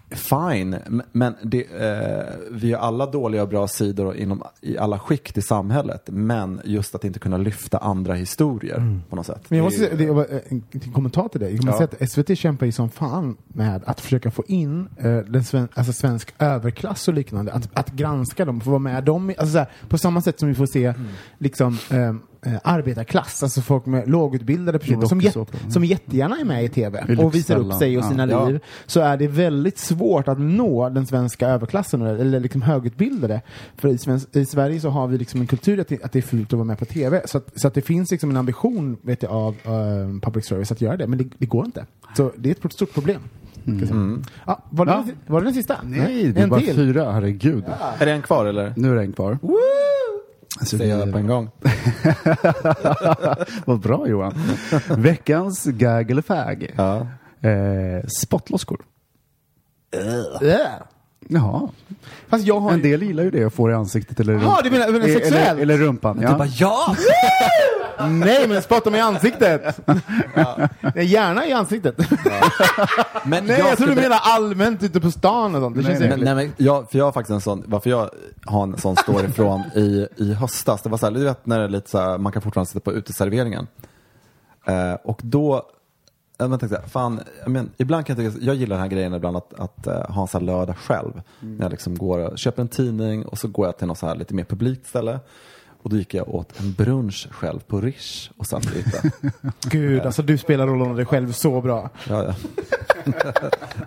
Fine, 0.10 1.04
men 1.12 1.36
det, 1.42 1.64
eh, 1.64 2.36
vi 2.52 2.74
har 2.74 2.80
alla 2.80 3.06
dåliga 3.06 3.42
och 3.42 3.50
bra 3.50 3.68
sidor 3.68 4.16
inom, 4.16 4.44
i 4.62 4.78
alla 4.78 5.00
skikt 5.00 5.38
i 5.38 5.42
samhället. 5.42 6.10
Men 6.12 6.62
just 6.66 6.96
att 6.96 7.04
inte 7.04 7.20
kunna 7.20 7.38
lyfta 7.38 7.78
andra 7.78 8.14
historier 8.14 9.00
på 9.10 9.16
något 9.16 9.26
sätt. 9.26 9.42
Men 9.48 9.58
jag 9.58 9.64
Det 9.64 9.66
måste 9.66 9.80
säga, 9.80 9.96
det 9.96 10.12
var 10.12 10.28
eh, 10.30 10.40
en 10.48 10.64
en 10.72 10.92
kommentar 10.94 11.28
till 11.28 11.40
det. 11.40 11.50
Jag 11.50 11.66
måste 11.66 11.78
säga 11.78 11.90
att 12.02 12.10
SVT 12.10 12.38
kämpar 12.38 12.66
ju 12.66 12.72
som 12.72 12.90
fan 12.90 13.38
med 13.48 13.82
att 13.86 14.02
försöka 14.02 14.32
få 14.32 14.44
in 14.48 14.88
eh, 14.98 15.18
den 15.18 15.44
sven, 15.44 15.68
alltså 15.74 15.94
svensk 15.94 16.34
överklass 16.40 17.08
och 17.08 17.14
liknande. 17.14 17.54
Att, 17.54 17.70
att 17.74 17.92
granska 17.92 18.46
dem, 18.46 18.62
få 18.62 18.70
vara 18.70 18.80
med 18.80 19.04
dem. 19.04 19.34
Alltså 19.38 19.52
så 19.52 19.58
här, 19.58 19.68
på 19.90 19.98
samma 19.98 20.22
sätt 20.22 20.40
som 20.40 20.50
vi 20.50 20.56
får 20.56 20.66
se 20.66 20.94
liksom, 21.38 21.78
eh, 21.92 22.16
eh, 22.46 22.54
arbetarklass, 22.64 23.44
alltså 23.44 23.62
folk 23.62 23.86
med 23.86 24.10
lågutbildade 24.10 24.80
personer 24.80 25.06
som, 25.08 25.22
jät, 25.22 25.38
som 25.70 25.86
jättegärna 25.86 26.38
är 26.40 26.46
med 26.46 26.64
i 26.66 26.70
TV 26.70 27.06
I 27.10 27.16
och 27.20 27.36
visar 27.36 27.56
upp 27.56 27.74
sig 27.74 27.98
och 27.98 28.04
Ja. 28.04 28.10
sina 28.10 28.28
Ja. 28.30 28.48
liv. 28.48 28.60
Så 28.86 29.00
är 29.00 29.18
det 29.18 29.28
väldigt 29.28 29.78
svårt 29.78 30.28
att 30.28 30.40
nå 30.40 30.90
den 30.90 31.06
svenska 31.06 31.48
överklassen 31.48 32.02
eller 32.02 32.40
liksom 32.40 32.62
högutbildade. 32.62 33.42
För 33.78 33.88
i, 33.90 33.98
svensk, 33.98 34.36
i 34.36 34.46
Sverige 34.46 34.80
så 34.80 34.90
har 34.90 35.08
vi 35.08 35.18
liksom 35.18 35.42
en 35.42 35.48
kultur 35.48 35.80
att 35.80 35.88
det, 35.88 36.04
att 36.04 36.12
det 36.12 36.20
är 36.20 36.24
fult 36.24 36.48
att 36.48 36.54
vara 36.54 36.64
med 36.64 36.80
på 36.80 36.86
TV. 36.86 37.22
Så 37.26 37.38
att, 37.38 37.60
så 37.60 37.68
att 37.68 37.74
det 37.74 37.82
finns 37.82 38.12
liksom 38.12 38.30
en 38.30 38.38
ambition 38.38 38.98
vet 39.02 39.24
jag, 39.24 39.32
av 39.32 39.56
eh, 39.64 40.20
public 40.22 40.46
service 40.46 40.72
att 40.72 40.82
göra 40.82 40.98
det, 40.98 41.08
men 41.08 41.18
det, 41.18 41.26
det 41.38 41.46
går 41.46 41.66
inte. 41.66 41.86
Så 42.18 42.32
det 42.38 42.50
är 42.50 42.66
ett 42.66 42.74
stort 42.74 42.94
problem. 42.94 43.22
Säga. 43.66 44.18
Ja, 44.46 44.64
var, 44.70 44.86
det, 44.86 44.92
Ja. 44.92 45.04
den- 45.08 45.16
var 45.34 45.42
det 45.42 45.48
den 45.48 45.54
sista? 45.54 45.76
Nej, 45.84 46.32
det 46.36 46.42
är 46.42 46.48
bara 46.48 46.60
till. 46.60 46.76
fyra, 46.76 47.12
herregud. 47.12 47.64
Är 48.00 48.06
det 48.06 48.12
en 48.12 48.22
kvar 48.22 48.46
eller? 48.46 48.74
Nu 48.78 48.92
är 48.92 48.96
det 48.96 49.02
en 49.02 49.14
kvar. 49.14 49.38
Alltså, 50.60 50.78
det- 50.78 51.12
på 51.12 51.18
en 51.18 51.28
gång. 51.28 51.50
Vad 53.66 53.80
bra 53.80 54.08
Johan. 54.08 54.34
Veckans 54.98 55.66
gag 55.66 56.12
eller 56.12 56.22
fag. 56.22 56.72
Ja. 56.78 57.08
Eh, 57.50 58.06
spottloskor. 58.08 58.86
Äh. 60.42 60.68
Jaha. 61.28 61.70
Fast 62.30 62.46
jag 62.46 62.60
har 62.60 62.72
En 62.72 62.78
ju... 62.78 62.82
del 62.92 63.04
gillar 63.04 63.24
ju 63.24 63.32
det 63.32 63.44
att 63.44 63.54
få 63.54 63.68
det 63.68 63.74
i 63.74 63.76
ansiktet 63.76 64.20
eller, 64.20 64.34
Jaha, 64.34 64.62
du 64.64 64.72
menar- 64.72 64.88
menar 64.92 65.06
eller, 65.06 65.14
sexuellt? 65.20 65.60
eller 65.62 65.78
rumpan. 65.78 66.20
Ja. 66.22 66.30
Du 66.30 66.36
bara 66.36 66.48
ja! 66.48 66.96
Nej, 68.10 68.48
men 68.48 68.62
spotta 68.62 68.90
mig 68.90 69.00
i 69.00 69.04
ansiktet! 69.04 69.80
Nej, 70.96 71.06
Gärna 71.06 71.48
i 71.48 71.52
ansiktet. 71.54 71.96
Men 73.24 73.46
Nej, 73.46 73.58
jag 73.60 73.66
tror 73.68 73.76
skulle 73.76 73.96
du 73.96 74.02
menar 74.02 74.20
allmänt 74.24 74.84
ute 74.84 75.02
på 75.02 75.12
stan 75.12 75.56
och 75.56 75.62
sånt. 75.62 75.76
Det 75.78 75.84
känns 75.84 76.00
nej. 76.00 76.08
Äckligt. 76.10 76.26
nej, 76.26 76.36
men 76.36 76.54
jag, 76.58 76.92
för 76.92 76.98
jag 76.98 77.06
har 77.06 77.12
faktiskt 77.12 77.32
en 77.34 77.42
sån, 77.42 77.64
varför 77.68 77.90
jag 77.90 78.10
har 78.46 78.64
en 78.64 78.78
sån 78.78 78.96
story 78.96 79.28
från 79.36 79.62
i, 79.76 80.08
i 80.18 80.34
höstas, 80.34 80.82
det 80.82 80.90
var 80.90 80.98
så 80.98 81.06
här, 81.06 81.14
du 81.14 81.24
vet 81.24 81.46
när 81.46 81.58
det 81.60 81.64
är 81.66 81.70
lite 81.70 81.90
så 81.90 81.98
här, 82.00 82.18
man 82.18 82.32
kan 82.32 82.42
fortfarande 82.42 82.68
sitta 82.70 82.80
på 82.80 82.94
uteserveringen. 82.94 83.68
Eh, 84.68 84.94
och 85.04 85.20
då, 85.24 85.64
jag 86.38 86.60
tänkte 86.60 86.82
fan, 86.88 87.20
men, 87.48 87.72
ibland 87.78 88.06
kan 88.06 88.16
jag 88.16 88.34
tycka, 88.34 88.46
jag 88.46 88.56
gillar 88.56 88.76
den 88.76 88.82
här 88.82 88.90
grejen 88.90 89.14
ibland 89.14 89.38
att, 89.38 89.54
att 89.54 89.88
eh, 89.88 90.10
ha 90.10 90.22
en 90.22 90.28
sån 90.28 90.42
här 90.42 90.46
lördag 90.46 90.78
själv. 90.78 91.22
När 91.40 91.66
jag 91.66 91.72
liksom 91.72 91.98
går 91.98 92.36
köper 92.36 92.62
en 92.62 92.68
tidning 92.68 93.26
och 93.26 93.38
så 93.38 93.48
går 93.48 93.66
jag 93.66 93.78
till 93.78 93.88
något 93.88 93.98
så 93.98 94.08
här 94.08 94.16
lite 94.16 94.34
mer 94.34 94.44
publikt 94.44 94.88
ställe. 94.88 95.20
Och 95.86 95.92
då 95.92 95.98
gick 95.98 96.14
jag 96.14 96.36
åt 96.36 96.60
en 96.60 96.74
brunch 96.74 97.28
själv 97.32 97.60
på 97.60 97.82
Rish 97.82 98.32
och 98.38 98.46
satt 98.46 98.76
lite. 98.76 99.12
Gud, 99.70 100.02
alltså 100.02 100.22
du 100.22 100.38
spelar 100.38 100.68
rollen 100.68 100.90
av 100.90 100.96
dig 100.96 101.06
själv 101.06 101.32
så 101.32 101.62
bra. 101.62 101.90
Ja, 102.10 102.24
ja. 102.24 102.36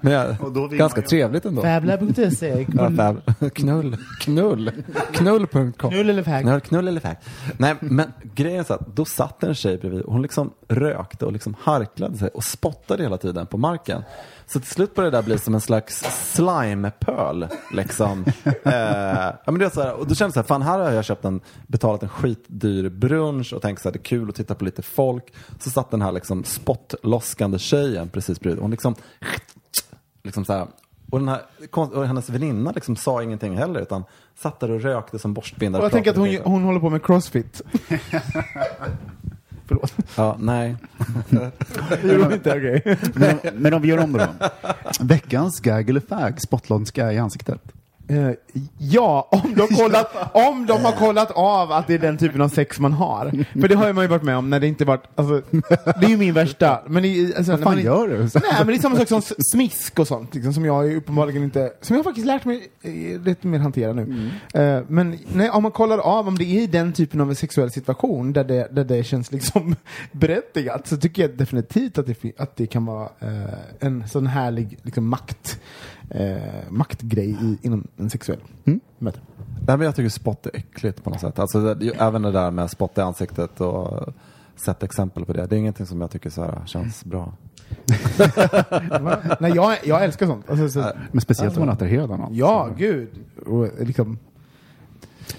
Men 0.01 0.12
jag, 0.12 0.36
ganska 0.70 1.03
trevligt 1.03 1.44
ändå. 1.44 1.62
Fabla.se. 1.62 2.66
Ja, 2.74 2.90
fab. 2.90 3.20
Knull. 3.55 3.96
Knull. 4.20 4.70
Knull.com. 5.12 5.72
Knull 5.72 6.11
eller 6.11 6.22
fag? 6.22 6.42
Knull, 6.42 6.61
knull 6.61 6.88
eller 6.88 7.01
fag. 7.01 7.16
Nej, 7.57 7.74
men 7.80 8.12
grejen 8.34 8.61
är 8.61 8.64
så 8.64 8.74
att 8.74 8.96
då 8.96 9.05
satt 9.05 9.42
en 9.42 9.55
tjej 9.55 9.78
bredvid 9.78 10.01
och 10.01 10.12
hon 10.12 10.22
liksom 10.22 10.51
rökte 10.68 11.26
och 11.26 11.32
liksom 11.32 11.57
harklade 11.61 12.16
sig 12.16 12.28
och 12.28 12.44
spottade 12.44 13.03
hela 13.03 13.16
tiden 13.16 13.46
på 13.46 13.59
marken. 13.59 14.03
Så 14.49 14.61
till 14.61 14.70
slut 14.70 14.94
började 14.94 15.16
det 15.16 15.20
där 15.20 15.24
bli 15.26 15.38
som 15.38 15.55
en 15.55 15.61
slags 15.61 16.05
slimepöl. 16.34 17.49
Liksom. 17.72 18.24
Eh, 18.64 18.74
ja, 18.74 19.42
men 19.46 19.59
det 19.59 19.64
är 19.64 19.70
så 19.70 19.82
här, 19.82 19.92
och 19.92 20.07
då 20.07 20.14
kände 20.14 20.28
jag 20.28 20.32
så 20.34 20.40
här, 20.40 20.46
fan 20.46 20.62
här 20.62 20.78
har 20.78 20.90
jag 20.90 21.05
köpt 21.05 21.24
en, 21.24 21.40
betalat 21.66 22.03
en 22.03 22.09
skitdyr 22.09 22.88
brunch 22.88 23.53
och 23.53 23.62
tänkt 23.62 23.82
så 23.82 23.88
här, 23.88 23.92
det 23.92 23.99
är 23.99 24.03
kul 24.03 24.28
att 24.28 24.34
titta 24.34 24.55
på 24.55 24.64
lite 24.64 24.82
folk. 24.82 25.32
Så 25.59 25.70
satt 25.70 25.90
den 25.90 26.03
här 26.03 26.12
liksom 26.12 26.44
spottloskande 26.44 27.59
tjejen 27.59 28.09
precis 28.09 28.40
bredvid. 28.40 28.62
Hon 28.62 28.70
liksom, 28.70 28.94
liksom 30.22 30.44
så 30.44 30.53
här, 30.53 30.66
och, 31.11 31.18
den 31.18 31.28
här, 31.28 31.42
och 31.72 32.07
hennes 32.07 32.30
väninna 32.30 32.72
liksom 32.72 32.96
sa 32.96 33.22
ingenting 33.22 33.57
heller 33.57 33.80
utan 33.80 34.05
satt 34.34 34.61
där 34.61 34.70
och 34.70 34.80
rökte 34.80 35.18
som 35.18 35.34
borstbindare. 35.34 35.80
Och 35.82 35.84
jag 35.84 35.92
tänker 35.92 36.11
att 36.11 36.16
hon, 36.16 36.38
hon 36.44 36.62
håller 36.62 36.80
på 36.80 36.90
med 36.90 37.05
crossfit. 37.05 37.62
Förlåt. 39.68 39.94
Ja, 40.16 40.36
nej. 40.40 40.76
Det 42.02 42.12
gjorde 42.12 42.24
de 42.28 42.34
inte, 42.34 42.50
okej. 42.50 42.96
Men, 43.14 43.38
men 43.54 43.74
om 43.74 43.82
vi 43.82 43.88
gör 43.88 43.98
om 43.98 44.12
det 44.12 44.28
då. 44.40 44.48
Veckans 45.04 45.60
gag 45.60 45.90
eller 45.90 46.00
fag, 46.00 46.40
spottlontska 46.40 47.12
i 47.12 47.18
ansiktet. 47.18 47.60
Eh, 48.09 48.30
ja, 48.78 49.28
om 49.30 49.54
de, 49.54 49.61
har 49.61 49.68
kollat, 49.82 50.34
om 50.34 50.66
de 50.66 50.84
har 50.84 50.92
kollat 50.92 51.30
av 51.30 51.72
att 51.72 51.86
det 51.86 51.94
är 51.94 51.98
den 51.98 52.18
typen 52.18 52.40
av 52.40 52.48
sex 52.48 52.80
man 52.80 52.92
har. 52.92 53.44
För 53.61 53.68
det 53.68 53.74
har 53.74 53.92
man 53.92 54.04
ju 54.04 54.09
varit 54.09 54.22
med 54.22 54.36
om 54.36 54.50
när 54.50 54.61
det 54.61 54.66
inte 54.66 54.84
varit, 54.84 55.02
alltså, 55.14 55.42
det 56.00 56.06
är 56.06 56.09
ju 56.09 56.16
min 56.16 56.34
värsta. 56.34 56.82
Men 56.86 57.02
det, 57.02 57.36
alltså, 57.36 57.52
Vad 57.52 57.62
fan 57.62 57.74
man, 57.74 57.84
gör 57.84 58.09
du? 58.09 58.18
Nej, 58.18 58.30
men 58.59 58.66
det 58.66 58.74
är 58.74 58.78
samma 58.78 58.96
sak 58.96 59.09
som 59.09 59.22
smisk 59.22 59.98
och 59.98 60.09
sånt, 60.09 60.34
liksom, 60.34 60.54
som 60.54 60.64
jag 60.64 60.96
uppenbarligen 60.96 61.42
inte, 61.42 61.72
som 61.80 61.96
jag 61.96 62.04
faktiskt 62.04 62.26
lärt 62.26 62.44
mig 62.44 62.68
eh, 62.82 63.20
lite 63.20 63.46
mer 63.46 63.59
hantera 63.59 63.92
nu. 63.92 64.30
Eh, 64.54 64.82
men 64.88 65.18
nej, 65.32 65.50
om 65.50 65.62
man 65.62 65.72
kollar 65.72 65.98
av 65.98 66.28
om 66.28 66.38
det 66.38 66.44
är 66.44 66.62
i 66.62 66.66
den 66.66 66.92
typen 66.92 67.20
av 67.20 67.34
sexuell 67.34 67.70
situation 67.70 68.32
där 68.32 68.44
det, 68.44 68.68
där 68.70 68.84
det 68.84 69.04
känns 69.04 69.32
liksom 69.32 69.76
berättigat, 70.12 70.86
så 70.86 70.96
tycker 70.96 71.22
jag 71.22 71.30
definitivt 71.30 71.98
att 71.98 72.06
det, 72.06 72.32
att 72.38 72.56
det 72.56 72.66
kan 72.66 72.86
vara 72.86 73.09
eh, 73.20 73.59
en 73.80 74.09
sån 74.09 74.26
härlig 74.26 74.78
liksom, 74.82 75.09
makt, 75.09 75.61
eh, 76.11 76.36
maktgrej 76.70 77.30
i, 77.30 77.59
inom 77.66 77.86
en 77.96 78.11
sexuell 78.11 78.38
möte. 78.98 79.20
Nej, 79.66 79.76
men 79.76 79.80
jag 79.80 79.96
tycker 79.96 80.09
spott 80.09 80.46
är 80.46 80.56
äckligt 80.56 81.04
på 81.04 81.11
något 81.11 81.20
sätt. 81.20 81.38
Alltså, 81.38 81.74
det, 81.74 81.84
ju- 81.84 81.92
även 81.98 82.22
det 82.22 82.32
där 82.32 82.50
med 82.50 82.70
spott 82.70 82.98
i 82.98 83.00
ansiktet 83.00 83.61
och 83.61 84.09
sätta 84.56 84.86
exempel 84.86 85.24
på 85.24 85.32
det. 85.32 85.46
Det 85.46 85.56
är 85.56 85.59
ingenting 85.59 85.86
som 85.86 86.00
jag 86.00 86.11
tycker 86.11 86.30
så 86.30 86.42
här, 86.44 86.62
känns 86.66 87.04
bra. 87.04 87.32
Nej, 89.40 89.52
jag, 89.54 89.76
jag 89.84 90.04
älskar 90.04 90.26
sånt. 90.26 90.50
Alltså, 90.50 90.68
så, 90.68 90.90
Men 91.12 91.20
speciellt 91.20 91.56
om 91.56 91.61
man 91.61 91.68
attraherar 91.74 92.06
någon. 92.06 92.34
ja, 92.34 92.68
gud. 92.78 93.09
Och, 93.46 93.68
liksom, 93.80 94.18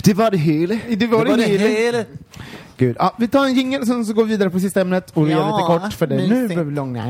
Det 0.03 0.13
var 0.13 0.31
det 0.31 0.37
hela. 0.37 0.75
det 0.97 1.07
var 1.07 1.25
det, 1.25 1.43
hela. 1.43 2.03
Gud. 2.77 2.95
Ja, 2.99 3.15
vi 3.19 3.27
tar 3.27 3.45
en 3.45 3.53
jingel 3.53 3.85
sen 3.85 4.05
så 4.05 4.13
går 4.13 4.23
vi 4.23 4.29
vidare 4.29 4.49
på 4.49 4.59
sista 4.59 4.81
ämnet 4.81 5.11
och 5.11 5.27
vi 5.27 5.31
gör 5.31 5.45
lite 5.45 5.79
kort 5.83 5.93
för 5.93 6.07
det. 6.07 6.15
Nu 6.27 6.47
blir 6.47 6.63
vi 6.63 6.71
långa. 6.71 7.03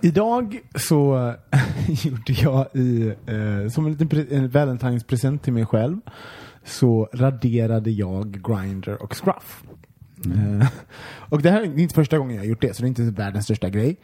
Idag 0.00 0.60
så 0.74 1.34
gjorde 1.88 2.32
jag 2.32 2.66
i, 2.74 3.14
eh, 3.26 3.70
som 3.70 3.86
en 3.86 3.92
liten 3.92 4.26
en 4.30 4.50
Valentine's-present 4.50 5.38
till 5.38 5.52
mig 5.52 5.66
själv, 5.66 5.96
så 6.64 7.08
raderade 7.12 7.90
jag 7.90 8.42
Grindr 8.42 9.02
och 9.02 9.16
Scruff. 9.16 9.62
Eh, 10.24 10.68
och 11.28 11.42
det 11.42 11.50
här 11.50 11.60
är 11.60 11.78
inte 11.78 11.94
första 11.94 12.18
gången 12.18 12.36
jag 12.36 12.42
har 12.42 12.48
gjort 12.48 12.60
det, 12.60 12.76
så 12.76 12.82
det 12.82 12.86
är 12.86 12.88
inte 12.88 13.02
världens 13.02 13.44
största 13.44 13.68
grej. 13.68 13.96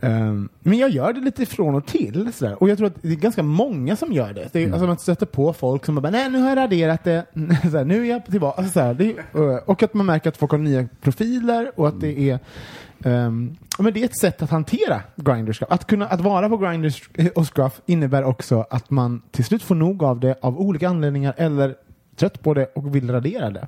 Um, 0.00 0.48
men 0.60 0.78
jag 0.78 0.90
gör 0.90 1.12
det 1.12 1.20
lite 1.20 1.46
från 1.46 1.74
och 1.74 1.86
till. 1.86 2.32
Sådär. 2.32 2.62
Och 2.62 2.68
jag 2.68 2.78
tror 2.78 2.86
att 2.86 3.02
det 3.02 3.08
är 3.08 3.16
ganska 3.16 3.42
många 3.42 3.96
som 3.96 4.12
gör 4.12 4.32
det. 4.32 4.48
det 4.52 4.64
är, 4.64 4.72
alltså 4.72 4.86
man 4.86 4.98
stöter 4.98 5.26
på 5.26 5.52
folk 5.52 5.84
som 5.84 5.94
bara, 5.94 6.10
nej 6.10 6.30
nu 6.30 6.38
har 6.38 6.48
jag 6.48 6.56
raderat 6.56 7.04
det, 7.04 7.26
såhär, 7.62 7.84
nu 7.84 8.06
är 8.06 8.10
jag 8.10 8.26
tillbaka. 8.26 8.62
Alltså, 8.62 8.72
såhär, 8.72 8.94
det, 8.94 9.10
eh, 9.34 9.56
och 9.66 9.82
att 9.82 9.94
man 9.94 10.06
märker 10.06 10.28
att 10.28 10.36
folk 10.36 10.52
har 10.52 10.58
nya 10.58 10.88
profiler 11.00 11.72
och 11.76 11.88
att 11.88 12.00
det 12.00 12.30
är 12.30 12.38
Um, 13.04 13.56
men 13.78 13.94
det 13.94 14.00
är 14.00 14.04
ett 14.04 14.18
sätt 14.18 14.42
att 14.42 14.50
hantera 14.50 15.02
Grindr 15.16 15.52
Scruff. 15.52 15.70
Att, 15.70 15.86
kunna, 15.86 16.06
att 16.06 16.20
vara 16.20 16.48
på 16.48 16.56
Grindr 16.56 16.94
och 17.34 17.54
Scruff 17.54 17.80
innebär 17.86 18.24
också 18.24 18.66
att 18.70 18.90
man 18.90 19.22
till 19.30 19.44
slut 19.44 19.62
får 19.62 19.74
nog 19.74 20.04
av 20.04 20.20
det 20.20 20.38
av 20.42 20.60
olika 20.60 20.88
anledningar 20.88 21.34
eller 21.36 21.74
trött 22.16 22.42
på 22.42 22.54
det 22.54 22.66
och 22.66 22.96
vill 22.96 23.10
radera 23.10 23.50
det. 23.50 23.66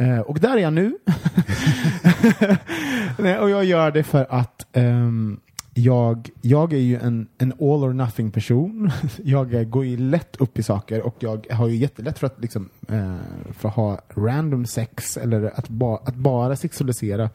Uh, 0.00 0.20
och 0.20 0.40
där 0.40 0.56
är 0.56 0.60
jag 0.60 0.72
nu. 0.72 0.98
Nej, 3.18 3.38
och 3.38 3.50
jag 3.50 3.64
gör 3.64 3.90
det 3.90 4.02
för 4.02 4.26
att 4.30 4.66
um, 4.72 5.40
jag, 5.74 6.30
jag 6.40 6.72
är 6.72 6.78
ju 6.78 6.96
en, 6.96 7.28
en 7.38 7.52
all 7.52 7.84
or 7.84 7.92
nothing 7.92 8.30
person. 8.30 8.90
Jag 9.24 9.70
går 9.70 9.84
ju 9.84 9.96
lätt 9.96 10.36
upp 10.36 10.58
i 10.58 10.62
saker 10.62 11.06
och 11.06 11.16
jag 11.18 11.46
har 11.50 11.68
ju 11.68 11.76
jättelätt 11.76 12.18
för 12.18 12.26
att, 12.26 12.40
liksom, 12.40 12.68
uh, 12.92 13.16
för 13.52 13.68
att 13.68 13.74
ha 13.74 14.00
random 14.14 14.66
sex 14.66 15.16
eller 15.16 15.58
att, 15.58 15.68
ba, 15.68 15.96
att 15.96 16.14
bara 16.14 16.56
sexualisera 16.56 17.30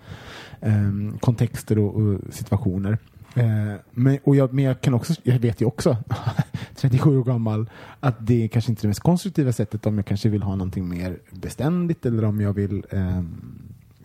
eh, 0.64 1.20
kontexter 1.20 1.80
och, 1.80 1.96
och 1.96 2.20
situationer. 2.34 2.98
Eh, 3.36 3.74
men, 3.92 4.18
och 4.24 4.36
jag, 4.36 4.54
men 4.54 4.66
jag 4.66 4.82
kan 4.82 4.94
också, 4.94 5.14
jag 5.24 5.40
vet 5.40 5.62
ju 5.62 5.66
också, 5.66 5.98
37 6.76 7.18
år 7.18 7.24
gammal, 7.24 7.70
att 8.00 8.28
det 8.28 8.44
är 8.44 8.48
kanske 8.48 8.72
inte 8.72 8.80
är 8.80 8.82
det 8.82 8.88
mest 8.88 9.00
konstruktiva 9.00 9.52
sättet 9.52 9.86
om 9.86 9.98
jag 9.98 10.06
kanske 10.06 10.30
vill 10.30 10.44
ha 10.44 10.56
någonting 10.56 10.90
mer 10.90 11.20
beständigt 11.32 12.06
eller 12.06 12.26
om 12.26 12.42
jag 12.42 12.54
vill, 12.54 12.86
eh, 12.90 13.22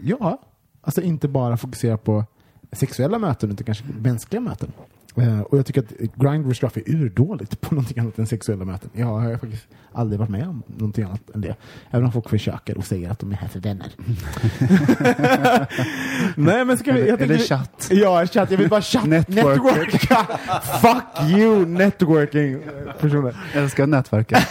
ja, 0.00 0.40
alltså 0.80 1.02
inte 1.02 1.28
bara 1.28 1.56
fokusera 1.56 1.96
på 1.98 2.24
sexuella 2.72 3.18
möten 3.18 3.50
utan 3.50 3.64
kanske 3.64 3.84
mänskliga 4.00 4.40
möten. 4.40 4.72
Eh, 5.20 5.40
och 5.40 5.58
jag 5.58 5.66
tycker 5.66 5.80
att 5.80 5.92
Grindr 6.14 6.54
Scruff 6.54 6.76
är 6.76 6.82
urdåligt 6.86 7.60
på 7.60 7.74
någonting 7.74 7.98
annat 7.98 8.18
än 8.18 8.26
sexuella 8.26 8.64
möten. 8.64 8.90
Jag 8.92 9.06
har 9.06 9.36
faktiskt 9.36 9.66
aldrig 9.92 10.18
varit 10.20 10.30
med 10.30 10.48
om 10.48 10.62
någonting 10.66 11.04
annat 11.04 11.30
än 11.34 11.40
det. 11.40 11.54
Även 11.90 12.06
om 12.06 12.12
folk 12.12 12.28
försöker 12.28 12.78
och 12.78 12.84
säger 12.84 13.10
att 13.10 13.18
de 13.18 13.32
är 13.32 13.36
här 13.36 13.48
för 13.48 13.60
vänner. 13.60 13.86
Nej 16.36 16.64
men 16.64 16.78
ska 16.78 16.92
vi, 16.92 17.00
Eller- 17.00 17.22
eller 17.22 17.34
vi- 17.38 17.44
chatt. 17.44 17.88
Ja, 17.90 18.26
chatt. 18.26 18.50
Jag 18.50 18.58
vill 18.58 18.68
bara 18.68 18.82
chatt. 18.82 19.06
Network. 19.06 19.62
Networka. 19.64 20.26
Fuck 20.82 21.30
you 21.30 21.66
networking 21.66 22.58
personer. 23.00 23.36
Jag 23.54 23.62
älskar 23.62 23.86
nätverka. 23.86 24.38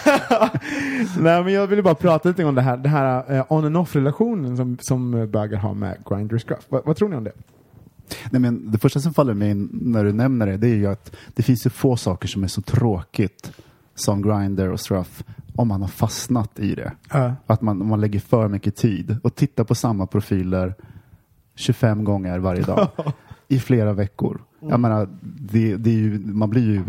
Nej 1.20 1.44
men 1.44 1.54
jag 1.54 1.68
ville 1.68 1.82
bara 1.84 1.96
prata 1.96 2.30
lite 2.30 2.44
om 2.44 2.56
det 2.56 2.62
här, 2.62 2.78
det 2.78 2.90
här 2.90 3.36
eh, 3.38 3.46
on 3.50 3.66
and 3.66 3.78
off 3.78 3.96
relationen 3.96 4.58
som, 4.58 4.78
som 4.82 5.32
bögar 5.32 5.58
har 5.58 5.74
med 5.74 5.98
Grindr 6.10 6.38
Scruff. 6.38 6.66
Vad, 6.70 6.86
vad 6.86 6.96
tror 6.98 7.10
ni 7.10 7.16
om 7.16 7.24
det? 7.24 7.32
Nej, 8.30 8.42
men 8.42 8.72
det 8.72 8.78
första 8.78 9.00
som 9.00 9.14
faller 9.14 9.34
mig 9.34 9.50
in 9.50 9.70
när 9.72 10.04
du 10.04 10.14
nämner 10.14 10.48
det, 10.48 10.58
det 10.58 10.68
är 10.68 10.76
ju 10.76 10.88
att 10.88 11.16
det 11.36 11.44
finns 11.44 11.66
ju 11.66 11.70
få 11.70 11.98
saker 11.98 12.28
som 12.28 12.44
är 12.44 12.48
så 12.48 12.62
tråkigt 12.62 13.52
som 13.96 14.22
Grindr 14.22 14.68
och 14.68 14.80
Struff 14.80 15.24
om 15.56 15.68
man 15.68 15.82
har 15.82 15.88
fastnat 15.88 16.60
i 16.60 16.76
det. 16.76 16.92
Ja. 17.10 17.36
Att 17.46 17.62
man, 17.62 17.82
om 17.82 17.88
man 17.88 18.02
lägger 18.02 18.20
för 18.20 18.48
mycket 18.48 18.76
tid 18.76 19.18
och 19.24 19.36
tittar 19.36 19.64
på 19.64 19.76
samma 19.76 20.08
profiler 20.08 20.76
25 21.56 22.04
gånger 22.04 22.40
varje 22.40 22.62
dag 22.62 22.88
i 23.48 23.60
flera 23.60 23.94
veckor. 23.94 24.42
Jag 24.60 24.80
menar, 24.80 25.10
det, 25.22 25.76
det 25.76 25.90
är 25.90 25.94
ju, 25.94 26.20
man 26.20 26.50
blir 26.50 26.62
ju, 26.62 26.84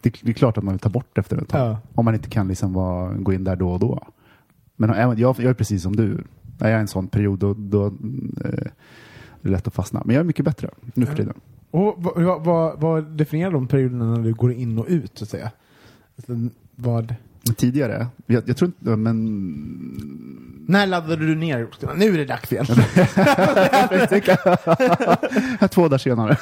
det, 0.00 0.14
det 0.22 0.30
är 0.30 0.32
klart 0.32 0.58
att 0.58 0.64
man 0.64 0.74
vill 0.74 0.80
ta 0.80 0.88
bort 0.88 1.18
efter 1.18 1.36
ett 1.36 1.48
tag. 1.48 1.68
Ja. 1.68 1.78
Om 1.94 2.04
man 2.04 2.14
inte 2.14 2.28
kan 2.28 2.48
liksom 2.48 2.72
vara, 2.72 3.12
gå 3.14 3.32
in 3.32 3.44
där 3.44 3.56
då 3.56 3.70
och 3.70 3.80
då. 3.80 4.06
Men 4.76 5.18
jag, 5.18 5.20
jag 5.20 5.40
är 5.50 5.54
precis 5.54 5.82
som 5.82 5.96
du. 5.96 6.24
Jag 6.58 6.70
är 6.70 6.78
en 6.78 6.88
sån 6.88 7.08
period 7.08 7.38
då, 7.38 7.54
då 7.54 7.86
eh, 8.44 8.66
det 9.46 9.50
är 9.50 9.52
lätt 9.52 9.66
att 9.66 9.74
fastna. 9.74 10.02
Men 10.04 10.14
jag 10.14 10.20
är 10.20 10.24
mycket 10.24 10.44
bättre 10.44 10.70
nu 10.94 11.06
för 11.06 11.16
tiden. 11.16 11.34
Och 11.70 11.94
vad, 11.98 12.44
vad, 12.44 12.80
vad, 12.80 13.04
definierar 13.04 13.50
de 13.50 13.68
perioderna 13.68 14.04
när 14.04 14.22
du 14.22 14.34
går 14.34 14.52
in 14.52 14.78
och 14.78 14.86
ut 14.88 15.12
så 15.14 15.24
att 15.24 15.30
säga? 15.30 15.50
Alltså, 16.16 16.32
vad, 16.74 17.14
Tidigare, 17.56 18.06
jag, 18.26 18.42
jag 18.46 18.56
tror 18.56 18.68
inte, 18.68 18.96
men 18.96 19.24
när 20.68 20.86
laddade 20.86 21.26
du 21.26 21.34
ner? 21.34 21.68
Nu 21.96 22.14
är 22.14 22.18
det 22.18 22.24
dags 22.24 22.52
igen. 22.52 22.66
två 25.70 25.88
dagar 25.88 25.98
senare. 25.98 26.36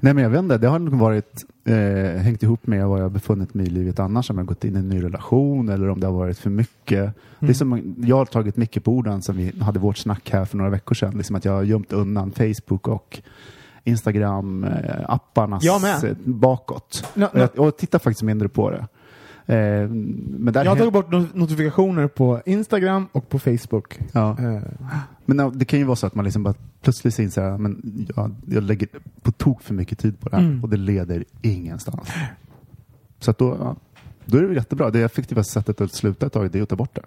Nej 0.00 0.14
men 0.14 0.22
jag 0.22 0.30
vet 0.30 0.38
inte, 0.38 0.58
det 0.58 0.68
har 0.68 0.78
nog 0.78 0.94
varit 0.94 1.44
eh, 1.64 2.20
hängt 2.22 2.42
ihop 2.42 2.66
med 2.66 2.86
var 2.86 2.98
jag 2.98 3.12
befunnit 3.12 3.54
mig 3.54 3.66
i 3.66 3.70
livet 3.70 3.98
annars, 3.98 4.30
om 4.30 4.38
jag 4.38 4.46
gått 4.46 4.64
in 4.64 4.76
i 4.76 4.78
en 4.78 4.88
ny 4.88 5.02
relation 5.02 5.68
eller 5.68 5.88
om 5.88 6.00
det 6.00 6.06
har 6.06 6.14
varit 6.14 6.38
för 6.38 6.50
mycket. 6.50 7.14
Det 7.40 7.48
är 7.48 7.52
som, 7.52 7.94
jag 7.98 8.16
har 8.16 8.24
tagit 8.24 8.56
mycket 8.56 8.84
på 8.84 8.92
orden 8.92 9.22
som 9.22 9.36
vi 9.36 9.52
hade 9.60 9.78
vårt 9.78 9.96
snack 9.98 10.30
här 10.30 10.44
för 10.44 10.56
några 10.56 10.70
veckor 10.70 10.94
sedan, 10.94 11.14
liksom 11.16 11.36
att 11.36 11.44
jag 11.44 11.52
har 11.52 11.62
gömt 11.62 11.92
undan 11.92 12.32
Facebook 12.32 12.88
och 12.88 13.20
Instagram, 13.84 14.64
eh, 14.64 15.00
eh, 16.04 16.16
bakåt. 16.24 17.04
No, 17.14 17.24
Och, 17.24 17.38
jag, 17.40 17.58
och 17.58 17.76
tittar 17.76 17.98
faktiskt 17.98 18.22
mindre 18.22 18.48
på 18.48 18.70
det. 18.70 18.86
Eh, 19.46 19.56
Jag 19.58 20.70
har 20.70 20.76
tagit 20.76 20.92
bort 20.92 21.10
not- 21.12 21.34
notifikationer 21.34 22.08
på 22.08 22.40
Instagram 22.46 23.06
och 23.12 23.28
på 23.28 23.38
Facebook. 23.38 23.98
Ja. 24.12 24.36
Eh, 24.40 24.62
Men 25.26 25.58
det 25.58 25.64
kan 25.64 25.78
ju 25.78 25.84
vara 25.84 25.96
så 25.96 26.06
att 26.06 26.14
man 26.14 26.24
liksom 26.24 26.42
bara 26.42 26.54
plötsligt 26.82 27.18
inser 27.18 27.42
att 27.42 27.60
men 27.60 28.06
jag, 28.16 28.34
jag 28.46 28.62
lägger 28.62 28.88
på 29.22 29.32
tok 29.32 29.62
för 29.62 29.74
mycket 29.74 29.98
tid 29.98 30.20
på 30.20 30.28
det 30.28 30.36
här 30.36 30.42
Mm. 30.42 30.62
och 30.62 30.68
det 30.70 30.76
leder 30.76 31.24
ingenstans. 31.42 32.08
Så 33.20 33.30
att 33.30 33.38
då, 33.38 33.76
då 34.24 34.38
är 34.38 34.42
det 34.42 34.54
jättebra. 34.54 34.90
Det 34.90 35.00
effektivaste 35.00 35.52
sättet 35.52 35.80
att 35.80 35.92
sluta 35.92 36.26
ett 36.26 36.32
tag 36.32 36.50
det 36.50 36.58
är 36.58 36.62
att 36.62 36.68
ta 36.68 36.76
bort 36.76 36.94
det. 36.94 37.02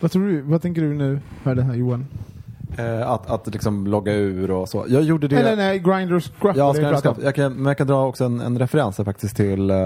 vad, 0.00 0.10
tror 0.10 0.26
du, 0.26 0.40
vad 0.40 0.62
tänker 0.62 0.82
du 0.82 0.94
nu 0.94 1.20
för 1.42 1.54
det 1.54 1.62
här 1.62 1.74
Johan? 1.74 2.06
Eh, 2.78 3.10
att, 3.10 3.30
att 3.30 3.46
liksom 3.46 3.86
logga 3.86 4.12
ur 4.14 4.50
och 4.50 4.68
så. 4.68 4.84
Jag 4.88 5.02
gjorde 5.02 5.28
det. 5.28 5.38
Eller 5.38 5.56
nej, 5.56 5.78
Grindr 5.78 6.14
och 6.14 6.22
Scruff. 6.22 6.56
Ja, 6.56 6.74
jag, 7.22 7.34
kan, 7.34 7.52
men 7.52 7.66
jag 7.66 7.78
kan 7.78 7.86
dra 7.86 8.06
också 8.06 8.24
en, 8.24 8.40
en 8.40 8.58
referens 8.58 8.98
här 8.98 9.04
faktiskt 9.04 9.36
till, 9.36 9.70
eh, 9.70 9.76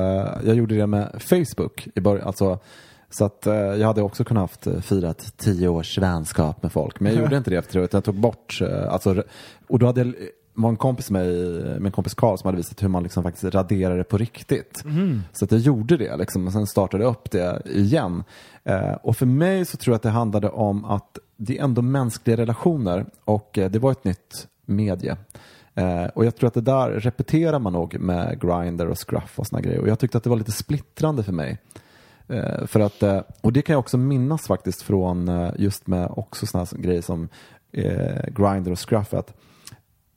jag 0.44 0.54
gjorde 0.54 0.74
det 0.76 0.86
med 0.86 1.10
Facebook 1.18 1.88
i 1.94 2.00
början. 2.00 2.26
Alltså, 2.26 2.58
så 3.18 3.24
att 3.24 3.46
eh, 3.46 3.54
jag 3.54 3.86
hade 3.86 4.02
också 4.02 4.24
kunnat 4.24 4.40
haft 4.40 4.66
eh, 4.66 4.80
firat 4.80 5.32
tio 5.36 5.68
års 5.68 5.98
vänskap 5.98 6.62
med 6.62 6.72
folk. 6.72 7.00
Men 7.00 7.12
jag 7.12 7.22
gjorde 7.22 7.36
inte 7.36 7.50
det 7.50 7.56
efter 7.56 7.78
det, 7.78 7.84
utan 7.84 7.98
jag 7.98 8.04
tog 8.04 8.14
bort, 8.14 8.60
eh, 8.60 8.92
alltså, 8.92 9.22
och 9.68 9.78
då 9.78 9.86
hade 9.86 10.00
jag, 10.00 10.14
var 10.54 10.68
en 10.68 10.76
kompis 10.76 11.10
med 11.10 11.26
mig, 11.26 11.80
min 11.80 11.92
kompis 11.92 12.14
Karl 12.14 12.36
som 12.36 12.48
hade 12.48 12.56
visat 12.56 12.82
hur 12.82 12.88
man 12.88 13.02
liksom 13.02 13.22
faktiskt 13.22 13.54
raderar 13.54 13.98
det 13.98 14.04
på 14.04 14.18
riktigt. 14.18 14.84
Så 15.32 15.44
att 15.44 15.52
jag 15.52 15.60
gjorde 15.60 15.96
det 15.96 16.16
liksom, 16.16 16.46
och 16.46 16.52
sen 16.52 16.66
startade 16.66 17.04
jag 17.04 17.10
upp 17.10 17.30
det 17.30 17.62
igen. 17.64 18.24
Eh, 18.64 18.92
och 18.92 19.16
för 19.16 19.26
mig 19.26 19.64
så 19.64 19.76
tror 19.76 19.92
jag 19.92 19.96
att 19.96 20.02
det 20.02 20.10
handlade 20.10 20.48
om 20.48 20.84
att 20.84 21.18
det 21.36 21.58
är 21.58 21.64
ändå 21.64 21.82
mänskliga 21.82 22.36
relationer 22.36 23.06
och 23.24 23.58
eh, 23.58 23.70
det 23.70 23.78
var 23.78 23.92
ett 23.92 24.04
nytt 24.04 24.48
medie. 24.66 25.16
Eh, 25.74 26.04
och 26.04 26.24
jag 26.24 26.36
tror 26.36 26.48
att 26.48 26.54
det 26.54 26.60
där 26.60 26.90
repeterar 26.90 27.58
man 27.58 27.72
nog 27.72 28.00
med 28.00 28.40
Grindr 28.40 28.86
och 28.86 29.08
Scruff 29.08 29.38
och 29.38 29.46
såna 29.46 29.60
grejer. 29.62 29.80
Och 29.80 29.88
jag 29.88 29.98
tyckte 29.98 30.18
att 30.18 30.24
det 30.24 30.30
var 30.30 30.36
lite 30.36 30.52
splittrande 30.52 31.22
för 31.22 31.32
mig. 31.32 31.58
Eh, 32.28 32.66
för 32.66 32.80
att, 32.80 33.02
eh, 33.02 33.20
och 33.40 33.52
det 33.52 33.62
kan 33.62 33.72
jag 33.72 33.80
också 33.80 33.98
minnas 33.98 34.46
faktiskt 34.46 34.82
från 34.82 35.28
eh, 35.28 35.50
just 35.56 35.86
med 35.86 36.10
också 36.10 36.46
sådana 36.46 36.66
grejer 36.72 37.02
som 37.02 37.28
eh, 37.72 38.26
Grindr 38.26 38.70
och 38.70 38.88
Scruff. 38.88 39.14
Att 39.14 39.34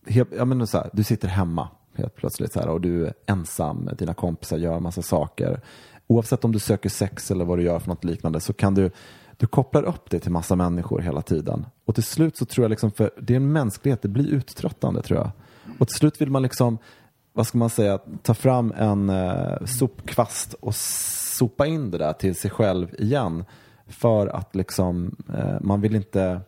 helt, 0.08 0.30
jag 0.38 0.48
menar 0.48 0.66
så 0.66 0.78
här, 0.78 0.90
du 0.94 1.04
sitter 1.04 1.28
hemma 1.28 1.70
helt 1.96 2.16
plötsligt 2.16 2.54
så 2.54 2.60
här, 2.60 2.68
och 2.68 2.82
du 2.82 3.08
är 3.08 3.14
ensam 3.26 3.78
med 3.78 3.98
dina 3.98 4.14
kompisar, 4.14 4.58
gör 4.58 4.80
massa 4.80 5.02
saker. 5.02 5.62
Oavsett 6.08 6.46
om 6.46 6.52
du 6.52 6.60
söker 6.60 6.90
sex 6.90 7.32
eller 7.32 7.46
vad 7.46 7.58
du 7.58 7.64
gör 7.64 7.80
för 7.80 7.90
något 7.90 8.04
liknande 8.04 8.40
så 8.40 8.54
kan 8.54 8.74
du 8.74 8.92
du 9.38 9.48
kopplar 9.48 9.84
upp 9.84 10.10
det 10.10 10.20
till 10.20 10.32
massa 10.32 10.56
människor 10.56 11.00
hela 11.00 11.22
tiden. 11.22 11.66
Och 11.86 11.96
till 11.96 12.04
slut 12.04 12.38
så 12.38 12.46
tror 12.46 12.64
jag, 12.64 12.70
liksom, 12.70 12.92
för 12.92 13.12
det 13.22 13.34
är 13.34 13.38
en 13.38 13.52
mänsklighet, 13.52 14.02
det 14.02 14.08
blir 14.08 14.28
uttröttande 14.28 15.02
tror 15.02 15.20
jag. 15.20 15.32
Och 15.80 15.88
till 15.88 15.98
slut 15.98 16.22
vill 16.22 16.32
man 16.32 16.44
liksom, 16.44 16.78
vad 17.38 17.48
ska 17.48 17.58
man 17.58 17.70
säga, 17.70 18.00
ta 18.22 18.34
fram 18.34 18.74
en 18.78 19.10
eh, 19.10 19.66
sopkvast 19.66 20.54
och 20.54 20.76
sopa 20.76 21.68
in 21.68 21.92
det 21.92 21.98
där 21.98 22.14
till 22.14 22.36
sig 22.36 22.52
själv 22.52 22.96
igen. 22.98 23.46
För 23.88 24.28
att 24.28 24.56
liksom, 24.56 25.16
eh, 25.34 25.56
man 25.62 25.82
vill 25.82 25.96
inte 25.96 26.42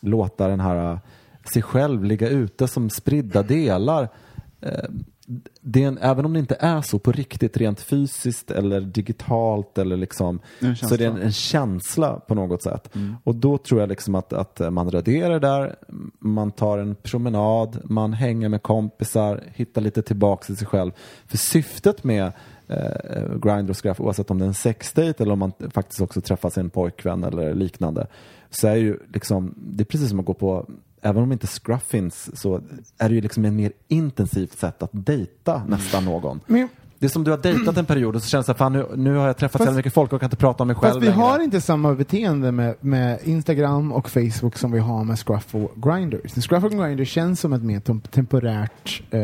låta 0.00 0.48
den 0.48 0.60
här 0.60 0.92
eh, 0.92 0.98
sig 1.52 1.62
själv 1.62 2.04
ligga 2.04 2.28
ute 2.28 2.68
som 2.68 2.90
spridda 2.90 3.42
delar. 3.42 4.08
Eh, 4.60 4.84
en, 5.74 5.98
även 5.98 6.24
om 6.24 6.32
det 6.32 6.38
inte 6.38 6.56
är 6.60 6.82
så 6.82 6.98
på 6.98 7.12
riktigt 7.12 7.56
rent 7.56 7.80
fysiskt 7.80 8.50
eller 8.50 8.80
digitalt 8.80 9.78
eller 9.78 9.96
liksom, 9.96 10.40
så 10.60 10.94
är 10.94 10.98
det 10.98 11.04
en, 11.04 11.22
en 11.22 11.32
känsla 11.32 12.20
på 12.20 12.34
något 12.34 12.62
sätt. 12.62 12.94
Och 13.24 13.34
då 13.34 13.58
tror 13.58 13.80
jag 13.80 13.88
liksom 13.88 14.14
att, 14.14 14.32
att 14.32 14.72
man 14.72 14.90
raderar 14.90 15.40
där, 15.40 15.76
man 16.18 16.50
tar 16.50 16.78
en 16.78 16.94
promenad, 16.94 17.80
man 17.84 18.12
hänger 18.12 18.48
med 18.48 18.62
kompisar, 18.62 19.42
hittar 19.54 19.80
lite 19.80 20.02
tillbaka 20.02 20.44
till 20.44 20.56
sig 20.56 20.66
själv. 20.66 20.92
För 21.26 21.38
syftet 21.38 22.04
med 22.04 22.32
eh, 22.68 23.68
och 23.70 23.76
Scruff, 23.76 24.00
oavsett 24.00 24.30
om 24.30 24.38
det 24.38 24.44
är 24.44 24.48
en 24.48 24.54
sexdate 24.54 25.22
eller 25.22 25.32
om 25.32 25.38
man 25.38 25.52
faktiskt 25.74 26.00
också 26.00 26.20
träffar 26.20 26.50
sin 26.50 26.70
pojkvän 26.70 27.24
eller 27.24 27.54
liknande, 27.54 28.06
så 28.50 28.68
är 28.68 28.76
ju 28.76 28.98
liksom, 29.12 29.54
det 29.56 29.82
är 29.82 29.86
precis 29.86 30.08
som 30.08 30.20
att 30.20 30.26
gå 30.26 30.34
på 30.34 30.66
Även 31.06 31.22
om 31.22 31.32
inte 31.32 31.46
Scruff 31.46 31.82
finns 31.82 32.40
så 32.40 32.60
är 32.98 33.08
det 33.08 33.14
ju 33.14 33.20
liksom 33.20 33.44
ett 33.44 33.52
mer 33.52 33.72
intensivt 33.88 34.58
sätt 34.58 34.82
att 34.82 34.90
dejta 34.92 35.62
nästan 35.68 36.04
någon. 36.04 36.40
Men, 36.46 36.68
Det 36.98 37.06
är 37.06 37.10
som 37.10 37.24
du 37.24 37.30
har 37.30 37.38
dejtat 37.38 37.76
en 37.76 37.84
period 37.86 38.16
och 38.16 38.22
så 38.22 38.28
känns 38.28 38.46
det 38.46 38.54
fan 38.54 38.72
nu, 38.72 38.86
nu 38.96 39.14
har 39.16 39.26
jag 39.26 39.36
träffat 39.36 39.60
så 39.60 39.66
Fast- 39.66 39.76
mycket 39.76 39.94
folk 39.94 40.12
och 40.12 40.20
kan 40.20 40.26
inte 40.26 40.36
prata 40.36 40.62
om 40.62 40.66
mig 40.66 40.76
själv 40.76 40.90
fast 40.92 41.02
vi 41.02 41.06
längre. 41.06 41.20
har 41.20 41.40
inte 41.42 41.60
samma 41.60 41.94
beteende 41.94 42.52
med, 42.52 42.74
med 42.80 43.18
Instagram 43.24 43.92
och 43.92 44.10
Facebook 44.10 44.56
som 44.58 44.72
vi 44.72 44.78
har 44.78 45.04
med 45.04 45.18
Scruff 45.18 45.54
och 45.54 45.72
Grindr. 45.76 46.40
Scruff 46.40 46.64
och 46.64 46.70
Grindr 46.70 47.04
känns 47.04 47.40
som 47.40 47.52
ett 47.52 47.62
mer 47.62 47.80
tem- 47.80 48.08
temporärt 48.10 49.02
eh, 49.10 49.20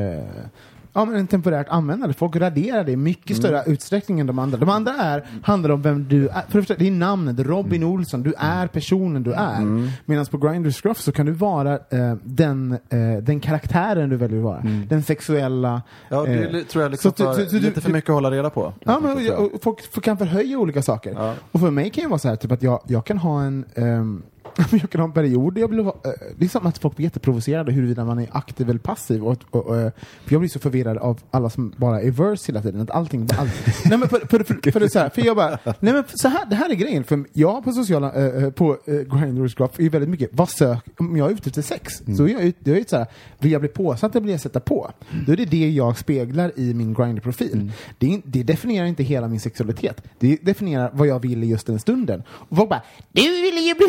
Ja, 0.93 1.05
men 1.05 1.14
en 1.16 1.26
temporärt 1.26 1.68
användande. 1.68 2.14
Folk 2.14 2.36
raderar 2.36 2.84
det 2.84 2.93
i 2.93 2.97
mycket 2.97 3.30
Mm. 3.30 3.43
större 3.43 3.62
utsträckning 3.66 4.20
än 4.20 4.26
de 4.26 4.38
andra. 4.38 4.59
De 4.59 4.68
andra 4.68 4.93
är, 4.93 5.26
handlar 5.43 5.70
om 5.70 5.82
vem 5.82 6.09
du 6.09 6.28
är. 6.28 6.32
För 6.32 6.41
det 6.47 6.51
första, 6.53 6.74
det 6.74 6.86
är 6.86 6.91
namnet, 6.91 7.38
Robin 7.41 7.82
Mm. 7.82 7.95
Olsson. 7.95 8.22
Du 8.22 8.34
är 8.38 8.66
personen 8.66 9.22
du 9.22 9.32
är. 9.32 9.88
Medan 10.07 10.26
på 10.26 10.38
Grindr 10.38 10.68
och 10.68 10.74
Scruff 10.82 11.01
så 11.01 11.12
kan 11.12 11.26
du 11.26 11.32
vara 11.32 11.72
eh, 11.74 12.14
den, 12.22 12.72
eh, 12.72 13.22
den 13.22 13.41
karaktären 13.41 14.09
du 14.09 14.16
väljer 14.16 14.38
att 14.38 14.45
vara. 14.45 14.62
Den 14.88 15.03
sexuella. 15.03 15.68
Mm. 15.70 15.80
Ja, 16.09 16.22
det 16.24 16.59
eh, 16.59 16.64
tror 16.64 16.82
jag 16.82 16.91
liksom 16.91 17.12
så- 17.16 17.24
för, 17.24 17.32
så- 17.45 17.51
så 17.51 17.57
du- 17.57 17.61
lite 17.62 17.80
för 17.80 17.91
mycket 17.93 18.11
att 18.11 18.14
hålla 18.14 18.30
reda 18.30 18.51
på. 18.51 18.72
Ja, 18.84 19.01
men 19.03 19.32
och, 19.32 19.55
och 19.55 19.62
folk, 19.62 19.93
folk 19.93 20.05
kan 20.05 20.18
förhöja 20.18 20.59
olika 20.59 20.82
saker. 20.82 21.14
Ja. 21.18 21.34
Och 21.53 21.61
för 21.61 21.70
mig 21.70 21.91
kan 21.91 22.05
det 22.05 22.09
vara 22.11 22.18
så 22.18 22.28
här 22.28 22.36
typ 22.36 22.53
att 22.53 22.62
jag, 22.62 22.80
jag 22.86 23.05
kan 23.07 23.18
ha 23.18 23.43
en 23.43 23.64
ehm, 23.74 24.22
jag 24.71 24.91
kan 24.91 25.01
ha 25.01 25.09
en 25.09 25.13
period 25.13 25.55
där 25.55 25.61
jag 25.61 25.71
blir, 25.71 25.81
uh, 25.81 25.93
det 26.37 26.45
är 26.45 26.49
som 26.49 26.67
att 26.67 26.79
folk 26.79 26.97
blir 26.97 27.07
jätteprovocerade 27.07 27.73
huruvida 27.73 28.05
man 28.05 28.19
är 28.19 28.29
aktiv 28.33 28.71
eller 28.71 28.81
passiv. 28.81 29.25
Och, 29.25 29.39
och, 29.51 29.67
och, 29.67 29.77
eh, 29.79 29.93
för 30.25 30.33
jag 30.35 30.41
blir 30.41 30.49
så 30.49 30.59
förvirrad 30.59 30.99
av 30.99 31.21
alla 31.31 31.51
som 31.51 31.73
bara 31.77 32.03
är 32.03 32.11
verse 32.11 32.53
hela 32.53 32.63
tiden. 32.63 32.81
Att 32.81 32.91
allting, 32.91 33.29
all, 33.39 33.49
nej 33.85 33.99
men 33.99 34.09
för, 34.09 34.19
för, 34.19 34.45
för, 34.45 34.71
för, 34.71 34.81
det 34.81 34.91
så 34.91 34.99
här, 34.99 35.09
för 35.09 35.27
jag 35.27 35.37
bara, 35.37 35.59
nej 35.81 35.93
men 35.93 36.05
så 36.15 36.29
här, 36.29 36.47
det 36.47 36.57
här 36.57 36.71
är 36.71 36.75
grejen. 36.75 37.05
För 37.05 37.25
jag 37.33 37.65
på 37.65 37.73
sociala, 37.73 38.13
eh, 38.13 38.45
eh, 38.45 38.51
på 38.51 38.79
Grindr 38.87 39.45
och 39.45 39.59
Scruff 39.59 39.81
är 39.81 39.91
väldigt 39.91 40.11
mycket, 40.11 40.31
vad 40.33 40.49
sök, 40.49 40.85
om 40.99 41.17
jag 41.17 41.31
är 41.31 41.35
ute 41.35 41.49
efter 41.49 41.63
sex, 41.63 41.93
så 42.17 42.25
är 42.25 42.29
jag 42.29 42.43
ut, 42.43 42.57
jag 42.65 42.79
är 42.79 42.85
så 42.89 42.97
här, 42.97 43.07
vill 43.39 43.53
jag 43.53 43.61
bli 43.61 43.69
påsatt 43.69 44.15
eller 44.15 44.25
vill 44.25 44.33
jag 44.33 44.41
sätta 44.41 44.61
på? 44.61 44.91
Då 45.27 45.33
är 45.33 45.37
det 45.37 45.45
det 45.45 45.71
jag 45.71 45.99
speglar 45.99 46.53
i 46.57 46.75
min 46.75 46.95
Grindr-profil. 46.95 47.73
Det, 47.99 48.07
är 48.07 48.11
in- 48.11 48.23
det 48.25 48.43
definierar 48.43 48.87
inte 48.87 49.03
hela 49.03 49.29
min 49.29 49.41
sexualitet. 49.41 50.03
Det 50.19 50.37
definierar 50.43 50.91
vad 50.95 51.07
jag 51.07 51.21
vill 51.21 51.45
i 51.45 51.47
just 51.47 51.67
den 51.67 51.79
stunden. 51.79 52.23
Och 52.31 52.57
folk 52.57 52.69
bara, 52.69 52.83
du 53.13 53.43
ville 53.43 53.61
ju 53.61 53.75
bli, 53.75 53.87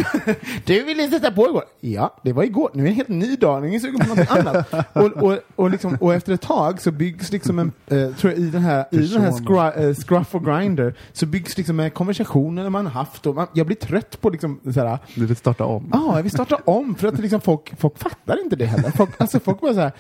du 0.66 0.84
ville 0.84 1.10
sätta 1.10 1.32
på 1.32 1.48
igår. 1.48 1.64
Ja, 1.80 2.16
det 2.24 2.34
var 2.34 2.44
igår. 2.44 2.72
Nu 2.74 2.82
är 2.82 2.86
det 2.86 2.92
en 2.92 2.96
helt 2.96 3.10
ny 3.10 3.36
dag, 3.36 3.62
nu 3.62 3.68
är 3.68 3.70
ingen 3.70 3.82
sugen 3.82 4.00
på 4.00 4.08
någonting 4.08 4.38
annat. 4.38 4.74
Och, 4.94 5.24
och, 5.24 5.38
och, 5.56 5.70
liksom, 5.70 5.98
och 6.02 6.14
efter 6.14 6.34
ett 6.34 6.42
tag 6.42 6.82
så 6.82 6.92
byggs 6.92 7.32
liksom 7.32 7.60
en, 7.60 7.72
eh, 7.88 8.16
tror 8.16 8.34
jag, 8.34 8.42
i 8.42 8.50
den 8.50 8.62
här, 8.62 8.86
i 8.92 8.98
den 8.98 9.22
här 9.22 9.32
scra, 9.32 9.74
eh, 9.74 9.94
Scruff 9.94 10.36
och 10.36 10.46
Grindr 10.46 10.94
så 11.14 11.26
byggs 11.26 11.58
liksom 11.58 11.80
en 11.80 11.92
konversationer 11.92 12.70
man 12.70 12.86
har 12.86 12.94
haft 12.94 13.26
och 13.26 13.36
man, 13.36 13.48
jag 13.54 13.66
blir 13.66 13.78
trött 13.78 14.22
på 14.22 14.30
liksom 14.30 14.60
såhär, 14.74 15.00
Du 15.16 15.26
vill 15.26 15.36
starta 15.36 15.66
om. 15.66 15.90
Ja, 15.94 16.16
jag 16.16 16.24
vill 16.24 16.32
starta 16.32 16.56
om 16.66 16.96
för 16.96 17.08
att 17.08 17.20
liksom 17.20 17.42
folk, 17.42 17.74
folk 17.80 17.98
fattar 18.00 18.44
inte 18.44 18.56
det 18.56 18.66
heller. 18.66 18.92
Folk, 18.92 19.10
alltså 19.18 19.40
folk 19.40 19.62
bara 19.62 19.74
så 19.74 19.80
här, 19.80 19.92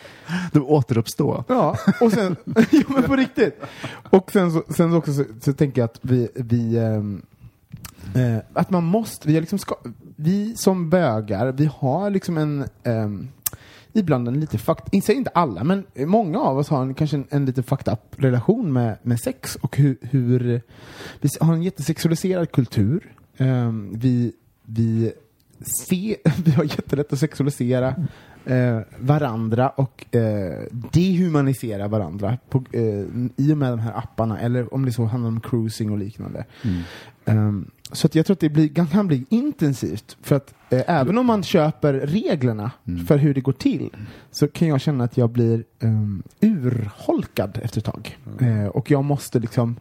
Du 0.51 0.59
återuppstå. 0.59 1.43
ja, 1.47 1.77
och 2.01 2.11
sen, 2.11 2.35
ja 2.71 2.83
men 2.87 3.03
på 3.03 3.15
riktigt. 3.15 3.61
Och 4.09 4.31
sen 4.31 4.51
så, 4.51 4.63
sen 4.69 4.91
så 4.91 4.97
också 4.97 5.13
så, 5.13 5.23
så 5.41 5.53
tänker 5.53 5.81
jag 5.81 5.85
att 5.85 5.99
vi, 6.01 6.27
vi 6.35 6.77
ehm, 6.77 7.21
eh, 8.15 8.37
att 8.53 8.69
man 8.69 8.83
måste, 8.83 9.27
vi, 9.27 9.39
liksom 9.39 9.59
ska, 9.59 9.75
vi 10.15 10.55
som 10.55 10.89
bögar, 10.89 11.51
vi 11.51 11.65
har 11.65 12.09
liksom 12.09 12.37
en 12.37 12.65
ehm, 12.83 13.29
Ibland 13.93 14.27
en 14.27 14.39
lite 14.39 14.57
fucked, 14.57 14.85
inte 14.91 15.13
inte 15.13 15.29
alla, 15.29 15.63
men 15.63 15.85
många 15.95 16.39
av 16.39 16.57
oss 16.57 16.69
har 16.69 16.81
en, 16.81 16.93
kanske 16.93 17.17
en, 17.17 17.27
en 17.29 17.45
lite 17.45 17.63
fucked 17.63 17.93
up 17.93 18.23
relation 18.23 18.73
med, 18.73 18.97
med 19.01 19.19
sex 19.19 19.55
och 19.55 19.77
hur, 19.77 19.97
hur 20.01 20.61
vi 21.21 21.29
har 21.41 21.53
en 21.53 21.63
jättesexualiserad 21.63 22.51
kultur. 22.51 23.15
Ehm, 23.37 23.99
vi, 23.99 24.33
vi, 24.63 25.11
se, 25.61 26.17
vi 26.45 26.51
har 26.51 26.63
jättelätt 26.63 27.13
att 27.13 27.19
sexualisera 27.19 27.95
eh, 28.45 28.79
varandra 28.97 29.69
och 29.69 30.15
eh, 30.15 30.63
dehumanisera 30.91 31.87
varandra 31.87 32.37
på, 32.49 32.63
eh, 32.71 32.81
i 33.37 33.53
och 33.53 33.57
med 33.57 33.71
de 33.71 33.79
här 33.79 33.97
apparna, 33.97 34.39
eller 34.39 34.73
om 34.73 34.85
det 34.85 34.91
så 34.91 35.05
handlar 35.05 35.27
om 35.27 35.41
cruising 35.41 35.91
och 35.91 35.97
liknande. 35.97 36.45
Ehm, 37.25 37.71
så 37.91 38.07
att 38.07 38.15
jag 38.15 38.25
tror 38.25 38.33
att 38.33 38.39
det 38.39 38.49
blir, 38.49 38.87
kan 38.91 39.07
bli 39.07 39.25
intensivt. 39.29 40.17
För 40.21 40.35
att 40.35 40.53
eh, 40.69 40.83
även 40.87 41.17
om 41.17 41.25
man 41.25 41.43
köper 41.43 41.93
reglerna 41.93 42.71
för 43.07 43.17
hur 43.17 43.33
det 43.33 43.41
går 43.41 43.53
till 43.53 43.89
så 44.31 44.47
kan 44.47 44.67
jag 44.67 44.81
känna 44.81 45.03
att 45.03 45.17
jag 45.17 45.29
blir 45.29 45.63
um, 45.79 46.23
urholkad 46.39 47.59
efter 47.63 47.79
ett 47.79 47.85
tag. 47.85 48.17
Eh, 48.39 48.65
och 48.65 48.91
jag 48.91 49.03
måste 49.03 49.39
liksom 49.39 49.75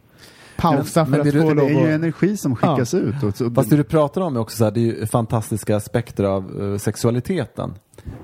pausa 0.61 1.05
Men 1.05 1.23
för 1.23 1.31
det, 1.31 1.39
att 1.39 1.43
få 1.43 1.49
det 1.49 1.61
lov 1.61 1.69
är 1.69 1.87
ju 1.87 1.93
energi 1.93 2.37
som 2.37 2.55
skickas 2.55 2.93
ut. 2.93 3.23
Och 3.23 3.37
så, 3.37 3.51
Fast 3.51 3.69
det 3.69 3.77
du 3.77 3.83
pratar 3.83 4.21
om 4.21 4.35
är 4.35 4.39
också 4.39 4.57
så 4.57 4.63
här, 4.63 4.71
det 4.71 4.79
är 4.79 4.81
ju 4.81 5.05
fantastiska 5.05 5.75
aspekter 5.75 6.23
av 6.23 6.61
eh, 6.63 6.77
sexualiteten. 6.77 7.73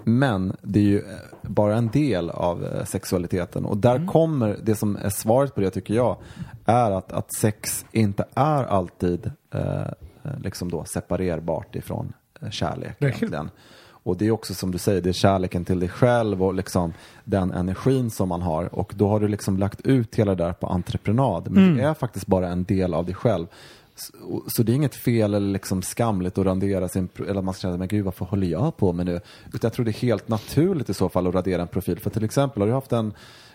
Men 0.04 0.56
det 0.62 0.80
är 0.80 0.84
ju 0.84 0.98
eh, 0.98 1.04
bara 1.42 1.76
en 1.76 1.88
del 1.88 2.30
av 2.30 2.66
eh, 2.66 2.86
sexualiteten. 2.86 3.66
Och 3.66 3.78
där 3.78 4.08
kommer 4.08 4.60
det 4.64 4.76
som 4.76 4.96
är 4.96 5.10
svaret 5.10 5.56
på 5.56 5.62
det 5.62 5.70
tycker 5.70 5.94
jag, 5.94 6.18
är 6.66 6.92
att, 6.92 7.12
att 7.12 7.34
sex 7.34 7.86
inte 7.92 8.26
är 8.34 8.64
alltid 8.64 9.32
eh, 9.54 9.62
liksom 10.44 10.72
då 10.72 10.86
separerbart 10.86 11.76
ifrån 11.76 12.14
kärlek. 12.52 12.96
Egentligen. 13.00 13.50
Och 14.08 14.18
det 14.18 14.28
är 14.28 14.32
också 14.32 14.54
som 14.54 14.72
du 14.72 14.78
säger, 14.78 15.02
det 15.02 15.10
är 15.10 15.14
kärleken 15.14 15.66
till 15.66 15.80
dig 15.80 15.90
själv 15.90 16.44
och 16.44 16.54
liksom 16.54 16.94
den 17.24 17.52
energin 17.52 18.12
som 18.12 18.30
man 18.30 18.42
har. 18.42 18.76
Och 18.76 18.94
då 18.96 19.08
har 19.08 19.20
du 19.20 19.28
liksom 19.28 19.58
lagt 19.58 19.82
ut 19.82 20.16
hela 20.16 20.36
det 20.36 20.44
där 20.44 20.54
på 20.54 20.68
entreprenad. 20.68 21.52
Men 21.52 21.78
det 21.78 21.84
är 21.84 21.94
faktiskt 21.94 22.28
bara 22.28 22.48
en 22.48 22.64
del 22.64 22.94
av 22.94 23.06
dig 23.06 23.16
själv. 23.16 23.48
Så, 23.96 24.14
så 24.48 24.64
det 24.64 24.72
är 24.72 24.76
inget 24.76 24.96
fel 24.96 25.34
eller 25.34 25.48
liksom 25.48 25.82
skamligt 25.82 26.38
att 26.38 26.46
radera 26.46 26.88
sin, 26.88 27.10
eller 27.30 27.42
man 27.42 27.54
känna, 27.54 27.78
men 27.78 27.88
gud 27.88 28.06
varför 28.06 28.26
håller 28.26 28.48
jag 28.48 28.78
på 28.78 28.94
med 28.94 29.06
nu? 29.06 29.20
Utan 29.46 29.60
jag 29.62 29.74
tror 29.74 29.86
det 29.86 29.92
är 29.92 30.02
helt 30.02 30.28
naturligt 30.28 30.90
i 30.90 30.94
så 30.94 31.10
fall 31.10 31.28
att 31.28 31.36
radera 31.36 31.62
en 31.62 31.68
profil. 31.68 32.00
För 32.00 32.10
till 32.10 32.24
exempel 32.24 32.62
har 32.62 32.68
du 32.68 32.74
haft 32.74 32.92
en, 32.92 33.14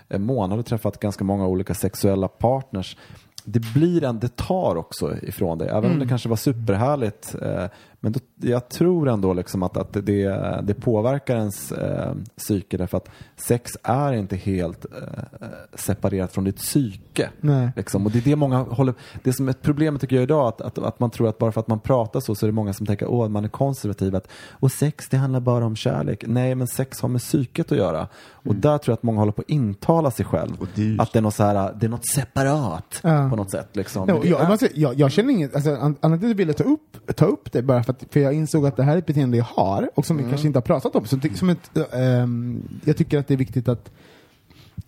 en 0.08 0.22
månad 0.22 0.58
och 0.58 0.66
träffat 0.66 1.00
ganska 1.00 1.24
många 1.24 1.46
olika 1.46 1.74
sexuella 1.74 2.28
partners. 2.28 2.96
Det 3.44 3.60
blir 3.74 4.04
en, 4.04 4.18
det 4.18 4.36
tar 4.36 4.76
också 4.76 5.16
ifrån 5.22 5.58
dig, 5.58 5.68
även 5.68 5.92
om 5.92 5.98
det 5.98 6.08
kanske 6.08 6.28
var 6.28 6.36
superhärligt. 6.36 7.34
Eh, 7.42 7.64
men 8.04 8.12
då, 8.12 8.20
jag 8.36 8.68
tror 8.68 9.08
ändå 9.08 9.32
liksom 9.32 9.62
att, 9.62 9.76
att 9.76 9.92
det, 9.92 10.62
det 10.62 10.74
påverkar 10.74 11.36
ens 11.36 11.72
eh, 11.72 12.14
psyke 12.36 12.76
därför 12.76 12.96
att 12.96 13.08
sex 13.36 13.72
är 13.82 14.12
inte 14.12 14.36
helt 14.36 14.84
eh, 14.84 15.48
separerat 15.74 16.32
från 16.32 16.44
ditt 16.44 16.56
psyke. 16.56 17.30
Liksom. 17.76 18.06
Och 18.06 18.12
det 18.12 18.18
är 18.18 18.22
det 18.22 18.36
många 18.36 18.58
håller, 18.58 18.94
det 19.22 19.32
som 19.32 19.48
är 19.48 19.50
ett 19.50 19.62
problem 19.62 19.98
tycker 19.98 20.16
jag 20.16 20.22
idag, 20.22 20.48
att, 20.48 20.60
att, 20.60 20.78
att 20.78 21.00
man 21.00 21.10
tror 21.10 21.28
att 21.28 21.38
bara 21.38 21.52
för 21.52 21.60
att 21.60 21.68
man 21.68 21.80
pratar 21.80 22.20
så, 22.20 22.34
så 22.34 22.46
är 22.46 22.48
det 22.48 22.54
många 22.54 22.72
som 22.72 22.86
tänker 22.86 23.24
att 23.24 23.30
man 23.30 23.44
är 23.44 23.48
konservativ. 23.48 24.16
Att, 24.16 24.28
och 24.50 24.72
sex, 24.72 25.08
det 25.08 25.16
handlar 25.16 25.40
bara 25.40 25.66
om 25.66 25.76
kärlek. 25.76 26.24
Nej, 26.26 26.54
men 26.54 26.66
sex 26.66 27.00
har 27.00 27.08
med 27.08 27.20
psyket 27.20 27.72
att 27.72 27.78
göra. 27.78 28.08
Och 28.44 28.54
där 28.54 28.78
tror 28.78 28.92
jag 28.92 28.96
att 28.96 29.02
många 29.02 29.18
håller 29.18 29.32
på 29.32 29.42
att 29.42 29.50
intala 29.50 30.10
sig 30.10 30.24
själv. 30.26 30.50
Det 30.74 30.96
Att 30.98 31.12
det 31.12 31.18
är 31.18 31.20
något, 31.20 31.34
så 31.34 31.42
här, 31.42 31.74
det 31.80 31.86
är 31.86 31.90
något 31.90 32.06
separat 32.06 33.00
Ja. 33.02 33.28
på 33.30 33.36
något 33.36 33.50
sätt. 33.50 33.68
Liksom. 33.72 34.06
Det 34.06 34.12
jag, 34.12 34.24
är- 34.24 34.28
jag, 34.62 34.70
jag, 34.74 34.94
jag 35.00 35.12
känner 35.12 35.30
inget, 35.32 35.54
alltså, 35.54 35.70
an- 35.70 35.96
anledningen 36.00 36.36
till 36.36 36.50
att 36.50 36.60
jag 36.60 36.64
ville 36.66 36.76
ta 36.78 37.04
upp, 37.04 37.16
ta 37.16 37.24
upp 37.24 37.52
det 37.52 37.62
bara 37.62 37.82
för 37.82 37.92
att 37.92 38.04
för 38.10 38.20
jag 38.20 38.34
insåg 38.34 38.66
att 38.66 38.76
det 38.76 38.82
här 38.82 38.94
är 38.94 38.98
ett 38.98 39.06
beteende 39.06 39.36
jag 39.36 39.44
har 39.44 39.90
och 39.94 40.06
som 40.06 40.16
vi 40.16 40.22
kanske 40.28 40.46
inte 40.46 40.56
har 40.56 40.62
pratat 40.62 40.96
om. 40.96 41.04
Så, 41.06 41.18
som 41.34 41.48
ett, 41.48 41.76
äh, 41.76 42.00
ehm, 42.02 42.62
jag 42.84 42.96
tycker 42.96 43.18
att 43.18 43.28
det 43.28 43.34
är 43.34 43.38
viktigt 43.38 43.68
att 43.68 43.90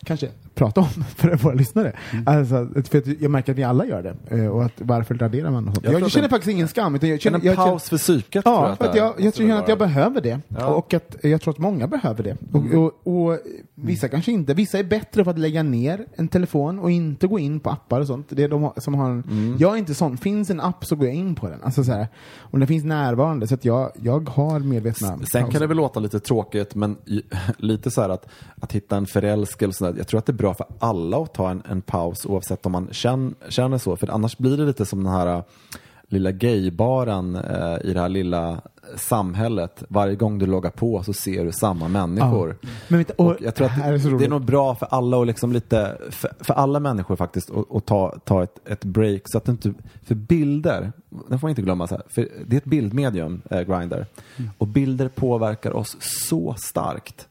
kanske 0.04 0.28
prata 0.54 0.80
om 0.80 0.86
för 1.16 1.36
våra 1.36 1.54
lyssnare. 1.54 1.92
Alltså, 2.26 2.68
för 2.90 3.22
jag 3.22 3.30
märker 3.30 3.52
att 3.52 3.58
vi 3.58 3.62
alla 3.62 3.86
gör 3.86 4.02
det. 4.02 4.36
Eh, 4.36 4.46
Och 4.46 4.64
att 4.64 4.72
varför 4.76 5.14
raderar 5.14 5.50
man 5.50 5.64
sånt. 5.64 5.78
Jag 5.82 5.92
Jag, 5.92 5.98
tror 6.00 6.08
känner 6.08 6.28
faktiskt 6.28 6.50
ingen 6.52 6.68
skam. 6.68 6.94
Utan 6.94 7.08
jag 7.08 7.20
känner, 7.20 7.38
en 7.38 7.44
jag 7.44 7.56
känner, 7.56 7.70
paus 7.70 7.88
för 7.88 7.98
psyket 7.98 8.44
tror 8.44 8.56
Ja, 8.56 8.68
jag 8.68 8.78
för 8.78 8.84
att 8.84 8.94
jag, 8.94 9.14
jag 9.18 9.34
känner 9.34 9.58
att 9.58 9.68
jag 9.68 9.78
behöver 9.78 10.20
det. 10.20 10.40
Ja. 10.48 10.60
Mm. 10.60 10.72
Och 10.74 10.94
att 10.94 11.16
jag 11.22 11.40
tror 11.40 11.54
att 11.54 11.58
många 11.58 11.86
behöver 11.86 12.22
det. 12.22 12.36
Och, 12.52 12.74
och, 12.74 13.30
och 13.30 13.38
vissa 13.74 14.08
kanske 14.08 14.32
inte. 14.32 14.54
Vissa 14.54 14.78
är 14.78 14.84
bättre 14.84 15.24
på 15.24 15.30
att 15.30 15.38
lägga 15.38 15.62
ner 15.62 16.06
en 16.14 16.28
telefon 16.28 16.78
och 16.78 16.90
inte 16.90 17.26
gå 17.26 17.38
in 17.38 17.60
på 17.60 17.70
appar 17.70 18.00
och 18.00 18.06
sånt. 18.06 18.26
Det 18.30 18.42
är 18.42 18.48
de 18.48 18.72
som 18.76 18.94
har 18.94 19.10
en, 19.10 19.24
Mm. 19.30 19.56
Jag 19.58 19.72
är 19.74 19.76
inte 19.76 19.94
sån. 19.94 20.16
Finns 20.16 20.50
en 20.50 20.60
app 20.60 20.84
så 20.84 20.96
går 20.96 21.06
jag 21.06 21.16
in 21.16 21.34
på 21.34 21.48
den. 21.48 21.62
Alltså 21.62 21.84
så 21.84 21.92
här, 21.92 22.06
om 22.38 22.60
den 22.60 22.66
finns 22.66 22.84
närvarande. 22.84 23.46
Så 23.46 23.54
att 23.54 23.64
jag, 23.64 23.90
jag 24.02 24.28
har 24.28 24.60
medvetna 24.60 25.18
Sen 25.32 25.50
kan 25.50 25.60
det 25.60 25.66
väl 25.66 25.76
låta 25.76 26.00
lite 26.00 26.20
tråkigt, 26.20 26.74
men 26.74 26.96
lite 27.58 27.90
så 27.90 28.00
här 28.02 28.08
att, 28.08 28.26
att 28.60 28.72
hitta 28.72 28.96
en 28.96 29.06
förälskelse. 29.06 29.93
Sådär. 29.94 30.00
Jag 30.00 30.08
tror 30.08 30.18
att 30.18 30.26
det 30.26 30.32
är 30.32 30.34
bra 30.34 30.54
för 30.54 30.66
alla 30.78 31.22
att 31.22 31.34
ta 31.34 31.50
en, 31.50 31.62
en 31.68 31.82
paus 31.82 32.26
oavsett 32.26 32.66
om 32.66 32.72
man 32.72 32.88
känner, 32.92 33.34
känner 33.48 33.78
så. 33.78 33.96
För 33.96 34.10
annars 34.10 34.38
blir 34.38 34.56
det 34.56 34.64
lite 34.64 34.86
som 34.86 35.04
den 35.04 35.12
här 35.12 35.26
äh, 35.26 35.42
lilla 36.08 36.30
gaybaren 36.32 37.36
eh, 37.36 37.76
i 37.84 37.92
det 37.94 38.00
här 38.00 38.08
lilla 38.08 38.60
samhället. 38.96 39.84
Varje 39.88 40.16
gång 40.16 40.38
du 40.38 40.46
loggar 40.46 40.70
på 40.70 41.02
så 41.02 41.12
ser 41.12 41.44
du 41.44 41.52
samma 41.52 41.88
människor. 41.88 42.56
Ja. 42.60 42.68
Men 42.88 42.98
vet, 42.98 43.10
och, 43.10 43.26
Och 43.26 43.36
jag 43.40 43.54
tror 43.54 43.66
att 43.66 43.72
här 43.72 43.92
är 43.92 43.98
det, 43.98 44.18
det 44.18 44.24
är 44.24 44.28
nog 44.28 44.44
bra 44.44 44.74
för 44.74 44.86
alla 44.90 45.16
och 45.16 45.26
liksom 45.26 45.52
lite, 45.52 45.98
för, 46.10 46.30
för 46.40 46.54
alla 46.54 46.80
människor 46.80 47.16
faktiskt 47.16 47.50
att, 47.70 47.86
ta, 47.86 48.18
ta 48.24 48.42
ett, 48.42 48.68
ett 48.68 48.84
break 48.84 49.22
så 49.24 49.38
att 49.38 49.44
det 49.44 49.52
inte, 49.52 49.74
för 50.02 50.14
bilder, 50.14 50.92
det 51.28 51.38
får 51.38 51.46
man 51.46 51.50
inte 51.50 51.62
glömma 51.62 51.86
så 51.86 51.94
här, 51.94 52.04
för 52.08 52.28
det 52.46 52.56
är 52.56 52.58
ett 52.58 52.64
bildmedium, 52.64 53.42
eh, 53.50 53.60
Grindr, 53.60 54.06
Mm. 54.36 54.50
och 54.58 54.66
bilder 54.66 55.08
påverkar 55.08 55.72
oss 55.72 55.96
så 56.00 56.54
starkt. 56.58 57.28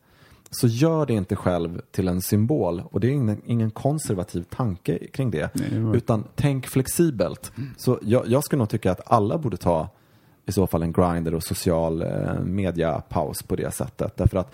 Så 0.55 0.67
gör 0.67 1.05
det 1.05 1.13
inte 1.13 1.35
själv 1.35 1.81
till 1.91 2.07
en 2.07 2.21
symbol 2.21 2.84
och 2.91 2.99
det 2.99 3.07
är 3.07 3.11
ingen, 3.11 3.41
ingen 3.45 3.71
konservativ 3.71 4.43
tanke 4.43 5.07
kring 5.07 5.31
det, 5.31 5.49
Nej, 5.53 5.80
var- 5.80 5.95
utan 5.95 6.23
tänk 6.35 6.67
flexibelt. 6.67 7.51
Mm. 7.57 7.69
Så 7.77 7.99
jag, 8.01 8.27
jag 8.27 8.43
skulle 8.43 8.59
nog 8.59 8.69
tycka 8.69 8.91
att 8.91 9.11
alla 9.11 9.38
borde 9.38 9.57
ta 9.57 9.89
i 10.45 10.51
så 10.51 10.67
fall 10.67 10.84
en 10.84 10.93
grinder 10.93 11.34
och 11.34 11.43
social 11.43 12.01
eh, 12.01 12.39
media-paus 12.43 13.43
på 13.43 13.55
det 13.55 13.73
sättet. 13.73 14.17
Därför 14.17 14.38
att, 14.38 14.53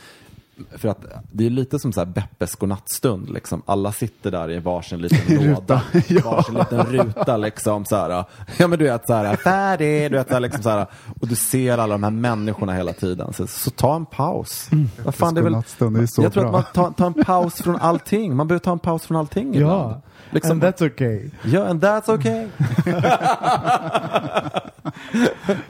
för 0.72 0.90
att 0.90 1.06
det 1.32 1.46
är 1.46 1.50
lite 1.50 1.80
som 1.80 1.94
så 1.94 2.00
här 2.00 2.06
Beppes 2.06 2.56
godnattstund. 2.56 3.30
Liksom. 3.30 3.62
Alla 3.66 3.92
sitter 3.92 4.32
där 4.32 4.52
i 4.52 4.60
varsin 4.60 5.02
liten 5.02 5.48
låda, 5.54 5.82
varsin 6.24 6.56
liten 6.56 6.86
ruta. 6.86 7.38
Liksom, 7.38 7.86
så 7.86 7.96
här, 7.96 8.26
ja, 8.58 8.68
men 8.68 8.80
du 8.80 8.86
vet, 8.86 9.08
så 9.08 9.14
här, 9.14 9.36
färdig, 9.36 10.12
du 10.12 10.18
vet, 10.18 10.28
så 10.28 10.34
här, 10.34 10.42
liksom, 10.42 10.64
så 10.64 10.70
här, 10.70 10.88
och 11.20 11.28
du 11.28 11.36
ser 11.36 11.78
alla 11.78 11.94
de 11.94 12.04
här 12.04 12.12
människorna 12.12 12.74
hela 12.74 12.94
tiden. 12.94 13.34
Så, 13.34 13.48
så 13.48 13.70
ta 13.70 13.96
en 13.96 14.06
paus. 14.06 14.70
Vad 15.04 15.16
fan, 15.16 15.34
det 15.34 15.42
är 15.42 15.44
väl, 15.44 15.54
är 15.54 16.06
så 16.06 16.24
jag 16.24 16.34
tror 16.34 16.44
bra. 16.44 16.60
att 16.60 16.76
man 16.76 16.94
tar, 16.94 17.12
tar 17.12 17.20
en 17.20 17.26
paus 17.26 17.56
från 17.56 17.76
allting. 17.76 18.36
Man 18.36 18.48
behöver 18.48 18.64
ta 18.64 18.72
en 18.72 18.80
paus 18.80 19.06
från 19.06 19.18
allting 19.18 19.56
ibland. 19.56 19.92
Ja, 19.92 20.02
Liksom, 20.32 20.52
and 20.52 20.64
that's 20.64 20.86
okay. 20.86 21.30
ja, 21.44 21.66
and 21.66 21.84
that's 21.84 22.10
okay. 22.10 22.48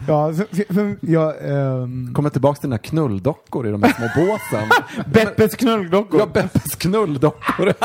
Ja, 0.08 0.34
så, 0.34 0.44
så, 0.74 0.96
jag, 1.02 1.34
ehm, 1.42 2.14
Kommer 2.14 2.30
tillbaka 2.30 2.60
till 2.60 2.70
dina 2.70 2.78
knulldockor 2.78 3.68
i 3.68 3.72
de 3.72 3.84
här 3.84 3.94
små 3.94 4.08
båsen. 4.24 4.70
Beppes 5.14 5.56
knulldockor. 5.56 6.20
Ja, 6.20 6.26
Beppes 6.26 6.76
knulldockor. 6.76 7.74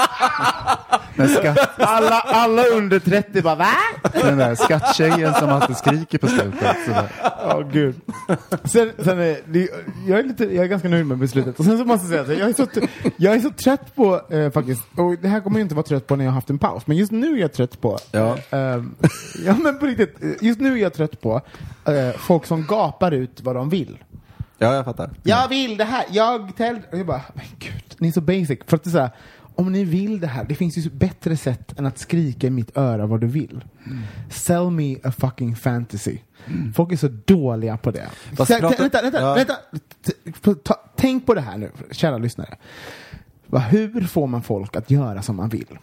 Men 1.17 1.29
skatt, 1.29 1.71
alla, 1.81 2.21
alla 2.21 2.63
under 2.67 2.99
30 2.99 3.43
bara 3.43 3.55
va? 3.55 3.67
den 4.13 4.39
där 4.39 4.55
skatttjejen 4.55 5.35
som 5.35 5.49
alltid 5.49 5.77
skriker 5.77 6.19
på 6.19 6.27
slutet. 6.27 6.77
Ja, 7.41 7.61
gud. 7.73 8.01
Sen, 8.65 8.93
sen 8.99 9.19
är, 9.19 9.39
det, 9.47 9.69
jag, 10.07 10.19
är 10.19 10.23
lite, 10.23 10.45
jag 10.45 10.65
är 10.65 10.69
ganska 10.69 10.89
nöjd 10.89 11.07
med 11.07 11.19
beslutet. 11.19 11.59
Och 11.59 11.65
sen 11.65 11.79
så 11.79 11.85
måste 11.85 12.15
jag 12.15 12.27
säga, 12.27 12.37
så 12.37 12.43
jag 12.43 12.49
är 12.49 12.55
så, 12.55 12.87
jag 13.17 13.35
är 13.35 13.41
så 13.41 13.51
trött 13.51 13.95
på, 13.95 14.21
eh, 14.31 14.51
faktiskt, 14.51 14.83
och 14.97 15.17
det 15.23 15.29
här 15.29 15.41
kommer 15.41 15.59
jag 15.59 15.65
inte 15.65 15.75
vara 15.75 15.87
trött 15.87 16.07
på 16.07 16.17
när 16.17 16.25
jag 16.25 16.31
har 16.31 16.35
haft 16.35 16.51
en 16.51 16.59
paus, 16.59 16.87
men 16.87 16.97
just 16.97 17.13
nu 17.13 17.35
är 17.37 17.41
jag 17.41 17.53
trött 17.53 17.81
på, 17.81 17.99
Ja. 18.11 18.37
ehm, 18.51 18.95
ja 19.45 19.55
men 19.63 19.79
på 19.79 19.87
riktigt, 19.87 20.23
eh, 20.23 20.31
just 20.41 20.61
nu 20.61 20.73
är 20.73 20.83
jag 20.83 20.95
trött 20.95 21.21
på 21.21 21.41
eh, 21.85 22.17
folk 22.19 22.47
som 22.47 22.67
gapar 22.67 23.13
ut 23.13 23.41
vad 23.43 23.55
de 23.57 23.69
vill. 23.69 23.99
Ja, 24.59 24.75
jag 24.75 24.85
fattar. 24.85 25.11
Jag 25.23 25.49
vill 25.49 25.77
det 25.77 25.85
här, 25.85 26.05
jag 26.11 26.57
täl... 26.57 26.79
Och 26.93 26.99
jag 26.99 27.07
bara, 27.07 27.23
men 27.35 27.45
gud, 27.59 27.85
ni 27.99 28.09
är 28.09 28.13
så 28.13 28.21
basic. 28.21 28.59
För 28.67 28.77
att 28.77 28.85
det 28.85 28.91
är 28.91 28.93
så 28.93 28.99
här, 28.99 29.11
om 29.55 29.73
ni 29.73 29.85
vill 29.85 30.21
det 30.21 30.27
här, 30.27 30.45
det 30.45 30.55
finns 30.55 30.77
ju 30.77 30.91
bättre 30.91 31.37
sätt 31.37 31.79
än 31.79 31.87
att 31.87 31.99
skrika 31.99 32.47
i 32.47 32.51
mitt 32.51 32.77
öra 32.77 33.07
vad 33.07 33.21
du 33.21 33.27
vill. 33.27 33.65
Sell 34.31 34.71
me 34.71 34.97
a 35.05 35.13
fucking 35.19 35.57
fantasy. 35.57 36.19
Folk 36.75 36.93
är 36.93 36.97
så 36.97 37.09
dåliga 37.25 37.77
på 37.77 37.91
det. 37.91 38.09
Fast 38.37 38.53
Så, 38.53 38.61
vänta, 38.69 39.03
vänta, 39.03 39.21
ja. 39.21 39.35
vänta. 39.35 39.57
Ta- 40.65 40.81
Tänk 40.97 41.27
på 41.27 41.35
det 41.35 41.41
här 41.41 41.57
nu, 41.59 41.71
kära 41.91 42.19
lyssnare. 42.19 42.57
Hur 43.71 44.01
får 44.07 44.27
man 44.27 44.43
folk 44.43 44.77
att 44.77 44.91
göra 44.91 45.23
som 45.23 45.37
man 45.37 45.49
vill? 45.49 45.79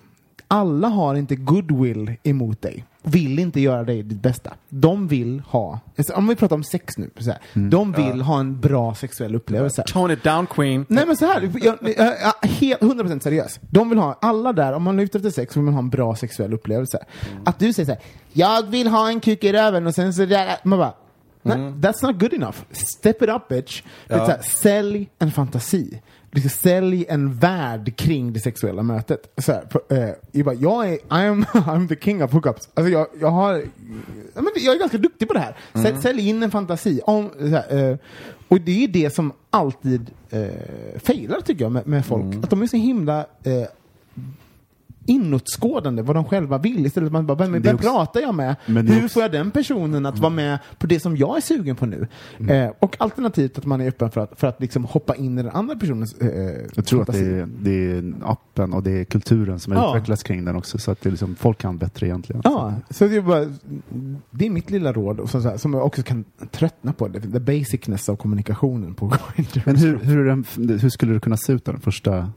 Alla 0.53 0.87
har 0.87 1.15
inte 1.15 1.35
goodwill 1.35 2.15
emot 2.23 2.61
dig. 2.61 2.85
Vill 3.03 3.39
inte 3.39 3.59
göra 3.59 3.83
dig 3.83 4.03
ditt 4.03 4.21
bästa. 4.21 4.53
De 4.69 5.07
vill 5.07 5.39
ha, 5.39 5.79
alltså, 5.97 6.13
om 6.13 6.27
vi 6.27 6.35
pratar 6.35 6.55
om 6.55 6.63
sex 6.63 6.97
nu, 6.97 7.09
så 7.17 7.31
här, 7.31 7.39
de 7.69 7.91
vill 7.91 8.21
ha 8.21 8.39
en 8.39 8.59
bra 8.59 8.95
sexuell 8.95 9.35
upplevelse. 9.35 9.83
Tone 9.87 10.13
it 10.13 10.23
down 10.23 10.47
queen. 10.47 10.85
Nej 10.89 11.05
men 11.05 11.17
så 11.17 11.25
här, 11.25 11.51
jag, 11.61 11.77
jag, 11.97 12.15
jag, 12.41 12.49
helt 12.49 12.81
100% 12.81 13.19
seriös. 13.19 13.59
De 13.69 13.89
vill 13.89 13.97
ha, 13.97 14.17
alla 14.21 14.53
där, 14.53 14.73
om 14.73 14.83
man 14.83 14.99
är 14.99 15.03
ute 15.03 15.17
efter 15.17 15.29
sex, 15.29 15.57
vill 15.57 15.63
man 15.63 15.73
ha 15.73 15.79
en 15.79 15.89
bra 15.89 16.15
sexuell 16.15 16.53
upplevelse. 16.53 17.05
Att 17.45 17.59
du 17.59 17.73
säger 17.73 17.85
så 17.85 17.91
här, 17.91 18.01
jag 18.33 18.69
vill 18.69 18.87
ha 18.87 19.09
en 19.09 19.19
kuk 19.19 19.43
i 19.43 19.53
röven 19.53 19.87
och 19.87 19.95
sen 19.95 20.13
så 20.13 20.25
där, 20.25 20.55
man 20.63 20.79
bara, 20.79 20.93
nej, 21.41 21.57
that's 21.57 22.05
not 22.05 22.19
good 22.19 22.33
enough. 22.33 22.57
Step 22.71 23.21
it 23.21 23.29
up 23.29 23.47
bitch. 23.47 23.83
Ja. 24.07 24.25
här, 24.25 24.41
sälj 24.41 25.09
en 25.19 25.31
fantasi. 25.31 26.01
Liksom, 26.31 26.49
sälj 26.49 27.05
en 27.09 27.33
värld 27.33 27.97
kring 27.97 28.33
det 28.33 28.39
sexuella 28.39 28.83
mötet. 28.83 29.33
Så 29.37 29.51
här, 29.51 29.61
på, 29.61 29.95
eh, 29.95 30.09
jag, 30.31 30.45
bara, 30.45 30.55
jag 30.55 30.89
är 30.89 30.97
I'm, 30.97 31.45
I'm 31.51 31.87
the 31.87 31.95
king 31.95 32.23
of 32.23 32.31
hookups. 32.31 32.69
Alltså 32.73 32.91
jag, 32.91 33.07
jag 33.19 33.31
har 33.31 33.53
ja, 34.33 34.41
men 34.41 34.51
jag 34.55 34.75
är 34.75 34.79
ganska 34.79 34.97
duktig 34.97 35.27
på 35.27 35.33
det 35.33 35.39
här. 35.39 35.55
Sälj, 35.73 36.01
sälj 36.01 36.29
in 36.29 36.43
en 36.43 36.51
fantasi. 36.51 37.01
Om, 37.05 37.29
här, 37.39 37.91
eh, 37.91 37.97
och 38.47 38.61
det 38.61 38.83
är 38.83 38.87
det 38.87 39.15
som 39.15 39.33
alltid 39.49 40.11
eh, 40.29 40.99
failar 41.03 41.41
tycker 41.41 41.65
jag 41.65 41.71
med, 41.71 41.87
med 41.87 42.05
folk. 42.05 42.43
Att 42.43 42.49
de 42.49 42.61
är 42.61 42.67
så 42.67 42.77
himla 42.77 43.19
eh, 43.43 43.67
inåtskådande 45.11 46.01
vad 46.01 46.15
de 46.15 46.25
själva 46.25 46.57
vill 46.57 46.85
istället 46.85 46.93
för 46.93 47.05
att 47.05 47.11
man 47.11 47.25
bara, 47.25 47.37
vem, 47.37 47.61
vem 47.61 47.75
också- 47.75 47.87
pratar 47.89 48.21
jag 48.21 48.35
med? 48.35 48.55
Hur 48.65 48.95
också- 48.97 49.07
får 49.07 49.21
jag 49.21 49.31
den 49.31 49.51
personen 49.51 50.05
att 50.05 50.19
vara 50.19 50.29
med 50.29 50.59
på 50.79 50.87
det 50.87 50.99
som 50.99 51.17
jag 51.17 51.37
är 51.37 51.41
sugen 51.41 51.75
på 51.75 51.85
nu? 51.85 52.07
Eh, 52.49 52.71
och 52.79 52.95
alternativt 52.99 53.57
att 53.57 53.65
man 53.65 53.81
är 53.81 53.87
öppen 53.87 54.11
för 54.11 54.21
att, 54.21 54.39
för 54.39 54.47
att 54.47 54.61
liksom 54.61 54.85
hoppa 54.85 55.15
in 55.15 55.39
i 55.39 55.43
den 55.43 55.51
andra 55.51 55.75
personens 55.75 56.13
eh, 56.17 56.27
Jag 56.75 56.85
tror 56.85 57.01
att 57.01 57.07
det 57.07 57.13
fantasi. 57.13 57.31
är, 57.33 57.47
det 57.61 57.91
är 57.91 58.13
appen 58.25 58.73
och 58.73 58.83
det 58.83 58.91
är 58.91 59.03
kulturen 59.03 59.59
som 59.59 59.73
Ja. 59.73 59.89
utvecklats 59.89 60.23
kring 60.23 60.45
den 60.45 60.55
också. 60.55 60.77
Så 60.77 60.91
att 60.91 61.01
det 61.01 61.09
liksom, 61.09 61.35
folk 61.35 61.57
kan 61.57 61.77
bättre 61.77 62.07
egentligen. 62.07 62.41
Ja, 62.45 62.73
så 62.89 63.07
det 63.07 63.15
är, 63.15 63.21
bara, 63.21 63.45
det 64.31 64.45
är 64.45 64.49
mitt 64.49 64.69
lilla 64.69 64.93
råd 64.93 65.29
så 65.29 65.39
här, 65.39 65.57
som 65.57 65.73
jag 65.73 65.85
också 65.85 66.03
kan 66.03 66.25
tröttna 66.51 66.93
på. 66.93 67.09
The 67.09 67.39
basicness 67.39 68.09
av 68.09 68.15
kommunikationen 68.15 68.93
på. 68.93 69.13
Men 69.65 69.75
hur, 69.75 69.97
hur, 69.99 70.77
hur 70.79 70.89
skulle 70.89 71.13
det 71.13 71.19
kunna 71.19 71.37
se 71.37 71.53
ut 71.53 71.65
då, 71.65 71.71
den 71.71 71.81
första 71.81 72.29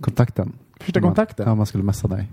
kontakten? 0.00 0.52
Första 0.80 1.00
man- 1.00 1.08
kontakten? 1.08 1.48
Ja, 1.48 1.54
man 1.54 1.66
skulle 1.66 1.84
messa 1.84 2.08
dig. 2.08 2.28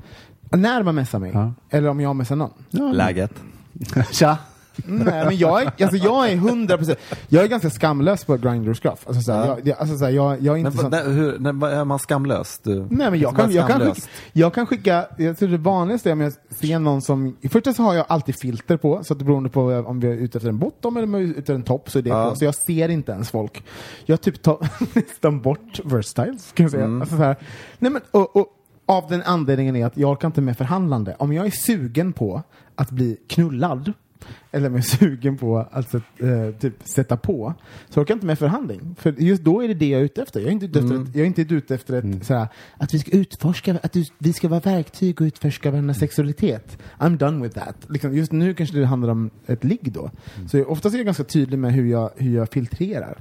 När 0.52 0.84
man 0.84 0.96
messar 0.96 1.20
mig? 1.20 1.32
Ja. 1.34 1.54
Eller 1.70 1.90
om 1.90 2.00
jag 2.00 2.16
messar 2.16 2.36
någon? 2.36 2.52
Ja, 2.70 2.92
Läget. 2.92 3.32
Tja! 4.12 4.38
Nej, 4.86 5.26
men 5.26 5.38
jag 5.38 5.62
är, 5.62 5.66
alltså 5.84 5.98
jag 5.98 6.30
är 6.32 6.36
100%, 6.36 6.96
jag 7.28 7.44
är 7.44 7.48
ganska 7.48 7.70
skamlös 7.70 8.26
på 8.26 8.38
Grindr 8.38 8.70
och 8.70 8.82
Scruff. 8.84 9.08
Alltså, 9.08 9.22
så 9.22 9.32
här, 9.32 9.46
Ja. 9.48 9.58
jag, 9.64 9.78
alltså, 9.80 9.98
så 9.98 10.06
här, 10.06 10.12
jag, 10.12 10.42
jag 10.42 10.54
är 10.56 10.58
inte 10.60 10.72
Men, 10.72 10.78
sån... 10.78 10.92
vad- 10.92 11.16
hur, 11.16 11.48
är 11.74 11.86
man 11.86 12.00
skamlös? 12.00 12.60
Du, 12.64 12.76
Nej 12.90 13.12
men 13.12 13.20
jag 13.20 13.30
Som 13.30 13.38
kan, 13.38 13.52
jag, 13.52 13.68
kan 13.68 13.80
skicka, 13.80 14.08
jag 14.34 14.54
kan 14.54 14.66
skicka, 14.66 15.06
jag 15.18 15.38
tror 15.38 15.50
det 15.50 15.58
vanligaste 15.58 16.10
är 16.10 16.14
om 16.14 16.22
jag 16.22 16.34
ser 16.50 16.80
någon 16.80 17.02
som, 17.02 17.38
i 17.42 17.50
första 17.50 17.74
så 17.74 17.84
har 17.84 17.94
jag 17.94 18.06
alltid 18.10 18.36
filter 18.40 18.78
på, 18.78 19.04
så 19.04 19.14
att 19.14 19.20
det 19.20 19.26
beroende 19.26 19.50
på 19.50 19.62
om 19.62 20.00
vi 20.00 20.08
är 20.08 20.12
ute 20.14 20.38
efter 20.38 20.50
en 20.50 20.60
bottom 20.60 20.98
eller 20.98 21.08
om 21.08 21.14
vi 21.14 21.20
är 21.20 21.28
ute 21.28 21.40
efter 21.40 21.54
en 21.54 21.64
topp 21.64 21.90
så 21.92 21.98
är 22.00 22.04
det 22.04 22.10
Ja. 22.10 22.30
på, 22.30 22.36
så 22.36 22.46
jag 22.46 22.56
ser 22.56 22.90
inte 22.90 23.12
ens 23.12 23.30
folk. 23.30 23.64
Jag 24.06 24.22
typ 24.22 24.42
tar 24.42 24.58
nästan 24.96 25.42
bort 25.42 25.80
verstiles, 25.84 26.52
kan 26.54 26.64
jag 26.64 26.72
säga. 26.72 26.84
Mm. 26.86 27.02
Alltså 27.02 27.18
så 27.18 27.24
här, 27.24 27.36
nej 27.80 27.92
men, 27.92 28.02
och, 28.12 28.36
och, 28.36 28.48
av 28.88 29.04
den 29.10 29.22
anledningen 29.26 29.76
är 29.76 29.86
att 29.86 29.98
jag 29.98 30.12
orkar 30.12 30.28
inte 30.28 30.42
med 30.42 30.58
förhandlande. 30.58 31.16
Om 31.20 31.34
jag 31.34 31.46
är 31.46 31.52
sugen 31.52 32.14
på 32.14 32.44
att 32.76 32.92
bli 32.92 33.18
knullad, 33.30 33.94
eller 34.52 34.78
är 34.78 34.82
sugen 35.00 35.38
på 35.38 35.58
att 35.72 35.94
eh, 35.94 36.02
typ 36.60 36.74
sätta 36.84 37.18
på, 37.18 37.54
så 37.90 38.02
orkar 38.02 38.12
jag 38.12 38.16
inte 38.16 38.26
med 38.26 38.40
förhandling. 38.40 38.96
För 39.00 39.12
just 39.12 39.44
då 39.44 39.64
är 39.64 39.68
det 39.68 39.74
det 39.74 39.88
jag 39.88 40.02
är 40.02 40.06
ute 40.06 40.22
efter. 40.22 40.40
Jag 40.40 40.48
är 40.48 40.52
inte 40.52 40.66
ute 40.66 40.80
efter, 40.80 41.02
ett, 41.02 41.16
jag 41.16 41.22
är 41.22 41.26
inte 41.26 41.42
ute 41.42 41.76
efter 41.76 41.94
ett, 41.94 42.26
såhär, 42.26 42.48
att 42.78 42.94
vi 42.94 43.00
ska 43.00 43.12
utforska, 43.12 43.80
att 43.84 43.94
du, 43.94 44.06
vi 44.18 44.34
ska 44.34 44.48
vara 44.48 44.60
verktyg 44.60 45.22
och 45.22 45.26
utforska 45.26 45.72
varandras 45.72 46.00
sexualitet. 46.00 46.78
I'm 47.00 47.18
done 47.18 47.44
with 47.44 47.60
that. 47.60 47.76
Liksom, 47.90 48.14
just 48.14 48.32
nu 48.32 48.54
kanske 48.54 48.78
det 48.78 48.86
handlar 48.86 49.10
om 49.10 49.30
ett 49.46 49.64
ligg 49.64 49.92
då. 49.92 50.12
Så 50.48 50.58
jag, 50.58 50.70
oftast 50.70 50.94
är 50.94 51.00
jag 51.00 51.06
ganska 51.06 51.24
tydlig 51.24 51.60
med 51.60 51.74
hur 51.74 51.86
jag, 51.86 52.10
hur 52.16 52.36
jag 52.36 52.50
filtrerar. 52.50 53.18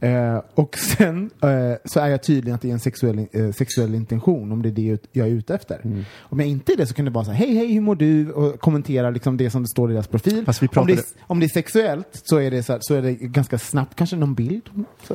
Eh, 0.00 0.40
och 0.54 0.78
sen 0.78 1.30
eh, 1.42 1.76
så 1.84 2.00
är 2.00 2.08
jag 2.08 2.22
tydlig 2.22 2.52
att 2.52 2.60
det 2.62 2.68
är 2.68 2.72
en 2.72 2.80
sexuell, 2.80 3.26
eh, 3.32 3.50
sexuell 3.52 3.94
intention, 3.94 4.52
om 4.52 4.62
det 4.62 4.68
är 4.68 4.72
det 4.72 4.98
jag 5.12 5.28
är 5.28 5.32
ute 5.32 5.54
efter. 5.54 6.04
Om 6.20 6.40
jag 6.40 6.48
inte 6.48 6.72
är 6.72 6.76
det 6.76 6.86
så 6.86 6.94
kan 6.94 7.04
det 7.04 7.10
vara 7.10 7.24
så 7.24 7.30
här, 7.30 7.46
hej 7.46 7.54
hej, 7.54 7.72
hur 7.72 7.80
mår 7.80 7.94
du? 7.94 8.30
Och 8.30 8.60
kommentera 8.60 9.10
liksom 9.10 9.36
det 9.36 9.50
som 9.50 9.62
det 9.62 9.68
står 9.68 9.90
i 9.90 9.94
deras 9.94 10.08
profil. 10.08 10.21
Fast 10.44 10.62
vi 10.62 10.68
om, 10.74 10.86
det 10.86 10.92
är, 10.92 11.04
om 11.20 11.40
det 11.40 11.46
är 11.46 11.48
sexuellt 11.48 12.22
så 12.24 12.36
är 12.36 12.50
det, 12.50 12.62
så, 12.62 12.72
här, 12.72 12.80
så 12.82 12.94
är 12.94 13.02
det 13.02 13.14
ganska 13.14 13.58
snabbt 13.58 13.94
kanske 13.94 14.16
någon 14.16 14.34
bild 14.34 14.70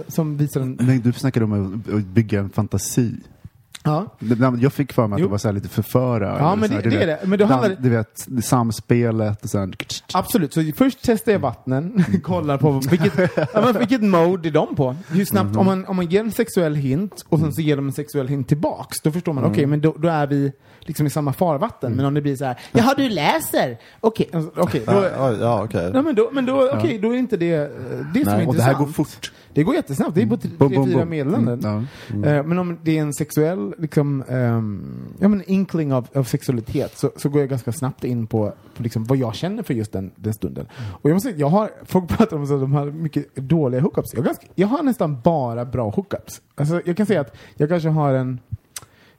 som 0.08 0.38
visar 0.38 0.62
en... 0.62 0.78
Men 0.82 1.02
du 1.02 1.14
snackade 1.14 1.46
om 1.46 1.84
att 1.94 2.06
bygga 2.06 2.40
en 2.40 2.50
fantasi. 2.50 3.16
Ja. 3.88 4.06
Jag 4.62 4.74
fick 4.74 4.94
för 4.94 5.08
mig 5.08 5.16
att 5.16 5.20
Jo. 5.22 5.26
det 5.28 5.32
var 5.32 5.38
så 5.38 5.48
här 5.48 5.54
lite 5.54 5.70
förföra. 5.70 6.36
Ja, 6.40 6.56
men 6.56 6.72
här, 6.72 6.82
det- 6.82 6.90
det 6.90 7.04
är 7.04 7.08
det. 7.08 7.20
Men 7.26 7.40
då 7.40 7.46
handlar 7.46 7.76
Du 7.80 7.90
vet, 7.90 8.28
samspelet 8.44 9.44
och 9.44 9.50
sen... 9.50 9.74
Absolut, 10.14 10.54
så 10.54 10.64
först 10.76 11.00
testar 11.02 11.32
jag 11.32 11.40
vattnen, 11.40 12.04
kollar 12.24 12.58
på 12.58 12.72
vilket, 12.90 13.14
ja, 13.54 13.72
vilket 13.80 14.02
mode 14.04 14.50
är 14.50 14.52
de 14.52 14.76
på. 14.76 14.96
Hur 15.10 15.26
snabbt, 15.26 15.50
Mhm. 15.50 15.60
om, 15.60 15.66
man, 15.66 15.86
om 15.86 15.96
man 15.96 16.06
ger 16.06 16.20
en 16.20 16.32
sexuell 16.32 16.76
hint 16.76 17.26
och 17.30 17.40
sen 17.40 17.54
så 17.54 17.62
ger 17.62 17.76
de 17.76 17.86
en 17.88 17.94
sexuell 17.94 18.28
hint 18.28 18.48
tillbaks, 18.48 19.02
då 19.04 19.12
förstår 19.12 19.34
man, 19.34 19.44
Mm. 19.44 19.52
okej, 19.54 19.66
men 19.66 19.82
då, 19.82 19.96
då 19.98 20.08
är 20.08 20.28
vi 20.28 20.52
liksom 20.80 21.06
i 21.06 21.10
samma 21.10 21.34
farvatten. 21.34 21.94
Men 21.94 22.06
om 22.06 22.14
det 22.14 22.22
blir 22.22 22.36
så 22.36 22.46
här, 22.46 22.60
jaha 22.72 22.94
du 22.98 23.10
läser, 23.10 23.78
okej, 24.00 24.30
alltså, 24.34 24.52
okej, 24.62 24.84
då, 24.86 24.92
Ja, 24.94 25.32
ja, 25.40 25.68
ja, 25.94 26.02
men 26.02 26.16
då, 26.16 26.30
men 26.34 26.46
då, 26.46 26.70
okej, 26.74 27.00
då 27.00 27.14
är 27.14 27.18
inte 27.18 27.38
det 27.38 27.58
det 27.58 27.68
som 27.70 28.34
är 28.34 28.36
Och 28.36 28.42
intressant. 28.42 28.58
det 28.58 28.64
här 28.64 28.74
går 28.74 28.86
fort. 28.88 29.32
Det 29.54 29.64
går 29.64 29.76
jättesnabbt, 29.76 30.16
det 30.16 30.22
är 30.22 30.28
på 30.28 30.38
tre, 30.38 30.52
bom, 30.58 30.86
fyra 30.86 31.06
meddelanden. 31.06 31.60
Mm, 32.10 32.24
ja. 32.24 32.30
Eh, 32.30 32.44
Men 32.46 32.60
om 32.60 32.78
det 32.84 32.98
är 32.98 33.02
en 33.02 33.14
sexuell 33.14 33.74
liksom, 33.78 34.24
ehm, 34.30 35.16
ja, 35.20 35.28
men 35.28 35.44
inkling 35.48 35.94
av, 35.94 36.08
av 36.14 36.24
sexualitet 36.24 36.98
så, 36.98 37.12
så 37.16 37.30
går 37.30 37.42
jag 37.42 37.50
ganska 37.50 37.72
snabbt 37.72 38.04
in 38.04 38.28
på, 38.28 38.54
på 38.76 38.84
liksom 38.84 39.04
vad 39.04 39.18
jag 39.18 39.36
känner 39.36 39.64
för 39.64 39.74
just 39.74 39.92
den, 39.92 40.12
den 40.16 40.34
stunden. 40.34 40.68
Och 41.02 41.10
jag 41.10 41.14
måste 41.14 41.30
säga, 41.30 41.40
jag 41.40 41.50
har, 41.50 41.72
folk 41.86 42.08
pratar 42.08 42.38
om 42.38 42.44
att 42.44 42.50
de 42.50 42.74
har 42.74 42.86
mycket 42.86 43.36
dåliga 43.36 43.82
hookups. 43.82 44.14
Jag, 44.14 44.26
ganska, 44.26 44.48
jag 44.56 44.68
har 44.68 44.84
nästan 44.84 45.22
bara 45.22 45.66
bra 45.66 45.90
hookups. 45.90 46.42
Alltså, 46.56 46.82
jag 46.86 46.98
kan 46.98 47.06
säga 47.06 47.22
att 47.22 47.38
jag 47.56 47.70
kanske 47.70 47.90
har 47.90 48.14
en 48.14 48.40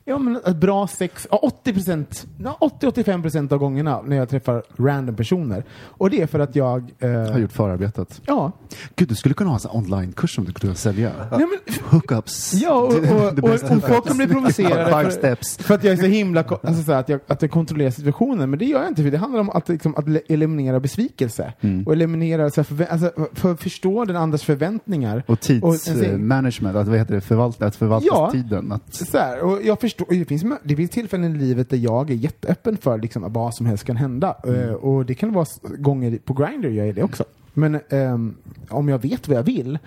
Ja 0.09 0.19
men 0.19 0.37
ett 0.37 0.57
bra 0.57 0.87
sex, 0.87 1.27
ja, 1.31 1.37
80 1.43 1.73
procent, 1.73 2.27
ja, 2.45 2.59
80-85 2.81 3.23
procent 3.23 3.53
av 3.53 3.59
gångerna 3.59 4.03
när 4.03 4.17
jag 4.17 4.29
träffar 4.29 4.63
random 4.79 5.17
personer. 5.17 5.65
Och 5.85 6.11
det 6.11 6.23
är 6.23 6.27
för 6.27 6.39
att 6.39 6.57
jag... 6.57 6.91
eh, 6.99 7.11
Har 7.11 7.39
gjort 7.39 7.53
förarbetet. 7.53 8.21
Ja. 8.27 8.53
Gud, 8.97 9.09
du 9.09 9.15
skulle 9.15 9.35
kunna 9.35 9.51
ha 9.51 9.59
en 9.59 9.71
online-kurs 9.77 10.35
som 10.35 10.45
du 10.45 10.53
kunde 10.53 10.77
sälja. 10.77 11.13
Nej, 11.31 11.47
men, 11.67 11.75
Hookups. 11.91 12.55
Ja, 12.55 12.73
och, 12.75 12.87
och, 12.95 13.39
och, 13.39 13.53
och 13.77 13.83
folk 13.89 14.07
kan 14.07 14.17
bli 14.17 14.27
provocerade 14.27 14.85
Five 14.85 15.05
för, 15.05 15.11
steps. 15.11 15.57
för 15.59 15.75
att 15.75 15.85
jag 15.85 15.93
är 15.93 15.97
så 15.97 16.07
himla, 16.07 16.45
alltså 16.63 16.83
så 16.83 16.93
att, 16.93 17.09
jag, 17.09 17.21
att 17.27 17.43
jag 17.43 17.51
kontrollerar 17.51 17.91
situationen. 17.91 18.51
Men 18.51 18.59
det 18.59 18.65
gör 18.65 18.81
jag 18.81 18.89
inte, 18.89 19.03
för 19.03 19.11
det 19.11 19.19
handlar 19.19 19.41
om 19.41 19.51
att, 19.51 19.69
liksom, 19.69 19.95
att 19.97 20.05
eliminera 20.29 20.81
besvikelse. 20.81 21.53
Mm. 21.61 21.87
Och 21.87 21.93
eliminera, 21.93 22.51
så 22.51 22.61
här, 22.61 22.65
förvä- 22.65 22.89
alltså, 22.91 23.11
för 23.33 23.53
att 23.53 23.63
förstå 23.63 24.05
den 24.05 24.17
andras 24.17 24.43
förväntningar. 24.43 25.23
Och 25.27 25.41
tidsmanagement, 25.41 26.77
att, 26.77 26.89
vad 26.89 26.99
heter 26.99 27.15
det, 27.15 27.21
förvalta, 27.21 27.67
att 27.67 27.77
förvalta 27.77 28.07
Ja. 28.11 28.31
tiden. 28.33 28.73
Att, 28.73 28.95
så 28.95 29.19
här, 29.19 29.41
och 29.41 29.63
jag 29.63 29.81
förstår, 29.81 29.98
och 30.01 30.15
det, 30.15 30.25
finns, 30.25 30.45
det 30.63 30.77
finns 30.77 30.91
tillfällen 30.91 31.37
i 31.37 31.39
livet 31.39 31.71
där 31.71 31.77
jag 31.77 32.11
är 32.11 32.15
jätteöppen 32.15 32.77
för 32.77 32.99
liksom, 32.99 33.25
att 33.25 33.33
vad 33.33 33.55
som 33.55 33.67
helst 33.67 33.85
kan 33.85 33.97
hända. 33.97 34.37
Eh, 34.47 34.73
och 34.73 35.07
det 35.07 35.15
kan 35.15 35.33
vara 35.33 35.47
gånger 35.79 36.19
på 36.25 36.35
Grindr 36.35 36.69
jag 36.69 36.89
är 36.89 36.93
det 36.93 37.03
också. 37.03 37.25
Men 37.55 37.81
ehm, 37.89 38.37
om 38.69 38.89
jag 38.89 39.03
vet 39.03 39.29
vad 39.29 39.37
jag 39.37 39.43
vill, 39.43 39.79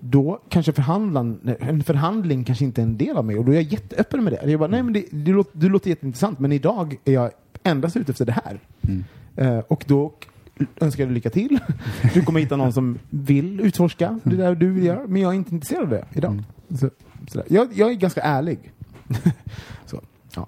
då 0.00 0.40
kanske 0.48 0.72
förhandlan, 0.72 1.56
en 1.60 1.82
förhandling 1.82 2.44
kanske 2.44 2.64
inte 2.64 2.80
är 2.80 2.82
en 2.82 2.96
del 2.96 3.16
av 3.16 3.24
mig 3.24 3.38
och 3.38 3.44
då 3.44 3.52
är 3.52 3.56
jag 3.56 3.62
jätteöppen 3.62 4.24
med 4.24 4.32
det. 4.32 4.50
Jag 4.50 4.60
bara, 4.60 4.70
nej 4.70 4.82
men 4.82 4.92
det, 4.92 5.04
det, 5.10 5.32
låter, 5.32 5.58
det 5.58 5.68
låter 5.68 5.90
jätteintressant 5.90 6.38
men 6.38 6.52
idag 6.52 6.96
är 7.04 7.12
jag 7.12 7.30
endast 7.62 7.96
ute 7.96 8.12
efter 8.12 8.24
det 8.24 8.32
här. 8.44 8.60
Eh, 9.36 9.58
och 9.58 9.84
då 9.86 10.14
önskar 10.80 11.02
jag 11.02 11.08
dig 11.08 11.14
lycka 11.14 11.30
till. 11.30 11.58
Du 12.14 12.22
kommer 12.22 12.40
hitta 12.40 12.56
någon 12.56 12.72
som 12.72 12.98
vill 13.10 13.60
utforska 13.60 14.20
det 14.22 14.36
där 14.36 14.54
du 14.54 14.70
vill 14.70 14.84
göra, 14.84 15.06
men 15.06 15.22
jag 15.22 15.32
är 15.32 15.36
inte 15.36 15.54
intresserad 15.54 15.82
av 15.82 15.90
det 15.90 16.04
idag. 16.12 16.42
Så, 16.68 16.90
sådär. 17.28 17.46
Jag, 17.50 17.68
jag 17.74 17.90
är 17.90 17.94
ganska 17.94 18.20
ärlig. 18.20 18.72
så, 19.86 20.00
ja. 20.34 20.46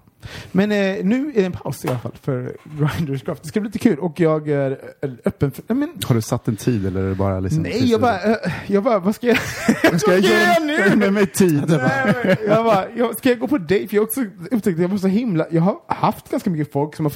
Men 0.53 0.73
eh, 0.73 1.05
nu 1.05 1.29
är 1.29 1.41
det 1.41 1.45
en 1.45 1.53
paus 1.53 1.85
i 1.85 1.89
alla 1.89 1.99
fall 1.99 2.13
för 2.23 2.57
Grinders 2.65 3.23
Craft. 3.23 3.43
Det 3.43 3.49
ska 3.49 3.61
bli 3.61 3.69
lite 3.69 3.79
kul 3.79 3.99
och 3.99 4.21
jag 4.21 4.49
är 4.49 4.79
öppen 5.25 5.51
för... 5.51 5.75
Men, 5.75 5.93
har 6.05 6.15
du 6.15 6.23
satt 6.23 6.49
en 6.49 6.57
tid 6.57 6.87
eller 6.87 7.03
är 7.03 7.09
det 7.09 7.15
bara 7.15 7.41
liksom... 7.41 7.63
nej, 7.63 7.91
jag 7.91 8.01
bara, 8.01 8.23
eh, 8.23 8.53
jag 8.67 8.83
bara, 8.83 8.99
vad 8.99 9.15
ska 9.15 9.27
jag, 9.27 9.39
vad 9.93 10.01
ska 10.01 10.13
jag 10.13 10.21
göra 10.21 10.59
nu? 10.65 10.97
med 10.97 11.13
mig 11.13 11.27
tid? 11.27 11.65
Nej, 11.69 12.37
jag 12.47 12.65
bara, 12.65 12.85
jag, 12.97 13.19
ska 13.19 13.29
jag 13.29 13.39
gå 13.39 13.49
på 13.49 13.59
dejt? 13.59 13.89
För 13.89 13.97
jag 13.97 14.05
också 14.05 14.21
upptäckt 14.51 14.67
att 14.67 14.79
jag 14.79 14.89
var 14.89 14.99
så 14.99 15.09
himla, 15.09 15.47
jag 15.51 15.63
har 15.63 15.77
haft 15.89 16.31
ganska 16.31 16.51
mycket 16.51 16.73
folk 16.73 16.97
som 16.97 17.07
har 17.07 17.13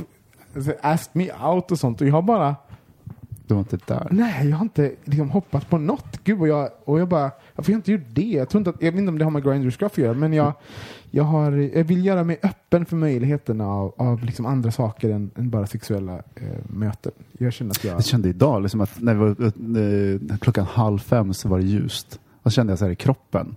alltså, 0.56 0.72
asked 0.82 1.10
me 1.12 1.31
out 1.32 1.70
och 1.70 1.78
sånt 1.78 2.01
och 2.01 2.06
jag 2.06 2.12
har 2.12 2.22
bara 2.22 2.56
Du 3.51 3.55
var 3.55 3.60
inte 3.60 3.78
där. 3.86 4.09
Nej, 4.10 4.48
jag 4.48 4.56
har 4.56 4.64
inte 4.64 4.93
liksom, 5.05 5.31
hoppat 5.31 5.70
på 5.70 5.78
något. 5.78 6.24
Gud, 6.24 6.40
och 6.40 6.48
jag, 6.48 6.68
och 6.85 7.01
jag 7.01 7.09
bara, 7.09 7.31
varför 7.55 7.72
har 7.72 7.74
jag 7.74 7.78
inte 7.78 7.93
gjort 7.93 8.06
det? 8.09 8.22
Jag, 8.22 8.48
tror 8.48 8.60
inte 8.60 8.70
att, 8.70 8.82
jag 8.82 8.93
vet 8.93 8.98
inte 8.98 9.09
om 9.09 9.18
det 9.18 9.24
har 9.24 9.31
med 9.31 9.44
Grindr 9.44 9.70
Scruff 9.70 9.93
att 9.93 9.98
göra, 9.98 10.14
men 10.14 10.32
jag, 10.32 10.52
jag, 11.10 11.24
har, 11.24 11.52
jag 11.52 11.85
vill 11.85 12.05
göra 12.05 12.24
mig 12.24 12.39
öppen 12.43 12.86
för 12.86 12.97
möjligheterna 12.97 13.66
av, 13.66 13.94
av 13.97 14.24
liksom 14.24 14.47
andra 14.47 14.70
saker 14.70 15.10
än, 15.10 15.31
än 15.36 15.51
bara 15.51 15.66
sexuella 15.66 16.14
eh, 16.16 16.43
möten. 16.68 17.12
Jag 17.39 17.52
känner 17.52 17.70
att 17.70 17.85
jag... 17.85 17.94
Jag 17.94 18.05
kände 18.05 18.28
idag, 18.28 18.62
liksom 18.62 18.81
att 18.81 19.01
när 19.01 19.14
vi 19.14 19.20
var, 19.20 20.31
eh, 20.31 20.39
klockan 20.39 20.66
halv 20.66 20.98
fem 20.98 21.35
så 21.35 21.48
var 21.48 21.59
det 21.59 21.64
ljust. 21.64 22.20
Och 22.43 22.52
så 22.52 22.55
kände 22.55 22.72
jag 22.72 22.78
så 22.78 22.85
här 22.85 22.93
i 22.93 22.97
kroppen. 22.97 23.55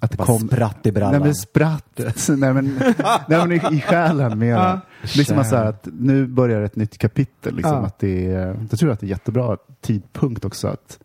Att 0.00 0.10
det 0.10 0.16
Bara 0.16 0.26
kom... 0.26 0.48
spratt 0.48 0.86
i 0.86 0.92
brallan. 0.92 1.12
Nej 1.12 1.20
men 1.20 1.34
spratt. 1.34 2.00
nej 2.28 2.52
men, 2.52 2.80
nej, 3.28 3.46
men 3.46 3.52
i, 3.52 3.76
i 3.76 3.80
själen 3.80 4.38
mer. 4.38 4.52
Ja. 4.52 4.80
Liksom 5.16 5.38
att, 5.38 5.48
så 5.48 5.56
här, 5.56 5.64
att 5.64 5.88
nu 5.98 6.26
börjar 6.26 6.62
ett 6.62 6.76
nytt 6.76 6.98
kapitel. 6.98 7.56
Liksom, 7.56 7.84
att 7.84 7.98
det 7.98 8.26
är, 8.26 8.56
jag 8.70 8.78
tror 8.78 8.90
att 8.90 9.00
det 9.00 9.06
är 9.06 9.08
jättebra 9.08 9.56
tidpunkt 9.80 10.44
också 10.44 10.68
att 10.68 10.98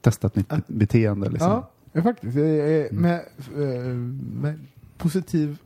testa 0.00 0.26
ett 0.26 0.36
nytt 0.36 0.52
beteende. 0.66 1.28
Liksom. 1.28 1.62
Ja, 1.92 2.02
faktiskt. 2.02 2.36
Jag, 2.36 2.92
med, 2.92 3.14
eh, 3.56 3.94
med 4.40 4.58
positiv 4.98 5.56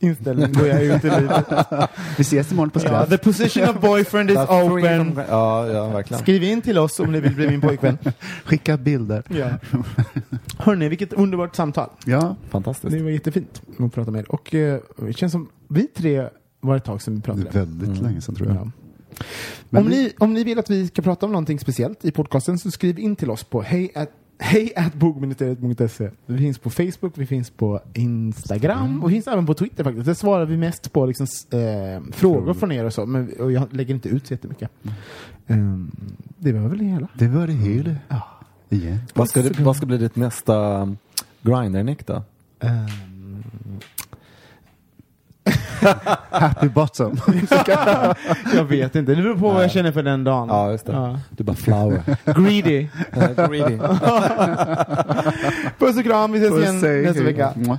inställning 0.00 0.52
går 0.52 0.66
jag 0.66 0.82
ut 0.84 1.04
i 1.04 1.10
livet. 1.10 1.46
Vi 2.18 2.20
ses 2.22 2.52
imorgon 2.52 2.70
på 2.70 2.80
Ja, 2.84 2.88
Scruff. 2.88 3.08
the 3.08 3.18
position 3.18 3.68
of 3.68 3.80
boyfriend 3.80 4.30
is 4.30 4.36
open. 4.48 5.20
Ja, 5.28 5.66
ja, 5.68 5.88
verkligen. 5.88 6.22
Skriv 6.22 6.42
in 6.42 6.62
till 6.62 6.78
oss 6.78 7.00
om 7.00 7.12
ni 7.12 7.20
vill 7.20 7.34
bli 7.34 7.48
min 7.48 7.60
pojkvän. 7.60 7.98
Skicka 8.44 8.76
bilder. 8.76 9.22
Ja. 9.28 9.50
Hörni, 10.58 10.88
vilket 10.88 11.12
underbart 11.12 11.56
samtal. 11.56 11.88
Ja, 12.06 12.36
Fantastiskt. 12.50 12.92
Det 12.96 13.02
var 13.02 13.10
jättefint 13.10 13.62
att 13.78 13.94
prata 13.94 14.10
med 14.10 14.18
er. 14.18 14.30
Och 14.32 14.54
eh, 14.54 14.80
det 14.96 15.12
känns 15.12 15.32
som 15.32 15.48
vi 15.68 15.86
tre 15.86 16.28
var 16.60 16.76
ett 16.76 16.84
tag 16.84 17.02
sedan 17.02 17.14
vi 17.14 17.20
det 17.20 17.24
pratade. 17.24 17.48
är 17.48 17.52
väldigt 17.66 18.02
länge 18.02 18.20
sedan 18.20 18.34
tror 18.34 18.48
jag. 18.48 18.56
Ja. 18.56 19.78
Om, 19.80 19.86
vi- 19.86 19.90
ni, 19.90 20.12
om 20.18 20.32
ni 20.34 20.44
vill 20.44 20.58
att 20.58 20.70
vi 20.70 20.86
ska 20.88 21.02
prata 21.02 21.26
om 21.26 21.32
någonting 21.32 21.58
speciellt 21.58 22.04
i 22.04 22.10
podcasten 22.10 22.58
så 22.58 22.70
skriv 22.70 22.98
in 22.98 23.16
till 23.16 23.30
oss 23.30 23.44
på 23.44 23.62
hej 23.62 23.92
Hej 24.44 24.72
at 24.76 24.94
bogministeriet.se. 24.94 26.10
Vi 26.26 26.38
finns 26.38 26.58
på 26.58 26.70
Facebook, 26.70 27.12
vi 27.18 27.26
finns 27.26 27.50
på 27.50 27.80
Instagram 27.94 29.02
och 29.02 29.10
vi 29.10 29.14
finns 29.14 29.26
även 29.26 29.46
på 29.46 29.54
Twitter 29.54 29.84
faktiskt. 29.84 30.06
Där 30.06 30.14
svarar 30.14 30.46
vi 30.46 30.56
mest 30.56 30.92
på 30.92 31.06
liksom, 31.06 31.26
eh, 31.50 32.12
frågor 32.12 32.54
från 32.54 32.72
er 32.72 32.84
och 32.84 32.92
så. 32.92 33.06
Men, 33.06 33.32
och 33.40 33.52
jag 33.52 33.72
lägger 33.74 33.94
inte 33.94 34.08
ut 34.08 34.26
så 34.26 34.34
jättemycket. 34.34 34.70
Um, 35.46 35.90
det 36.38 36.52
var 36.52 36.68
väl 36.68 36.78
det 36.78 36.84
hela. 36.84 37.08
Det 37.18 37.28
var 37.28 37.46
det 37.46 37.52
hela. 37.52 37.94
Ja. 38.08 38.22
Igen. 38.68 38.98
Vad 39.14 39.28
ska, 39.28 39.42
det, 39.42 39.60
vad 39.60 39.76
ska 39.76 39.86
bli 39.86 39.98
ditt 39.98 40.16
nästa 40.16 40.82
um, 40.82 40.96
grinder-nick 41.42 42.06
då? 42.06 42.22
Ehm, 42.60 43.13
Happy 46.30 46.68
bottom. 46.68 47.16
jag 48.54 48.64
vet 48.64 48.94
inte, 48.94 49.14
det 49.14 49.22
beror 49.22 49.38
på 49.38 49.50
vad 49.50 49.62
jag 49.62 49.70
känner 49.70 49.92
för 49.92 50.02
den 50.02 50.24
dagen. 50.24 50.48
Ja, 50.48 50.70
just 50.70 50.86
det. 50.86 50.92
Ja. 50.92 51.20
Du 51.30 51.44
bara 51.44 51.56
flower. 51.56 52.02
Greedy. 52.24 52.88
Greedy. 53.48 53.78
Puss 55.78 55.96
och 55.98 56.04
kram, 56.04 56.32
vi 56.32 56.38
ses 56.38 56.58
igen 56.58 56.80
Säg 56.80 57.02
nästa 57.02 57.22
hej. 57.22 57.32
vecka. 57.32 57.52
Mwah. 57.56 57.78